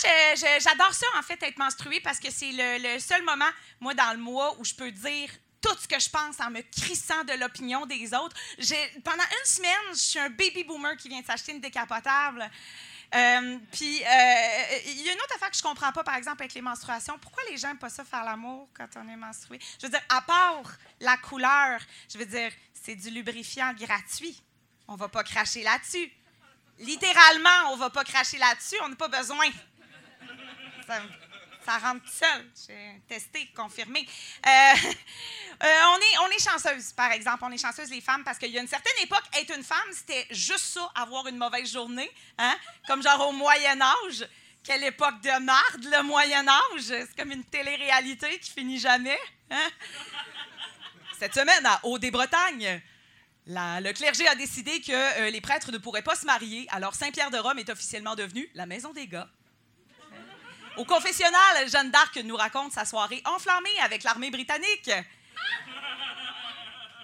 j'adore 0.59 0.93
ça, 0.93 1.07
en 1.17 1.21
fait, 1.21 1.41
être 1.41 1.57
menstruée, 1.57 2.01
parce 2.01 2.19
que 2.19 2.29
c'est 2.29 2.51
le, 2.51 2.95
le 2.95 2.99
seul 2.99 3.23
moment, 3.23 3.49
moi, 3.79 3.93
dans 3.93 4.11
le 4.11 4.19
mois, 4.19 4.57
où 4.59 4.65
je 4.65 4.73
peux 4.73 4.91
dire 4.91 5.29
tout 5.61 5.75
ce 5.79 5.87
que 5.87 5.99
je 5.99 6.09
pense 6.09 6.39
en 6.39 6.49
me 6.49 6.61
crissant 6.61 7.23
de 7.23 7.33
l'opinion 7.33 7.85
des 7.85 8.13
autres. 8.13 8.35
Pendant 9.03 9.23
une 9.23 9.45
semaine, 9.45 9.93
je 9.93 9.99
suis 9.99 10.19
un 10.19 10.29
baby 10.29 10.63
boomer 10.63 10.95
qui 10.97 11.09
vient 11.09 11.21
de 11.21 11.25
s'acheter 11.25 11.51
une 11.51 11.61
décapotable. 11.61 12.49
Euh, 13.15 13.57
Puis, 13.71 14.03
euh, 14.03 14.79
il 14.85 15.01
y 15.01 15.09
a 15.09 15.13
une 15.13 15.19
autre 15.19 15.35
affaire 15.35 15.49
que 15.49 15.57
je 15.57 15.63
comprends 15.63 15.91
pas, 15.91 16.03
par 16.03 16.15
exemple, 16.15 16.41
avec 16.43 16.53
les 16.53 16.61
menstruations. 16.61 17.17
Pourquoi 17.17 17.43
les 17.49 17.57
gens 17.57 17.69
n'aiment 17.69 17.79
pas 17.79 17.89
ça 17.89 18.03
faire 18.03 18.23
l'amour 18.23 18.69
quand 18.73 18.87
on 18.97 19.09
est 19.09 19.15
menstrué? 19.15 19.59
Je 19.81 19.87
veux 19.87 19.91
dire, 19.91 20.01
à 20.09 20.21
part 20.21 20.63
la 20.99 21.17
couleur, 21.17 21.81
je 22.11 22.17
veux 22.17 22.25
dire, 22.25 22.51
c'est 22.73 22.95
du 22.95 23.09
lubrifiant 23.09 23.73
gratuit. 23.73 24.41
On 24.87 24.95
va 24.95 25.09
pas 25.09 25.23
cracher 25.23 25.63
là-dessus. 25.63 26.11
Littéralement, 26.79 27.73
on 27.73 27.77
va 27.77 27.89
pas 27.89 28.03
cracher 28.03 28.37
là-dessus, 28.37 28.77
on 28.83 28.89
n'a 28.89 28.95
pas 28.95 29.09
besoin. 29.09 29.47
Ça, 30.87 31.01
ça 31.69 31.77
rentre 31.77 32.03
tout. 32.03 32.65
J'ai 32.67 33.01
testé, 33.07 33.47
confirmé. 33.55 33.99
Euh, 34.45 34.49
euh, 35.63 35.67
on, 35.93 35.97
est, 35.97 36.17
on 36.23 36.27
est 36.29 36.43
chanceuse, 36.43 36.93
par 36.93 37.11
exemple. 37.11 37.43
On 37.43 37.51
est 37.51 37.57
chanceuse, 37.57 37.91
les 37.91 38.01
femmes, 38.01 38.23
parce 38.23 38.39
qu'il 38.39 38.49
y 38.49 38.57
a 38.57 38.61
une 38.61 38.67
certaine 38.67 39.03
époque, 39.03 39.23
être 39.39 39.55
une 39.55 39.63
femme, 39.63 39.89
c'était 39.91 40.25
juste 40.31 40.65
ça, 40.65 40.91
avoir 40.95 41.27
une 41.27 41.37
mauvaise 41.37 41.71
journée. 41.71 42.09
Hein? 42.39 42.55
Comme 42.87 43.03
genre 43.03 43.29
au 43.29 43.31
Moyen-Âge. 43.33 44.27
Quelle 44.63 44.83
époque 44.83 45.21
de 45.21 45.39
marde, 45.41 45.85
le 45.85 46.03
Moyen-Âge. 46.03 46.81
C'est 46.85 47.15
comme 47.15 47.31
une 47.31 47.45
télé-réalité 47.45 48.39
qui 48.39 48.51
finit 48.51 48.79
jamais. 48.79 49.19
Hein? 49.51 49.69
Cette 51.19 51.35
semaine, 51.35 51.65
à 51.65 51.79
Haut-des-Bretagnes, 51.83 52.81
le 53.45 53.91
clergé 53.91 54.27
a 54.27 54.35
décidé 54.35 54.81
que 54.81 55.21
euh, 55.21 55.29
les 55.29 55.41
prêtres 55.41 55.71
ne 55.71 55.77
pourraient 55.77 56.01
pas 56.01 56.15
se 56.15 56.25
marier, 56.25 56.67
alors 56.71 56.95
Saint-Pierre-de-Rome 56.95 57.59
est 57.59 57.69
officiellement 57.69 58.15
devenu 58.15 58.49
la 58.53 58.65
maison 58.65 58.91
des 58.91 59.07
gars. 59.07 59.29
Au 60.79 60.85
confessionnal, 60.85 61.67
Jeanne 61.69 61.91
d'Arc 61.91 62.15
nous 62.23 62.37
raconte 62.37 62.71
sa 62.71 62.85
soirée 62.85 63.21
enflammée 63.25 63.77
avec 63.83 64.01
l'armée 64.03 64.31
britannique. 64.31 64.89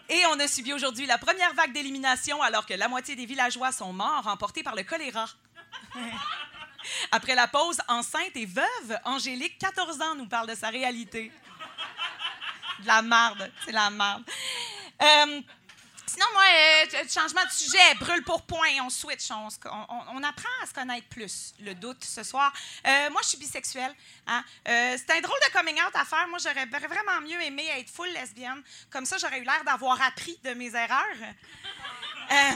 Et 0.07 0.25
on 0.27 0.39
a 0.39 0.47
subi 0.47 0.71
aujourd'hui 0.71 1.05
la 1.05 1.17
première 1.17 1.53
vague 1.53 1.73
d'élimination 1.73 2.41
alors 2.41 2.65
que 2.65 2.73
la 2.73 2.87
moitié 2.87 3.17
des 3.17 3.25
villageois 3.25 3.73
sont 3.73 3.91
morts 3.91 4.27
emportés 4.27 4.63
par 4.63 4.75
le 4.75 4.83
choléra. 4.83 5.25
Après 7.11 7.35
la 7.35 7.49
pause, 7.49 7.81
enceinte 7.89 8.31
et 8.35 8.45
veuve, 8.45 8.97
Angélique, 9.03 9.57
14 9.57 10.01
ans, 10.01 10.15
nous 10.15 10.27
parle 10.27 10.47
de 10.47 10.55
sa 10.55 10.69
réalité. 10.69 11.29
De 12.79 12.87
la 12.87 13.01
marde, 13.01 13.51
c'est 13.65 13.73
la 13.73 13.89
marde. 13.89 14.23
Euh, 15.01 15.41
sinon, 16.07 16.25
moi, 16.33 16.43
euh, 16.43 17.03
changement 17.09 17.43
de 17.45 17.51
sujet, 17.51 17.95
brûle 17.99 18.23
pour 18.23 18.41
point, 18.43 18.69
on 18.81 18.89
switch, 18.89 19.29
on, 19.31 20.23
apprend 20.23 20.49
à 20.63 20.65
se 20.67 20.73
connaître 20.73 21.07
plus, 21.07 21.53
le 21.59 21.73
doute 21.75 22.03
ce 22.03 22.23
soir. 22.23 22.51
Euh, 22.85 23.09
moi, 23.09 23.21
je 23.23 23.29
suis 23.29 23.37
bisexuelle. 23.37 23.93
hein. 24.27 24.43
Euh, 24.67 24.97
c'est 24.97 25.11
un 25.17 25.21
drôle 25.21 25.37
de 25.47 25.51
coming 25.57 25.75
out 25.75 25.95
à 25.95 26.05
faire. 26.05 26.27
Moi, 26.27 26.39
j'aurais 26.41 26.65
vra- 26.65 26.87
vraiment 26.87 27.21
mieux 27.21 27.41
aimé 27.41 27.67
être 27.77 27.89
full 27.89 28.09
lesbienne. 28.09 28.61
Comme 28.89 29.05
ça, 29.05 29.17
j'aurais 29.17 29.39
eu 29.39 29.43
l'air 29.43 29.63
d'avoir 29.65 30.01
appris 30.01 30.37
de 30.43 30.53
mes 30.53 30.73
erreurs. 30.75 31.17
Euh, 32.31 32.51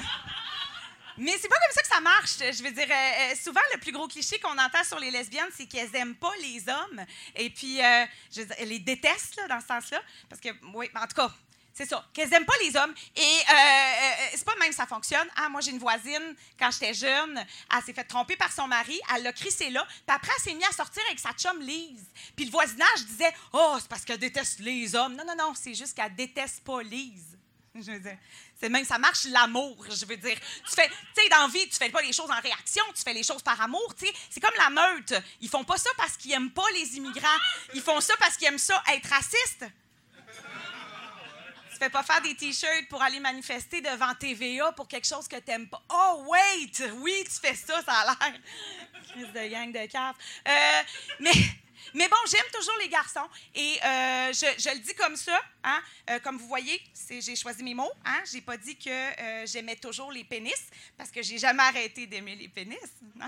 mais 1.17 1.37
c'est 1.37 1.49
pas 1.49 1.57
comme 1.59 1.73
ça 1.73 1.81
que 1.81 1.87
ça 1.87 1.99
marche. 1.99 2.37
Je 2.39 2.63
veux 2.63 2.71
dire, 2.71 2.87
souvent, 3.41 3.61
le 3.73 3.79
plus 3.79 3.91
gros 3.91 4.07
cliché 4.07 4.39
qu'on 4.39 4.57
entend 4.57 4.83
sur 4.83 4.99
les 4.99 5.11
lesbiennes, 5.11 5.49
c'est 5.55 5.65
qu'elles 5.67 5.93
aiment 5.95 6.15
pas 6.15 6.31
les 6.41 6.63
hommes. 6.69 7.05
Et 7.35 7.49
puis, 7.49 7.77
elles 7.79 8.07
les 8.61 8.79
détestent, 8.79 9.41
dans 9.49 9.59
ce 9.59 9.67
sens-là. 9.67 10.01
Parce 10.29 10.39
que, 10.41 10.49
oui, 10.73 10.89
en 10.95 11.07
tout 11.07 11.15
cas, 11.15 11.31
c'est 11.79 11.85
ça, 11.85 12.05
qu'elles 12.11 12.33
aiment 12.33 12.45
pas 12.45 12.57
les 12.61 12.75
hommes. 12.75 12.93
Et 13.15 13.21
euh, 13.21 13.53
euh, 13.53 14.27
c'est 14.35 14.43
pas 14.43 14.55
même 14.57 14.73
ça 14.73 14.85
fonctionne. 14.85 15.27
Ah, 15.37 15.47
moi, 15.47 15.61
j'ai 15.61 15.71
une 15.71 15.79
voisine, 15.79 16.35
quand 16.59 16.69
j'étais 16.71 16.93
jeune, 16.93 17.45
elle 17.73 17.83
s'est 17.85 17.93
fait 17.93 18.03
tromper 18.03 18.35
par 18.35 18.51
son 18.51 18.67
mari, 18.67 18.99
elle 19.15 19.23
l'a 19.23 19.31
crissé 19.31 19.69
là, 19.69 19.87
puis 19.87 20.13
après, 20.13 20.31
elle 20.35 20.43
s'est 20.43 20.53
mise 20.55 20.67
à 20.67 20.73
sortir 20.73 21.01
avec 21.07 21.19
sa 21.19 21.31
chum 21.31 21.57
Lise. 21.61 22.05
Puis 22.35 22.43
le 22.43 22.51
voisinage 22.51 23.05
disait 23.07 23.33
Oh, 23.53 23.77
c'est 23.79 23.87
parce 23.87 24.03
qu'elle 24.03 24.17
déteste 24.17 24.59
les 24.59 24.93
hommes. 24.93 25.15
Non, 25.15 25.23
non, 25.25 25.35
non, 25.37 25.53
c'est 25.55 25.73
juste 25.73 25.95
qu'elle 25.95 26.13
déteste 26.15 26.65
pas 26.65 26.83
Lise. 26.83 27.37
Je 27.73 27.91
veux 27.91 27.99
dire, 27.99 28.17
c'est 28.59 28.67
même, 28.67 28.83
ça 28.83 28.97
marche 28.97 29.23
l'amour, 29.25 29.85
je 29.89 30.05
veux 30.05 30.17
dire. 30.17 30.37
Tu 30.67 30.75
fais, 30.75 30.89
tu 30.89 31.21
sais, 31.23 31.29
dans 31.29 31.47
vie, 31.47 31.69
tu 31.69 31.77
fais 31.77 31.89
pas 31.89 32.01
les 32.01 32.11
choses 32.11 32.29
en 32.29 32.41
réaction, 32.41 32.83
tu 32.93 33.03
fais 33.03 33.13
les 33.13 33.23
choses 33.23 33.41
par 33.41 33.61
amour, 33.61 33.95
tu 33.97 34.05
sais. 34.05 34.13
C'est 34.29 34.41
comme 34.41 34.55
la 34.57 34.69
meute. 34.69 35.13
Ils 35.39 35.47
font 35.47 35.63
pas 35.63 35.77
ça 35.77 35.91
parce 35.95 36.17
qu'ils 36.17 36.33
aiment 36.33 36.51
pas 36.51 36.69
les 36.73 36.97
immigrants. 36.97 37.39
Ils 37.73 37.81
font 37.81 38.01
ça 38.01 38.15
parce 38.19 38.35
qu'ils 38.35 38.47
aiment 38.49 38.57
ça 38.57 38.83
être 38.91 39.07
raciste. 39.07 39.65
Tu 41.79 41.85
fais 41.85 41.91
pas 41.91 42.03
faire 42.03 42.21
des 42.21 42.35
t-shirts 42.35 42.89
pour 42.89 43.01
aller 43.01 43.21
manifester 43.21 43.79
devant 43.79 44.13
TVA 44.13 44.73
pour 44.73 44.85
quelque 44.85 45.07
chose 45.07 45.29
que 45.29 45.37
t'aimes 45.37 45.69
pas. 45.69 45.81
Oh, 45.89 46.25
wait! 46.27 46.91
Oui, 46.97 47.23
tu 47.23 47.39
fais 47.39 47.55
ça, 47.55 47.81
ça 47.83 47.93
a 47.93 48.05
l'air. 48.05 48.33
Crise 49.07 49.27
de 49.27 49.47
gang 49.49 49.71
de 49.71 49.85
cave. 49.89 50.13
Euh, 50.45 50.81
mais. 51.21 51.31
Mais 51.93 52.07
bon, 52.09 52.17
j'aime 52.29 52.45
toujours 52.53 52.75
les 52.81 52.89
garçons 52.89 53.27
et 53.55 53.79
euh, 53.83 54.33
je, 54.33 54.45
je 54.61 54.69
le 54.75 54.79
dis 54.79 54.93
comme 54.93 55.15
ça, 55.15 55.41
hein, 55.63 55.81
euh, 56.09 56.19
comme 56.19 56.37
vous 56.37 56.47
voyez, 56.47 56.79
j'ai 57.09 57.35
choisi 57.35 57.63
mes 57.63 57.73
mots. 57.73 57.91
Hein, 58.05 58.19
j'ai 58.31 58.41
pas 58.41 58.57
dit 58.57 58.77
que 58.77 59.45
j'aimais 59.45 59.77
toujours 59.77 60.11
les 60.11 60.25
pénis 60.25 60.61
parce 60.97 61.09
que 61.09 61.23
j'ai 61.23 61.37
jamais 61.39 61.63
arrêté 61.63 62.05
d'aimer 62.05 62.35
les 62.35 62.49
pénis. 62.49 62.77
Non? 63.15 63.27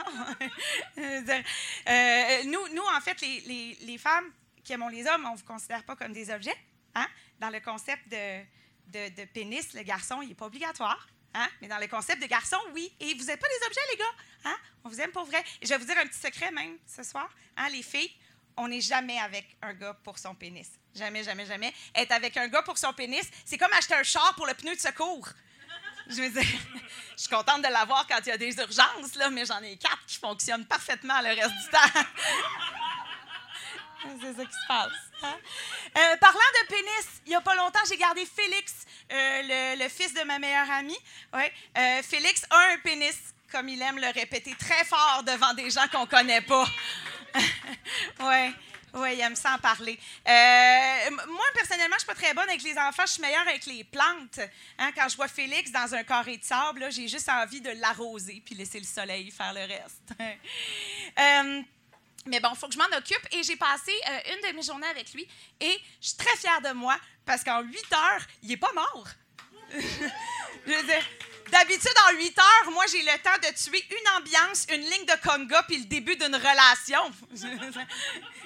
Je 0.97 2.43
nous, 2.45 2.67
nous, 2.75 2.83
en 2.83 2.99
fait, 3.01 3.19
les, 3.21 3.77
les- 3.81 3.97
femmes 3.97 4.29
qui 4.63 4.73
aiment 4.73 4.89
les 4.91 5.07
hommes, 5.07 5.25
on 5.25 5.31
ne 5.31 5.37
vous 5.37 5.45
considère 5.45 5.83
pas 5.83 5.95
comme 5.95 6.13
des 6.13 6.29
objets. 6.29 6.57
Hein? 6.93 7.07
Dans 7.41 7.49
le 7.49 7.59
concept 7.59 8.07
de, 8.07 9.09
de, 9.09 9.25
pénis, 9.25 9.73
le 9.73 9.81
garçon, 9.81 10.21
il 10.21 10.29
n'est 10.29 10.35
pas 10.35 10.45
obligatoire. 10.45 11.07
Hein? 11.33 11.47
Mais 11.59 11.67
dans 11.67 11.79
le 11.79 11.87
concept 11.87 12.21
de 12.21 12.27
garçon, 12.27 12.57
oui. 12.75 12.93
Et 12.99 13.15
vous 13.15 13.23
n'êtes 13.23 13.39
pas 13.39 13.47
des 13.47 13.65
objets, 13.65 13.81
les 13.91 13.97
gars. 13.97 14.13
Hein? 14.45 14.55
On 14.83 14.89
vous 14.89 15.01
aime 15.01 15.11
pour 15.11 15.25
vrai. 15.25 15.43
Et 15.59 15.65
je 15.65 15.69
vais 15.69 15.77
vous 15.79 15.85
dire 15.85 15.97
un 15.97 16.05
petit 16.05 16.19
secret 16.19 16.51
même 16.51 16.77
ce 16.85 17.01
soir. 17.01 17.27
Hein, 17.57 17.69
les 17.69 17.81
filles, 17.81 18.11
on 18.57 18.67
n'est 18.67 18.79
jamais 18.79 19.17
avec 19.17 19.57
un 19.63 19.73
gars 19.73 19.95
pour 20.03 20.19
son 20.19 20.35
pénis. 20.35 20.69
Jamais, 20.93 21.23
jamais, 21.23 21.47
jamais. 21.47 21.73
Être 21.95 22.11
avec 22.11 22.37
un 22.37 22.47
gars 22.47 22.61
pour 22.61 22.77
son 22.77 22.93
pénis, 22.93 23.27
c'est 23.43 23.57
comme 23.57 23.73
acheter 23.73 23.95
un 23.95 24.03
char 24.03 24.35
pour 24.35 24.45
le 24.45 24.53
pneu 24.53 24.75
de 24.75 24.79
secours. 24.79 25.27
Je 26.09 26.21
veux 26.21 26.29
dire, 26.29 26.43
je 27.17 27.21
suis 27.23 27.29
contente 27.29 27.63
de 27.63 27.69
l'avoir 27.69 28.05
quand 28.05 28.19
il 28.23 28.29
y 28.29 28.33
a 28.33 28.37
des 28.37 28.55
urgences, 28.55 29.15
là, 29.15 29.31
mais 29.31 29.45
j'en 29.47 29.63
ai 29.63 29.77
quatre 29.77 30.05
qui 30.05 30.17
fonctionnent 30.17 30.65
parfaitement 30.65 31.19
le 31.21 31.29
reste 31.29 31.57
du 31.57 31.69
temps. 31.71 32.01
C'est 34.21 34.33
ça 34.35 34.45
qui 34.45 34.53
se 34.53 34.67
passe. 34.67 34.91
hein? 35.23 35.37
Euh, 35.97 36.17
parlant 36.17 36.39
de 36.39 36.67
pénis, 36.67 37.07
il 37.25 37.29
n'y 37.29 37.35
a 37.35 37.41
pas 37.41 37.55
longtemps, 37.55 37.79
j'ai 37.87 37.97
gardé 37.97 38.25
Félix, 38.25 38.85
euh, 39.11 39.75
le, 39.77 39.89
fils 39.89 40.13
de 40.13 40.23
ma 40.23 40.39
meilleure 40.39 40.69
amie. 40.71 40.97
Ouais. 41.33 41.51
Euh, 41.77 42.01
Félix 42.01 42.45
a 42.49 42.73
un 42.73 42.77
pénis, 42.79 43.17
comme 43.51 43.69
il 43.69 43.81
aime 43.81 43.99
le 43.99 44.11
répéter 44.11 44.55
très 44.57 44.83
fort 44.85 45.23
devant 45.25 45.53
des 45.53 45.69
gens 45.69 45.87
qu'on 45.91 46.01
ne 46.01 46.05
connaît 46.05 46.41
pas. 46.41 46.65
oui. 48.21 48.53
Oui, 48.93 49.13
il 49.13 49.21
aime 49.21 49.37
ça 49.37 49.53
en 49.53 49.57
parler. 49.57 49.97
Moi, 50.25 51.45
personnellement, 51.53 51.95
je 51.95 51.99
suis 51.99 52.07
pas 52.07 52.13
très 52.13 52.33
bonne 52.33 52.49
avec 52.49 52.61
les 52.61 52.77
enfants. 52.77 53.03
Je 53.05 53.13
suis 53.13 53.21
meilleure 53.21 53.47
avec 53.47 53.65
les 53.65 53.85
plantes. 53.85 54.41
Hein, 54.77 54.91
quand 54.93 55.07
je 55.07 55.15
vois 55.15 55.29
Félix 55.29 55.71
dans 55.71 55.95
un 55.95 56.03
carré 56.03 56.35
de 56.35 56.43
sable, 56.43 56.85
j'ai 56.89 57.07
juste 57.07 57.29
envie 57.29 57.61
de 57.61 57.69
l'arroser 57.79 58.41
puis 58.45 58.53
laisser 58.53 58.79
le 58.79 58.85
soleil 58.85 59.31
faire 59.31 59.53
le 59.53 59.61
reste. 59.61 60.11
mais 62.25 62.39
bon, 62.39 62.49
il 62.53 62.57
faut 62.57 62.67
que 62.67 62.73
je 62.73 62.77
m'en 62.77 62.97
occupe. 62.97 63.27
Et 63.31 63.43
j'ai 63.43 63.55
passé 63.55 63.91
euh, 64.09 64.33
une 64.33 64.49
de 64.49 64.55
mes 64.55 64.61
journées 64.61 64.87
avec 64.87 65.13
lui. 65.13 65.27
Et 65.59 65.79
je 66.01 66.07
suis 66.07 66.17
très 66.17 66.35
fière 66.37 66.61
de 66.61 66.71
moi 66.71 66.97
parce 67.25 67.43
qu'en 67.43 67.61
huit 67.61 67.93
heures, 67.93 68.21
il 68.43 68.49
n'est 68.49 68.57
pas 68.57 68.71
mort. 68.73 69.07
je 69.73 70.73
veux 70.73 70.83
dire, 70.83 71.05
d'habitude, 71.49 71.93
en 72.09 72.15
huit 72.15 72.37
heures, 72.37 72.71
moi, 72.71 72.83
j'ai 72.91 73.01
le 73.01 73.17
temps 73.23 73.37
de 73.41 73.55
tuer 73.55 73.85
une 73.89 74.09
ambiance, 74.17 74.67
une 74.69 74.81
ligne 74.81 75.05
de 75.05 75.27
conga 75.27 75.63
puis 75.63 75.77
le 75.77 75.85
début 75.85 76.15
d'une 76.15 76.35
relation. 76.35 77.11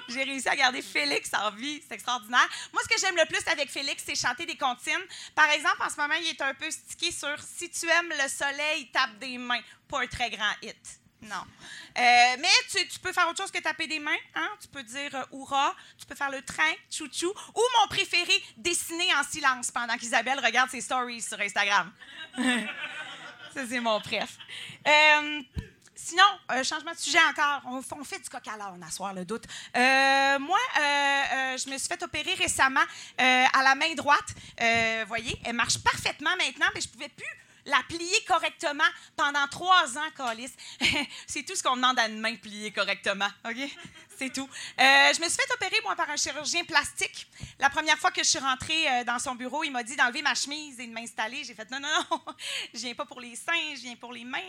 j'ai 0.09 0.23
réussi 0.23 0.47
à 0.47 0.55
garder 0.55 0.81
Félix 0.81 1.31
en 1.33 1.51
vie. 1.51 1.81
C'est 1.87 1.95
extraordinaire. 1.95 2.47
Moi, 2.71 2.81
ce 2.83 2.93
que 2.93 2.99
j'aime 2.99 3.15
le 3.17 3.25
plus 3.25 3.45
avec 3.51 3.69
Félix, 3.69 4.03
c'est 4.05 4.15
chanter 4.15 4.45
des 4.45 4.57
comptines. 4.57 4.93
Par 5.33 5.49
exemple, 5.49 5.81
en 5.81 5.89
ce 5.89 5.97
moment, 5.97 6.15
il 6.21 6.27
est 6.27 6.41
un 6.41 6.53
peu 6.53 6.69
stické 6.69 7.11
sur 7.11 7.35
Si 7.41 7.69
tu 7.69 7.87
aimes 7.87 8.09
le 8.11 8.29
soleil, 8.29 8.89
tape 8.91 9.17
des 9.19 9.37
mains. 9.37 9.61
Pas 9.87 10.01
un 10.01 10.07
très 10.07 10.29
grand 10.29 10.53
hit. 10.61 10.99
Non. 11.21 11.43
Euh, 11.97 12.35
mais 12.39 12.47
tu, 12.69 12.99
peux 12.99 13.11
faire 13.11 13.27
autre 13.27 13.41
chose 13.41 13.51
que 13.51 13.59
taper 13.59 13.87
des 13.87 13.99
mains. 13.99 14.11
Hein? 14.35 14.49
Tu 14.61 14.67
peux 14.67 14.83
dire 14.83 15.15
euh, 15.15 15.71
tu 15.97 16.05
peux 16.05 16.15
faire 16.15 16.29
le 16.29 16.41
train, 16.41 16.73
chouchou, 16.91 17.33
ou 17.55 17.61
mon 17.79 17.87
préféré, 17.87 18.43
dessiner 18.57 19.13
en 19.15 19.23
silence 19.23 19.71
pendant 19.71 19.97
qu'Isabelle 19.97 20.39
regarde 20.43 20.69
ses 20.69 20.81
stories 20.81 21.21
sur 21.21 21.39
Instagram. 21.39 21.91
Ça, 22.37 23.61
c'est 23.67 23.79
mon 23.79 24.01
préf. 24.01 24.37
Euh, 24.85 25.41
sinon, 25.95 26.23
euh, 26.51 26.63
changement 26.63 26.91
de 26.91 26.97
sujet 26.97 27.19
encore. 27.29 27.61
On, 27.65 28.03
fait 28.03 28.19
du 28.19 28.29
coq 28.29 28.45
à 28.47 28.57
l'âne 28.57 28.83
à 28.83 28.91
soir, 28.91 29.13
le 29.13 29.23
doute. 29.23 29.45
Moi, 29.73 30.59
je 30.75 31.69
me 31.69 31.77
suis 31.77 31.87
fait 31.87 32.03
opérer 32.03 32.33
récemment 32.33 32.83
à 33.17 33.63
la 33.63 33.75
main 33.75 33.93
droite. 33.95 34.35
Euh, 34.61 35.05
voyez, 35.07 35.39
elle 35.45 35.55
marche 35.55 35.77
parfaitement 35.79 36.35
maintenant, 36.37 36.67
mais 36.73 36.81
je 36.81 36.89
pouvais 36.89 37.09
plus 37.09 37.25
la 37.65 37.81
plier 37.87 38.23
correctement 38.27 38.83
pendant 39.15 39.47
trois 39.47 39.97
ans, 39.97 40.09
Calis. 40.15 40.51
c'est 41.27 41.43
tout 41.43 41.55
ce 41.55 41.63
qu'on 41.63 41.75
demande 41.75 41.99
à 41.99 42.07
une 42.07 42.19
main 42.19 42.35
pliée 42.35 42.71
correctement, 42.71 43.27
OK? 43.47 43.57
C'est 44.17 44.31
tout. 44.31 44.47
Euh, 44.79 45.13
je 45.13 45.19
me 45.19 45.27
suis 45.27 45.35
fait 45.35 45.53
opérer, 45.53 45.75
moi, 45.83 45.95
par 45.95 46.09
un 46.09 46.15
chirurgien 46.15 46.63
plastique. 46.63 47.27
La 47.59 47.69
première 47.69 47.97
fois 47.97 48.11
que 48.11 48.23
je 48.23 48.29
suis 48.29 48.39
rentrée 48.39 48.87
euh, 48.87 49.03
dans 49.03 49.19
son 49.19 49.35
bureau, 49.35 49.63
il 49.63 49.71
m'a 49.71 49.83
dit 49.83 49.95
d'enlever 49.95 50.21
ma 50.21 50.33
chemise 50.35 50.79
et 50.79 50.87
de 50.87 50.93
m'installer. 50.93 51.43
J'ai 51.43 51.53
fait 51.53 51.69
non, 51.69 51.79
non, 51.79 51.89
non, 52.09 52.21
je 52.73 52.79
viens 52.79 52.95
pas 52.95 53.05
pour 53.05 53.19
les 53.19 53.35
seins, 53.35 53.75
je 53.75 53.81
viens 53.81 53.95
pour 53.95 54.13
les 54.13 54.23
mains. 54.23 54.39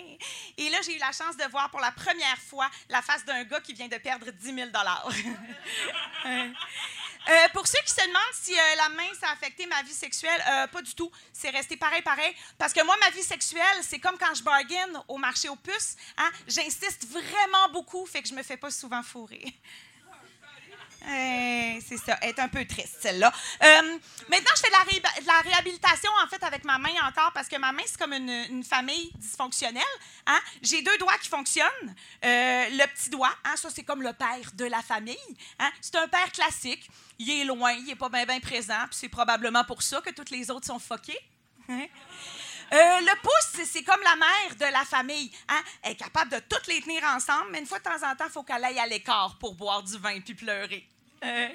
Et 0.57 0.69
là, 0.71 0.79
j'ai 0.85 0.95
eu 0.95 0.99
la 0.99 1.13
chance 1.13 1.37
de 1.37 1.51
voir 1.51 1.71
pour 1.71 1.81
la 1.81 1.91
première 1.91 2.39
fois 2.39 2.71
la 2.89 3.03
face 3.03 3.25
d'un 3.25 3.43
gars 3.45 3.61
qui 3.61 3.75
vient 3.75 3.89
de 3.89 3.99
perdre 3.99 4.31
10 4.31 4.55
000 4.55 4.71
Euh, 7.29 7.49
pour 7.53 7.67
ceux 7.67 7.81
qui 7.85 7.91
se 7.91 8.07
demandent 8.07 8.23
si 8.35 8.53
euh, 8.53 8.77
la 8.77 8.89
main, 8.91 9.13
ça 9.19 9.29
a 9.29 9.33
affecté 9.33 9.67
ma 9.67 9.83
vie 9.83 9.93
sexuelle, 9.93 10.41
euh, 10.49 10.67
pas 10.69 10.81
du 10.81 10.95
tout. 10.95 11.11
C'est 11.33 11.51
resté 11.51 11.77
pareil, 11.77 12.03
pareil. 12.03 12.33
Parce 12.57 12.73
que 12.73 12.85
moi, 12.85 12.95
ma 13.01 13.11
vie 13.11 13.23
sexuelle, 13.23 13.79
c'est 13.83 13.99
comme 13.99 14.17
quand 14.17 14.33
je 14.33 14.45
bargain 14.45 15.03
au 15.09 15.19
marché 15.19 15.49
aux 15.49 15.57
puces. 15.57 15.97
Hein? 16.19 16.31
J'insiste 16.47 17.05
vraiment 17.09 17.69
beaucoup, 17.73 18.07
fait 18.07 18.23
que 18.23 18.29
je 18.29 18.35
me 18.35 18.45
fais 18.45 18.57
pas 18.57 18.71
souvent 18.71 19.03
fourrer. 19.03 19.53
C'est 21.07 21.99
ça, 21.99 22.19
elle 22.21 22.31
est 22.31 22.41
un 22.41 22.49
peu 22.49 22.65
triste, 22.65 22.97
celle-là. 23.01 23.33
Euh, 23.63 23.99
maintenant, 24.29 24.51
je 24.57 24.61
fais 24.61 24.69
de 24.69 25.27
la, 25.27 25.41
réhabilitation, 25.41 26.11
en 26.25 26.29
fait, 26.29 26.43
avec 26.43 26.65
ma 26.65 26.79
main 26.79 26.95
encore, 27.07 27.33
parce 27.33 27.49
que 27.49 27.57
ma 27.59 27.71
main, 27.71 27.83
c'est 27.87 27.99
comme 27.99 28.13
une, 28.13 28.65
famille 28.65 29.13
dysfonctionnelle. 29.15 29.83
Hein? 30.27 30.41
J'ai 30.63 30.83
deux 30.83 30.99
doigts 30.99 31.17
qui 31.19 31.29
fonctionnent. 31.29 31.95
Euh, 32.25 32.69
le 32.71 32.87
petit 32.95 33.11
doigt, 33.11 33.33
hein, 33.45 33.55
ça, 33.57 33.69
c'est 33.71 33.85
comme 33.85 34.03
le 34.03 34.13
père 34.13 34.51
de 34.55 34.65
la 34.65 34.83
famille. 34.83 35.17
Hein? 35.61 35.71
C'est 35.81 35.97
un 35.97 36.09
père 36.09 36.31
classique. 36.33 36.91
Il 37.19 37.31
est 37.31 37.45
loin, 37.45 37.73
il 37.73 37.85
n'est 37.85 37.95
pas 37.95 38.09
bien 38.09 38.41
présent, 38.41 38.85
puis 38.91 38.99
c'est 38.99 39.09
probablement 39.09 39.65
pour 39.65 39.83
ça 39.83 40.01
que 40.01 40.11
toutes 40.11 40.31
les 40.31 40.51
autres 40.51 40.67
sont. 40.67 40.81
Hein? 41.69 41.87
Euh, 42.73 43.01
le 43.01 43.23
pouce, 43.23 43.65
c'est- 43.65 43.85
comme 43.85 44.01
la 44.03 44.17
mère 44.17 44.57
de 44.59 44.73
la 44.73 44.85
famille. 44.85 45.31
Elle 45.83 45.93
est 45.93 45.97
capable 45.97 46.33
de 46.33 46.41
toutes 46.49 46.67
les 46.67 46.81
tenir 46.81 47.03
ensemble, 47.05 47.51
mais 47.53 47.61
une 47.61 47.67
fois 47.67 47.79
de 47.79 47.85
temps 47.85 48.03
en 48.03 48.17
temps, 48.17 48.25
il 48.27 48.33
faut 48.33 48.43
qu'elle 48.43 48.65
aille 48.65 48.79
à 48.79 48.87
l'écart 48.87 49.37
pour 49.39 49.55
boire 49.55 49.83
du 49.83 49.97
vin 49.99 50.21
puis 50.21 50.35
pleurer. 50.35 50.87
Euh, 51.25 51.49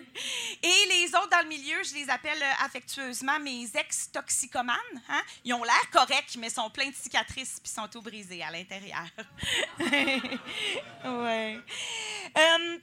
et 0.63 0.85
les 0.89 1.07
autres 1.15 1.29
dans 1.29 1.41
le 1.41 1.47
milieu, 1.47 1.83
je 1.83 1.93
les 1.93 2.09
appelle 2.09 2.41
euh, 2.41 2.65
affectueusement 2.65 3.39
mes 3.39 3.69
ex-toxicomanes. 3.75 4.75
Hein? 5.09 5.21
Ils 5.45 5.53
ont 5.53 5.63
l'air 5.63 5.89
corrects, 5.91 6.35
mais 6.39 6.49
sont 6.49 6.69
pleins 6.69 6.89
de 6.89 6.95
cicatrices 6.95 7.59
puis 7.63 7.71
sont 7.71 7.88
tout 7.88 8.01
brisés 8.01 8.41
à 8.43 8.51
l'intérieur. 8.51 9.05
ouais. 9.79 11.59
Euh, 12.38 12.77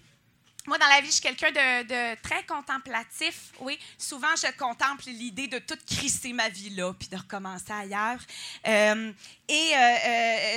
moi, 0.66 0.76
dans 0.76 0.86
la 0.86 1.00
vie, 1.00 1.06
je 1.06 1.12
suis 1.14 1.22
quelqu'un 1.22 1.50
de, 1.50 2.14
très 2.22 2.44
contemplatif. 2.44 3.52
Oui, 3.60 3.78
souvent, 3.96 4.36
je 4.36 4.54
contemple 4.56 5.04
l'idée 5.06 5.48
de 5.48 5.58
tout 5.58 5.78
crisser 5.86 6.32
ma 6.34 6.48
vie 6.50 6.70
là, 6.70 6.92
puis 6.92 7.08
de 7.08 7.16
recommencer 7.16 7.72
ailleurs. 7.72 8.20
Euh, 8.66 9.12
et 9.48 9.72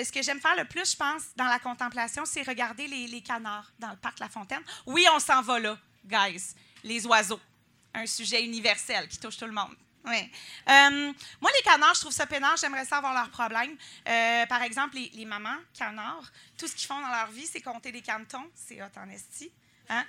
ce 0.04 0.12
que 0.12 0.22
j'aime 0.22 0.42
faire 0.42 0.58
le 0.58 0.66
plus, 0.66 0.92
je 0.92 0.98
pense, 0.98 1.24
dans 1.38 1.46
la 1.46 1.60
contemplation, 1.60 2.26
c'est 2.26 2.44
regarder 2.44 2.88
les, 2.88 3.08
les 3.08 3.22
canards 3.22 3.72
dans 3.80 3.92
le 3.92 3.96
parc 3.96 4.20
La 4.20 4.28
Fontaine. 4.28 4.64
Oui, 4.86 5.06
on 5.14 5.20
s'en 5.20 5.42
va 5.42 5.60
là, 5.60 5.78
guys. 6.06 6.56
Les 6.84 7.06
oiseaux. 7.06 7.40
Un 7.94 8.06
sujet 8.06 8.44
universel 8.44 9.08
qui 9.08 9.20
touche 9.20 9.38
tout 9.38 9.46
le 9.46 9.52
monde. 9.52 9.76
Oui. 10.06 10.32
Euh, 10.70 11.14
moi, 11.40 11.52
les 11.56 11.62
canards, 11.64 11.94
je 11.96 12.02
trouve 12.02 12.14
ça 12.14 12.26
peinard. 12.26 12.58
J'aimerais 12.58 12.86
ça 12.86 12.98
avoir 12.98 13.14
leurs 13.14 13.30
problèmes. 13.30 13.78
Euh, 14.08 14.46
par 14.48 14.62
exemple, 14.64 14.96
les, 14.96 15.10
les 15.14 15.26
mamans 15.26 15.58
canards, 15.74 16.32
tout 16.58 16.68
ce 16.68 16.76
qu'ils 16.76 16.88
font 16.88 17.00
dans 17.00 17.10
leur 17.10 17.28
vie, 17.28 17.46
c'est 17.46 17.62
compter 17.62 17.92
des 17.92 18.02
cantons. 18.02 18.50
C'est 18.56 18.82
hot 18.82 18.88
en 18.98 19.10
esti. 19.10 19.52
Hein? 19.90 20.06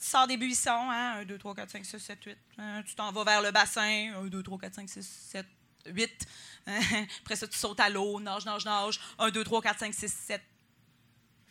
Tu 0.00 0.06
sors 0.06 0.26
des 0.26 0.36
buissons, 0.36 0.90
hein? 0.90 1.20
1, 1.20 1.24
2, 1.24 1.38
3, 1.38 1.54
4, 1.54 1.70
5, 1.70 1.84
6, 1.84 1.98
7, 1.98 2.24
8. 2.24 2.38
Hein? 2.58 2.82
Tu 2.86 2.94
t'en 2.94 3.12
vas 3.12 3.24
vers 3.24 3.42
le 3.42 3.50
bassin, 3.50 4.12
1, 4.14 4.24
2, 4.26 4.42
3, 4.42 4.58
4, 4.58 4.74
5, 4.74 4.88
6, 4.88 5.28
7, 5.30 5.46
8. 5.86 6.26
Hein? 6.66 6.80
Après 7.22 7.36
ça, 7.36 7.46
tu 7.46 7.58
sautes 7.58 7.80
à 7.80 7.88
l'eau, 7.88 8.20
nage, 8.20 8.44
nage, 8.44 8.64
nage. 8.64 9.00
1, 9.18 9.30
2, 9.30 9.44
3, 9.44 9.62
4, 9.62 9.78
5, 9.78 9.94
6, 9.94 10.12
7. 10.26 10.42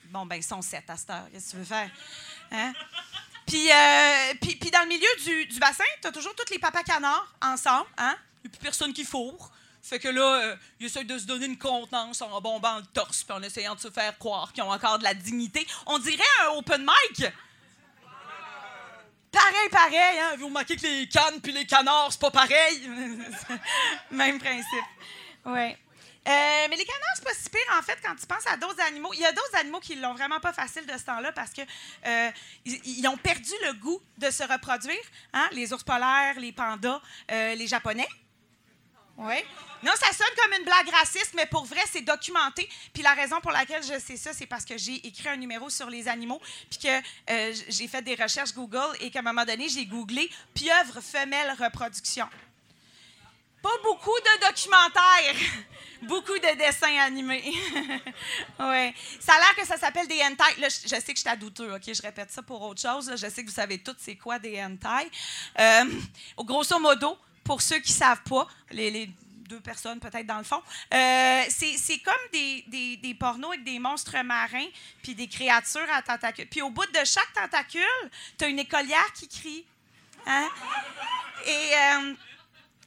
Bon, 0.05 0.25
ben, 0.25 0.35
ils 0.35 0.43
sont 0.43 0.61
7 0.61 0.89
à 0.89 0.97
cette 0.97 1.09
heure. 1.09 1.27
Qu'est-ce 1.31 1.45
que 1.47 1.51
tu 1.51 1.57
veux 1.57 1.63
faire? 1.63 1.89
Hein? 2.51 2.73
Puis, 3.45 3.71
euh, 3.71 4.33
puis, 4.41 4.55
puis 4.55 4.71
dans 4.71 4.81
le 4.81 4.87
milieu 4.87 5.07
du, 5.23 5.45
du 5.45 5.59
bassin, 5.59 5.83
tu 6.01 6.07
as 6.07 6.11
toujours 6.11 6.33
tous 6.35 6.51
les 6.51 6.59
papas 6.59 6.83
canards 6.83 7.33
ensemble. 7.41 7.87
Hein? 7.97 8.15
n'y 8.43 8.49
a 8.49 8.51
plus 8.51 8.59
personne 8.59 8.93
qui 8.93 9.03
fourre. 9.03 9.51
Fait 9.81 9.99
que 9.99 10.07
là, 10.07 10.41
euh, 10.41 10.55
ils 10.79 10.85
essayent 10.85 11.05
de 11.05 11.17
se 11.17 11.25
donner 11.25 11.45
une 11.45 11.57
contenance 11.57 12.21
en 12.21 12.39
bombant 12.39 12.77
le 12.77 12.85
torse 12.93 13.23
puis 13.23 13.35
en 13.35 13.43
essayant 13.43 13.75
de 13.75 13.81
se 13.81 13.89
faire 13.89 14.17
croire 14.17 14.53
qu'ils 14.53 14.63
ont 14.63 14.71
encore 14.71 14.97
de 14.97 15.03
la 15.03 15.13
dignité. 15.13 15.67
On 15.85 15.99
dirait 15.99 16.23
un 16.45 16.57
open 16.57 16.81
mic. 16.81 17.27
Pareil, 19.29 19.69
pareil, 19.71 20.19
hein? 20.19 20.35
Vous 20.37 20.45
remarquez 20.45 20.77
que 20.77 20.83
les 20.83 21.09
cannes 21.09 21.41
puis 21.41 21.51
les 21.51 21.65
canards, 21.65 22.11
c'est 22.11 22.21
pas 22.21 22.31
pareil? 22.31 22.87
Même 24.11 24.39
principe. 24.39 24.85
Ouais. 25.45 25.77
Euh, 26.25 26.67
mais 26.69 26.77
les 26.77 26.85
canards, 26.85 27.15
c'est 27.15 27.23
pas 27.23 27.33
si 27.33 27.49
pire, 27.49 27.77
en 27.77 27.81
fait, 27.81 27.97
quand 28.01 28.15
tu 28.15 28.25
penses 28.25 28.47
à 28.47 28.55
d'autres 28.55 28.81
animaux. 28.81 29.11
Il 29.13 29.19
y 29.19 29.25
a 29.25 29.31
d'autres 29.33 29.55
animaux 29.57 29.81
qui 29.81 29.95
l'ont 29.95 30.13
vraiment 30.13 30.39
pas 30.39 30.53
facile 30.53 30.85
de 30.85 30.97
ce 30.97 31.03
temps-là 31.03 31.33
parce 31.33 31.51
que 31.51 31.61
euh, 32.05 32.31
ont 33.09 33.17
perdu 33.17 33.51
le 33.65 33.73
goût 33.73 34.01
de 34.17 34.29
se 34.31 34.43
reproduire. 34.43 35.03
Hein? 35.33 35.49
Les 35.51 35.73
ours 35.73 35.83
polaires, 35.83 36.39
les 36.39 36.53
pandas, 36.53 37.01
euh, 37.31 37.55
les 37.55 37.67
japonais. 37.67 38.07
Oui. 39.17 39.35
Non, 39.83 39.91
ça 39.99 40.11
sonne 40.13 40.33
comme 40.41 40.53
une 40.53 40.63
blague 40.63 40.89
raciste, 40.89 41.33
mais 41.35 41.45
pour 41.45 41.65
vrai, 41.65 41.81
c'est 41.91 42.01
documenté. 42.01 42.67
Puis 42.93 43.03
la 43.03 43.13
raison 43.13 43.41
pour 43.41 43.51
laquelle 43.51 43.83
je 43.83 43.99
sais 43.99 44.15
ça, 44.15 44.31
c'est 44.33 44.47
parce 44.47 44.63
que 44.63 44.77
j'ai 44.77 45.05
écrit 45.05 45.27
un 45.27 45.35
numéro 45.35 45.69
sur 45.69 45.89
les 45.89 46.07
animaux, 46.07 46.41
puis 46.69 46.79
que 46.79 47.33
j'ai 47.69 47.87
fait 47.87 48.01
des 48.01 48.15
recherches 48.15 48.53
Google 48.53 48.95
et 49.01 49.11
qu'à 49.11 49.19
un 49.19 49.23
moment 49.23 49.45
donné, 49.45 49.67
j'ai 49.67 49.85
googlé 49.85 50.31
pieuvre 50.53 51.01
femelle 51.01 51.53
reproduction. 51.59 52.27
Pas 53.63 53.77
beaucoup 53.81 54.11
de 54.11 54.45
documentaires, 54.45 55.35
beaucoup 56.01 56.37
de 56.37 56.57
dessins 56.57 56.99
animés. 56.99 57.45
ouais. 58.59 58.93
Ça 59.21 59.35
a 59.35 59.39
l'air 59.39 59.55
que 59.55 59.65
ça 59.65 59.77
s'appelle 59.77 60.05
des 60.05 60.21
hentai. 60.21 60.59
Là, 60.59 60.67
je, 60.67 60.89
sais 60.89 61.01
que 61.01 61.17
je 61.17 61.29
suis 61.29 61.37
douteux, 61.37 61.73
OK? 61.73 61.83
Je 61.85 62.01
répète 62.01 62.29
ça 62.29 62.41
pour 62.41 62.61
autre 62.61 62.81
chose. 62.81 63.09
là. 63.09 63.15
Je 63.15 63.29
sais 63.29 63.41
que 63.41 63.47
vous 63.47 63.55
savez 63.55 63.77
tous 63.77 63.95
c'est 63.99 64.17
quoi 64.17 64.37
des 64.37 64.61
hentai. 64.61 65.09
Euh, 65.61 65.85
grosso 66.39 66.77
modo, 66.77 67.17
pour 67.45 67.61
ceux 67.61 67.79
qui 67.79 67.93
ne 67.93 67.97
savent 67.97 68.23
pas, 68.23 68.45
les, 68.71 69.09
deux 69.47 69.61
personnes 69.61 70.01
peut-être 70.01 70.25
dans 70.27 70.39
le 70.39 70.43
fond, 70.43 70.61
euh, 70.93 71.43
c'est 71.47 71.99
comme 71.99 72.13
des, 72.33 72.65
des, 72.67 72.97
des 72.97 73.13
pornos 73.13 73.51
avec 73.51 73.63
des 73.63 73.79
monstres 73.79 74.17
marins 74.23 74.67
puis 75.01 75.15
des 75.15 75.29
créatures 75.29 75.89
à 75.89 76.01
tentacules. 76.01 76.47
Puis 76.47 76.61
au 76.61 76.69
bout 76.69 76.85
de 76.87 77.05
chaque 77.05 77.31
tentacule, 77.33 78.09
tu 78.37 78.43
as 78.43 78.47
une 78.49 78.59
écolière 78.59 79.13
qui 79.13 79.29
crie. 79.29 79.65
Hein? 80.27 80.49
Et... 81.45 81.71
euh, 81.75 82.13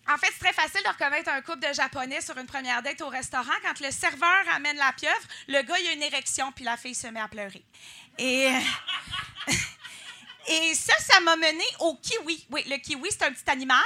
en 0.09 0.16
fait, 0.19 0.28
c'est 0.33 0.39
très 0.39 0.53
facile 0.53 0.83
de 0.85 0.89
reconnaître 0.89 1.31
un 1.31 1.41
couple 1.43 1.69
de 1.69 1.74
Japonais 1.74 2.20
sur 2.20 2.37
une 2.39 2.47
première 2.47 2.83
date 2.83 3.01
au 3.01 3.09
restaurant. 3.09 3.53
Quand 3.62 3.81
le 3.81 3.91
serveur 3.91 4.45
amène 4.55 4.77
la 4.77 4.93
pieuvre, 4.93 5.27
le 5.49 5.62
gars, 5.62 5.78
il 5.78 5.89
a 5.89 5.93
une 5.93 6.03
érection, 6.03 6.53
puis 6.53 6.65
la 6.65 6.77
fille 6.77 6.95
se 6.95 7.09
met 7.09 7.20
à 7.20 7.28
pleurer. 7.28 7.65
Et, 10.49 10.74
ça, 10.74 10.95
ça 11.01 11.19
m'a 11.20 11.35
mené 11.35 11.65
au 11.81 11.97
kiwi. 11.97 12.47
Oui, 12.51 12.62
le 12.69 12.77
kiwi, 12.77 13.09
c'est 13.11 13.24
un 13.24 13.33
petit 13.33 13.51
animal. 13.51 13.83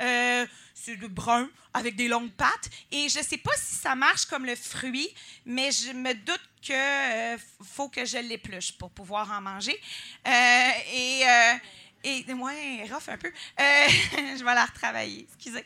Euh, 0.00 0.46
c'est 0.72 0.96
brun, 0.96 1.50
avec 1.72 1.96
des 1.96 2.06
longues 2.06 2.30
pattes. 2.30 2.70
Et 2.92 3.08
je 3.08 3.18
ne 3.18 3.24
sais 3.24 3.38
pas 3.38 3.50
si 3.56 3.74
ça 3.74 3.96
marche 3.96 4.26
comme 4.26 4.46
le 4.46 4.54
fruit, 4.54 5.12
mais 5.44 5.72
je 5.72 5.90
me 5.90 6.14
doute 6.14 6.40
que 6.64 6.72
euh, 7.34 7.36
faut 7.64 7.88
que 7.88 8.04
je 8.04 8.18
l'épluche 8.18 8.78
pour 8.78 8.90
pouvoir 8.90 9.28
en 9.32 9.40
manger. 9.40 9.78
Euh, 10.26 10.70
et... 10.92 11.24
et 12.04 12.92
rough 12.92 13.08
un 13.08 13.16
peu. 13.16 13.28
Euh, 13.28 13.32
je 14.38 14.44
vais 14.44 14.54
la 14.54 14.64
retravailler, 14.64 15.26
excusez. 15.28 15.64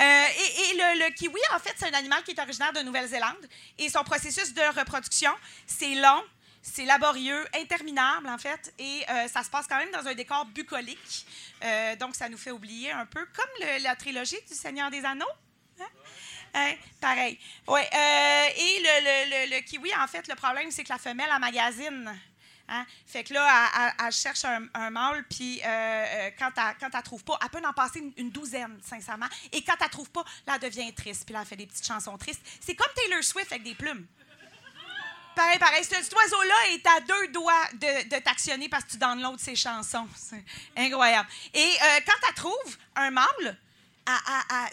Euh, 0.00 0.02
et 0.02 0.74
le, 0.74 1.10
kiwi, 1.14 1.40
en 1.54 1.58
fait, 1.58 1.74
c'est 1.76 1.86
un 1.86 1.98
animal 1.98 2.22
qui 2.22 2.32
est 2.32 2.40
originaire 2.40 2.72
de 2.72 2.80
Nouvelle-Zélande. 2.80 3.48
Et 3.78 3.88
son 3.88 4.04
processus 4.04 4.52
de 4.52 4.78
reproduction, 4.78 5.32
c'est 5.66 5.94
long, 5.94 6.22
c'est 6.62 6.84
laborieux, 6.84 7.46
interminable, 7.54 8.28
en 8.28 8.38
fait. 8.38 8.74
Et 8.78 9.04
euh, 9.08 9.28
ça 9.28 9.42
se 9.42 9.50
passe 9.50 9.66
quand 9.68 9.76
même 9.76 9.92
dans 9.92 10.06
un 10.06 10.14
décor 10.14 10.46
bucolique. 10.46 11.26
Donc, 11.98 12.14
ça 12.14 12.28
nous 12.28 12.38
fait 12.38 12.50
oublier 12.50 12.92
un 12.92 13.06
peu, 13.06 13.24
comme 13.26 13.66
la 13.82 13.96
trilogie 13.96 14.40
du 14.48 14.54
Seigneur 14.54 14.90
des 14.90 15.04
Anneaux. 15.04 15.24
Hein? 16.54 16.74
Pareil. 17.00 17.38
Ouais. 17.66 17.88
et 18.56 18.82
le, 19.50 19.60
kiwi, 19.60 19.90
en 19.96 20.06
fait, 20.06 20.26
le 20.28 20.34
problème, 20.34 20.70
c'est 20.70 20.84
que 20.84 20.92
la 20.92 20.98
femelle, 20.98 21.28
elle 21.32 21.40
magasine. 21.40 22.18
Hein? 22.68 22.84
Fait 23.06 23.22
que 23.22 23.32
là, 23.32 23.92
elle, 24.04 24.12
cherche 24.12 24.44
un, 24.44 24.66
un 24.74 24.90
mâle, 24.90 25.24
puis 25.28 25.60
euh, 25.62 25.66
euh, 25.66 26.30
quand 26.38 26.50
elle 26.56 26.88
elle 26.92 27.02
trouve 27.02 27.22
pas, 27.22 27.38
elle 27.42 27.48
peut 27.48 27.66
en 27.66 27.72
passer 27.72 28.12
une, 28.16 28.30
douzaine, 28.30 28.78
sincèrement. 28.82 29.26
Et 29.52 29.62
quand 29.62 29.76
elle 29.80 29.88
trouve 29.90 30.10
pas, 30.10 30.24
là, 30.46 30.54
elle 30.60 30.68
devient 30.70 30.92
triste, 30.92 31.24
puis 31.24 31.32
là, 31.32 31.40
elle 31.42 31.46
fait 31.46 31.56
des 31.56 31.66
petites 31.66 31.86
chansons 31.86 32.16
tristes. 32.18 32.42
C'est 32.60 32.74
comme 32.74 32.92
Taylor 32.94 33.22
Swift 33.22 33.52
avec 33.52 33.62
des 33.62 33.74
plumes. 33.74 34.06
Pareil, 35.36 35.58
pareil. 35.58 35.84
Ce- 35.84 36.02
Cet 36.02 36.14
oiseau-là 36.14 36.54
est 36.70 36.86
à 36.86 37.00
deux 37.00 37.28
doigts 37.28 37.66
de, 37.74 38.18
t'actionner 38.20 38.68
parce 38.68 38.84
que 38.84 38.92
tu 38.92 38.96
downloads 38.96 39.38
ses 39.38 39.54
chansons. 39.54 40.08
C'est 40.16 40.44
incroyable. 40.76 41.28
Et 41.52 41.60
euh, 41.82 42.00
quand 42.06 42.28
elle 42.28 42.34
trouve 42.34 42.76
un 42.96 43.10
mâle, 43.10 43.56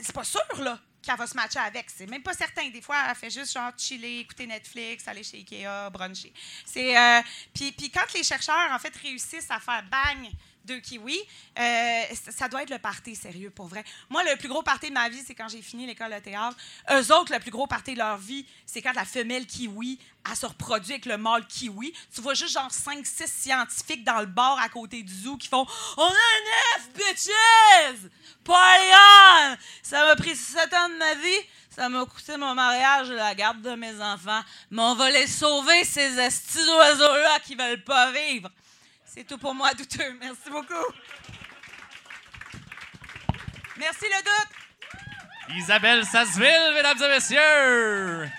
c'est 0.01 0.13
pas 0.13 0.23
sûr, 0.23 0.41
là, 0.59 0.79
qu'elle 1.03 1.17
va 1.17 1.27
se 1.27 1.35
matcher 1.35 1.59
avec. 1.59 1.89
C'est 1.89 2.07
même 2.07 2.23
pas 2.23 2.33
certain. 2.33 2.69
Des 2.69 2.81
fois, 2.81 2.97
elle 3.09 3.15
fait 3.15 3.29
juste 3.29 3.53
genre 3.53 3.71
chiller, 3.77 4.21
écouter 4.21 4.47
Netflix, 4.47 5.07
aller 5.07 5.23
chez 5.23 5.37
Ikea, 5.37 5.89
bruncher. 5.91 6.33
C'est, 6.65 6.97
euh, 6.97 7.21
puis, 7.53 7.71
puis 7.71 7.91
quand 7.91 8.11
les 8.13 8.23
chercheurs, 8.23 8.71
en 8.71 8.79
fait, 8.79 8.95
réussissent 8.95 9.51
à 9.51 9.59
faire 9.59 9.83
bang 9.83 10.29
deux 10.65 10.79
kiwis, 10.79 11.19
euh, 11.59 12.01
ça- 12.31 12.47
doit 12.47 12.63
être 12.63 12.69
le 12.69 12.79
party 12.79 13.15
sérieux, 13.15 13.49
pour 13.49 13.67
vrai. 13.67 13.83
Moi, 14.09 14.23
le 14.23 14.35
plus 14.37 14.47
gros 14.47 14.61
party 14.63 14.89
de 14.89 14.93
ma 14.93 15.09
vie, 15.09 15.21
c'est 15.25 15.33
quand 15.35 15.47
j'ai 15.49 15.61
fini 15.61 15.85
l'école 15.85 16.13
de 16.13 16.19
théâtre. 16.19 16.55
Eux 16.91 17.11
autres, 17.13 17.33
le 17.33 17.39
plus 17.39 17.51
gros 17.51 17.67
party 17.67 17.93
de 17.93 17.99
leur 17.99 18.17
vie, 18.17 18.45
c'est 18.65 18.81
quand 18.81 18.93
la 18.93 19.05
femelle 19.05 19.45
kiwi, 19.45 19.99
elle 20.29 20.35
se 20.35 20.45
reproduit 20.45 20.93
avec 20.93 21.05
le 21.05 21.17
mâle 21.17 21.45
kiwi. 21.47 21.93
Tu 22.13 22.21
vois 22.21 22.33
juste 22.33 22.53
genre 22.53 22.71
5-6 22.71 23.27
scientifiques 23.27 24.03
dans 24.03 24.19
le 24.19 24.25
bar 24.25 24.57
à 24.59 24.69
côté 24.69 25.03
du 25.03 25.13
zoo 25.13 25.37
qui 25.37 25.47
font 25.47 25.65
«On 25.97 26.03
a 26.03 26.05
un 26.07 26.77
œuf, 26.77 26.89
bitches! 26.95 28.09
On! 28.47 29.55
Ça 29.81 30.05
m'a 30.05 30.15
pris 30.15 30.35
7 30.35 30.73
ans 30.73 30.89
de 30.89 30.95
ma 30.97 31.13
vie. 31.15 31.47
Ça 31.69 31.89
m'a 31.89 32.05
coûté 32.05 32.37
mon 32.37 32.53
mariage 32.53 33.09
et 33.09 33.15
la 33.15 33.33
garde 33.33 33.61
de 33.61 33.71
mes 33.75 33.99
enfants. 33.99 34.41
Mais 34.69 34.81
on 34.81 34.95
va 34.95 35.09
les 35.09 35.27
sauver, 35.27 35.83
ces 35.83 36.19
estis 36.19 36.63
d'oiseaux-là 36.65 37.39
qui 37.39 37.55
veulent 37.55 37.83
pas 37.83 38.11
vivre. 38.11 38.49
C'est 39.13 39.25
tout 39.25 39.37
pour 39.37 39.53
moi, 39.53 39.71
douteux. 39.75 40.17
Merci 40.19 40.49
beaucoup. 40.49 40.73
Merci, 43.77 44.05
le 44.05 44.23
doute. 44.23 45.55
Isabelle 45.55 46.03
Sasseville, 46.03 46.73
mesdames 46.73 46.97
et 47.03 47.09
messieurs! 47.09 48.31